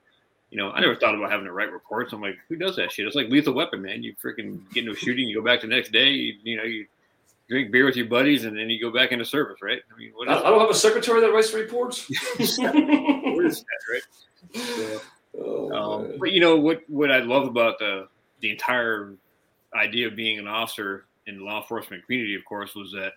you 0.51 0.57
know, 0.57 0.70
I 0.70 0.81
never 0.81 0.97
thought 0.97 1.15
about 1.15 1.31
having 1.31 1.47
to 1.47 1.53
write 1.53 1.73
reports. 1.73 2.12
I'm 2.12 2.23
like, 2.23 2.39
who 2.49 2.57
does 2.57 2.77
that 2.77 2.91
shit? 2.91 3.07
It's 3.07 3.16
like 3.16 3.29
lethal 3.29 3.53
weapon, 3.53 3.83
man. 3.83 4.03
You 4.03 4.15
freaking 4.15 4.61
get 4.73 4.81
into 4.81 4.93
a 4.93 4.97
shooting, 4.97 5.29
you 5.29 5.37
go 5.37 5.45
back 5.45 5.61
the 5.61 5.66
next 5.66 5.93
day, 5.93 6.11
you, 6.11 6.35
you 6.43 6.57
know, 6.57 6.62
you 6.62 6.87
drink 7.49 7.70
beer 7.70 7.85
with 7.85 7.97
your 7.97 8.07
buddies, 8.07 8.45
and 8.45 8.57
then 8.57 8.70
you 8.70 8.81
go 8.81 8.91
back 8.91 9.12
into 9.12 9.25
service, 9.25 9.61
right? 9.62 9.81
I 9.93 9.99
mean, 9.99 10.12
I, 10.29 10.39
I, 10.39 10.51
don't 10.51 10.61
have 10.61 10.70
a 10.70 10.75
secretary 10.75 11.20
that 11.20 11.33
writes 11.33 11.53
reports. 11.53 12.09
what 12.37 12.41
is 12.41 12.57
that, 12.57 13.81
right? 13.93 14.03
So, 15.35 15.70
oh, 15.73 15.73
um, 15.73 16.12
but 16.19 16.33
you 16.33 16.41
know 16.41 16.57
what? 16.57 16.81
What 16.89 17.12
I 17.12 17.19
love 17.19 17.47
about 17.47 17.79
the 17.79 18.09
the 18.41 18.51
entire 18.51 19.15
idea 19.75 20.09
of 20.09 20.16
being 20.16 20.39
an 20.39 20.49
officer 20.49 21.05
in 21.27 21.39
the 21.39 21.45
law 21.45 21.61
enforcement 21.61 22.05
community, 22.07 22.35
of 22.35 22.45
course, 22.45 22.75
was 22.75 22.91
that 22.93 23.12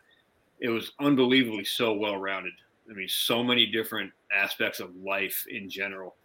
it 0.60 0.70
was 0.70 0.92
unbelievably 1.00 1.64
so 1.64 1.94
well 1.94 2.18
rounded. 2.18 2.54
I 2.90 2.94
mean, 2.94 3.08
so 3.08 3.44
many 3.44 3.66
different 3.66 4.12
aspects 4.32 4.80
of 4.80 4.96
life 4.98 5.46
in 5.50 5.70
general. 5.70 6.16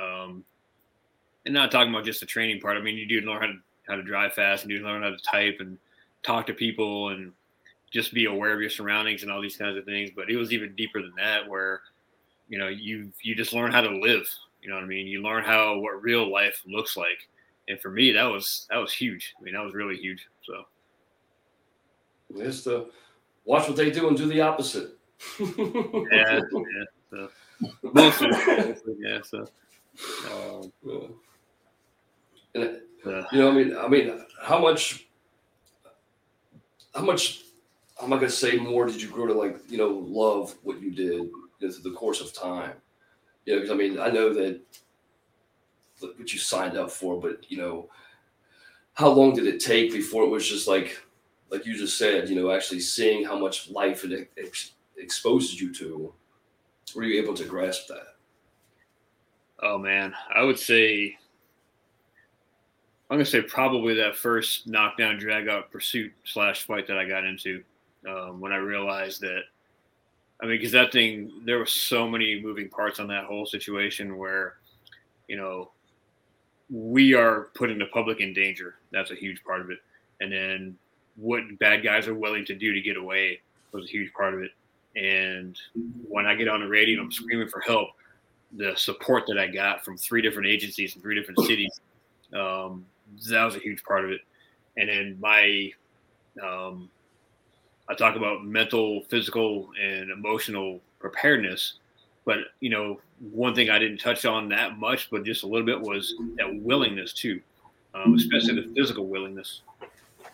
Um, 0.00 0.44
and 1.44 1.54
not 1.54 1.70
talking 1.70 1.92
about 1.92 2.04
just 2.04 2.20
the 2.20 2.26
training 2.26 2.60
part. 2.60 2.76
I 2.76 2.80
mean, 2.80 2.96
you 2.96 3.06
do 3.06 3.26
learn 3.26 3.40
how 3.40 3.46
to 3.46 3.58
how 3.88 3.96
to 3.96 4.02
drive 4.02 4.32
fast, 4.32 4.62
and 4.62 4.72
you 4.72 4.80
learn 4.80 5.02
how 5.02 5.10
to 5.10 5.18
type 5.18 5.56
and 5.60 5.78
talk 6.22 6.46
to 6.46 6.54
people, 6.54 7.10
and 7.10 7.32
just 7.90 8.14
be 8.14 8.26
aware 8.26 8.52
of 8.52 8.60
your 8.60 8.70
surroundings 8.70 9.22
and 9.22 9.30
all 9.30 9.40
these 9.40 9.56
kinds 9.56 9.76
of 9.76 9.84
things. 9.84 10.10
But 10.14 10.30
it 10.30 10.36
was 10.36 10.52
even 10.52 10.74
deeper 10.74 11.02
than 11.02 11.14
that, 11.16 11.48
where 11.48 11.82
you 12.48 12.58
know 12.58 12.68
you 12.68 13.12
you 13.22 13.34
just 13.34 13.52
learn 13.52 13.72
how 13.72 13.80
to 13.80 13.98
live. 13.98 14.28
You 14.62 14.70
know 14.70 14.76
what 14.76 14.84
I 14.84 14.88
mean? 14.88 15.06
You 15.06 15.22
learn 15.22 15.44
how 15.44 15.78
what 15.78 16.02
real 16.02 16.30
life 16.30 16.62
looks 16.66 16.96
like, 16.96 17.28
and 17.68 17.80
for 17.80 17.90
me, 17.90 18.12
that 18.12 18.24
was 18.24 18.66
that 18.70 18.78
was 18.78 18.92
huge. 18.92 19.34
I 19.38 19.42
mean, 19.42 19.54
that 19.54 19.64
was 19.64 19.74
really 19.74 19.96
huge. 19.96 20.26
So 20.42 20.64
just 22.36 22.64
to 22.64 22.86
watch 23.44 23.68
what 23.68 23.76
they 23.76 23.90
do 23.90 24.08
and 24.08 24.16
do 24.16 24.26
the 24.26 24.40
opposite. 24.40 24.98
yeah, 25.40 26.40
yeah. 26.40 26.84
So, 27.10 27.30
mostly, 27.82 28.28
mostly, 28.46 28.96
yeah. 28.98 29.20
So. 29.22 29.46
Um, 30.32 30.72
and, 32.54 32.80
you 33.04 33.38
know, 33.38 33.50
I 33.50 33.54
mean, 33.54 33.76
I 33.76 33.88
mean, 33.88 34.24
how 34.40 34.58
much, 34.58 35.06
how 36.94 37.02
much, 37.02 37.42
I'm 38.00 38.10
not 38.10 38.16
gonna 38.16 38.30
say 38.30 38.56
more. 38.56 38.86
Did 38.86 39.00
you 39.02 39.08
grow 39.08 39.26
to 39.26 39.34
like, 39.34 39.58
you 39.68 39.78
know, 39.78 39.88
love 40.06 40.54
what 40.62 40.80
you 40.80 40.90
did 40.90 41.12
you 41.12 41.32
know, 41.60 41.70
through 41.70 41.90
the 41.90 41.96
course 41.96 42.20
of 42.20 42.32
time? 42.32 42.72
You 43.44 43.54
know, 43.54 43.60
because 43.60 43.74
I 43.74 43.76
mean, 43.76 43.98
I 43.98 44.08
know 44.08 44.32
that 44.34 44.60
what 46.00 46.32
you 46.32 46.38
signed 46.38 46.76
up 46.76 46.90
for, 46.90 47.20
but 47.20 47.50
you 47.50 47.58
know, 47.58 47.88
how 48.94 49.08
long 49.08 49.34
did 49.34 49.46
it 49.46 49.60
take 49.60 49.92
before 49.92 50.24
it 50.24 50.28
was 50.28 50.48
just 50.48 50.68
like, 50.68 51.00
like 51.50 51.66
you 51.66 51.76
just 51.76 51.98
said, 51.98 52.28
you 52.28 52.36
know, 52.36 52.50
actually 52.50 52.80
seeing 52.80 53.24
how 53.24 53.38
much 53.38 53.70
life 53.70 54.04
it 54.04 54.30
ex- 54.38 54.72
exposes 54.96 55.60
you 55.60 55.72
to? 55.74 56.12
Were 56.94 57.04
you 57.04 57.20
able 57.20 57.34
to 57.34 57.44
grasp 57.44 57.88
that? 57.88 58.16
Oh 59.60 59.78
man, 59.78 60.14
I 60.34 60.42
would 60.42 60.58
say 60.58 61.16
I'm 63.10 63.16
gonna 63.16 63.24
say 63.26 63.42
probably 63.42 63.94
that 63.94 64.16
first 64.16 64.66
knockdown 64.66 65.18
drag 65.18 65.48
out 65.48 65.70
pursuit 65.70 66.12
slash 66.24 66.62
fight 66.66 66.86
that 66.86 66.98
I 66.98 67.04
got 67.04 67.24
into 67.24 67.62
um, 68.08 68.40
when 68.40 68.52
I 68.52 68.56
realized 68.56 69.20
that. 69.20 69.42
I 70.42 70.46
mean, 70.46 70.56
because 70.58 70.72
that 70.72 70.92
thing, 70.92 71.30
there 71.44 71.58
were 71.58 71.66
so 71.66 72.08
many 72.08 72.40
moving 72.42 72.68
parts 72.68 72.98
on 72.98 73.06
that 73.08 73.24
whole 73.24 73.46
situation 73.46 74.18
where, 74.18 74.54
you 75.28 75.36
know, 75.36 75.70
we 76.68 77.14
are 77.14 77.50
putting 77.54 77.78
the 77.78 77.86
public 77.86 78.20
in 78.20 78.32
danger. 78.32 78.74
That's 78.90 79.10
a 79.10 79.14
huge 79.14 79.42
part 79.44 79.60
of 79.60 79.70
it. 79.70 79.78
And 80.20 80.32
then 80.32 80.76
what 81.16 81.42
bad 81.60 81.84
guys 81.84 82.08
are 82.08 82.14
willing 82.14 82.44
to 82.46 82.54
do 82.54 82.72
to 82.72 82.80
get 82.80 82.96
away 82.96 83.40
was 83.72 83.84
a 83.84 83.88
huge 83.88 84.12
part 84.12 84.34
of 84.34 84.42
it. 84.42 84.50
And 84.96 85.58
when 86.08 86.26
I 86.26 86.34
get 86.34 86.48
on 86.48 86.60
the 86.60 86.68
radio 86.68 86.98
and 86.98 87.06
I'm 87.06 87.12
screaming 87.12 87.48
for 87.48 87.60
help, 87.60 87.90
the 88.56 88.74
support 88.76 89.24
that 89.28 89.38
I 89.38 89.46
got 89.46 89.84
from 89.84 89.96
three 89.96 90.22
different 90.22 90.48
agencies 90.48 90.94
in 90.94 91.02
three 91.02 91.14
different 91.14 91.40
cities, 91.40 91.80
um, 92.32 92.84
that 93.28 93.44
was 93.44 93.56
a 93.56 93.60
huge 93.60 93.82
part 93.84 94.04
of 94.04 94.10
it. 94.10 94.20
And 94.76 94.88
then 94.88 95.18
my, 95.20 95.70
um, 96.42 96.90
I 97.88 97.94
talk 97.94 98.16
about 98.16 98.44
mental, 98.44 99.02
physical, 99.04 99.70
and 99.80 100.10
emotional 100.10 100.80
preparedness. 100.98 101.74
But 102.24 102.38
you 102.60 102.70
know, 102.70 103.00
one 103.32 103.54
thing 103.54 103.70
I 103.70 103.78
didn't 103.78 103.98
touch 103.98 104.24
on 104.24 104.48
that 104.48 104.78
much, 104.78 105.10
but 105.10 105.24
just 105.24 105.42
a 105.42 105.46
little 105.46 105.66
bit, 105.66 105.80
was 105.80 106.14
that 106.36 106.54
willingness 106.62 107.12
too, 107.12 107.40
um, 107.94 108.14
especially 108.14 108.54
the 108.54 108.74
physical 108.74 109.06
willingness, 109.06 109.60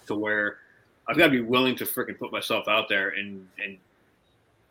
to 0.06 0.14
where 0.14 0.58
I've 1.08 1.16
got 1.16 1.24
to 1.26 1.30
be 1.30 1.40
willing 1.40 1.74
to 1.76 1.84
freaking 1.84 2.18
put 2.18 2.30
myself 2.30 2.68
out 2.68 2.88
there 2.88 3.10
and 3.10 3.46
and 3.62 3.76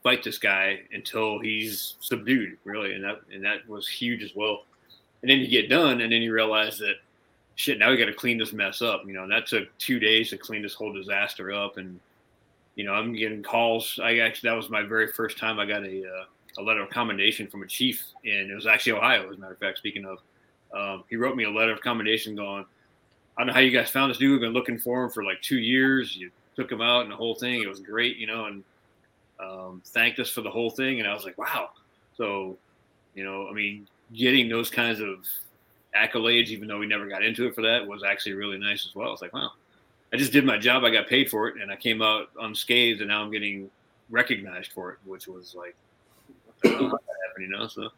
fight 0.01 0.23
this 0.23 0.37
guy 0.37 0.79
until 0.93 1.39
he's 1.39 1.95
subdued, 1.99 2.57
really, 2.63 2.93
and 2.93 3.03
that 3.03 3.19
and 3.33 3.43
that 3.43 3.67
was 3.67 3.87
huge 3.87 4.23
as 4.23 4.33
well. 4.33 4.63
And 5.21 5.29
then 5.29 5.39
you 5.39 5.47
get 5.49 5.69
done, 5.69 5.99
and 5.99 6.13
then 6.13 6.21
you 6.21 6.33
realize 6.33 6.77
that 6.77 6.95
shit, 7.59 7.77
now 7.77 7.89
we 7.89 7.97
got 7.97 8.05
to 8.05 8.13
clean 8.13 8.37
this 8.37 8.53
mess 8.53 8.81
up. 8.81 9.03
You 9.05 9.13
know, 9.13 9.23
and 9.23 9.31
that 9.31 9.45
took 9.45 9.77
two 9.77 9.99
days 9.99 10.29
to 10.29 10.37
clean 10.37 10.61
this 10.61 10.73
whole 10.73 10.93
disaster 10.93 11.51
up. 11.51 11.77
And, 11.77 11.99
you 12.75 12.85
know, 12.85 12.93
I'm 12.93 13.13
getting 13.13 13.43
calls. 13.43 13.99
I 14.01 14.19
actually, 14.19 14.49
that 14.49 14.55
was 14.55 14.69
my 14.69 14.81
very 14.81 15.11
first 15.11 15.37
time 15.37 15.59
I 15.59 15.65
got 15.65 15.83
a, 15.83 16.05
uh, 16.05 16.25
a 16.57 16.63
letter 16.63 16.81
of 16.81 16.89
commendation 16.89 17.47
from 17.47 17.61
a 17.61 17.67
chief, 17.67 18.01
and 18.23 18.49
it 18.49 18.55
was 18.55 18.65
actually 18.65 18.93
Ohio, 18.93 19.29
as 19.29 19.37
a 19.37 19.39
matter 19.39 19.53
of 19.53 19.59
fact. 19.59 19.77
Speaking 19.77 20.05
of, 20.05 20.19
um, 20.73 21.03
he 21.09 21.17
wrote 21.17 21.35
me 21.35 21.43
a 21.43 21.49
letter 21.49 21.73
of 21.73 21.81
commendation 21.81 22.33
going, 22.33 22.65
I 23.37 23.41
don't 23.41 23.47
know 23.47 23.53
how 23.53 23.59
you 23.59 23.71
guys 23.71 23.89
found 23.89 24.09
this 24.09 24.17
dude. 24.17 24.31
We've 24.31 24.39
been 24.39 24.53
looking 24.53 24.77
for 24.79 25.03
him 25.03 25.09
for 25.09 25.25
like 25.25 25.41
two 25.41 25.59
years. 25.59 26.15
You 26.15 26.31
took 26.55 26.71
him 26.71 26.81
out 26.81 27.01
and 27.01 27.11
the 27.11 27.15
whole 27.17 27.35
thing. 27.35 27.61
It 27.61 27.67
was 27.67 27.79
great, 27.79 28.17
you 28.17 28.27
know, 28.27 28.45
and 28.45 28.63
um, 29.39 29.81
thanked 29.85 30.19
us 30.19 30.29
for 30.29 30.41
the 30.41 30.49
whole 30.49 30.69
thing. 30.69 30.99
And 30.99 31.07
I 31.09 31.13
was 31.13 31.25
like, 31.25 31.37
wow. 31.37 31.71
So, 32.17 32.57
you 33.15 33.23
know, 33.23 33.47
I 33.49 33.53
mean, 33.53 33.87
getting 34.13 34.47
those 34.47 34.69
kinds 34.69 34.99
of 35.01 35.25
accolades, 35.95 36.47
even 36.47 36.67
though 36.67 36.77
we 36.77 36.87
never 36.87 37.07
got 37.07 37.23
into 37.23 37.47
it 37.47 37.55
for 37.55 37.61
that, 37.61 37.85
was 37.85 38.03
actually 38.03 38.33
really 38.33 38.57
nice 38.57 38.85
as 38.85 38.95
well. 38.95 39.11
It's 39.13 39.21
like, 39.21 39.33
wow, 39.33 39.51
I 40.13 40.17
just 40.17 40.31
did 40.31 40.45
my 40.45 40.57
job. 40.57 40.83
I 40.83 40.89
got 40.89 41.07
paid 41.07 41.29
for 41.29 41.47
it, 41.47 41.61
and 41.61 41.71
I 41.71 41.75
came 41.75 42.01
out 42.01 42.29
unscathed, 42.39 43.01
and 43.01 43.09
now 43.09 43.23
I'm 43.23 43.31
getting 43.31 43.69
recognized 44.09 44.71
for 44.71 44.91
it, 44.91 44.97
which 45.05 45.27
was 45.27 45.55
like, 45.55 45.75
happened, 46.63 46.93
you 47.39 47.47
know. 47.47 47.67
So, 47.67 47.89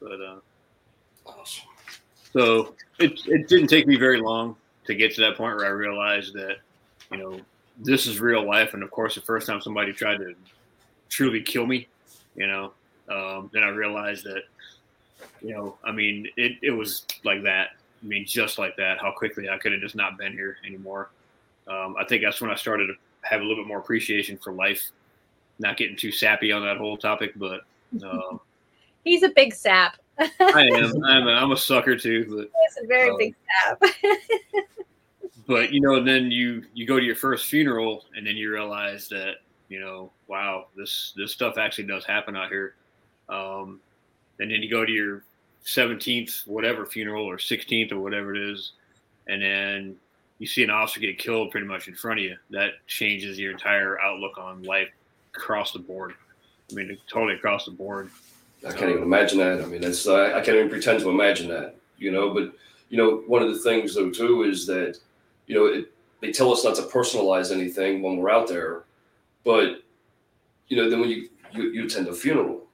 but 0.00 0.20
uh, 0.20 0.36
awesome. 1.26 1.64
So 2.32 2.74
it 2.98 3.20
it 3.26 3.48
didn't 3.48 3.68
take 3.68 3.86
me 3.86 3.96
very 3.96 4.20
long 4.20 4.56
to 4.84 4.94
get 4.94 5.14
to 5.14 5.20
that 5.22 5.36
point 5.36 5.56
where 5.56 5.66
I 5.66 5.70
realized 5.70 6.34
that, 6.34 6.56
you 7.10 7.18
know, 7.18 7.40
this 7.78 8.06
is 8.06 8.20
real 8.20 8.46
life, 8.46 8.74
and 8.74 8.82
of 8.82 8.90
course, 8.90 9.14
the 9.14 9.20
first 9.20 9.46
time 9.46 9.60
somebody 9.60 9.92
tried 9.92 10.18
to 10.18 10.34
truly 11.08 11.42
kill 11.42 11.66
me, 11.66 11.88
you 12.34 12.46
know, 12.46 12.72
um, 13.08 13.50
then 13.52 13.62
I 13.62 13.68
realized 13.68 14.24
that 14.24 14.42
you 15.40 15.54
know, 15.54 15.76
I 15.84 15.92
mean, 15.92 16.28
it, 16.36 16.58
it 16.62 16.70
was 16.70 17.06
like 17.24 17.42
that. 17.44 17.70
I 18.02 18.06
mean, 18.06 18.26
just 18.26 18.58
like 18.58 18.76
that, 18.76 18.98
how 18.98 19.10
quickly 19.10 19.48
I 19.48 19.58
could 19.58 19.72
have 19.72 19.80
just 19.80 19.94
not 19.94 20.18
been 20.18 20.32
here 20.32 20.58
anymore. 20.66 21.10
Um, 21.66 21.96
I 21.98 22.04
think 22.04 22.22
that's 22.22 22.40
when 22.40 22.50
I 22.50 22.54
started 22.54 22.88
to 22.88 22.94
have 23.22 23.40
a 23.40 23.44
little 23.44 23.62
bit 23.62 23.68
more 23.68 23.78
appreciation 23.78 24.38
for 24.38 24.52
life, 24.52 24.90
not 25.58 25.76
getting 25.76 25.96
too 25.96 26.12
sappy 26.12 26.52
on 26.52 26.62
that 26.62 26.76
whole 26.76 26.96
topic, 26.96 27.32
but. 27.36 27.62
Um, 28.02 28.40
He's 29.04 29.22
a 29.22 29.28
big 29.30 29.54
sap. 29.54 29.96
I 30.18 30.68
am. 30.72 31.04
I'm 31.04 31.28
a, 31.28 31.30
I'm 31.30 31.52
a 31.52 31.56
sucker 31.56 31.96
too, 31.96 32.24
but. 32.28 32.50
He's 32.50 32.84
a 32.84 32.86
very 32.86 33.10
um, 33.10 33.16
big 33.18 33.34
sap. 33.64 33.82
but 35.46 35.72
you 35.72 35.80
know, 35.80 36.02
then 36.02 36.30
you 36.30 36.64
you 36.74 36.86
go 36.86 36.98
to 36.98 37.04
your 37.04 37.14
first 37.14 37.46
funeral, 37.46 38.04
and 38.16 38.26
then 38.26 38.36
you 38.36 38.50
realize 38.50 39.08
that 39.08 39.36
you 39.68 39.80
know, 39.80 40.10
wow, 40.26 40.66
this 40.76 41.12
this 41.16 41.32
stuff 41.32 41.58
actually 41.58 41.84
does 41.84 42.04
happen 42.04 42.36
out 42.36 42.48
here. 42.48 42.74
Um, 43.28 43.80
and 44.38 44.50
then 44.50 44.62
you 44.62 44.70
go 44.70 44.84
to 44.84 44.92
your 44.92 45.24
17th 45.64 46.46
whatever 46.46 46.86
funeral 46.86 47.24
or 47.24 47.36
16th 47.36 47.92
or 47.92 47.98
whatever 47.98 48.34
it 48.34 48.40
is 48.52 48.72
and 49.26 49.42
then 49.42 49.96
you 50.38 50.46
see 50.46 50.62
an 50.62 50.70
officer 50.70 51.00
get 51.00 51.18
killed 51.18 51.50
pretty 51.50 51.66
much 51.66 51.88
in 51.88 51.94
front 51.94 52.20
of 52.20 52.24
you. 52.24 52.36
That 52.50 52.86
changes 52.86 53.38
your 53.38 53.52
entire 53.52 54.00
outlook 54.00 54.38
on 54.38 54.62
life 54.62 54.88
across 55.34 55.72
the 55.72 55.78
board. 55.78 56.14
I 56.70 56.74
mean 56.74 56.96
totally 57.08 57.34
across 57.34 57.64
the 57.64 57.70
board. 57.70 58.10
I 58.66 58.72
can't 58.72 58.90
even 58.90 59.02
imagine 59.02 59.38
that. 59.38 59.62
I 59.62 59.66
mean 59.66 59.84
it's 59.84 60.06
i 60.08 60.32
can't 60.40 60.56
even 60.56 60.68
pretend 60.68 61.00
to 61.00 61.10
imagine 61.10 61.48
that 61.48 61.76
you 61.98 62.10
know 62.10 62.32
but 62.34 62.52
you 62.88 62.96
know 62.96 63.22
one 63.26 63.42
of 63.42 63.52
the 63.52 63.60
things 63.60 63.94
though 63.94 64.10
too 64.10 64.42
is 64.42 64.66
that 64.66 64.98
you 65.46 65.54
know 65.54 65.66
it, 65.66 65.92
they 66.20 66.32
tell 66.32 66.52
us 66.52 66.64
not 66.64 66.74
to 66.76 66.82
personalize 66.82 67.52
anything 67.52 68.02
when 68.02 68.16
we're 68.16 68.30
out 68.30 68.48
there 68.48 68.84
but 69.44 69.82
you 70.68 70.76
know 70.76 70.90
then 70.90 71.00
when 71.00 71.08
you 71.08 71.28
you, 71.52 71.70
you 71.70 71.84
attend 71.84 72.08
a 72.08 72.14
funeral 72.14 72.65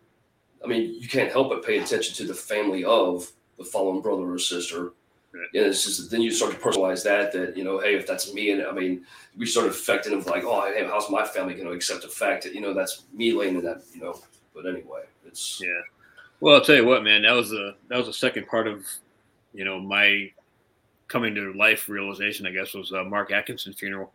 I 0.65 0.69
mean, 0.69 0.95
you 1.01 1.09
can't 1.09 1.31
help 1.31 1.51
but 1.51 1.65
pay 1.65 1.79
attention 1.79 2.15
to 2.17 2.25
the 2.25 2.35
family 2.35 2.85
of 2.85 3.31
the 3.59 3.65
fallen 3.65 4.01
brother 4.01 4.31
or 4.33 4.39
sister. 4.39 4.93
Right. 5.33 5.49
And 5.55 5.67
it's 5.67 5.85
just 5.85 6.11
then 6.11 6.21
you 6.21 6.31
start 6.31 6.53
to 6.53 6.59
personalize 6.59 7.03
that. 7.05 7.33
That 7.33 7.57
you 7.57 7.65
know, 7.65 7.79
hey, 7.79 7.95
if 7.95 8.07
that's 8.07 8.35
me, 8.35 8.51
and 8.51 8.63
I 8.63 8.73
mean, 8.73 9.07
we 9.37 9.47
start 9.47 9.67
affecting 9.67 10.13
of 10.13 10.27
like, 10.27 10.45
oh, 10.45 10.71
hey, 10.73 10.85
how's 10.85 11.11
my 11.11 11.25
family 11.25 11.55
going 11.55 11.67
to 11.67 11.73
accept 11.73 12.03
the 12.03 12.09
fact 12.09 12.45
that 12.45 12.55
you 12.55 12.61
know 12.61 12.75
that's 12.75 13.05
me 13.15 13.33
laying 13.33 13.57
in 13.57 13.65
that, 13.65 13.83
you 13.95 14.01
know? 14.01 14.21
But 14.55 14.67
anyway, 14.67 15.05
it's 15.27 15.61
yeah. 15.63 15.81
Well, 16.41 16.57
I'll 16.57 16.61
tell 16.61 16.77
you 16.77 16.85
what, 16.85 17.03
man, 17.03 17.23
that 17.23 17.33
was 17.33 17.53
a 17.53 17.75
that 17.89 17.97
was 17.97 18.09
the 18.09 18.13
second 18.13 18.47
part 18.47 18.67
of 18.67 18.85
you 19.55 19.65
know 19.65 19.81
my 19.81 20.31
coming 21.09 21.35
to 21.35 21.55
life 21.55 21.89
realization. 21.89 22.47
I 22.47 22.51
guess 22.51 22.75
was 22.75 22.93
uh, 22.93 23.05
Marc 23.05 23.33
Atkinson's 23.33 23.77
funeral 23.77 24.13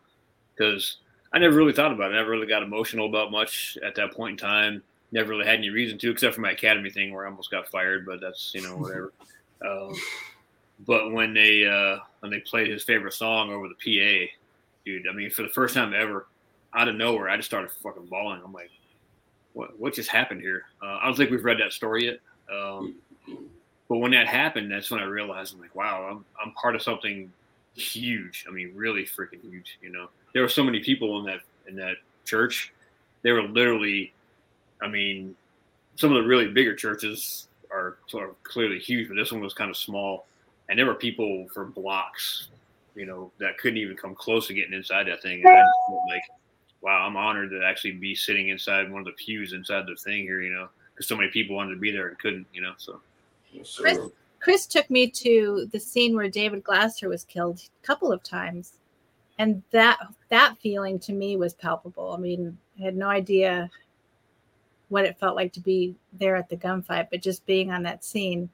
because 0.56 0.98
I 1.34 1.40
never 1.40 1.56
really 1.56 1.74
thought 1.74 1.92
about 1.92 2.12
it. 2.12 2.14
I 2.14 2.18
never 2.18 2.30
really 2.30 2.46
got 2.46 2.62
emotional 2.62 3.08
about 3.08 3.32
much 3.32 3.76
at 3.84 3.96
that 3.96 4.14
point 4.14 4.40
in 4.40 4.48
time 4.48 4.84
never 5.12 5.30
really 5.30 5.46
had 5.46 5.56
any 5.60 5.70
reason 5.70 5.98
to, 6.00 6.12
except 6.12 6.36
for 6.36 6.42
my 6.42 6.52
academy 6.52 6.90
thing 6.90 7.14
where 7.14 7.26
I 7.26 7.30
almost 7.30 7.52
got 7.52 7.70
fired. 7.70 8.06
But 8.06 8.22
that's 8.22 8.54
you 8.54 8.62
know 8.62 8.78
whatever. 8.78 9.14
um, 9.66 9.96
but 10.86 11.12
when 11.12 11.34
they 11.34 11.66
uh, 11.66 12.00
when 12.20 12.32
they 12.32 12.40
played 12.40 12.70
his 12.70 12.84
favorite 12.84 13.14
song 13.14 13.52
over 13.52 13.68
the 13.68 13.76
PA, 13.76 14.32
dude, 14.86 15.08
I 15.08 15.14
mean, 15.14 15.30
for 15.30 15.44
the 15.44 15.50
first 15.50 15.74
time 15.74 15.94
ever, 15.94 16.28
out 16.74 16.88
of 16.88 16.96
nowhere, 16.96 17.30
I 17.30 17.38
just 17.38 17.50
started 17.50 17.72
fucking 17.72 18.06
bawling. 18.06 18.42
I'm 18.44 18.54
like, 18.54 18.72
what 19.54 19.80
what 19.80 19.94
just 19.94 20.10
happened 20.10 20.42
here? 20.42 20.64
Uh, 20.82 21.00
I 21.02 21.06
don't 21.06 21.16
think 21.16 21.32
we've 21.32 21.46
read 21.46 21.60
that 21.60 21.74
story 21.74 22.06
yet. 22.06 22.20
Um, 22.54 22.96
but 23.90 23.98
when 23.98 24.12
that 24.12 24.28
happened, 24.28 24.72
that's 24.72 24.92
when 24.92 25.00
I 25.00 25.06
realized 25.06 25.54
I'm 25.54 25.62
like, 25.62 25.76
wow, 25.76 26.08
I'm 26.10 26.26
I'm 26.44 26.54
part 26.54 26.76
of 26.76 26.82
something 26.82 27.32
huge. 27.76 28.46
I 28.48 28.52
mean, 28.52 28.72
really 28.76 29.04
freaking 29.04 29.42
huge. 29.42 29.80
You 29.82 29.90
know, 29.90 30.10
there 30.34 30.42
were 30.42 30.50
so 30.50 30.64
many 30.64 30.80
people 30.82 31.20
in 31.20 31.26
that 31.26 31.40
in 31.68 31.76
that 31.78 31.98
church. 32.26 32.74
They 33.24 33.32
were 33.32 33.44
literally 33.44 34.14
I 34.82 34.88
mean, 34.88 35.36
some 35.96 36.16
of 36.16 36.22
the 36.22 36.28
really 36.28 36.48
bigger 36.48 36.76
churches 36.76 37.48
are 37.72 37.98
sort 38.08 38.30
of 38.30 38.42
clearly 38.44 38.80
huge, 38.80 39.08
but 39.08 39.16
this 39.16 39.32
one 39.32 39.42
was 39.42 39.54
kind 39.54 39.70
of 39.70 39.78
small, 39.78 40.26
and 40.70 40.78
there 40.78 40.86
were 40.86 40.96
people 40.96 41.48
for 41.54 41.66
blocks, 41.66 42.48
you 42.96 43.06
know, 43.06 43.32
that 43.40 43.58
couldn't 43.58 43.78
even 43.78 43.98
come 43.98 44.16
close 44.16 44.48
to 44.48 44.54
getting 44.54 44.74
inside 44.74 45.08
that 45.08 45.22
thing. 45.22 45.42
And 45.44 45.50
I 45.50 45.64
felt 45.88 46.02
like, 46.10 46.24
wow, 46.82 47.06
I'm 47.06 47.18
honored 47.18 47.52
to 47.52 47.64
actually 47.66 47.94
be 47.94 48.16
sitting 48.16 48.50
inside 48.50 48.92
one 48.92 49.02
of 49.02 49.06
the 49.06 49.14
pews 49.14 49.54
inside 49.54 49.86
the 49.88 49.96
thing 49.96 50.24
here, 50.24 50.42
you 50.42 50.52
know, 50.52 50.70
because 50.94 51.08
so 51.08 51.16
many 51.16 51.30
people 51.30 51.56
wanted 51.56 51.74
to 51.74 51.80
be 51.80 51.92
there 51.92 52.08
and 52.10 52.20
couldn't, 52.20 52.48
you 52.54 52.62
know. 52.62 52.74
So, 52.78 53.00
Chris, 53.78 54.00
Chris 54.40 54.66
took 54.66 54.90
me 54.90 55.10
to 55.10 55.68
the 55.72 55.80
scene 55.80 56.16
where 56.16 56.30
David 56.30 56.64
Glasser 56.64 57.10
was 57.10 57.24
killed 57.24 57.60
a 57.60 57.86
couple 57.86 58.12
of 58.12 58.24
times, 58.24 58.74
and 59.40 59.62
that 59.72 60.00
that 60.30 60.58
feeling 60.60 61.00
to 61.00 61.14
me 61.14 61.36
was 61.38 61.54
palpable. 61.54 62.14
I 62.14 62.18
mean, 62.18 62.58
I 62.80 62.84
had 62.84 62.96
no 62.96 63.08
idea 63.10 63.70
what 64.90 65.06
it 65.06 65.20
felt 65.20 65.36
like 65.36 65.54
to 65.54 65.60
be 65.60 65.96
there 66.14 66.36
at 66.36 66.50
the 66.50 66.58
gunfight, 66.58 67.08
but 67.12 67.22
just 67.22 67.46
being 67.46 67.72
on 67.72 67.84
that 67.84 68.04
scene 68.04 68.50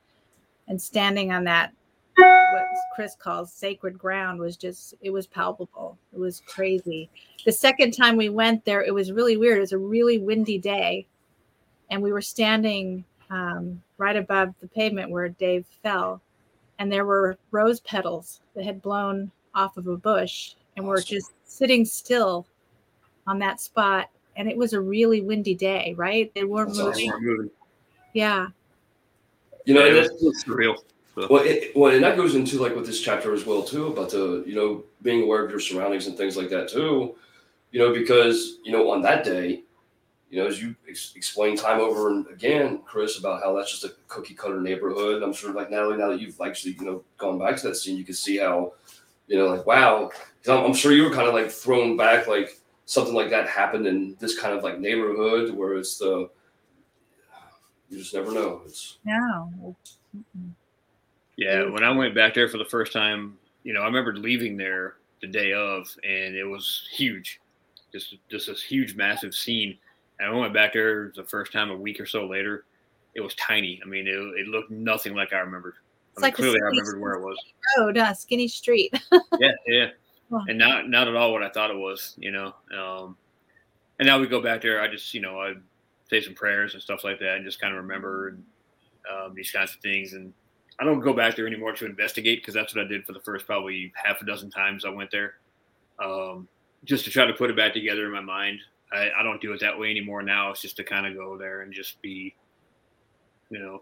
and 0.67 0.81
standing 0.81 1.31
on 1.31 1.43
that 1.43 1.73
what 2.15 2.67
Chris 2.93 3.15
calls 3.15 3.51
sacred 3.51 3.97
ground 3.97 4.39
was 4.39 4.55
just 4.55 4.93
it 5.01 5.09
was 5.09 5.27
palpable. 5.27 5.97
It 6.13 6.19
was 6.19 6.41
crazy. 6.45 7.09
The 7.45 7.51
second 7.51 7.91
time 7.91 8.15
we 8.15 8.29
went 8.29 8.63
there, 8.65 8.83
it 8.83 8.93
was 8.93 9.11
really 9.11 9.37
weird. 9.37 9.57
It 9.57 9.61
was 9.61 9.71
a 9.71 9.77
really 9.77 10.19
windy 10.19 10.59
day, 10.59 11.07
and 11.89 12.01
we 12.01 12.11
were 12.11 12.21
standing 12.21 13.03
um, 13.29 13.81
right 13.97 14.15
above 14.15 14.53
the 14.61 14.67
pavement 14.67 15.09
where 15.09 15.29
Dave 15.29 15.65
fell, 15.81 16.21
and 16.79 16.91
there 16.91 17.05
were 17.05 17.37
rose 17.51 17.79
petals 17.79 18.41
that 18.55 18.65
had 18.65 18.81
blown 18.81 19.31
off 19.55 19.77
of 19.77 19.87
a 19.87 19.97
bush 19.97 20.53
and 20.77 20.87
were 20.87 21.01
just 21.01 21.31
sitting 21.45 21.85
still 21.85 22.45
on 23.27 23.39
that 23.39 23.59
spot. 23.61 24.09
And 24.35 24.49
it 24.49 24.57
was 24.57 24.73
a 24.73 24.81
really 24.81 25.21
windy 25.21 25.55
day, 25.55 25.93
right? 25.97 26.33
They 26.33 26.43
weren't 26.43 26.75
moving. 26.75 27.11
moving. 27.21 27.51
Yeah. 28.13 28.47
You 29.65 29.75
know, 29.75 29.85
yeah, 29.85 30.07
it's 30.09 30.43
surreal. 30.43 30.77
So. 31.15 31.27
Well, 31.29 31.43
it, 31.43 31.75
well, 31.75 31.93
and 31.93 32.03
that 32.03 32.17
goes 32.17 32.33
into 32.35 32.59
like 32.59 32.75
with 32.75 32.87
this 32.87 32.99
chapter 32.99 33.33
as 33.33 33.45
well 33.45 33.63
too 33.63 33.87
about 33.87 34.09
the 34.09 34.43
you 34.47 34.55
know 34.55 34.83
being 35.03 35.23
aware 35.23 35.45
of 35.45 35.51
your 35.51 35.59
surroundings 35.59 36.07
and 36.07 36.17
things 36.17 36.35
like 36.35 36.49
that 36.49 36.69
too. 36.69 37.15
You 37.71 37.79
know, 37.79 37.93
because 37.93 38.57
you 38.63 38.71
know 38.71 38.89
on 38.89 39.01
that 39.03 39.23
day, 39.23 39.63
you 40.31 40.41
know, 40.41 40.47
as 40.47 40.61
you 40.61 40.75
ex- 40.89 41.13
explain 41.15 41.55
time 41.55 41.79
over 41.79 42.09
and 42.09 42.25
again, 42.27 42.81
Chris, 42.85 43.19
about 43.19 43.43
how 43.43 43.55
that's 43.55 43.69
just 43.69 43.83
a 43.83 43.93
cookie 44.07 44.33
cutter 44.33 44.59
neighborhood. 44.59 45.21
I'm 45.21 45.33
sure, 45.33 45.53
like 45.53 45.69
Natalie, 45.69 45.97
now 45.97 46.09
that 46.09 46.19
you've 46.19 46.41
actually 46.41 46.73
you 46.73 46.85
know 46.85 47.03
gone 47.17 47.37
back 47.37 47.57
to 47.57 47.67
that 47.67 47.75
scene, 47.75 47.95
you 47.95 48.03
can 48.03 48.15
see 48.15 48.37
how 48.37 48.73
you 49.27 49.37
know, 49.37 49.47
like 49.47 49.65
wow. 49.65 50.09
I'm, 50.47 50.65
I'm 50.65 50.73
sure 50.73 50.91
you 50.91 51.03
were 51.03 51.13
kind 51.13 51.27
of 51.27 51.33
like 51.33 51.51
thrown 51.51 51.95
back, 51.95 52.27
like 52.27 52.59
something 52.85 53.13
like 53.13 53.29
that 53.29 53.47
happened 53.47 53.87
in 53.87 54.15
this 54.19 54.37
kind 54.39 54.55
of 54.55 54.63
like 54.63 54.79
neighborhood 54.79 55.53
where 55.53 55.77
it's 55.77 55.97
the 55.97 56.29
you 57.89 57.99
just 57.99 58.13
never 58.13 58.31
know. 58.31 58.61
It's 58.65 58.97
no. 59.05 59.75
Yeah, 61.37 61.69
when 61.69 61.83
I 61.83 61.91
went 61.91 62.15
back 62.15 62.33
there 62.33 62.47
for 62.47 62.57
the 62.57 62.65
first 62.65 62.91
time, 62.91 63.37
you 63.63 63.73
know, 63.73 63.81
I 63.81 63.85
remember 63.85 64.15
leaving 64.15 64.57
there 64.57 64.95
the 65.21 65.27
day 65.27 65.53
of, 65.53 65.87
and 66.03 66.35
it 66.35 66.43
was 66.43 66.87
huge, 66.91 67.39
just 67.91 68.15
just 68.29 68.47
this 68.47 68.61
huge, 68.61 68.95
massive 68.95 69.33
scene. 69.33 69.77
And 70.19 70.29
I 70.29 70.37
went 70.37 70.53
back 70.53 70.73
there 70.73 71.11
the 71.15 71.23
first 71.23 71.51
time 71.51 71.71
a 71.71 71.75
week 71.75 71.99
or 71.99 72.05
so 72.05 72.27
later. 72.27 72.65
It 73.15 73.21
was 73.21 73.35
tiny. 73.35 73.79
I 73.83 73.87
mean, 73.87 74.07
it, 74.07 74.13
it 74.13 74.47
looked 74.47 74.71
nothing 74.71 75.15
like 75.15 75.33
I 75.33 75.37
remembered. 75.37 75.75
It's 76.13 76.17
I 76.17 76.21
mean, 76.21 76.27
like 76.27 76.35
clearly 76.35 76.59
I 76.61 76.65
remembered 76.65 76.99
where 76.99 77.13
it 77.13 77.21
was. 77.21 77.37
Road, 77.77 77.97
uh, 77.97 78.13
skinny 78.13 78.47
street. 78.47 78.93
yeah, 79.39 79.51
yeah, 79.67 79.87
and 80.31 80.57
not 80.57 80.89
not 80.89 81.07
at 81.07 81.15
all 81.15 81.31
what 81.31 81.43
I 81.43 81.49
thought 81.49 81.71
it 81.71 81.77
was. 81.77 82.15
You 82.17 82.31
know, 82.31 82.53
um, 82.77 83.17
and 83.99 84.07
now 84.07 84.19
we 84.19 84.27
go 84.27 84.41
back 84.41 84.61
there. 84.61 84.81
I 84.81 84.87
just 84.87 85.13
you 85.13 85.21
know 85.21 85.39
I 85.39 85.53
say 86.09 86.21
some 86.21 86.33
prayers 86.33 86.73
and 86.73 86.83
stuff 86.83 87.03
like 87.03 87.19
that, 87.19 87.35
and 87.35 87.45
just 87.45 87.61
kind 87.61 87.73
of 87.73 87.81
remember 87.81 88.37
um, 89.11 89.33
these 89.33 89.51
kinds 89.51 89.73
of 89.73 89.81
things. 89.81 90.13
And 90.13 90.33
I 90.79 90.83
don't 90.83 90.99
go 90.99 91.13
back 91.13 91.35
there 91.35 91.47
anymore 91.47 91.73
to 91.73 91.85
investigate 91.85 92.41
because 92.41 92.53
that's 92.53 92.75
what 92.75 92.85
I 92.85 92.87
did 92.87 93.05
for 93.05 93.13
the 93.13 93.19
first 93.21 93.45
probably 93.45 93.91
half 93.95 94.21
a 94.21 94.25
dozen 94.25 94.49
times 94.49 94.85
I 94.85 94.89
went 94.89 95.11
there, 95.11 95.35
um, 96.03 96.47
just 96.83 97.05
to 97.05 97.11
try 97.11 97.25
to 97.25 97.33
put 97.33 97.49
it 97.49 97.55
back 97.55 97.73
together 97.73 98.05
in 98.05 98.11
my 98.11 98.21
mind. 98.21 98.59
I, 98.91 99.09
I 99.19 99.23
don't 99.23 99.41
do 99.41 99.53
it 99.53 99.59
that 99.61 99.77
way 99.77 99.89
anymore 99.89 100.21
now. 100.21 100.51
It's 100.51 100.61
just 100.61 100.77
to 100.77 100.83
kind 100.83 101.07
of 101.07 101.15
go 101.15 101.37
there 101.37 101.61
and 101.61 101.73
just 101.73 102.01
be, 102.01 102.35
you 103.49 103.59
know, 103.59 103.81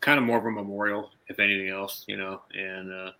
kind 0.00 0.18
of 0.18 0.24
more 0.24 0.38
of 0.38 0.46
a 0.46 0.50
memorial, 0.50 1.10
if 1.28 1.38
anything 1.38 1.68
else, 1.68 2.04
you 2.06 2.16
know. 2.16 2.40
And 2.54 2.92
uh, 2.92 3.10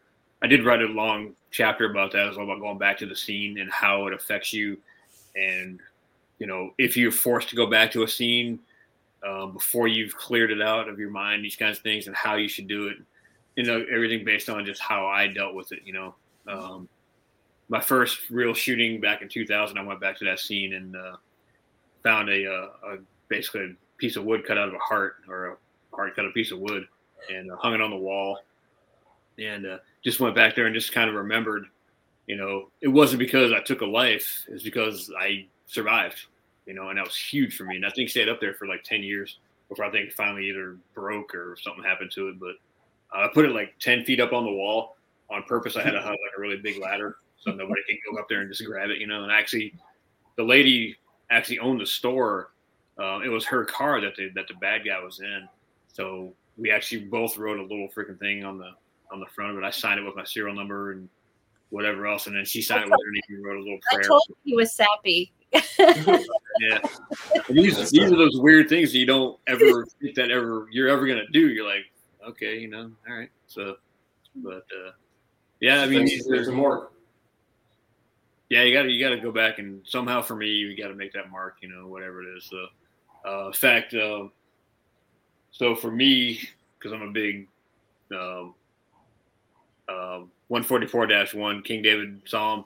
I 0.46 0.48
did 0.48 0.64
write 0.64 0.80
a 0.80 0.86
long 0.86 1.34
chapter 1.50 1.90
about 1.90 2.12
that 2.12 2.28
as 2.28 2.36
well 2.36 2.44
about 2.44 2.60
going 2.60 2.78
back 2.78 2.98
to 2.98 3.06
the 3.06 3.16
scene 3.16 3.58
and 3.58 3.68
how 3.68 4.06
it 4.06 4.14
affects 4.14 4.52
you, 4.52 4.78
and 5.34 5.80
you 6.38 6.46
know, 6.46 6.70
if 6.78 6.96
you're 6.96 7.10
forced 7.10 7.48
to 7.48 7.56
go 7.56 7.66
back 7.66 7.90
to 7.90 8.04
a 8.04 8.08
scene 8.08 8.60
um, 9.26 9.54
before 9.54 9.88
you've 9.88 10.16
cleared 10.16 10.52
it 10.52 10.62
out 10.62 10.88
of 10.88 11.00
your 11.00 11.10
mind, 11.10 11.44
these 11.44 11.56
kinds 11.56 11.78
of 11.78 11.82
things, 11.82 12.06
and 12.06 12.14
how 12.14 12.36
you 12.36 12.46
should 12.46 12.68
do 12.68 12.86
it. 12.86 12.96
You 13.56 13.64
know, 13.64 13.84
everything 13.92 14.24
based 14.24 14.48
on 14.48 14.64
just 14.64 14.80
how 14.80 15.04
I 15.04 15.26
dealt 15.26 15.56
with 15.56 15.72
it. 15.72 15.80
You 15.84 15.94
know, 15.94 16.14
um, 16.46 16.88
my 17.68 17.80
first 17.80 18.30
real 18.30 18.54
shooting 18.54 19.00
back 19.00 19.22
in 19.22 19.28
2000, 19.28 19.76
I 19.76 19.82
went 19.82 19.98
back 19.98 20.16
to 20.18 20.24
that 20.26 20.38
scene 20.38 20.74
and 20.74 20.94
uh, 20.94 21.16
found 22.04 22.28
a, 22.28 22.44
a, 22.44 22.52
uh, 22.52 22.68
a, 22.84 22.96
basically 23.26 23.62
a 23.62 23.74
piece 23.98 24.14
of 24.14 24.22
wood 24.22 24.46
cut 24.46 24.58
out 24.58 24.68
of 24.68 24.74
a 24.74 24.78
heart 24.78 25.16
or 25.28 25.46
a 25.46 25.96
heart 25.96 26.14
cut 26.14 26.24
a 26.24 26.30
piece 26.30 26.52
of 26.52 26.60
wood 26.60 26.86
and 27.34 27.50
uh, 27.50 27.56
hung 27.56 27.74
it 27.74 27.80
on 27.80 27.90
the 27.90 27.96
wall, 27.96 28.38
and 29.38 29.66
uh, 29.66 29.78
just 30.04 30.20
went 30.20 30.34
back 30.34 30.54
there 30.54 30.66
and 30.66 30.74
just 30.74 30.92
kind 30.92 31.08
of 31.08 31.16
remembered. 31.16 31.66
You 32.26 32.36
know, 32.36 32.70
it 32.80 32.88
wasn't 32.88 33.20
because 33.20 33.52
I 33.52 33.60
took 33.60 33.82
a 33.82 33.86
life; 33.86 34.44
it's 34.48 34.62
because 34.62 35.10
I 35.18 35.46
survived, 35.66 36.26
you 36.66 36.74
know, 36.74 36.88
and 36.88 36.98
that 36.98 37.04
was 37.04 37.16
huge 37.16 37.56
for 37.56 37.64
me. 37.64 37.76
And 37.76 37.86
I 37.86 37.90
think 37.90 38.10
stayed 38.10 38.28
up 38.28 38.40
there 38.40 38.54
for 38.54 38.66
like 38.66 38.82
10 38.82 39.02
years 39.02 39.38
before 39.68 39.84
I 39.84 39.90
think 39.90 40.12
finally 40.12 40.48
either 40.48 40.76
broke 40.94 41.34
or 41.34 41.56
something 41.60 41.84
happened 41.84 42.10
to 42.12 42.28
it. 42.28 42.40
But 42.40 42.54
uh, 43.16 43.24
I 43.24 43.28
put 43.32 43.44
it 43.44 43.52
like 43.52 43.74
10 43.80 44.04
feet 44.04 44.20
up 44.20 44.32
on 44.32 44.44
the 44.44 44.52
wall 44.52 44.96
on 45.30 45.42
purpose. 45.44 45.76
I 45.76 45.82
had 45.82 45.94
a, 45.94 46.00
like 46.00 46.18
a 46.36 46.40
really 46.40 46.56
big 46.56 46.80
ladder 46.80 47.16
so 47.38 47.52
nobody 47.52 47.82
could 47.88 47.98
go 48.10 48.18
up 48.18 48.28
there 48.28 48.40
and 48.40 48.50
just 48.50 48.64
grab 48.64 48.90
it, 48.90 48.98
you 48.98 49.06
know. 49.06 49.22
And 49.22 49.32
actually, 49.32 49.74
the 50.36 50.42
lady 50.42 50.96
actually 51.30 51.58
owned 51.58 51.80
the 51.80 51.86
store. 51.86 52.50
Um, 52.98 53.22
it 53.22 53.28
was 53.28 53.44
her 53.44 53.64
car 53.64 54.00
that 54.00 54.16
the 54.16 54.30
that 54.34 54.48
the 54.48 54.54
bad 54.54 54.82
guy 54.84 55.02
was 55.02 55.20
in. 55.20 55.48
So 55.92 56.34
we 56.56 56.70
actually 56.70 57.04
both 57.04 57.36
wrote 57.36 57.58
a 57.58 57.62
little 57.62 57.88
freaking 57.94 58.18
thing 58.18 58.44
on 58.44 58.58
the 58.58 58.70
on 59.12 59.20
the 59.20 59.26
front 59.26 59.52
of 59.52 59.58
it. 59.58 59.64
I 59.64 59.70
signed 59.70 60.00
it 60.00 60.04
with 60.04 60.16
my 60.16 60.24
serial 60.24 60.54
number 60.54 60.92
and 60.92 61.08
whatever 61.70 62.06
else, 62.06 62.26
and 62.26 62.36
then 62.36 62.44
she 62.44 62.62
signed 62.62 62.84
it 62.84 62.90
with 62.90 63.00
her 63.04 63.10
name 63.12 63.38
and 63.38 63.44
wrote 63.44 63.58
a 63.58 63.62
little 63.62 63.78
prayer. 63.90 64.04
I 64.04 64.06
told 64.06 64.22
he 64.44 64.54
was 64.54 64.72
sappy 64.72 65.32
yeah. 65.78 66.78
these 67.48 67.90
these 67.90 68.12
are 68.12 68.16
those 68.16 68.38
weird 68.40 68.68
things 68.68 68.92
that 68.92 68.98
you 68.98 69.06
don't 69.06 69.38
ever 69.46 69.86
think 70.00 70.14
that 70.16 70.30
ever 70.30 70.66
you're 70.70 70.88
ever 70.88 71.06
gonna 71.06 71.26
do. 71.32 71.48
You're 71.48 71.66
like, 71.66 71.84
okay, 72.26 72.58
you 72.58 72.68
know, 72.68 72.90
all 73.08 73.16
right. 73.16 73.30
So, 73.46 73.76
but 74.36 74.66
uh, 74.86 74.92
yeah, 75.60 75.82
I 75.82 75.86
mean, 75.86 76.08
there's 76.28 76.48
more. 76.48 76.90
Yeah, 78.48 78.62
you 78.62 78.74
got 78.74 78.82
to 78.82 78.90
you 78.90 79.00
got 79.00 79.10
to 79.10 79.20
go 79.20 79.32
back 79.32 79.58
and 79.58 79.80
somehow 79.86 80.22
for 80.22 80.36
me, 80.36 80.46
you 80.48 80.76
got 80.76 80.88
to 80.88 80.94
make 80.94 81.12
that 81.12 81.30
mark. 81.30 81.56
You 81.62 81.68
know, 81.68 81.86
whatever 81.86 82.22
it 82.22 82.36
is. 82.36 82.44
So, 82.50 82.66
uh, 83.28 83.46
in 83.48 83.52
fact, 83.52 83.94
uh, 83.94 84.24
so 85.50 85.74
for 85.74 85.90
me, 85.90 86.40
because 86.78 86.92
I'm 86.92 87.02
a 87.02 87.10
big 87.10 87.48
um, 88.12 88.54
uh, 89.88 90.20
144-1 90.50 91.64
King 91.64 91.82
David 91.82 92.22
Psalm. 92.26 92.64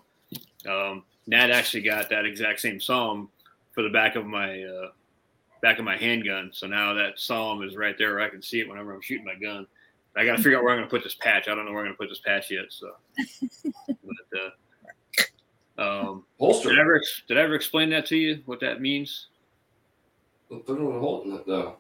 Um, 0.69 1.05
Nat 1.27 1.51
actually 1.51 1.83
got 1.83 2.11
that 2.11 2.25
exact 2.25 2.61
same 2.61 2.81
psalm 2.81 3.29
for 3.73 3.83
the 3.83 3.89
back 3.89 4.17
of 4.17 4.27
my 4.27 4.63
uh, 4.63 4.89
back 5.63 5.79
of 5.79 5.85
my 5.85 5.97
handgun. 5.97 6.51
So 6.53 6.67
now 6.67 6.95
that 6.95 7.19
psalm 7.19 7.63
is 7.63 7.77
right 7.77 7.97
there 7.99 8.15
where 8.15 8.25
I 8.25 8.29
can 8.29 8.43
see 8.43 8.61
it 8.61 8.69
whenever 8.69 8.95
I'm 8.95 9.01
shooting 9.01 9.25
my 9.25 9.35
gun. 9.35 9.67
I 10.17 10.25
got 10.25 10.37
to 10.37 10.43
figure 10.43 10.59
out 10.59 10.65
where 10.65 10.73
I'm 10.73 10.79
going 10.81 10.89
to 10.89 10.91
put 10.91 11.05
this 11.05 11.15
patch. 11.15 11.47
I 11.47 11.55
don't 11.55 11.67
know 11.67 11.73
where 11.73 11.87
I'm 11.87 11.87
going 11.87 11.97
to 11.97 11.99
put 11.99 12.09
this 12.09 12.19
patch 12.19 12.51
yet. 12.51 12.65
So, 12.71 12.91
but, 13.87 14.41
uh, 15.79 16.11
um, 16.11 16.25
holster. 16.39 16.71
Did 16.71 16.79
I, 16.79 16.83
ever, 16.83 17.01
did 17.29 17.39
I 17.39 17.43
ever 17.43 17.55
explain 17.55 17.91
that 17.91 18.07
to 18.07 18.17
you? 18.17 18.43
What 18.47 18.61
that 18.61 18.81
means? 18.81 19.29
Put 20.49 20.69
it 20.69 20.71
on 20.71 21.01
hold. 21.01 21.47
No. 21.47 21.77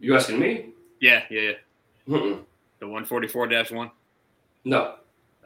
You 0.00 0.16
asking 0.16 0.38
me? 0.38 0.70
Yeah, 1.00 1.24
yeah, 1.30 1.40
yeah. 1.40 1.52
Mm-mm. 2.08 2.44
The 2.80 2.86
144 2.86 3.48
one. 3.72 3.90
No. 4.64 4.96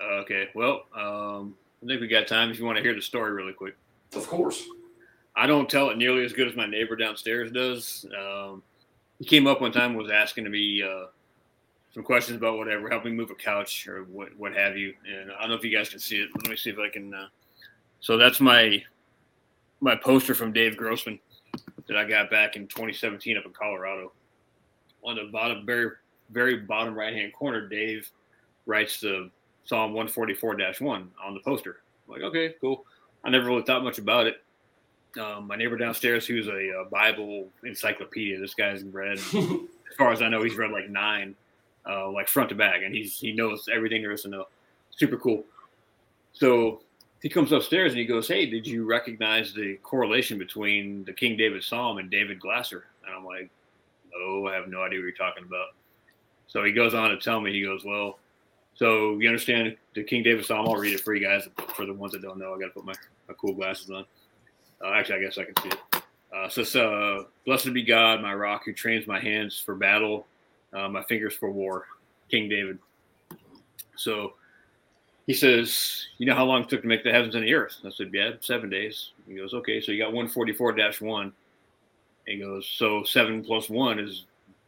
Okay. 0.01 0.49
Well, 0.55 0.85
um, 0.97 1.55
I 1.83 1.87
think 1.87 2.01
we 2.01 2.07
got 2.07 2.27
time 2.27 2.51
if 2.51 2.59
you 2.59 2.65
want 2.65 2.77
to 2.77 2.83
hear 2.83 2.95
the 2.95 3.03
story 3.03 3.33
really 3.33 3.53
quick. 3.53 3.77
Of 4.15 4.27
course. 4.29 4.65
I 5.35 5.47
don't 5.47 5.69
tell 5.69 5.91
it 5.91 5.99
nearly 5.99 6.25
as 6.25 6.33
good 6.33 6.47
as 6.47 6.55
my 6.55 6.67
neighbor 6.67 6.95
downstairs 6.95 7.51
does. 7.51 8.07
Um, 8.19 8.63
he 9.19 9.25
came 9.25 9.47
up 9.47 9.61
one 9.61 9.73
time 9.73 9.95
was 9.95 10.11
asking 10.11 10.45
to 10.45 10.51
me 10.51 10.83
uh, 10.83 11.07
some 11.95 12.03
questions 12.03 12.37
about 12.37 12.59
whatever, 12.59 12.89
help 12.89 13.05
me 13.05 13.13
move 13.13 13.31
a 13.31 13.35
couch 13.35 13.87
or 13.89 14.05
what, 14.05 14.37
what 14.37 14.55
have 14.55 14.77
you. 14.77 14.95
And 15.07 15.31
I 15.33 15.41
don't 15.41 15.51
know 15.51 15.57
if 15.57 15.65
you 15.65 15.77
guys 15.77 15.89
can 15.89 15.99
see 15.99 16.21
it. 16.21 16.31
Let 16.35 16.49
me 16.49 16.57
see 16.57 16.71
if 16.71 16.79
I 16.79 16.89
can. 16.89 17.15
Uh, 17.15 17.27
so 18.01 18.17
that's 18.17 18.41
my 18.41 18.83
my 19.81 19.97
poster 19.97 20.35
from 20.35 20.53
Dave 20.53 20.77
Grossman 20.77 21.19
that 21.89 21.97
I 21.97 22.05
got 22.05 22.31
back 22.31 22.57
in 22.57 22.67
2017 22.69 23.37
up 23.37 23.45
in 23.47 23.53
Colorado. 23.53 24.13
On 25.05 25.17
the 25.17 25.25
bottom, 25.33 25.67
very 25.67 25.91
very 26.33 26.59
bottom 26.59 26.95
right 26.95 27.15
hand 27.15 27.33
corner, 27.33 27.69
Dave 27.69 28.11
writes 28.67 29.01
the 29.01 29.31
Psalm 29.65 29.93
144-1 29.93 30.83
on 31.25 31.35
the 31.35 31.41
poster. 31.41 31.79
I'm 32.07 32.15
like, 32.15 32.23
okay, 32.23 32.55
cool. 32.61 32.85
I 33.25 33.31
never 33.31 33.47
really 33.47 33.63
thought 33.63 33.85
much 33.85 33.99
about 33.99 34.27
it. 34.27 34.43
Um, 35.21 35.47
my 35.47 35.57
neighbor 35.57 35.77
downstairs, 35.77 36.27
who's 36.27 36.49
a, 36.49 36.81
a, 36.81 36.85
Bible 36.91 37.49
encyclopedia, 37.65 38.41
this 38.41 38.55
guy's 38.55 38.83
read, 38.83 39.19
as 39.35 39.97
far 39.99 40.11
as 40.11 40.23
I 40.23 40.29
know, 40.29 40.43
he's 40.43 40.57
read 40.57 40.71
like 40.71 40.89
nine, 40.89 41.35
uh, 41.89 42.11
like 42.11 42.29
front 42.29 42.49
to 42.49 42.55
back, 42.55 42.81
and 42.83 42.95
he's 42.95 43.19
he 43.19 43.33
knows 43.33 43.69
everything 43.73 44.01
there 44.01 44.13
is 44.13 44.23
to 44.23 44.29
know. 44.29 44.47
Super 44.91 45.19
cool. 45.19 45.45
So 46.33 46.81
he 47.21 47.29
comes 47.29 47.53
upstairs 47.53 47.93
and 47.93 47.99
he 47.99 48.07
goes, 48.07 48.27
"Hey, 48.27 48.47
did 48.47 48.67
you 48.67 48.87
recognize 48.87 49.53
the 49.53 49.77
correlation 49.83 50.39
between 50.39 51.05
the 51.05 51.13
King 51.13 51.37
David 51.37 51.63
Psalm 51.63 51.99
and 51.99 52.11
David 52.11 52.41
Glasser?" 52.41 52.87
And 53.07 53.15
I'm 53.15 53.25
like, 53.25 53.51
"No, 54.15 54.47
I 54.47 54.55
have 54.55 54.69
no 54.69 54.83
idea 54.83 54.99
what 54.99 55.05
you're 55.05 55.13
talking 55.13 55.45
about." 55.45 55.75
So 56.49 56.65
he 56.65 56.73
goes 56.73 56.95
on 56.95 57.11
to 57.11 57.19
tell 57.19 57.41
me, 57.41 57.53
he 57.53 57.63
goes, 57.63 57.85
"Well, 57.85 58.19
so 58.75 59.19
you 59.19 59.29
understand 59.29 59.77
the 59.95 60.03
King 60.03 60.23
David 60.23 60.45
Psalm. 60.45 60.67
I'll 60.67 60.77
read 60.77 60.95
it 60.95 61.01
for 61.01 61.15
you 61.15 61.27
guys. 61.27 61.49
For 61.75 61.87
the 61.87 61.95
ones 61.95 62.13
that 62.13 62.23
don't 62.23 62.39
know, 62.39 62.55
I 62.55 62.59
got 62.59 62.67
to 62.67 62.73
put 62.73 62.85
my, 62.85 62.95
my 63.29 63.35
cool 63.35 63.55
glasses 63.55 63.91
on. 63.91 64.05
Uh, 64.85 64.93
actually, 64.93 65.17
I 65.17 65.23
guess 65.23 65.39
I 65.39 65.45
can 65.45 65.57
see 65.63 65.69
it. 65.69 66.03
Uh, 66.35 66.49
so, 66.49 66.93
uh, 66.93 67.25
blessed 67.45 67.73
be 67.73 67.83
God, 67.83 68.23
my 68.23 68.35
rock, 68.35 68.63
who 68.65 68.73
trains 68.73 69.07
my 69.07 69.21
hands 69.21 69.59
for 69.59 69.75
battle, 69.75 70.27
uh, 70.73 70.89
my 70.89 71.03
fingers 71.05 71.35
for 71.35 71.51
war. 71.51 71.87
King 72.31 72.49
David. 72.49 72.79
So 73.97 74.33
he 75.27 75.35
says, 75.35 76.07
You 76.19 76.27
know 76.27 76.35
how 76.35 76.47
long 76.47 76.63
it 76.63 76.69
took 76.69 76.83
to 76.83 76.89
make 76.89 77.05
the 77.05 77.13
heavens 77.13 77.35
and 77.35 77.45
the 77.45 77.55
earth? 77.55 77.77
I 77.85 77.91
said, 77.91 78.11
Yeah, 78.13 78.33
seven 78.41 78.71
days. 78.71 79.11
He 79.29 79.35
goes, 79.35 79.53
Okay, 79.53 79.81
so 79.81 79.93
you 79.93 79.99
got 79.99 80.13
144 80.15 80.75
1. 81.01 81.33
he 82.27 82.39
goes, 82.39 82.67
so 82.67 83.05
seven 83.05 83.45
plus 83.45 83.69
one 83.69 83.99
is 83.99 84.25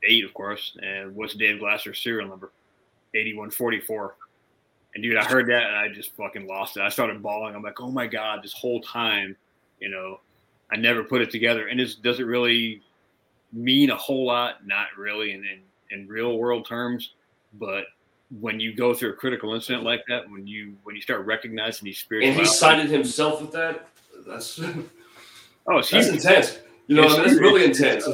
eight, 0.06 0.24
of 0.24 0.35
course. 0.35 0.76
And 0.82 1.14
what's 1.14 1.35
Dave 1.35 1.60
Glasser's 1.60 2.02
serial 2.02 2.28
number? 2.28 2.51
8144. 3.14 4.16
And 4.94 5.02
dude, 5.02 5.16
I 5.16 5.24
heard 5.24 5.48
that 5.48 5.64
and 5.64 5.76
I 5.76 5.89
just 5.89 6.14
fucking 6.16 6.47
lost 6.47 6.76
it. 6.76 6.82
I 6.82 6.89
started 6.89 7.22
bawling. 7.22 7.55
I'm 7.55 7.62
like, 7.62 7.81
oh 7.81 7.90
my 7.90 8.06
God, 8.06 8.43
this 8.43 8.52
whole 8.52 8.81
time, 8.81 9.36
you 9.81 9.89
know, 9.89 10.20
I 10.72 10.76
never 10.76 11.02
put 11.02 11.20
it 11.20 11.31
together. 11.31 11.68
And 11.68 11.81
it 11.81 12.24
really 12.26 12.82
mean 13.52 13.90
a 13.90 13.97
whole 13.97 14.26
lot? 14.26 14.66
Not 14.66 14.89
really 14.98 15.32
in, 15.32 15.44
in, 15.44 15.60
in 15.90 16.09
real 16.09 16.39
world 16.39 16.66
terms, 16.66 17.14
but 17.55 17.86
when 18.40 18.59
you 18.59 18.74
go 18.74 18.94
through 18.94 19.10
a 19.10 19.14
critical 19.14 19.55
incident 19.55 19.85
like 19.85 20.05
that, 20.09 20.28
when 20.31 20.47
you 20.47 20.74
when 20.82 20.97
you 20.97 21.02
start 21.02 21.24
recognizing 21.24 21.85
these 21.85 21.98
spirits, 21.98 22.28
and 22.28 22.36
he 22.36 22.44
sided 22.44 22.90
himself 22.90 23.40
with 23.40 23.52
that. 23.52 23.89
That's 24.26 24.59
oh, 24.60 24.85
that's 25.90 25.93
intense. 25.93 26.59
You 26.86 26.97
know, 26.97 27.16
that's 27.16 27.35
really 27.35 27.64
intense. 27.64 28.06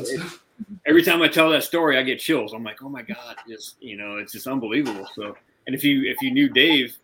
Every 0.86 1.02
time 1.02 1.22
I 1.22 1.28
tell 1.28 1.50
that 1.50 1.64
story, 1.64 1.98
I 1.98 2.02
get 2.02 2.18
chills. 2.18 2.52
I'm 2.52 2.64
like, 2.64 2.82
oh 2.82 2.88
my 2.88 3.02
god, 3.02 3.36
just 3.48 3.76
you 3.80 3.96
know, 3.96 4.16
it's 4.16 4.32
just 4.32 4.46
unbelievable. 4.46 5.06
So, 5.14 5.36
and 5.66 5.74
if 5.74 5.84
you 5.84 6.04
if 6.04 6.20
you 6.22 6.32
knew 6.32 6.48
Dave, 6.48 6.96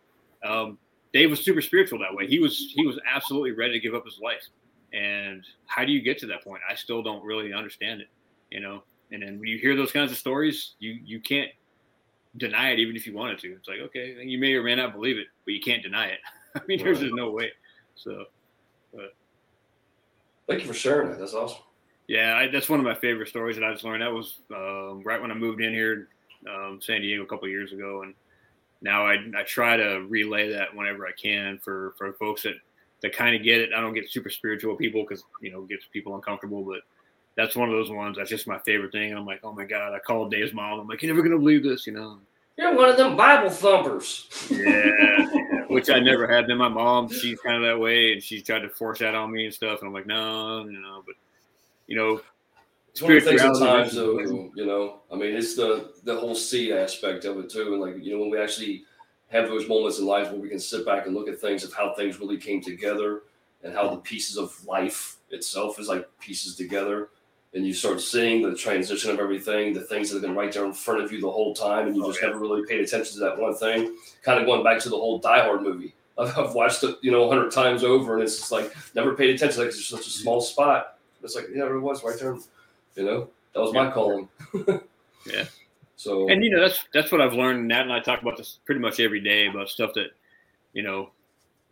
um, 0.45 0.79
Dave 1.13 1.31
was 1.31 1.45
super 1.45 1.63
spiritual 1.63 1.99
that 2.01 2.15
way. 2.15 2.27
He 2.27 2.39
was 2.39 2.73
he 2.75 2.87
was 2.87 2.99
absolutely 3.13 3.53
ready 3.53 3.73
to 3.75 3.81
give 3.81 3.95
up 3.95 4.05
his 4.05 4.19
life. 4.23 4.43
And 4.93 5.45
how 5.67 5.85
do 5.85 5.93
you 5.93 6.01
get 6.01 6.19
to 6.19 6.27
that 6.29 6.45
point? 6.45 6.63
I 6.71 6.75
still 6.75 7.03
don't 7.03 7.25
really 7.25 7.53
understand 7.53 8.01
it. 8.01 8.09
You 8.51 8.61
know, 8.61 8.83
and 9.11 9.23
then 9.23 9.39
when 9.39 9.49
you 9.49 9.59
hear 9.59 9.77
those 9.77 9.93
kinds 9.93 10.11
of 10.11 10.19
stories, 10.19 10.75
you 10.79 10.99
you 11.05 11.21
can't 11.21 11.51
deny 12.37 12.71
it 12.71 12.79
even 12.79 12.97
if 12.97 13.07
you 13.07 13.15
wanted 13.15 13.39
to. 13.41 13.53
It's 13.53 13.69
like, 13.69 13.81
okay, 13.81 14.17
you 14.23 14.39
may 14.39 14.55
or 14.55 14.63
may 14.63 14.75
not 14.75 14.93
believe 14.93 15.19
it, 15.19 15.27
but 15.45 15.55
you 15.55 15.61
can't 15.61 15.83
deny 15.83 16.07
it. 16.07 16.19
I 16.55 16.61
mean, 16.67 16.83
there's 16.83 17.01
just 17.01 17.15
no 17.15 17.31
way. 17.31 17.51
So, 17.95 18.25
but 18.95 19.15
thank 20.47 20.63
you 20.63 20.69
for 20.69 20.75
sharing 20.75 21.11
that. 21.11 21.19
That's 21.19 21.35
awesome. 21.35 21.63
Yeah, 22.09 22.37
I, 22.37 22.49
that's 22.49 22.69
one 22.69 22.79
of 22.79 22.85
my 22.85 22.95
favorite 22.95 23.29
stories 23.29 23.57
that 23.57 23.65
I 23.65 23.73
just 23.73 23.85
learned. 23.85 24.03
That 24.03 24.13
was 24.13 24.41
um, 24.55 25.03
right 25.05 25.21
when 25.21 25.33
I 25.33 25.35
moved 25.35 25.61
in 25.61 25.73
here, 25.73 26.09
um, 26.49 26.79
San 26.81 27.01
Diego, 27.01 27.23
a 27.23 27.27
couple 27.27 27.49
years 27.49 27.73
ago, 27.73 28.03
and 28.03 28.15
now 28.81 29.05
I, 29.05 29.15
I 29.37 29.43
try 29.43 29.77
to 29.77 30.07
relay 30.09 30.53
that 30.53 30.75
whenever 30.75 31.07
I 31.07 31.13
can 31.13 31.59
for 31.59 31.95
for 31.99 32.13
folks 32.15 32.43
that 32.43 32.55
that 33.03 33.13
kind 33.13 33.35
of 33.35 33.43
get 33.43 33.61
it. 33.61 33.71
I 33.77 33.81
don't 33.81 33.95
get 33.95 34.11
super 34.11 34.31
spiritual 34.31 34.77
people 34.77 35.03
because 35.03 35.25
you 35.41 35.51
know 35.51 35.63
it 35.63 35.69
gets 35.69 35.87
people 35.93 36.15
uncomfortable, 36.15 36.63
but 36.63 36.81
that's 37.37 37.57
one 37.57 37.69
of 37.69 37.75
those 37.75 37.91
ones. 37.91 38.17
That's 38.17 38.31
just 38.31 38.47
my 38.47 38.59
favorite 38.61 38.93
thing. 38.93 39.11
And 39.11 39.19
I'm 39.19 39.27
like, 39.27 39.41
oh 39.43 39.53
my 39.53 39.65
god! 39.65 39.93
I 39.93 39.99
called 39.99 40.31
Dave's 40.31 40.55
mom. 40.55 40.81
I'm 40.81 40.89
like, 40.89 41.03
you're 41.03 41.15
never 41.15 41.27
gonna 41.27 41.39
believe 41.41 41.65
this, 41.65 41.87
you 41.87 41.93
know. 41.93 42.19
You're 42.57 42.75
one 42.75 42.89
of 42.89 42.97
them 42.97 43.17
Bible 43.17 43.51
thumpers. 43.51 44.29
Yeah, 44.51 45.27
which 45.69 45.91
I 45.91 45.99
never 45.99 46.27
had. 46.27 46.47
Then 46.47 46.57
my 46.57 46.69
mom, 46.69 47.09
she's 47.09 47.39
kind 47.41 47.57
of 47.57 47.69
that 47.69 47.79
way, 47.79 48.13
and 48.13 48.23
she's 48.23 48.43
tried 48.43 48.61
to 48.61 48.71
force 48.71 49.01
that 49.01 49.15
on 49.15 49.31
me 49.31 49.45
and 49.45 49.55
stuff. 49.55 49.81
And 49.81 49.89
I'm 49.89 49.93
like, 49.95 50.07
no, 50.07 50.65
you 50.65 50.81
know. 50.81 51.03
But 51.05 51.17
you 51.87 51.97
know, 51.97 52.21
it's 52.91 53.03
one 53.03 53.13
of 53.13 53.23
the 53.23 53.31
things 53.31 53.43
at 53.43 53.59
times, 53.59 53.95
though. 53.95 54.19
You 54.21 54.67
know, 54.67 55.01
I 55.13 55.17
mean, 55.17 55.35
it's 55.35 55.55
the 55.55 55.93
the 56.05 56.19
whole 56.19 56.35
see 56.35 56.73
aspect 56.73 57.25
of 57.25 57.39
it 57.39 57.51
too, 57.51 57.73
and 57.75 57.81
like 57.81 58.03
you 58.03 58.15
know, 58.15 58.21
when 58.21 58.31
we 58.31 58.41
actually 58.41 58.85
have 59.29 59.49
those 59.49 59.69
moments 59.69 59.99
in 59.99 60.07
life 60.07 60.31
where 60.31 60.41
we 60.41 60.49
can 60.49 60.61
sit 60.61 60.87
back 60.87 61.07
and 61.07 61.15
look 61.15 61.29
at 61.29 61.39
things 61.41 61.65
of 61.65 61.73
how 61.73 61.93
things 61.95 62.21
really 62.21 62.39
came 62.39 62.61
together 62.61 63.23
and 63.65 63.75
how 63.75 63.91
the 63.91 63.97
pieces 63.97 64.37
of 64.37 64.65
life 64.65 65.17
itself 65.31 65.81
is 65.81 65.89
like 65.89 66.07
pieces 66.21 66.55
together 66.55 67.09
and 67.57 67.67
you 67.67 67.73
start 67.73 68.01
seeing 68.01 68.43
the 68.43 68.55
transition 68.55 69.11
of 69.11 69.19
everything, 69.19 69.73
the 69.73 69.81
things 69.81 70.11
that 70.11 70.17
have 70.17 70.23
been 70.23 70.35
right 70.35 70.53
there 70.53 70.67
in 70.67 70.75
front 70.75 71.03
of 71.03 71.11
you 71.11 71.21
the 71.21 71.31
whole 71.31 71.55
time, 71.55 71.87
and 71.87 71.97
you 71.97 72.05
oh, 72.05 72.11
just 72.11 72.23
never 72.23 72.39
really 72.39 72.65
paid 72.67 72.81
attention 72.81 73.15
to 73.15 73.21
that 73.21 73.39
one 73.39 73.55
thing. 73.55 73.97
Kind 74.23 74.39
of 74.39 74.47
going 74.47 74.63
back 74.63 74.79
to 74.81 74.91
the 74.91 74.97
whole 74.97 75.19
Die 75.19 75.43
Hard 75.43 75.63
movie. 75.63 75.95
I've, 76.19 76.37
I've 76.39 76.55
watched 76.55 76.85
it, 76.85 76.97
you 77.01 77.11
know, 77.11 77.25
a 77.25 77.29
hundred 77.29 77.51
times 77.51 77.83
over, 77.83 78.15
and 78.15 78.23
it's 78.23 78.37
just 78.37 78.53
like 78.53 78.75
never 78.95 79.15
paid 79.15 79.35
attention. 79.35 79.61
Like 79.61 79.69
it's 79.69 79.87
such 79.87 80.07
a 80.07 80.11
small 80.11 80.41
spot. 80.41 80.96
It's 81.27 81.37
like 81.37 81.49
yeah, 81.55 81.67
it 81.67 81.81
was 81.81 82.03
right 82.03 82.19
there. 82.19 82.37
You 82.95 83.05
know, 83.05 83.29
that 83.53 83.61
was 83.61 83.75
my 83.75 83.91
calling. 83.91 84.29
yeah. 85.27 85.45
So 85.97 86.29
and 86.29 86.43
you 86.43 86.51
know 86.51 86.61
that's 86.61 86.85
that's 86.95 87.13
what 87.13 87.21
I've 87.21 87.35
learned. 87.35 87.69
Nat 87.69 87.83
and 87.83 87.93
I 87.93 88.01
talk 88.01 88.23
about 88.23 88.39
this 88.39 88.59
pretty 88.65 88.81
much 88.81 89.01
every 89.01 89.21
day 89.21 89.49
about 89.49 89.69
stuff 89.69 89.93
that 89.95 90.09
you 90.73 90.83
know 90.83 91.11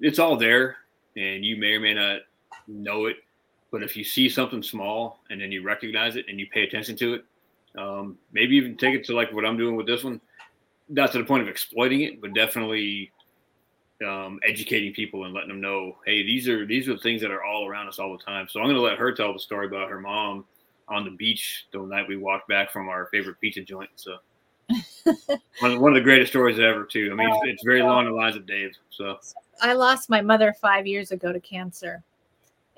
it's 0.01 0.19
all 0.19 0.37
there, 0.37 0.77
and 1.17 1.45
you 1.45 1.57
may 1.57 1.73
or 1.73 1.81
may 1.81 1.95
not 1.95 2.21
know 2.67 3.07
it 3.07 3.17
but 3.75 3.83
if 3.83 3.97
you 3.97 4.05
see 4.05 4.29
something 4.29 4.63
small 4.63 5.19
and 5.31 5.41
then 5.41 5.51
you 5.51 5.61
recognize 5.61 6.15
it 6.15 6.27
and 6.29 6.39
you 6.39 6.47
pay 6.47 6.63
attention 6.63 6.95
to 6.95 7.15
it, 7.15 7.25
um, 7.77 8.17
maybe 8.33 8.55
even 8.55 8.77
take 8.77 8.95
it 8.95 9.05
to 9.07 9.17
like 9.17 9.33
what 9.33 9.45
I'm 9.45 9.57
doing 9.57 9.75
with 9.75 9.85
this 9.85 10.05
one, 10.05 10.21
not 10.89 11.11
to 11.11 11.19
the 11.19 11.25
point 11.25 11.43
of 11.43 11.49
exploiting 11.49 12.03
it, 12.03 12.21
but 12.21 12.35
definitely 12.35 13.11
um, 14.07 14.41
educating 14.47 14.93
people 14.93 15.25
and 15.25 15.35
letting 15.35 15.49
them 15.49 15.61
know, 15.61 15.97
hey, 16.05 16.23
these 16.23 16.49
are 16.49 16.67
these 16.67 16.89
are 16.89 16.95
the 16.95 17.01
things 17.01 17.21
that 17.23 17.31
are 17.31 17.45
all 17.45 17.67
around 17.67 17.89
us 17.89 17.99
all 17.99 18.17
the 18.17 18.25
time. 18.25 18.49
So 18.49 18.61
I'm 18.61 18.67
going 18.67 18.77
to 18.77 18.83
let 18.83 18.99
her 18.99 19.13
tell 19.13 19.33
the 19.33 19.39
story 19.39 19.67
about 19.67 19.91
her 19.91 20.01
mom 20.01 20.45
on 20.89 21.05
the 21.05 21.11
beach 21.13 21.67
the 21.73 21.81
night 21.81 22.09
we 22.09 22.17
walked 22.17 22.49
back 22.49 22.71
from 22.71 22.89
our 22.89 23.07
favorite 23.07 23.41
pizza 23.41 23.63
joint. 23.63 23.91
So 23.97 24.17
one, 25.61 25.81
one 25.81 25.93
of 25.93 25.95
the 25.95 26.05
greatest 26.05 26.33
stories 26.33 26.59
ever, 26.59 26.85
too. 26.85 27.11
I 27.13 27.15
mean, 27.15 27.29
it's, 27.29 27.41
it's 27.45 27.65
very 27.65 27.81
along 27.81 28.07
the 28.07 28.13
lines 28.13 28.37
of 28.37 28.47
Dave. 28.47 28.73
So 28.91 29.19
I 29.63 29.73
lost 29.73 30.11
my 30.11 30.21
mother 30.21 30.55
five 30.61 30.87
years 30.87 31.11
ago 31.11 31.33
to 31.33 31.41
cancer 31.41 32.03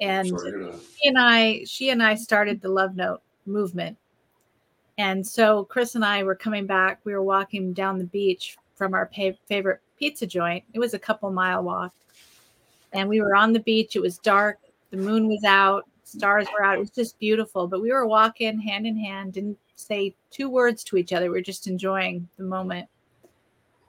and 0.01 0.27
she 0.29 1.09
and 1.09 1.19
I, 1.19 1.65
she 1.67 1.91
and 1.91 2.03
I 2.03 2.15
started 2.15 2.61
the 2.61 2.69
Love 2.69 2.97
Note 2.97 3.23
movement. 3.47 3.97
And 4.99 5.27
so 5.27 5.65
Chris 5.65 5.95
and 5.95 6.05
I 6.05 6.23
were 6.23 6.35
coming 6.35 6.67
back. 6.67 7.01
We 7.05 7.13
were 7.13 7.23
walking 7.23 7.73
down 7.73 7.99
the 7.99 8.05
beach 8.05 8.57
from 8.75 8.95
our 8.95 9.07
pa- 9.07 9.37
favorite 9.47 9.81
pizza 9.99 10.27
joint. 10.27 10.65
It 10.73 10.79
was 10.79 10.95
a 10.95 10.99
couple 10.99 11.31
mile 11.31 11.63
walk, 11.63 11.93
and 12.93 13.09
we 13.09 13.21
were 13.21 13.35
on 13.35 13.53
the 13.53 13.61
beach. 13.61 13.97
It 13.97 14.03
was 14.03 14.19
dark. 14.19 14.59
The 14.91 14.97
moon 14.97 15.29
was 15.29 15.45
out. 15.45 15.85
Stars 16.05 16.47
were 16.53 16.65
out. 16.65 16.77
It 16.77 16.81
was 16.81 16.91
just 16.91 17.19
beautiful. 17.19 17.67
But 17.67 17.83
we 17.83 17.93
were 17.93 18.07
walking 18.07 18.61
hand 18.61 18.87
in 18.87 18.97
hand. 18.97 19.33
Didn't 19.33 19.59
say 19.75 20.15
two 20.31 20.49
words 20.49 20.85
to 20.85 20.97
each 20.97 21.13
other. 21.13 21.31
We 21.31 21.39
are 21.39 21.43
just 21.43 21.67
enjoying 21.67 22.29
the 22.37 22.45
moment. 22.45 22.89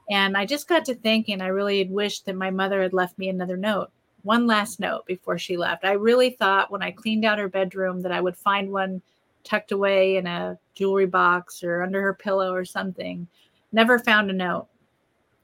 And 0.09 0.37
I 0.37 0.45
just 0.45 0.67
got 0.67 0.85
to 0.85 0.95
thinking. 0.95 1.41
I 1.41 1.47
really 1.47 1.79
had 1.79 1.91
wished 1.91 2.25
that 2.25 2.35
my 2.35 2.49
mother 2.49 2.81
had 2.81 2.93
left 2.93 3.17
me 3.17 3.29
another 3.29 3.57
note 3.57 3.91
one 4.27 4.45
last 4.45 4.81
note 4.81 5.05
before 5.05 5.37
she 5.37 5.55
left. 5.55 5.85
I 5.85 5.93
really 5.93 6.31
thought 6.31 6.69
when 6.69 6.83
I 6.83 6.91
cleaned 6.91 7.23
out 7.23 7.39
her 7.39 7.47
bedroom 7.47 8.01
that 8.01 8.11
I 8.11 8.19
would 8.19 8.35
find 8.35 8.69
one 8.69 9.01
tucked 9.45 9.71
away 9.71 10.17
in 10.17 10.27
a 10.27 10.59
jewelry 10.75 11.05
box 11.05 11.63
or 11.63 11.81
under 11.81 12.01
her 12.01 12.13
pillow 12.13 12.53
or 12.53 12.65
something. 12.65 13.25
Never 13.71 13.97
found 13.97 14.29
a 14.29 14.33
note. 14.33 14.67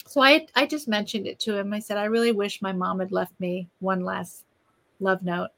So 0.05 0.21
I 0.21 0.47
I 0.55 0.65
just 0.65 0.88
mentioned 0.88 1.27
it 1.27 1.39
to 1.41 1.57
him. 1.57 1.73
I 1.73 1.80
said 1.80 1.97
I 1.97 2.05
really 2.05 2.31
wish 2.31 2.61
my 2.61 2.73
mom 2.73 2.99
had 2.99 3.11
left 3.11 3.39
me 3.39 3.69
one 3.80 4.03
last 4.03 4.45
love 4.99 5.23
note. 5.23 5.49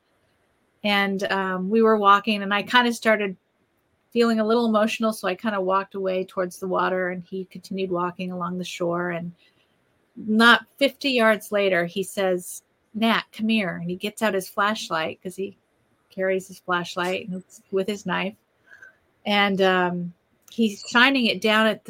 And 0.83 1.23
um, 1.31 1.69
we 1.69 1.81
were 1.81 1.97
walking, 1.97 2.43
and 2.43 2.53
I 2.53 2.61
kind 2.61 2.87
of 2.87 2.95
started 2.95 3.35
feeling 4.11 4.39
a 4.39 4.45
little 4.45 4.67
emotional. 4.67 5.11
So 5.13 5.27
I 5.27 5.35
kind 5.35 5.55
of 5.55 5.63
walked 5.63 5.95
away 5.95 6.25
towards 6.25 6.59
the 6.59 6.67
water, 6.67 7.09
and 7.09 7.23
he 7.23 7.45
continued 7.45 7.89
walking 7.89 8.31
along 8.31 8.57
the 8.57 8.63
shore. 8.63 9.09
And 9.11 9.31
not 10.15 10.65
50 10.77 11.09
yards 11.09 11.51
later, 11.51 11.85
he 11.85 12.03
says, 12.03 12.63
Nat, 12.93 13.23
come 13.31 13.49
here. 13.49 13.77
And 13.77 13.89
he 13.89 13.95
gets 13.95 14.21
out 14.21 14.35
his 14.35 14.47
flashlight 14.47 15.19
because 15.21 15.35
he 15.35 15.57
carries 16.09 16.47
his 16.47 16.59
flashlight 16.59 17.29
with 17.71 17.87
his 17.87 18.05
knife. 18.05 18.35
And 19.25 19.61
um, 19.61 20.13
he's 20.51 20.83
shining 20.87 21.25
it 21.25 21.41
down 21.41 21.67
at 21.67 21.89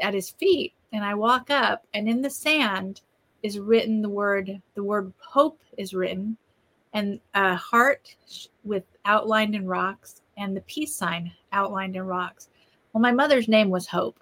at 0.00 0.14
his 0.14 0.30
feet. 0.30 0.72
And 0.92 1.04
I 1.04 1.14
walk 1.14 1.50
up, 1.50 1.86
and 1.94 2.08
in 2.08 2.22
the 2.22 2.30
sand 2.30 3.02
is 3.42 3.58
written 3.58 4.02
the 4.02 4.08
word, 4.08 4.60
the 4.74 4.82
word 4.82 5.12
hope 5.20 5.60
is 5.76 5.94
written, 5.94 6.36
and 6.92 7.20
a 7.34 7.54
heart 7.54 8.16
with 8.64 8.84
outlined 9.04 9.54
in 9.54 9.66
rocks, 9.66 10.22
and 10.38 10.56
the 10.56 10.62
peace 10.62 10.94
sign 10.94 11.32
outlined 11.52 11.96
in 11.96 12.02
rocks. 12.02 12.48
Well, 12.92 13.02
my 13.02 13.12
mother's 13.12 13.48
name 13.48 13.68
was 13.68 13.86
Hope. 13.86 14.18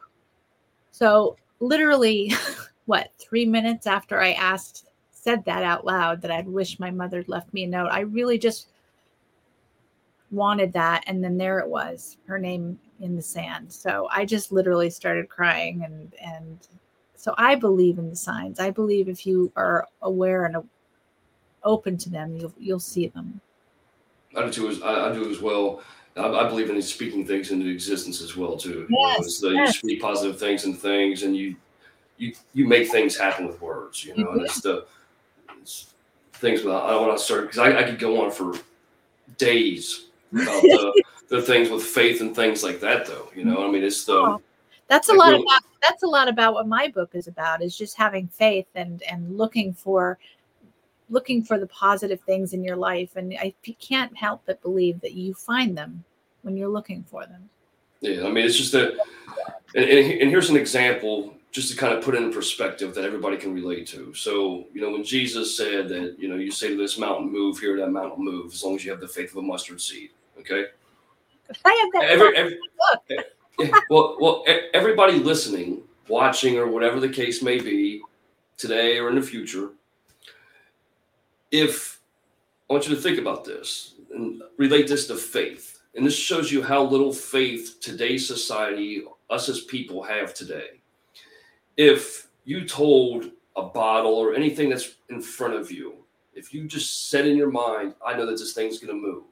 So, 0.91 1.37
literally, 1.61 2.33
what, 2.87 3.11
three 3.19 3.47
minutes 3.47 3.87
after 3.87 4.21
I 4.21 4.33
asked 4.33 4.87
said 5.11 5.45
that 5.47 5.63
out 5.63 5.87
loud 5.87 6.21
that 6.21 6.31
I'd 6.31 6.47
wish 6.47 6.79
my 6.79 6.91
mother 6.91 7.25
left 7.29 7.55
me 7.55 7.65
a 7.65 7.67
note. 7.67 7.89
I 7.91 8.01
really 8.01 8.39
just 8.39 8.69
wanted 10.35 10.73
that. 10.73 11.05
And 11.07 11.23
then 11.23 11.37
there 11.37 11.59
it 11.59 11.69
was, 11.69 12.19
her 12.27 12.39
name 12.39 12.79
in 13.01 13.17
the 13.17 13.23
sand. 13.23 13.73
So 13.73 14.09
I 14.11 14.25
just 14.25 14.53
literally 14.53 14.91
started 14.91 15.29
crying. 15.29 15.85
And, 15.85 16.13
and 16.23 16.59
so 17.17 17.35
I 17.39 17.55
believe 17.55 17.99
in 17.99 18.11
the 18.11 18.17
signs. 18.17 18.61
I 18.61 18.71
believe 18.71 19.09
if 19.09 19.27
you 19.27 19.53
are 19.57 19.89
aware 20.03 20.45
and 20.47 20.69
open 21.63 21.97
to 21.99 22.11
them, 22.11 22.37
you'll, 22.37 22.55
you'll 22.59 22.81
see 22.81 23.09
them. 23.09 23.41
I 24.37 24.45
do 24.45 24.53
too. 24.53 24.69
As, 24.69 24.83
I, 24.83 25.11
I 25.11 25.13
do 25.13 25.31
as 25.31 25.41
well. 25.41 25.83
I, 26.17 26.27
I, 26.27 26.49
believe 26.49 26.71
in 26.71 26.81
speaking 26.83 27.27
things 27.27 27.51
into 27.51 27.69
existence 27.69 28.21
as 28.21 28.37
well 28.37 28.57
too. 28.57 28.87
Yes, 28.89 29.43
you, 29.43 29.51
know, 29.51 29.55
yes. 29.55 29.69
you 29.69 29.91
speak 29.91 30.03
positive 30.03 30.39
things 30.39 30.65
and 30.65 30.79
things, 30.79 31.23
and 31.23 31.37
you 31.37 31.57
you 32.19 32.35
you 32.53 32.67
make 32.67 32.91
things 32.91 33.17
happen 33.17 33.47
with 33.47 33.61
words. 33.61 34.05
You 34.05 34.17
know, 34.17 34.27
mm-hmm. 34.27 34.39
and 34.39 34.47
it's 34.47 34.61
the 34.61 34.87
things 36.35 36.63
with 36.63 36.75
I 36.75 36.97
want 36.97 37.17
to 37.17 37.23
start 37.23 37.43
because 37.45 37.59
I, 37.59 37.79
I, 37.79 37.83
could 37.85 37.99
go 37.99 38.25
on 38.25 38.31
for 38.31 38.55
days 39.39 40.04
about 40.43 40.63
the, 40.63 41.05
the 41.29 41.43
things 41.43 41.71
with 41.71 41.83
faith 41.83 42.21
and 42.21 42.35
things 42.35 42.63
like 42.63 42.81
that 42.81 43.07
though 43.07 43.31
you 43.35 43.45
know 43.45 43.67
I 43.67 43.71
mean 43.71 43.83
it's 43.83 44.05
the 44.05 44.15
oh, 44.15 44.43
that's 44.89 45.09
a 45.09 45.15
lot 45.15 45.33
really, 45.33 45.43
about 45.43 45.63
that's 45.83 46.03
a 46.03 46.07
lot 46.07 46.29
about 46.29 46.55
what 46.55 46.69
my 46.69 46.89
book 46.89 47.11
is 47.15 47.27
about 47.27 47.63
is 47.63 47.77
just 47.77 47.97
having 47.97 48.29
faith 48.29 48.67
and 48.75 49.03
and 49.05 49.37
looking 49.37 49.73
for 49.73 50.19
looking 51.11 51.45
for 51.45 51.59
the 51.59 51.67
positive 51.67 52.21
things 52.21 52.53
in 52.53 52.65
your 52.65 52.77
life 52.77 53.17
and 53.17 53.35
I 53.39 53.55
you 53.65 53.75
can't 53.81 54.17
help 54.17 54.43
but 54.47 54.63
believe 54.63 55.01
that 55.01 55.13
you 55.13 55.35
find 55.35 55.77
them 55.77 56.05
when 56.45 56.57
you're 56.57 56.69
looking 56.69 57.03
for 57.05 57.27
them. 57.27 57.49
Yeah, 58.01 58.27
I 58.27 58.31
mean, 58.31 58.45
it's 58.45 58.57
just 58.57 58.73
that, 58.73 58.99
and, 59.75 59.85
and 59.85 60.31
here's 60.31 60.51
an 60.51 60.57
example 60.57 61.35
just 61.51 61.71
to 61.71 61.77
kind 61.77 61.95
of 61.95 62.05
put 62.05 62.15
it 62.15 62.23
in 62.23 62.33
perspective 62.33 62.95
that 62.95 63.05
everybody 63.05 63.37
can 63.37 63.55
relate 63.55 63.87
to. 63.87 64.13
So, 64.13 64.67
you 64.75 64.81
know, 64.81 64.91
when 64.91 65.05
Jesus 65.05 65.57
said 65.57 65.89
that, 65.89 66.17
you 66.19 66.29
know, 66.29 66.35
you 66.35 66.51
say 66.51 66.69
to 66.69 66.77
this 66.77 66.99
mountain, 66.99 67.33
move 67.33 67.59
here, 67.59 67.77
that 67.79 67.91
mountain 67.91 68.25
move, 68.25 68.53
as 68.53 68.63
long 68.63 68.75
as 68.75 68.85
you 68.85 68.91
have 68.91 69.01
the 69.01 69.09
faith 69.09 69.31
of 69.31 69.39
a 69.39 69.43
mustard 69.43 69.81
seed. 69.81 70.11
Okay. 70.39 70.67
I 71.65 71.91
have 71.93 71.93
that. 71.93 72.11
Every, 72.11 72.37
every, 72.37 72.59
yeah, 73.59 73.71
well, 73.91 74.17
well, 74.19 74.45
everybody 74.73 75.19
listening, 75.19 75.83
watching, 76.09 76.59
or 76.59 76.67
whatever 76.67 77.01
the 77.01 77.09
case 77.09 77.43
may 77.43 77.59
be, 77.59 78.03
today 78.57 78.99
or 78.99 79.09
in 79.09 79.17
the 79.17 79.23
future, 79.23 79.71
if 81.51 82.01
I 82.69 82.73
want 82.73 82.89
you 82.89 82.95
to 82.95 83.01
think 83.01 83.19
about 83.19 83.45
this 83.45 83.95
and 84.15 84.43
relate 84.57 84.89
this 84.89 85.07
to 85.09 85.17
faith, 85.17 85.81
and 85.95 86.05
this 86.05 86.17
shows 86.17 86.51
you 86.51 86.63
how 86.63 86.83
little 86.83 87.13
faith 87.13 87.79
today's 87.81 88.27
society, 88.27 89.05
us 89.31 89.49
as 89.49 89.61
people, 89.63 90.03
have 90.03 90.35
today. 90.35 90.81
If 91.77 92.29
you 92.45 92.67
told 92.67 93.31
a 93.57 93.63
bottle 93.63 94.15
or 94.15 94.35
anything 94.35 94.69
that's 94.69 94.97
in 95.09 95.21
front 95.21 95.55
of 95.55 95.71
you, 95.71 95.95
if 96.35 96.53
you 96.53 96.67
just 96.67 97.11
said 97.11 97.27
in 97.27 97.37
your 97.37 97.51
mind, 97.51 97.95
I 98.05 98.17
know 98.17 98.27
that 98.27 98.39
this 98.39 98.55
thing's 98.55 98.79
going 98.79 98.93
to 98.95 99.01
move, 99.01 99.23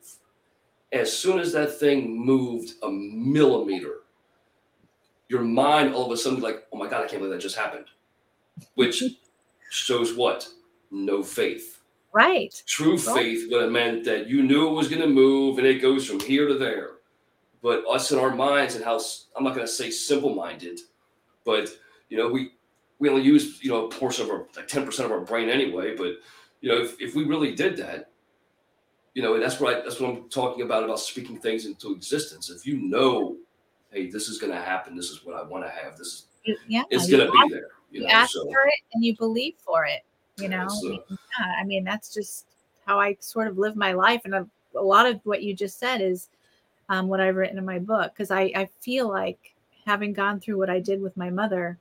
as 0.93 1.17
soon 1.17 1.39
as 1.39 1.53
that 1.53 1.79
thing 1.79 2.25
moved 2.25 2.75
a 2.83 2.91
millimeter, 2.91 4.01
your 5.29 5.43
mind 5.43 5.95
all 5.95 6.07
of 6.07 6.13
a 6.13 6.17
sudden 6.17 6.41
like, 6.41 6.65
oh 6.73 6.77
my 6.77 6.89
God, 6.89 7.05
I 7.05 7.09
can't 7.09 7.21
believe 7.21 7.33
that 7.33 7.41
just 7.41 7.57
happened. 7.57 7.87
Which 8.75 9.03
shows 9.71 10.15
what? 10.15 10.47
No 10.91 11.23
faith. 11.23 11.81
Right. 12.13 12.63
True 12.67 12.97
right. 12.97 13.17
faith 13.17 13.51
would 13.51 13.63
have 13.63 13.73
meant 13.73 14.05
that 14.05 14.29
you 14.29 14.43
knew 14.43 14.69
it 14.69 14.75
was 14.75 14.89
going 14.89 15.01
to 15.01 15.09
move 15.09 15.57
and 15.59 15.67
it 15.67 15.81
goes 15.81 16.07
from 16.07 16.21
here 16.21 16.47
to 16.47 16.59
there. 16.59 16.91
But 17.63 17.85
us 17.89 18.13
in 18.13 18.19
our 18.19 18.35
minds 18.35 18.75
and 18.75 18.85
how 18.85 19.01
I'm 19.37 19.45
not 19.45 19.55
going 19.55 19.67
to 19.67 19.73
say 19.73 19.91
simple 19.91 20.35
minded, 20.35 20.81
but 21.45 21.71
you 22.11 22.19
know, 22.19 22.29
we 22.29 22.53
we 22.99 23.09
only 23.09 23.23
use 23.23 23.63
you 23.63 23.71
know 23.71 23.87
a 23.87 23.91
portion 23.91 24.25
of 24.25 24.31
our 24.31 24.47
like 24.57 24.69
10% 24.69 25.05
of 25.05 25.13
our 25.13 25.21
brain 25.21 25.49
anyway. 25.49 25.97
But 25.97 26.19
you 26.61 26.69
know, 26.69 26.83
if, 26.83 27.01
if 27.01 27.15
we 27.15 27.25
really 27.25 27.55
did 27.55 27.77
that, 27.79 28.11
you 29.15 29.23
know, 29.23 29.39
that's 29.39 29.61
what 29.61 29.77
I, 29.77 29.81
that's 29.81 30.01
what 30.01 30.11
I'm 30.11 30.29
talking 30.29 30.63
about 30.63 30.85
about 30.85 30.99
speaking 31.01 31.39
things 31.39 31.67
into 31.67 31.93
existence. 31.93 32.51
If 32.51 32.67
you 32.67 32.79
know, 32.79 33.37
hey, 33.91 34.11
this 34.11 34.29
is 34.29 34.39
going 34.39 34.53
to 34.53 34.61
happen. 34.61 34.97
This 34.97 35.11
is 35.11 35.25
what 35.25 35.37
I 35.37 35.43
want 35.43 35.65
to 35.65 35.71
have. 35.71 35.97
This 35.97 36.27
is 36.45 36.59
yeah, 36.67 36.83
it's 36.91 37.09
going 37.11 37.27
to 37.27 37.33
be 37.33 37.49
there. 37.51 37.69
You, 37.91 38.01
you 38.01 38.07
know, 38.07 38.13
ask 38.13 38.33
so. 38.33 38.45
for 38.45 38.67
it 38.67 38.81
and 38.95 39.05
you 39.05 39.17
believe 39.17 39.55
for 39.59 39.85
it. 39.85 40.03
You 40.39 40.49
know, 40.49 40.67
yeah, 40.83 41.55
I 41.61 41.65
mean, 41.65 41.85
that's 41.85 42.13
just 42.13 42.47
how 42.87 42.99
I 42.99 43.17
sort 43.21 43.49
of 43.49 43.59
live 43.59 43.77
my 43.77 43.93
life, 43.93 44.23
and 44.25 44.35
a, 44.35 44.49
a 44.75 44.81
lot 44.81 45.07
of 45.07 45.21
what 45.25 45.43
you 45.43 45.55
just 45.55 45.79
said 45.79 46.01
is 46.01 46.29
um, 46.89 47.09
what 47.09 47.21
I've 47.21 47.37
written 47.37 47.59
in 47.59 47.65
my 47.65 47.79
book 47.79 48.13
because 48.13 48.31
I, 48.31 48.53
I 48.57 48.69
feel 48.81 49.09
like 49.09 49.55
having 49.87 50.13
gone 50.13 50.41
through 50.41 50.59
what 50.59 50.71
I 50.71 50.81
did 50.81 51.01
with 51.01 51.17
my 51.17 51.31
mother 51.31 51.79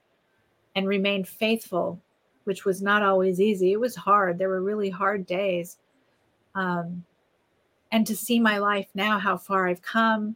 and 0.76 0.88
remained 0.88 1.28
faithful, 1.28 2.00
which 2.44 2.66
was 2.66 2.82
not 2.82 3.04
always 3.04 3.40
easy. 3.40 3.72
It 3.72 3.80
was 3.80 3.96
hard. 3.96 4.38
There 4.38 4.50
were 4.50 4.62
really 4.62 4.90
hard 4.90 5.26
days. 5.26 5.78
Um, 6.56 7.04
and 7.92 8.08
to 8.08 8.16
see 8.16 8.40
my 8.40 8.58
life 8.58 8.88
now, 8.94 9.20
how 9.20 9.38
far 9.38 9.68
I've 9.68 9.82
come. 9.82 10.36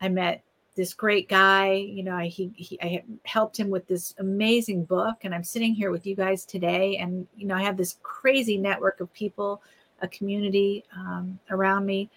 I 0.00 0.08
met 0.08 0.42
this 0.74 0.94
great 0.94 1.28
guy. 1.28 1.72
You 1.72 2.02
know, 2.02 2.16
I, 2.16 2.26
he, 2.26 2.52
he, 2.56 2.78
I 2.82 3.02
helped 3.24 3.58
him 3.58 3.70
with 3.70 3.86
this 3.86 4.14
amazing 4.18 4.84
book, 4.84 5.18
and 5.22 5.34
I'm 5.34 5.44
sitting 5.44 5.74
here 5.74 5.90
with 5.90 6.06
you 6.06 6.16
guys 6.16 6.44
today. 6.44 6.96
And 6.96 7.26
you 7.36 7.46
know, 7.46 7.54
I 7.54 7.62
have 7.62 7.76
this 7.76 7.98
crazy 8.02 8.58
network 8.58 9.00
of 9.00 9.12
people, 9.12 9.62
a 10.02 10.08
community 10.08 10.84
um, 10.96 11.38
around 11.50 11.86
me, 11.86 12.10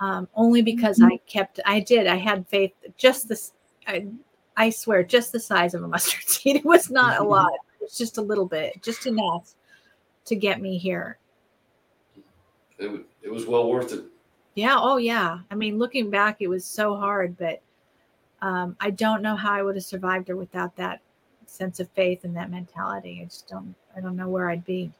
um, 0.00 0.28
only 0.34 0.62
because 0.62 0.98
mm-hmm. 0.98 1.12
I 1.12 1.20
kept. 1.26 1.60
I 1.64 1.80
did. 1.80 2.06
I 2.06 2.16
had 2.16 2.46
faith. 2.48 2.72
Just 2.96 3.28
this. 3.28 3.52
I, 3.86 4.06
I 4.56 4.70
swear, 4.70 5.02
just 5.02 5.32
the 5.32 5.40
size 5.40 5.74
of 5.74 5.82
a 5.82 5.88
mustard 5.94 6.28
seed. 6.28 6.56
It 6.56 6.64
was 6.64 6.90
not 6.90 7.16
a 7.16 7.20
mm-hmm. 7.20 7.30
lot. 7.30 7.52
It 7.80 7.84
was 7.84 7.96
just 7.96 8.18
a 8.18 8.20
little 8.20 8.44
bit, 8.44 8.82
just 8.82 9.06
enough 9.06 9.54
to 10.26 10.36
get 10.36 10.60
me 10.60 10.76
here. 10.76 11.16
It, 12.78 13.06
it 13.22 13.32
was 13.32 13.46
well 13.46 13.70
worth 13.70 13.94
it. 13.94 14.04
Yeah. 14.54 14.76
Oh, 14.78 14.96
yeah. 14.96 15.38
I 15.50 15.54
mean, 15.54 15.78
looking 15.78 16.10
back, 16.10 16.38
it 16.40 16.48
was 16.48 16.64
so 16.64 16.96
hard, 16.96 17.36
but 17.38 17.62
um, 18.42 18.76
I 18.80 18.90
don't 18.90 19.22
know 19.22 19.36
how 19.36 19.52
I 19.52 19.62
would 19.62 19.76
have 19.76 19.84
survived 19.84 20.30
or 20.30 20.36
without 20.36 20.74
that 20.76 21.00
sense 21.46 21.80
of 21.80 21.88
faith 21.90 22.24
and 22.24 22.34
that 22.36 22.50
mentality. 22.50 23.20
I 23.22 23.24
just 23.24 23.48
don't. 23.48 23.74
I 23.96 24.00
don't 24.00 24.16
know 24.16 24.28
where 24.28 24.48
I'd 24.48 24.64
be. 24.64 24.92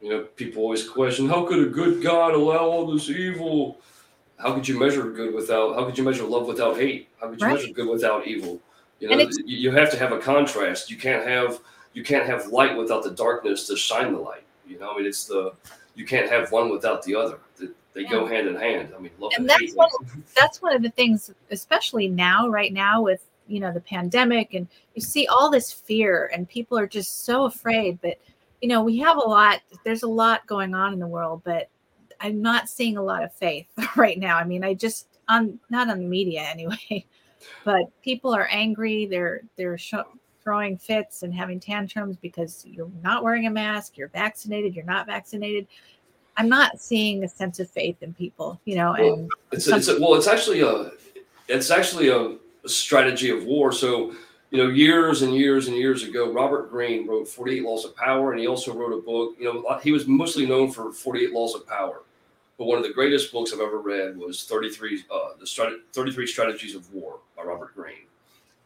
You 0.00 0.08
know, 0.08 0.20
people 0.36 0.62
always 0.62 0.88
question, 0.88 1.28
how 1.28 1.44
could 1.44 1.58
a 1.58 1.70
good 1.70 2.02
God 2.02 2.34
allow 2.34 2.58
all 2.58 2.86
this 2.86 3.10
evil? 3.10 3.78
How 4.38 4.54
could 4.54 4.66
you 4.66 4.78
measure 4.78 5.10
good 5.10 5.34
without? 5.34 5.74
How 5.74 5.84
could 5.84 5.98
you 5.98 6.04
measure 6.04 6.24
love 6.24 6.46
without 6.46 6.78
hate? 6.78 7.08
How 7.20 7.28
could 7.28 7.40
you 7.40 7.46
right. 7.46 7.56
measure 7.56 7.72
good 7.74 7.88
without 7.88 8.26
evil? 8.26 8.60
You 8.98 9.08
know, 9.08 9.28
you 9.44 9.70
have 9.72 9.90
to 9.90 9.98
have 9.98 10.12
a 10.12 10.18
contrast. 10.18 10.90
You 10.90 10.96
can't 10.96 11.26
have 11.26 11.60
you 11.92 12.02
can't 12.02 12.26
have 12.26 12.46
light 12.48 12.76
without 12.76 13.02
the 13.02 13.10
darkness 13.10 13.66
to 13.66 13.76
shine 13.76 14.12
the 14.12 14.18
light. 14.18 14.44
You 14.66 14.78
know, 14.78 14.92
I 14.92 14.96
mean, 14.96 15.06
it's 15.06 15.24
the 15.24 15.52
you 15.94 16.06
can't 16.06 16.30
have 16.30 16.50
one 16.52 16.70
without 16.70 17.02
the 17.02 17.14
other. 17.14 17.38
The, 17.92 18.00
they 18.00 18.02
yeah. 18.02 18.10
go 18.10 18.26
hand 18.26 18.48
in 18.48 18.56
hand. 18.56 18.92
I 18.96 19.00
mean, 19.00 19.12
and 19.36 19.48
that's 19.48 19.74
one, 19.74 19.90
that's 20.38 20.62
one 20.62 20.74
of 20.74 20.82
the 20.82 20.90
things, 20.90 21.32
especially 21.50 22.08
now, 22.08 22.48
right 22.48 22.72
now 22.72 23.02
with 23.02 23.24
you 23.46 23.60
know 23.60 23.72
the 23.72 23.80
pandemic, 23.80 24.54
and 24.54 24.68
you 24.94 25.02
see 25.02 25.26
all 25.26 25.50
this 25.50 25.72
fear, 25.72 26.30
and 26.32 26.48
people 26.48 26.78
are 26.78 26.86
just 26.86 27.24
so 27.24 27.44
afraid. 27.44 27.98
But 28.00 28.18
you 28.60 28.68
know, 28.68 28.82
we 28.82 28.98
have 28.98 29.16
a 29.16 29.20
lot. 29.20 29.60
There's 29.84 30.02
a 30.02 30.08
lot 30.08 30.46
going 30.46 30.74
on 30.74 30.92
in 30.92 30.98
the 30.98 31.06
world, 31.06 31.42
but 31.44 31.68
I'm 32.20 32.42
not 32.42 32.68
seeing 32.68 32.96
a 32.96 33.02
lot 33.02 33.24
of 33.24 33.32
faith 33.32 33.66
right 33.96 34.18
now. 34.18 34.36
I 34.36 34.44
mean, 34.44 34.64
I 34.64 34.74
just 34.74 35.06
on 35.28 35.58
not 35.70 35.88
on 35.88 35.98
the 35.98 36.08
media 36.08 36.42
anyway, 36.42 37.04
but 37.64 37.84
people 38.02 38.34
are 38.34 38.48
angry. 38.50 39.06
They're 39.06 39.42
they're 39.56 39.78
sh- 39.78 39.94
throwing 40.42 40.76
fits 40.76 41.22
and 41.22 41.34
having 41.34 41.60
tantrums 41.60 42.16
because 42.16 42.64
you're 42.66 42.90
not 43.02 43.22
wearing 43.22 43.46
a 43.46 43.50
mask. 43.50 43.96
You're 43.96 44.08
vaccinated. 44.08 44.74
You're 44.74 44.84
not 44.84 45.06
vaccinated. 45.06 45.66
I'm 46.36 46.48
not 46.48 46.80
seeing 46.80 47.24
a 47.24 47.28
sense 47.28 47.58
of 47.60 47.70
faith 47.70 48.02
in 48.02 48.14
people, 48.14 48.60
you 48.64 48.76
know. 48.76 48.94
Well, 48.98 49.14
and 49.14 49.30
it's, 49.52 49.66
it's 49.68 49.88
a, 49.88 50.00
well, 50.00 50.14
it's 50.14 50.26
actually 50.26 50.60
a 50.60 50.92
it's 51.48 51.70
actually 51.70 52.08
a, 52.08 52.36
strategy 52.66 53.30
of 53.30 53.44
war. 53.44 53.72
So 53.72 54.12
you 54.50 54.58
know, 54.58 54.68
years 54.68 55.22
and 55.22 55.34
years 55.34 55.68
and 55.68 55.76
years 55.76 56.02
ago, 56.02 56.32
Robert 56.32 56.70
Greene 56.70 57.06
wrote 57.06 57.28
48 57.28 57.62
Laws 57.62 57.84
of 57.84 57.96
Power, 57.96 58.32
and 58.32 58.40
he 58.40 58.46
also 58.46 58.74
wrote 58.74 58.92
a 58.92 59.00
book. 59.00 59.34
You 59.38 59.44
know, 59.44 59.78
he 59.82 59.92
was 59.92 60.06
mostly 60.06 60.44
known 60.44 60.70
for 60.70 60.92
48 60.92 61.32
Laws 61.32 61.54
of 61.54 61.66
Power, 61.66 62.02
but 62.58 62.66
one 62.66 62.76
of 62.76 62.84
the 62.84 62.92
greatest 62.92 63.32
books 63.32 63.52
I've 63.52 63.60
ever 63.60 63.78
read 63.78 64.16
was 64.16 64.44
33 64.44 65.04
uh, 65.10 65.18
the 65.38 65.46
strat- 65.46 65.80
33 65.92 66.26
Strategies 66.26 66.74
of 66.74 66.92
War 66.92 67.20
by 67.36 67.44
Robert 67.44 67.74
Greene, 67.74 68.06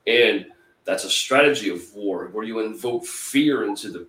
and 0.06 0.46
that's 0.84 1.04
a 1.04 1.10
strategy 1.10 1.70
of 1.70 1.94
war 1.94 2.28
where 2.32 2.44
you 2.44 2.60
invoke 2.60 3.04
fear 3.06 3.64
into 3.64 3.90
the 3.90 4.06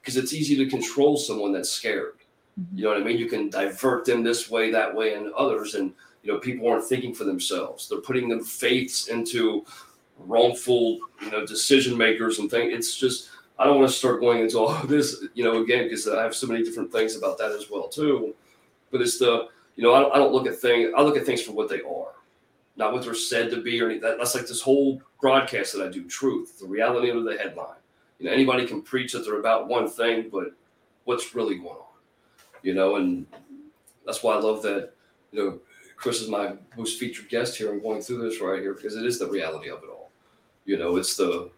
because 0.00 0.16
it's 0.16 0.32
easy 0.32 0.56
to 0.56 0.66
control 0.66 1.16
someone 1.16 1.52
that's 1.52 1.70
scared. 1.70 2.14
Mm-hmm. 2.60 2.78
You 2.78 2.84
know 2.84 2.90
what 2.90 3.00
I 3.00 3.04
mean? 3.04 3.18
You 3.18 3.26
can 3.26 3.50
divert 3.50 4.04
them 4.04 4.22
this 4.22 4.50
way, 4.50 4.70
that 4.70 4.94
way, 4.94 5.14
and 5.14 5.32
others. 5.32 5.74
And, 5.74 5.92
you 6.22 6.32
know, 6.32 6.38
people 6.38 6.68
aren't 6.68 6.84
thinking 6.84 7.14
for 7.14 7.24
themselves. 7.24 7.88
They're 7.88 8.00
putting 8.00 8.28
their 8.28 8.40
faiths 8.40 9.08
into 9.08 9.64
wrongful, 10.18 11.00
you 11.22 11.30
know, 11.30 11.46
decision 11.46 11.96
makers 11.96 12.38
and 12.38 12.50
things. 12.50 12.72
It's 12.74 12.96
just, 12.96 13.30
I 13.58 13.64
don't 13.64 13.78
want 13.78 13.90
to 13.90 13.96
start 13.96 14.20
going 14.20 14.40
into 14.40 14.58
all 14.58 14.86
this, 14.86 15.24
you 15.34 15.44
know, 15.44 15.62
again, 15.62 15.84
because 15.84 16.06
I 16.08 16.22
have 16.22 16.34
so 16.34 16.46
many 16.46 16.62
different 16.62 16.92
things 16.92 17.16
about 17.16 17.38
that 17.38 17.52
as 17.52 17.70
well, 17.70 17.88
too. 17.88 18.34
But 18.90 19.00
it's 19.00 19.18
the, 19.18 19.48
you 19.76 19.82
know, 19.82 19.94
I 19.94 20.00
don't, 20.00 20.14
I 20.14 20.18
don't 20.18 20.32
look 20.32 20.46
at 20.46 20.58
things, 20.58 20.92
I 20.96 21.02
look 21.02 21.16
at 21.16 21.24
things 21.24 21.42
for 21.42 21.52
what 21.52 21.68
they 21.68 21.80
are, 21.80 22.12
not 22.76 22.92
what 22.92 23.02
they're 23.02 23.14
said 23.14 23.50
to 23.50 23.62
be 23.62 23.80
or 23.80 23.86
anything. 23.88 24.16
That's 24.18 24.34
like 24.34 24.46
this 24.46 24.60
whole 24.60 25.00
broadcast 25.20 25.72
that 25.72 25.86
I 25.86 25.90
do, 25.90 26.04
truth, 26.04 26.58
the 26.58 26.66
reality 26.66 27.08
of 27.10 27.24
the 27.24 27.38
headline. 27.38 27.76
You 28.18 28.26
know, 28.26 28.32
anybody 28.32 28.66
can 28.66 28.82
preach 28.82 29.12
that 29.12 29.24
they're 29.24 29.40
about 29.40 29.68
one 29.68 29.88
thing, 29.88 30.28
but 30.30 30.52
what's 31.04 31.34
really 31.34 31.56
going 31.56 31.68
on? 31.68 31.91
You 32.62 32.74
know, 32.74 32.96
and 32.96 33.26
that's 34.06 34.22
why 34.22 34.34
I 34.34 34.40
love 34.40 34.62
that, 34.62 34.92
you 35.30 35.44
know, 35.44 35.58
Chris 35.96 36.20
is 36.20 36.28
my 36.28 36.54
most 36.76 36.98
featured 36.98 37.28
guest 37.28 37.56
here. 37.56 37.72
I'm 37.72 37.80
going 37.80 38.02
through 38.02 38.28
this 38.28 38.40
right 38.40 38.60
here 38.60 38.74
because 38.74 38.96
it 38.96 39.06
is 39.06 39.18
the 39.18 39.28
reality 39.28 39.70
of 39.70 39.82
it 39.84 39.88
all. 39.88 40.10
You 40.64 40.76
know, 40.76 40.96
it's 40.96 41.16
the 41.16 41.50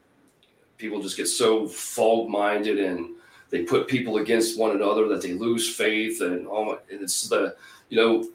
people 0.77 1.01
just 1.01 1.17
get 1.17 1.29
so 1.29 1.67
fog 1.67 2.29
minded 2.29 2.79
and 2.79 3.15
they 3.51 3.63
put 3.63 3.89
people 3.89 4.19
against 4.19 4.59
one 4.59 4.73
another 4.73 5.09
that 5.09 5.23
they 5.23 5.33
lose 5.33 5.75
faith 5.75 6.21
and 6.21 6.47
all 6.47 6.79
and 6.91 7.01
it's 7.01 7.29
the 7.29 7.55
you 7.89 7.97
know 7.97 8.29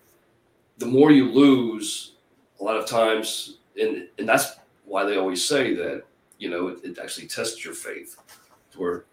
the 0.78 0.86
more 0.86 1.12
you 1.12 1.30
lose 1.30 2.14
a 2.60 2.64
lot 2.64 2.78
of 2.78 2.86
times 2.86 3.58
and 3.80 4.08
and 4.18 4.28
that's 4.28 4.54
why 4.86 5.04
they 5.04 5.18
always 5.18 5.44
say 5.44 5.74
that 5.74 6.04
you 6.38 6.50
know 6.50 6.70
it, 6.70 6.80
it 6.84 7.00
actually 7.00 7.28
tests 7.28 7.64
your 7.66 7.74
faith 7.74 8.18
where 8.78 9.04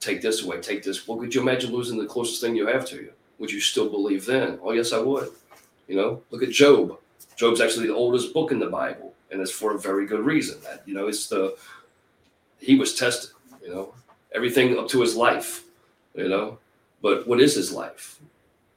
take 0.00 0.22
this 0.22 0.42
away, 0.42 0.60
take 0.60 0.82
this. 0.82 1.06
Well, 1.06 1.18
could 1.18 1.34
you 1.34 1.40
imagine 1.40 1.72
losing 1.72 1.98
the 1.98 2.06
closest 2.06 2.40
thing 2.40 2.56
you 2.56 2.66
have 2.66 2.86
to 2.86 2.96
you? 2.96 3.12
Would 3.38 3.52
you 3.52 3.60
still 3.60 3.88
believe 3.88 4.26
then? 4.26 4.58
Oh, 4.62 4.72
yes, 4.72 4.92
I 4.92 4.98
would. 4.98 5.30
You 5.88 5.96
know, 5.96 6.22
look 6.30 6.42
at 6.42 6.50
Job. 6.50 6.98
Job's 7.36 7.60
actually 7.60 7.86
the 7.86 7.94
oldest 7.94 8.34
book 8.34 8.52
in 8.52 8.58
the 8.58 8.66
Bible, 8.66 9.14
and 9.30 9.40
it's 9.40 9.50
for 9.50 9.74
a 9.74 9.78
very 9.78 10.06
good 10.06 10.20
reason. 10.20 10.60
That 10.62 10.82
you 10.86 10.94
know, 10.94 11.08
it's 11.08 11.26
the 11.26 11.56
he 12.58 12.76
was 12.76 12.94
tested. 12.94 13.30
You 13.62 13.70
know, 13.70 13.94
everything 14.34 14.78
up 14.78 14.88
to 14.88 15.00
his 15.00 15.16
life. 15.16 15.64
You 16.14 16.28
know, 16.28 16.58
but 17.02 17.26
what 17.26 17.40
is 17.40 17.54
his 17.54 17.72
life? 17.72 18.20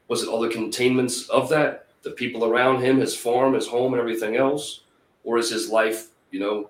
Was 0.07 0.23
it 0.23 0.29
all 0.29 0.39
the 0.39 0.49
containments 0.49 1.27
of 1.29 1.49
that? 1.49 1.83
the 2.03 2.11
people 2.11 2.45
around 2.45 2.81
him, 2.81 2.99
his 2.99 3.15
farm, 3.15 3.53
his 3.53 3.67
home, 3.67 3.93
and 3.93 3.99
everything 3.99 4.35
else, 4.35 4.81
or 5.23 5.37
is 5.37 5.49
his 5.49 5.69
life, 5.69 6.09
you 6.31 6.39
know, 6.39 6.69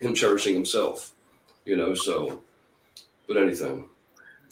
him 0.00 0.14
cherishing 0.14 0.54
himself, 0.54 1.12
you 1.64 1.76
know? 1.76 1.94
So, 1.94 2.42
but 3.28 3.36
anything, 3.36 3.88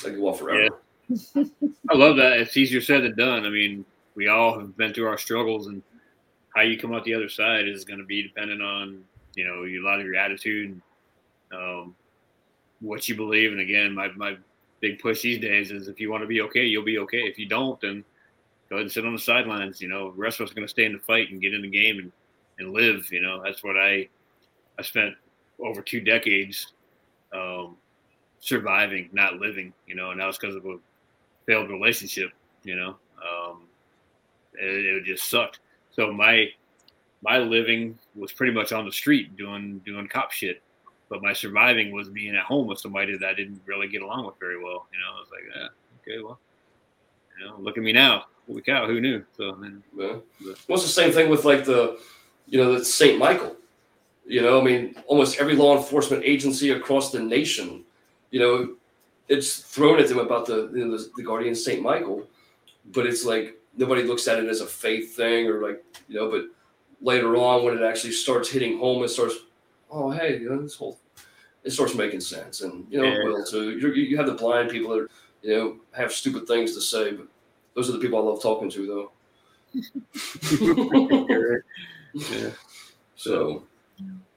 I 0.00 0.10
can 0.10 0.20
walk 0.20 0.38
forever. 0.38 0.68
Yeah. 1.08 1.44
I 1.90 1.94
love 1.94 2.16
that. 2.16 2.38
It's 2.38 2.56
easier 2.56 2.80
said 2.80 3.02
than 3.02 3.16
done. 3.16 3.46
I 3.46 3.50
mean, 3.50 3.84
we 4.14 4.28
all 4.28 4.58
have 4.58 4.76
been 4.76 4.92
through 4.92 5.08
our 5.08 5.18
struggles, 5.18 5.66
and 5.66 5.82
how 6.54 6.62
you 6.62 6.78
come 6.78 6.94
out 6.94 7.04
the 7.04 7.14
other 7.14 7.28
side 7.28 7.66
is 7.66 7.84
going 7.84 7.98
to 7.98 8.04
be 8.04 8.22
dependent 8.22 8.62
on 8.62 9.02
you 9.34 9.46
know 9.46 9.64
a 9.64 9.84
lot 9.84 10.00
of 10.00 10.06
your 10.06 10.16
attitude, 10.16 10.80
um, 11.52 11.94
what 12.80 13.08
you 13.08 13.16
believe. 13.16 13.52
And 13.52 13.60
again, 13.60 13.94
my 13.94 14.08
my 14.16 14.36
big 14.80 15.00
push 15.00 15.22
these 15.22 15.40
days 15.40 15.70
is 15.70 15.88
if 15.88 16.00
you 16.00 16.10
want 16.10 16.22
to 16.22 16.28
be 16.28 16.42
okay, 16.42 16.64
you'll 16.64 16.84
be 16.84 16.98
okay. 16.98 17.22
If 17.22 17.38
you 17.38 17.46
don't, 17.46 17.80
then 17.80 18.04
go 18.68 18.76
ahead 18.76 18.82
and 18.82 18.92
sit 18.92 19.06
on 19.06 19.12
the 19.12 19.18
sidelines. 19.18 19.80
You 19.80 19.88
know, 19.88 20.10
the 20.10 20.20
rest 20.20 20.40
of 20.40 20.44
us 20.44 20.52
are 20.52 20.54
going 20.54 20.66
to 20.66 20.70
stay 20.70 20.84
in 20.84 20.92
the 20.92 20.98
fight 20.98 21.30
and 21.30 21.40
get 21.40 21.54
in 21.54 21.62
the 21.62 21.70
game 21.70 21.98
and, 21.98 22.12
and 22.58 22.72
live. 22.72 23.10
You 23.12 23.22
know, 23.22 23.42
that's 23.42 23.62
what 23.62 23.76
I 23.76 24.08
I 24.78 24.82
spent 24.82 25.14
over 25.58 25.80
two 25.80 26.00
decades 26.00 26.72
um, 27.32 27.76
surviving, 28.40 29.08
not 29.12 29.34
living. 29.34 29.72
You 29.86 29.94
know, 29.94 30.10
and 30.10 30.20
that 30.20 30.26
was 30.26 30.38
because 30.38 30.56
of 30.56 30.64
a 30.66 30.76
failed 31.46 31.70
relationship. 31.70 32.30
You 32.64 32.76
know, 32.76 32.96
um, 33.22 33.62
it, 34.54 34.84
it 34.86 35.04
just 35.04 35.28
sucked. 35.28 35.60
So 35.92 36.12
my 36.12 36.48
my 37.22 37.38
living 37.38 37.98
was 38.14 38.32
pretty 38.32 38.52
much 38.52 38.72
on 38.72 38.84
the 38.84 38.92
street 38.92 39.36
doing 39.36 39.80
doing 39.84 40.06
cop 40.08 40.32
shit 40.32 40.62
but 41.08 41.22
my 41.22 41.32
surviving 41.32 41.92
was 41.92 42.08
being 42.08 42.34
at 42.34 42.44
home 42.44 42.66
with 42.66 42.78
somebody 42.78 43.16
that 43.16 43.26
I 43.26 43.34
didn't 43.34 43.60
really 43.64 43.88
get 43.88 44.02
along 44.02 44.26
with 44.26 44.38
very 44.40 44.62
well. 44.62 44.86
You 44.92 44.98
know, 44.98 45.16
I 45.16 45.20
was 45.20 45.28
like, 45.30 45.42
yeah, 45.54 45.68
okay, 46.00 46.22
well, 46.22 46.38
you 47.38 47.46
know, 47.46 47.56
look 47.58 47.76
at 47.76 47.84
me 47.84 47.92
now. 47.92 48.24
Holy 48.46 48.62
cow, 48.62 48.86
who 48.86 49.00
knew? 49.00 49.24
So, 49.36 49.52
then, 49.60 49.82
yeah. 49.96 50.16
well, 50.40 50.76
it's 50.76 50.82
the 50.82 50.88
same 50.88 51.12
thing 51.12 51.28
with 51.28 51.44
like 51.44 51.64
the, 51.64 51.98
you 52.46 52.58
know, 52.58 52.78
the 52.78 52.84
St. 52.84 53.18
Michael. 53.18 53.56
You 54.26 54.42
know, 54.42 54.60
I 54.60 54.64
mean, 54.64 54.96
almost 55.06 55.38
every 55.38 55.54
law 55.54 55.76
enforcement 55.76 56.24
agency 56.24 56.70
across 56.70 57.12
the 57.12 57.20
nation, 57.20 57.84
you 58.36 58.42
know, 58.42 58.76
it's 59.28 59.60
thrown 59.62 59.98
at 59.98 60.08
them 60.08 60.18
about 60.18 60.44
the 60.44 60.70
you 60.74 60.84
know, 60.84 60.98
the, 60.98 61.10
the 61.16 61.22
guardian 61.22 61.54
St. 61.54 61.80
Michael, 61.80 62.28
but 62.92 63.06
it's 63.06 63.24
like 63.24 63.58
nobody 63.74 64.02
looks 64.02 64.28
at 64.28 64.38
it 64.38 64.46
as 64.46 64.60
a 64.60 64.66
faith 64.66 65.16
thing 65.16 65.46
or 65.46 65.62
like 65.66 65.82
you 66.06 66.16
know. 66.16 66.30
But 66.30 66.42
later 67.00 67.34
on, 67.36 67.64
when 67.64 67.78
it 67.78 67.82
actually 67.82 68.12
starts 68.12 68.50
hitting 68.50 68.78
home, 68.78 69.02
it 69.02 69.08
starts 69.08 69.36
oh 69.90 70.10
hey, 70.10 70.38
you 70.38 70.50
know, 70.50 70.60
this 70.60 70.74
whole 70.74 70.98
it 71.64 71.70
starts 71.70 71.94
making 71.94 72.20
sense, 72.20 72.60
and 72.60 72.86
you 72.90 73.00
know, 73.00 73.06
yeah. 73.06 73.24
will 73.24 73.42
too. 73.42 73.78
You, 73.78 73.94
you 73.94 74.18
have 74.18 74.26
the 74.26 74.34
blind 74.34 74.68
people 74.68 74.90
that 74.90 75.04
are, 75.04 75.10
you 75.40 75.56
know 75.56 75.76
have 75.92 76.12
stupid 76.12 76.46
things 76.46 76.74
to 76.74 76.82
say, 76.82 77.12
but 77.12 77.26
those 77.72 77.88
are 77.88 77.92
the 77.92 78.00
people 78.00 78.18
I 78.18 78.22
love 78.22 78.42
talking 78.42 78.68
to, 78.68 78.86
though. 78.86 79.12
yeah. 82.12 82.50
So, 83.14 83.64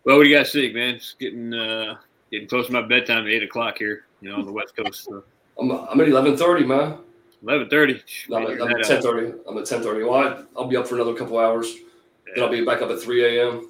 well, 0.06 0.16
what 0.18 0.24
do 0.24 0.30
you 0.30 0.38
guys 0.38 0.54
think, 0.54 0.74
man? 0.74 0.96
It's 0.96 1.16
getting 1.20 1.54
uh, 1.54 1.98
getting 2.32 2.48
close 2.48 2.68
to 2.68 2.74
my 2.74 2.82
bedtime 2.82 3.26
at 3.26 3.32
eight 3.32 3.44
o'clock 3.44 3.78
here. 3.78 4.06
You 4.22 4.30
know, 4.30 4.38
on 4.38 4.46
the 4.46 4.52
West 4.52 4.76
Coast. 4.76 5.06
So. 5.06 5.24
I'm 5.60 5.72
I'm 5.72 6.00
at 6.02 6.08
eleven 6.08 6.38
thirty, 6.38 6.66
man. 6.66 6.98
Eleven 7.44 7.70
thirty. 7.70 8.02
I'm, 8.34 8.46
I'm 8.46 8.72
at 8.76 8.86
ten 8.86 9.02
thirty. 9.02 9.34
I'm 9.48 9.58
at 9.58 9.66
ten 9.66 9.82
thirty. 9.82 10.04
Well, 10.04 10.16
I, 10.16 10.60
will 10.60 10.68
be 10.68 10.78
up 10.78 10.88
for 10.88 10.96
another 10.96 11.14
couple 11.14 11.40
hours. 11.40 11.74
Yeah. 11.76 12.34
Then 12.36 12.44
I'll 12.44 12.50
be 12.50 12.66
back 12.66 12.82
up 12.82 12.90
at 12.90 13.02
three 13.02 13.40
a.m. 13.40 13.70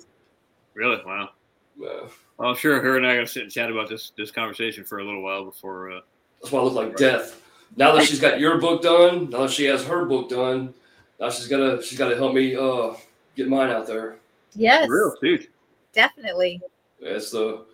Really? 0.73 1.02
Wow. 1.06 1.30
Well, 1.77 2.10
I'm 2.40 2.56
sure 2.56 2.81
her 2.81 2.98
and 2.98 3.06
I 3.06 3.11
are 3.11 3.15
gonna 3.18 3.27
sit 3.27 3.44
and 3.44 3.52
chat 3.52 3.69
about 3.69 3.90
this 3.90 4.11
this 4.18 4.31
conversation 4.31 4.84
for 4.84 4.99
a 4.99 5.03
little 5.03 5.22
while 5.22 5.45
before. 5.45 5.91
Uh, 5.91 6.02
That's 6.41 6.52
why 6.52 6.60
I 6.60 6.64
look 6.64 6.73
like 6.73 6.95
death. 6.98 7.41
Now 7.76 7.94
that 7.95 8.06
she's 8.06 8.19
got 8.19 8.40
your 8.40 8.60
book 8.60 8.81
done, 8.81 9.30
now 9.30 9.41
that 9.41 9.52
she 9.52 9.65
has 9.65 9.86
her 9.86 10.06
book 10.06 10.30
done, 10.30 10.73
now 11.19 11.30
she's 11.30 11.48
gonna 11.48 11.81
she's 11.84 11.98
got 11.98 12.10
to 12.10 12.15
help 12.15 12.34
me 12.34 12.56
uh 12.56 12.94
get 13.36 13.48
mine 13.48 13.69
out 13.69 13.88
there. 13.88 14.18
Yes, 14.53 14.90
real 14.90 15.15
dude. 15.22 15.48
Definitely. 15.94 16.61
it's 16.99 17.31
the 17.31 17.65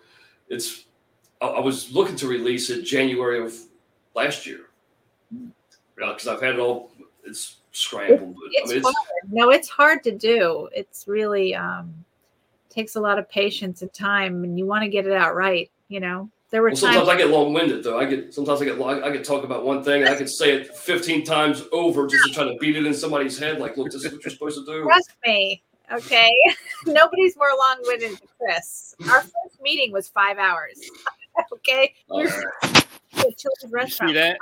it's. 0.48 0.84
I, 1.40 1.46
I, 1.46 1.60
was 1.60 1.92
looking 1.92 2.16
to 2.16 2.28
release 2.28 2.70
it 2.70 2.82
January 2.82 3.44
of 3.44 3.54
last 4.14 4.46
year 4.46 4.70
because 5.96 6.26
uh, 6.26 6.34
I've 6.34 6.40
had 6.40 6.54
it 6.54 6.58
all. 6.58 6.90
It's 7.24 7.56
scrambled. 7.72 8.34
But, 8.34 8.44
it's, 8.52 8.70
I 8.70 8.74
mean, 8.74 8.82
it's 8.84 8.96
no, 9.30 9.50
it's 9.50 9.68
hard 9.68 10.02
to 10.04 10.12
do. 10.12 10.68
It's 10.74 11.06
really 11.06 11.54
um 11.54 12.04
takes 12.70 12.96
a 12.96 13.00
lot 13.00 13.18
of 13.18 13.28
patience 13.28 13.82
and 13.82 13.92
time, 13.92 14.44
and 14.44 14.58
you 14.58 14.66
want 14.66 14.82
to 14.82 14.88
get 14.88 15.06
it 15.06 15.12
out 15.12 15.34
right. 15.34 15.70
You 15.88 16.00
know, 16.00 16.30
there 16.50 16.62
were 16.62 16.68
well, 16.68 16.76
sometimes 16.76 17.08
I 17.08 17.16
get 17.16 17.28
long 17.28 17.52
winded 17.52 17.82
though. 17.84 17.98
I 17.98 18.06
get 18.06 18.32
sometimes 18.32 18.62
I 18.62 18.66
get 18.66 18.80
I 18.80 19.10
get 19.10 19.24
talk 19.24 19.44
about 19.44 19.64
one 19.64 19.82
thing 19.82 20.02
and 20.02 20.10
I 20.10 20.16
can 20.16 20.28
say 20.28 20.52
it 20.52 20.76
fifteen 20.76 21.24
times 21.24 21.64
over 21.72 22.06
just 22.06 22.24
to 22.26 22.32
try 22.32 22.44
to 22.44 22.56
beat 22.58 22.76
it 22.76 22.86
in 22.86 22.94
somebody's 22.94 23.38
head. 23.38 23.58
Like, 23.58 23.76
look, 23.76 23.90
this 23.90 24.04
is 24.04 24.12
what 24.12 24.24
you're 24.24 24.30
supposed 24.30 24.58
to 24.58 24.64
do. 24.64 24.84
Trust 24.84 25.12
me. 25.24 25.62
Okay, 25.92 26.30
nobody's 26.86 27.36
more 27.36 27.50
long 27.58 27.78
winded 27.82 28.12
than 28.12 28.18
Chris. 28.38 28.94
Our 29.08 29.20
first 29.22 29.60
meeting 29.62 29.92
was 29.92 30.08
five 30.08 30.38
hours. 30.38 30.80
okay, 31.52 31.94
right. 32.10 33.92
See 33.92 34.12
that? 34.12 34.38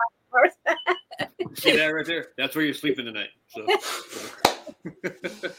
See 1.54 1.76
that 1.76 1.86
right 1.86 2.06
there? 2.06 2.28
That's 2.36 2.56
where 2.56 2.64
you're 2.64 2.74
sleeping 2.74 3.04
tonight. 3.04 3.28
So. 3.48 3.66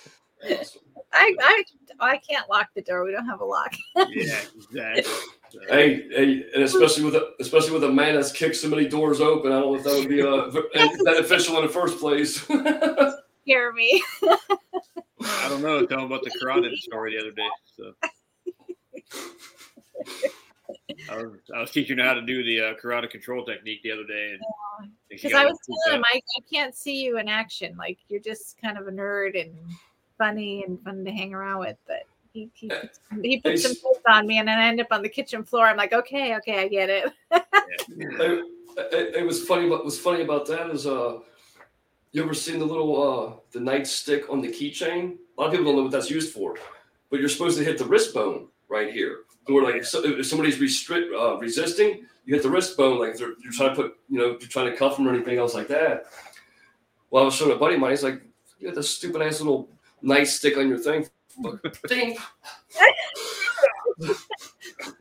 I, 1.14 1.34
I 1.40 1.64
I 2.00 2.18
can't 2.18 2.50
lock 2.50 2.70
the 2.76 2.82
door. 2.82 3.06
We 3.06 3.12
don't 3.12 3.26
have 3.26 3.40
a 3.42 3.46
lock. 3.46 3.74
yeah, 3.96 4.42
exactly. 4.56 5.04
Hey, 5.70 6.08
hey, 6.10 6.46
and 6.54 6.64
especially 6.64 7.06
with 7.06 7.16
a, 7.16 7.32
especially 7.40 7.72
with 7.72 7.86
a 7.86 7.92
man 7.92 8.16
that's 8.16 8.32
kicked 8.32 8.58
so 8.58 8.68
many 8.68 8.88
doors 8.88 9.22
open, 9.22 9.54
I 9.54 9.60
don't 9.62 9.72
know 9.72 9.78
if 9.80 9.84
that 9.86 9.98
would 9.98 10.10
be 10.10 10.22
uh, 10.22 10.52
beneficial 11.06 11.58
in 11.58 11.64
the 11.66 11.72
first 11.72 12.00
place. 12.00 12.46
Scare 13.46 13.74
me. 13.74 14.04
I 14.24 15.50
don't 15.50 15.62
know. 15.62 15.86
Tell 15.86 16.00
him 16.00 16.06
about 16.06 16.24
the 16.24 16.32
carotid 16.42 16.78
story 16.80 17.16
the 17.16 17.22
other 17.22 17.32
day. 17.32 17.48
So. 17.78 17.94
I 21.12 21.18
was, 21.18 21.32
I 21.56 21.62
was 21.62 21.72
teaching 21.72 22.00
how 22.00 22.14
to 22.14 22.22
do 22.22 22.44
the 22.44 22.62
uh, 22.62 22.74
carotid 22.76 23.12
control 23.12 23.46
technique 23.46 23.84
the 23.84 23.92
other 23.92 24.06
day, 24.06 24.38
because 25.10 25.34
I 25.34 25.46
was 25.46 25.58
telling 25.66 26.00
him 26.00 26.06
I, 26.12 26.18
I 26.18 26.42
can't 26.52 26.76
see 26.76 27.04
you 27.04 27.18
in 27.20 27.28
action. 27.28 27.76
Like 27.78 28.00
you're 28.08 28.20
just 28.20 28.60
kind 28.62 28.78
of 28.78 28.88
a 28.88 28.92
nerd 28.92 29.40
and 29.40 29.54
funny 30.18 30.64
and 30.64 30.82
fun 30.84 31.06
to 31.06 31.12
hang 31.12 31.34
around 31.34 31.60
with. 31.60 31.78
But 31.88 32.04
he 32.34 32.50
he, 32.54 32.72
he 33.22 33.40
put 33.40 33.60
some 33.60 33.76
clothes 33.76 34.02
on 34.08 34.26
me, 34.28 34.40
and 34.40 34.48
then 34.48 34.58
I 34.58 34.68
end 34.68 34.82
up 34.82 34.88
on 34.92 35.02
the 35.02 35.10
kitchen 35.10 35.44
floor. 35.44 35.68
I'm 35.68 35.78
like, 35.78 35.94
okay, 35.94 36.36
okay, 36.38 36.60
I 36.60 36.68
get 36.68 36.90
it. 36.90 37.14
it, 37.32 38.46
it, 38.78 39.16
it, 39.16 39.26
was 39.26 39.46
funny. 39.46 39.70
What 39.70 39.86
was 39.86 40.00
funny 40.00 40.24
about 40.24 40.48
that 40.48 40.70
is, 40.72 40.88
uh, 40.88 41.20
you 42.16 42.24
ever 42.24 42.34
seen 42.34 42.60
the 42.60 42.66
little 42.66 42.96
uh 42.96 43.34
the 43.52 43.60
nightstick 43.60 44.30
on 44.30 44.40
the 44.40 44.48
keychain? 44.48 45.18
A 45.38 45.42
lot 45.42 45.48
of 45.48 45.52
people 45.52 45.66
don't 45.66 45.76
know 45.76 45.84
what 45.84 45.92
that's 45.92 46.10
used 46.10 46.34
for, 46.34 46.56
but 47.10 47.20
you're 47.20 47.28
supposed 47.28 47.58
to 47.58 47.64
hit 47.64 47.78
the 47.78 47.86
wrist 47.86 48.14
bone 48.14 48.48
right 48.70 48.92
here. 48.92 49.24
Or 49.50 49.62
like 49.64 49.76
if, 49.76 49.94
if 49.94 50.26
somebody's 50.26 50.60
restrict 50.60 51.14
uh, 51.14 51.38
resisting, 51.38 52.06
you 52.26 52.34
hit 52.34 52.42
the 52.42 52.50
wrist 52.50 52.78
bone. 52.78 53.00
Like 53.00 53.20
you're 53.20 53.36
trying 53.52 53.70
to 53.70 53.76
put, 53.76 53.98
you 54.10 54.18
know, 54.18 54.38
you're 54.40 54.50
trying 54.50 54.72
to 54.72 54.78
cuff 54.78 54.96
them 54.96 55.08
or 55.08 55.14
anything 55.14 55.38
else 55.38 55.54
like 55.54 55.68
that. 55.68 56.06
Well, 57.12 57.24
I 57.24 57.26
was 57.26 57.36
showing 57.36 57.52
a 57.52 57.56
buddy 57.56 57.76
of 57.76 57.82
mine. 57.82 57.92
He's 57.92 58.04
like, 58.04 58.22
you 58.60 58.68
got 58.68 58.76
this 58.76 58.90
stupid 58.90 59.22
ass 59.22 59.42
little 59.42 59.70
nice 60.02 60.38
stick 60.38 60.58
on 60.58 60.70
your 60.70 60.78
thing. 60.78 61.08
Ding. 61.88 62.18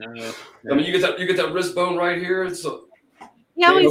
I 0.01 0.74
mean, 0.74 0.85
you 0.85 0.93
get 0.93 1.01
that 1.03 1.19
you 1.20 1.27
get 1.27 1.36
that 1.36 1.53
wrist 1.53 1.77
bone 1.77 1.97
right 1.97 2.19
here. 2.19 2.43
It's 2.45 2.65
a, 2.65 2.81
yeah, 3.55 3.69
always 3.69 3.86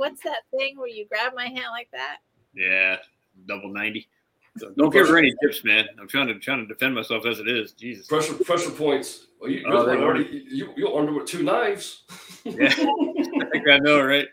what's 0.00 0.22
that 0.22 0.40
thing 0.56 0.78
where 0.78 0.88
you 0.88 1.06
grab 1.06 1.34
my 1.36 1.44
hand 1.44 1.66
like 1.70 1.90
that? 1.92 2.18
Yeah, 2.54 2.96
double 3.46 3.68
ninety. 3.68 4.08
don't 4.76 4.90
give 4.90 5.08
her 5.08 5.18
any 5.18 5.32
tips, 5.42 5.62
man. 5.62 5.86
I'm 6.00 6.08
trying 6.08 6.26
to 6.28 6.38
trying 6.38 6.66
to 6.66 6.66
defend 6.66 6.94
myself 6.94 7.26
as 7.26 7.38
it 7.38 7.46
is. 7.46 7.72
Jesus. 7.72 8.06
Pressure 8.06 8.34
pressure 8.34 8.70
points. 8.70 9.26
Well, 9.40 9.50
you, 9.50 9.62
oh, 9.68 9.88
already, 9.88 10.44
you 10.50 10.72
you 10.76 10.92
armed 10.92 11.10
with 11.10 11.26
two 11.26 11.42
knives. 11.42 12.02
yeah, 12.44 12.68
I 12.68 13.44
think 13.52 13.68
I 13.68 13.78
know, 13.78 14.02
right? 14.02 14.26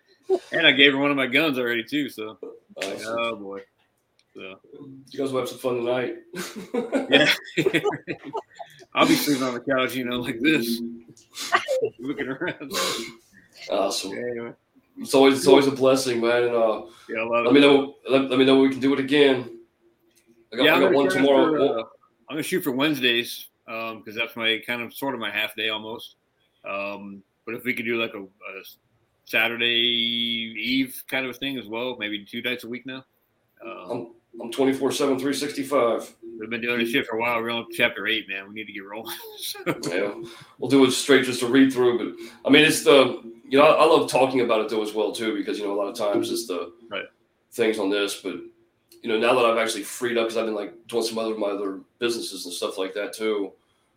And 0.52 0.66
I 0.66 0.72
gave 0.72 0.94
her 0.94 1.00
one 1.00 1.12
of 1.12 1.18
my 1.18 1.28
guns 1.28 1.60
already 1.60 1.84
too. 1.84 2.10
So, 2.10 2.38
oh 2.82 3.36
boy. 3.36 3.62
So 4.34 4.60
you 5.10 5.20
guys 5.20 5.32
will 5.32 5.40
have 5.40 5.50
some 5.50 5.58
fun 5.58 5.84
tonight. 5.84 6.16
yeah. 7.10 7.34
I'll 8.96 9.08
be 9.08 9.16
sleeping 9.16 9.44
on 9.44 9.54
the 9.54 9.60
couch, 9.60 9.96
you 9.96 10.06
know, 10.06 10.20
like 10.20 10.40
this, 10.40 10.82
looking 12.00 12.28
around. 12.28 12.72
Awesome. 13.70 14.14
Anyway. 14.14 14.54
It's 15.00 15.14
always 15.14 15.38
it's 15.38 15.48
always 15.48 15.68
a 15.68 15.72
blessing, 15.72 16.22
man. 16.22 16.44
And 16.44 16.56
uh, 16.56 16.84
yeah, 17.10 17.24
let 17.24 17.46
it. 17.48 17.54
me 17.54 17.62
know. 17.62 17.96
Let, 18.10 18.30
let, 18.30 18.40
me 18.40 18.46
know 18.46 18.60
we 18.60 18.70
can 18.70 18.80
do 18.80 18.94
it 18.94 19.00
again. 19.00 19.60
I 20.52 20.58
got, 20.58 20.64
yeah, 20.64 20.76
I 20.76 20.80
got 20.80 20.94
one 20.94 21.10
tomorrow. 21.10 21.52
For, 21.52 21.80
uh, 21.80 21.84
I'm 22.30 22.36
gonna 22.36 22.44
shoot 22.44 22.64
for 22.64 22.72
Wednesdays 22.72 23.48
because 23.66 23.94
um, 23.94 24.04
that's 24.16 24.36
my 24.36 24.62
kind 24.66 24.82
of 24.82 24.94
sort 24.94 25.14
of 25.14 25.20
my 25.20 25.30
half 25.30 25.56
day 25.56 25.70
almost. 25.70 26.16
Um, 26.68 27.24
but 27.46 27.56
if 27.56 27.64
we 27.64 27.74
could 27.74 27.86
do 27.86 28.02
like 28.02 28.14
a, 28.14 28.22
a 28.22 28.64
Saturday 29.26 29.66
Eve 29.66 31.04
kind 31.08 31.26
of 31.26 31.36
a 31.36 31.38
thing 31.38 31.58
as 31.58 31.68
well, 31.68 31.96
maybe 32.00 32.26
two 32.26 32.42
nights 32.42 32.64
a 32.64 32.68
week 32.68 32.86
now. 32.86 33.06
Um, 33.66 34.16
I'm 34.42 34.52
24 34.52 34.92
7, 34.92 35.20
365. 35.20 36.16
We've 36.40 36.50
been 36.50 36.62
doing 36.62 36.80
this 36.80 36.90
shit 36.90 37.08
for 37.08 37.18
a 37.18 37.20
while. 37.20 37.42
We're 37.42 37.50
on 37.50 37.66
chapter 37.72 38.08
eight, 38.08 38.28
man. 38.30 38.48
We 38.48 38.54
need 38.54 38.66
to 38.66 38.74
get 38.74 38.86
rolling. 38.86 39.16
yeah, 39.90 40.14
we'll 40.60 40.70
do 40.70 40.86
it 40.86 40.92
straight 40.92 41.26
just 41.26 41.40
to 41.40 41.48
read 41.48 41.74
through. 41.74 41.98
But 41.98 42.26
I 42.46 42.52
mean, 42.52 42.64
it's 42.64 42.84
the, 42.84 43.22
you 43.48 43.58
know, 43.58 43.66
I, 43.66 43.84
I, 43.84 43.86
love 43.86 44.10
talking 44.10 44.42
about 44.42 44.62
it 44.62 44.70
though 44.70 44.84
as 44.84 44.94
well, 44.94 45.12
too, 45.12 45.36
because, 45.36 45.58
you 45.58 45.66
know, 45.66 45.74
a 45.74 45.80
lot 45.80 45.88
of 45.88 45.98
times 45.98 46.32
it's 46.32 46.46
the 46.46 46.74
right. 46.90 47.06
things 47.52 47.80
on 47.80 47.90
this. 47.90 48.22
But 48.22 48.36
you 49.02 49.10
know, 49.10 49.20
now 49.20 49.34
that 49.36 49.46
I've 49.46 49.58
actually 49.58 49.84
freed 49.84 50.18
up 50.18 50.28
because 50.28 50.38
I've 50.38 50.46
been 50.46 50.56
like 50.56 50.74
doing 50.88 51.04
some 51.04 51.18
other 51.18 51.36
my 51.36 51.48
other 51.48 51.80
businesses 52.00 52.46
and 52.46 52.54
stuff 52.54 52.78
like 52.78 52.94
that 52.94 53.14
too. 53.14 53.52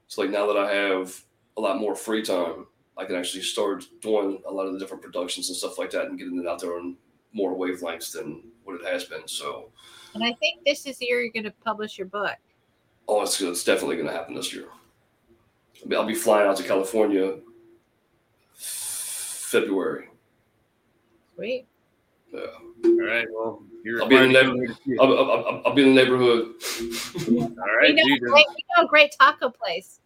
It's 0.07 0.19
like 0.19 0.31
now 0.31 0.47
that 0.47 0.57
I 0.57 0.73
have 0.73 1.21
a 1.57 1.61
lot 1.61 1.79
more 1.79 1.95
free 1.95 2.23
time, 2.23 2.67
I 2.97 3.05
can 3.05 3.17
actually 3.17 3.43
start 3.43 3.85
doing 4.01 4.43
a 4.47 4.53
lot 4.53 4.67
of 4.67 4.73
the 4.73 4.79
different 4.79 5.03
productions 5.03 5.49
and 5.49 5.57
stuff 5.57 5.79
like 5.79 5.91
that 5.91 6.07
and 6.07 6.19
getting 6.19 6.39
it 6.39 6.47
out 6.47 6.61
there 6.61 6.79
on 6.79 6.97
more 7.33 7.55
wavelengths 7.55 8.13
than 8.13 8.43
what 8.65 8.81
it 8.81 8.87
has 8.87 9.05
been. 9.05 9.27
So, 9.27 9.71
and 10.15 10.25
I 10.25 10.33
think 10.35 10.61
this 10.65 10.87
is 10.87 10.99
the 10.99 11.07
year 11.07 11.21
you're 11.21 11.33
going 11.33 11.45
to 11.45 11.53
publish 11.65 11.99
your 11.99 12.07
book. 12.07 12.37
Oh, 13.09 13.23
it's, 13.23 13.41
it's 13.41 13.65
definitely 13.65 13.97
going 13.97 14.09
to 14.09 14.13
happen 14.13 14.35
this 14.35 14.53
year. 14.55 14.67
I'll 15.83 15.89
be, 15.89 15.97
I'll 15.97 16.07
be 16.07 16.15
flying 16.15 16.49
out 16.49 16.57
to 16.59 16.63
California 16.63 17.39
February. 18.55 20.09
Sweet. 21.35 21.67
Yeah. 22.33 22.41
All 22.85 23.01
right. 23.01 23.27
Well, 23.31 23.63
you're 23.83 24.03
I'll 24.03 24.09
be 24.09 24.17
in 24.17 24.33
the 24.33 24.43
neighborhood. 24.43 24.77
I'll, 25.01 25.19
I'll, 25.19 25.63
I'll, 25.67 25.75
be 25.75 25.83
in 25.83 25.95
the 25.95 26.03
neighborhood. 26.03 26.53
All 27.29 27.77
right. 27.77 27.95
We 27.95 27.95
know, 27.95 28.19
great, 28.19 28.47
we 28.51 28.65
know 28.77 28.85
a 28.85 28.87
great 28.87 29.15
taco 29.19 29.51
place. 29.51 30.01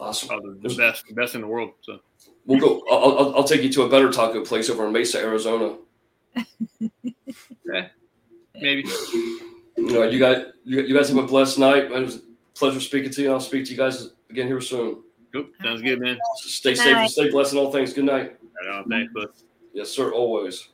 Awesome. 0.00 0.30
oh, 0.32 0.54
the 0.54 0.74
best, 0.74 1.06
the 1.06 1.14
best 1.14 1.34
in 1.34 1.42
the 1.42 1.46
world. 1.46 1.72
So 1.82 2.00
We'll 2.48 2.60
go. 2.60 2.82
I'll, 2.90 3.18
I'll, 3.18 3.36
I'll 3.36 3.44
take 3.44 3.62
you 3.62 3.70
to 3.74 3.82
a 3.82 3.90
better 3.90 4.10
taco 4.10 4.42
place 4.42 4.70
over 4.70 4.86
in 4.86 4.92
Mesa, 4.92 5.18
Arizona. 5.18 5.76
maybe. 8.60 8.88
You 9.76 9.92
know, 9.92 10.02
you 10.04 10.18
guys, 10.18 10.46
you, 10.64 10.82
you 10.82 10.96
guys 10.96 11.08
have 11.08 11.18
a 11.18 11.22
blessed 11.22 11.58
night. 11.58 11.84
It 11.84 11.90
was 11.90 12.16
a 12.16 12.20
pleasure 12.54 12.80
speaking 12.80 13.10
to 13.10 13.22
you. 13.22 13.32
I'll 13.32 13.40
speak 13.40 13.64
to 13.66 13.70
you 13.70 13.76
guys 13.76 14.10
again 14.30 14.46
here 14.46 14.60
soon. 14.60 15.02
Cool. 15.32 15.46
Sounds 15.62 15.82
good, 15.82 16.00
man. 16.00 16.18
Stay 16.36 16.74
safe 16.74 16.92
night. 16.94 17.02
and 17.02 17.10
stay 17.10 17.30
blessed 17.30 17.52
in 17.52 17.58
all 17.58 17.70
things. 17.70 17.92
Good 17.92 18.04
night. 18.04 18.36
Right 18.60 18.74
on. 18.74 18.88
Thanks, 18.88 19.12
bud. 19.12 19.28
Yes, 19.72 19.90
sir. 19.90 20.12
Always. 20.12 20.68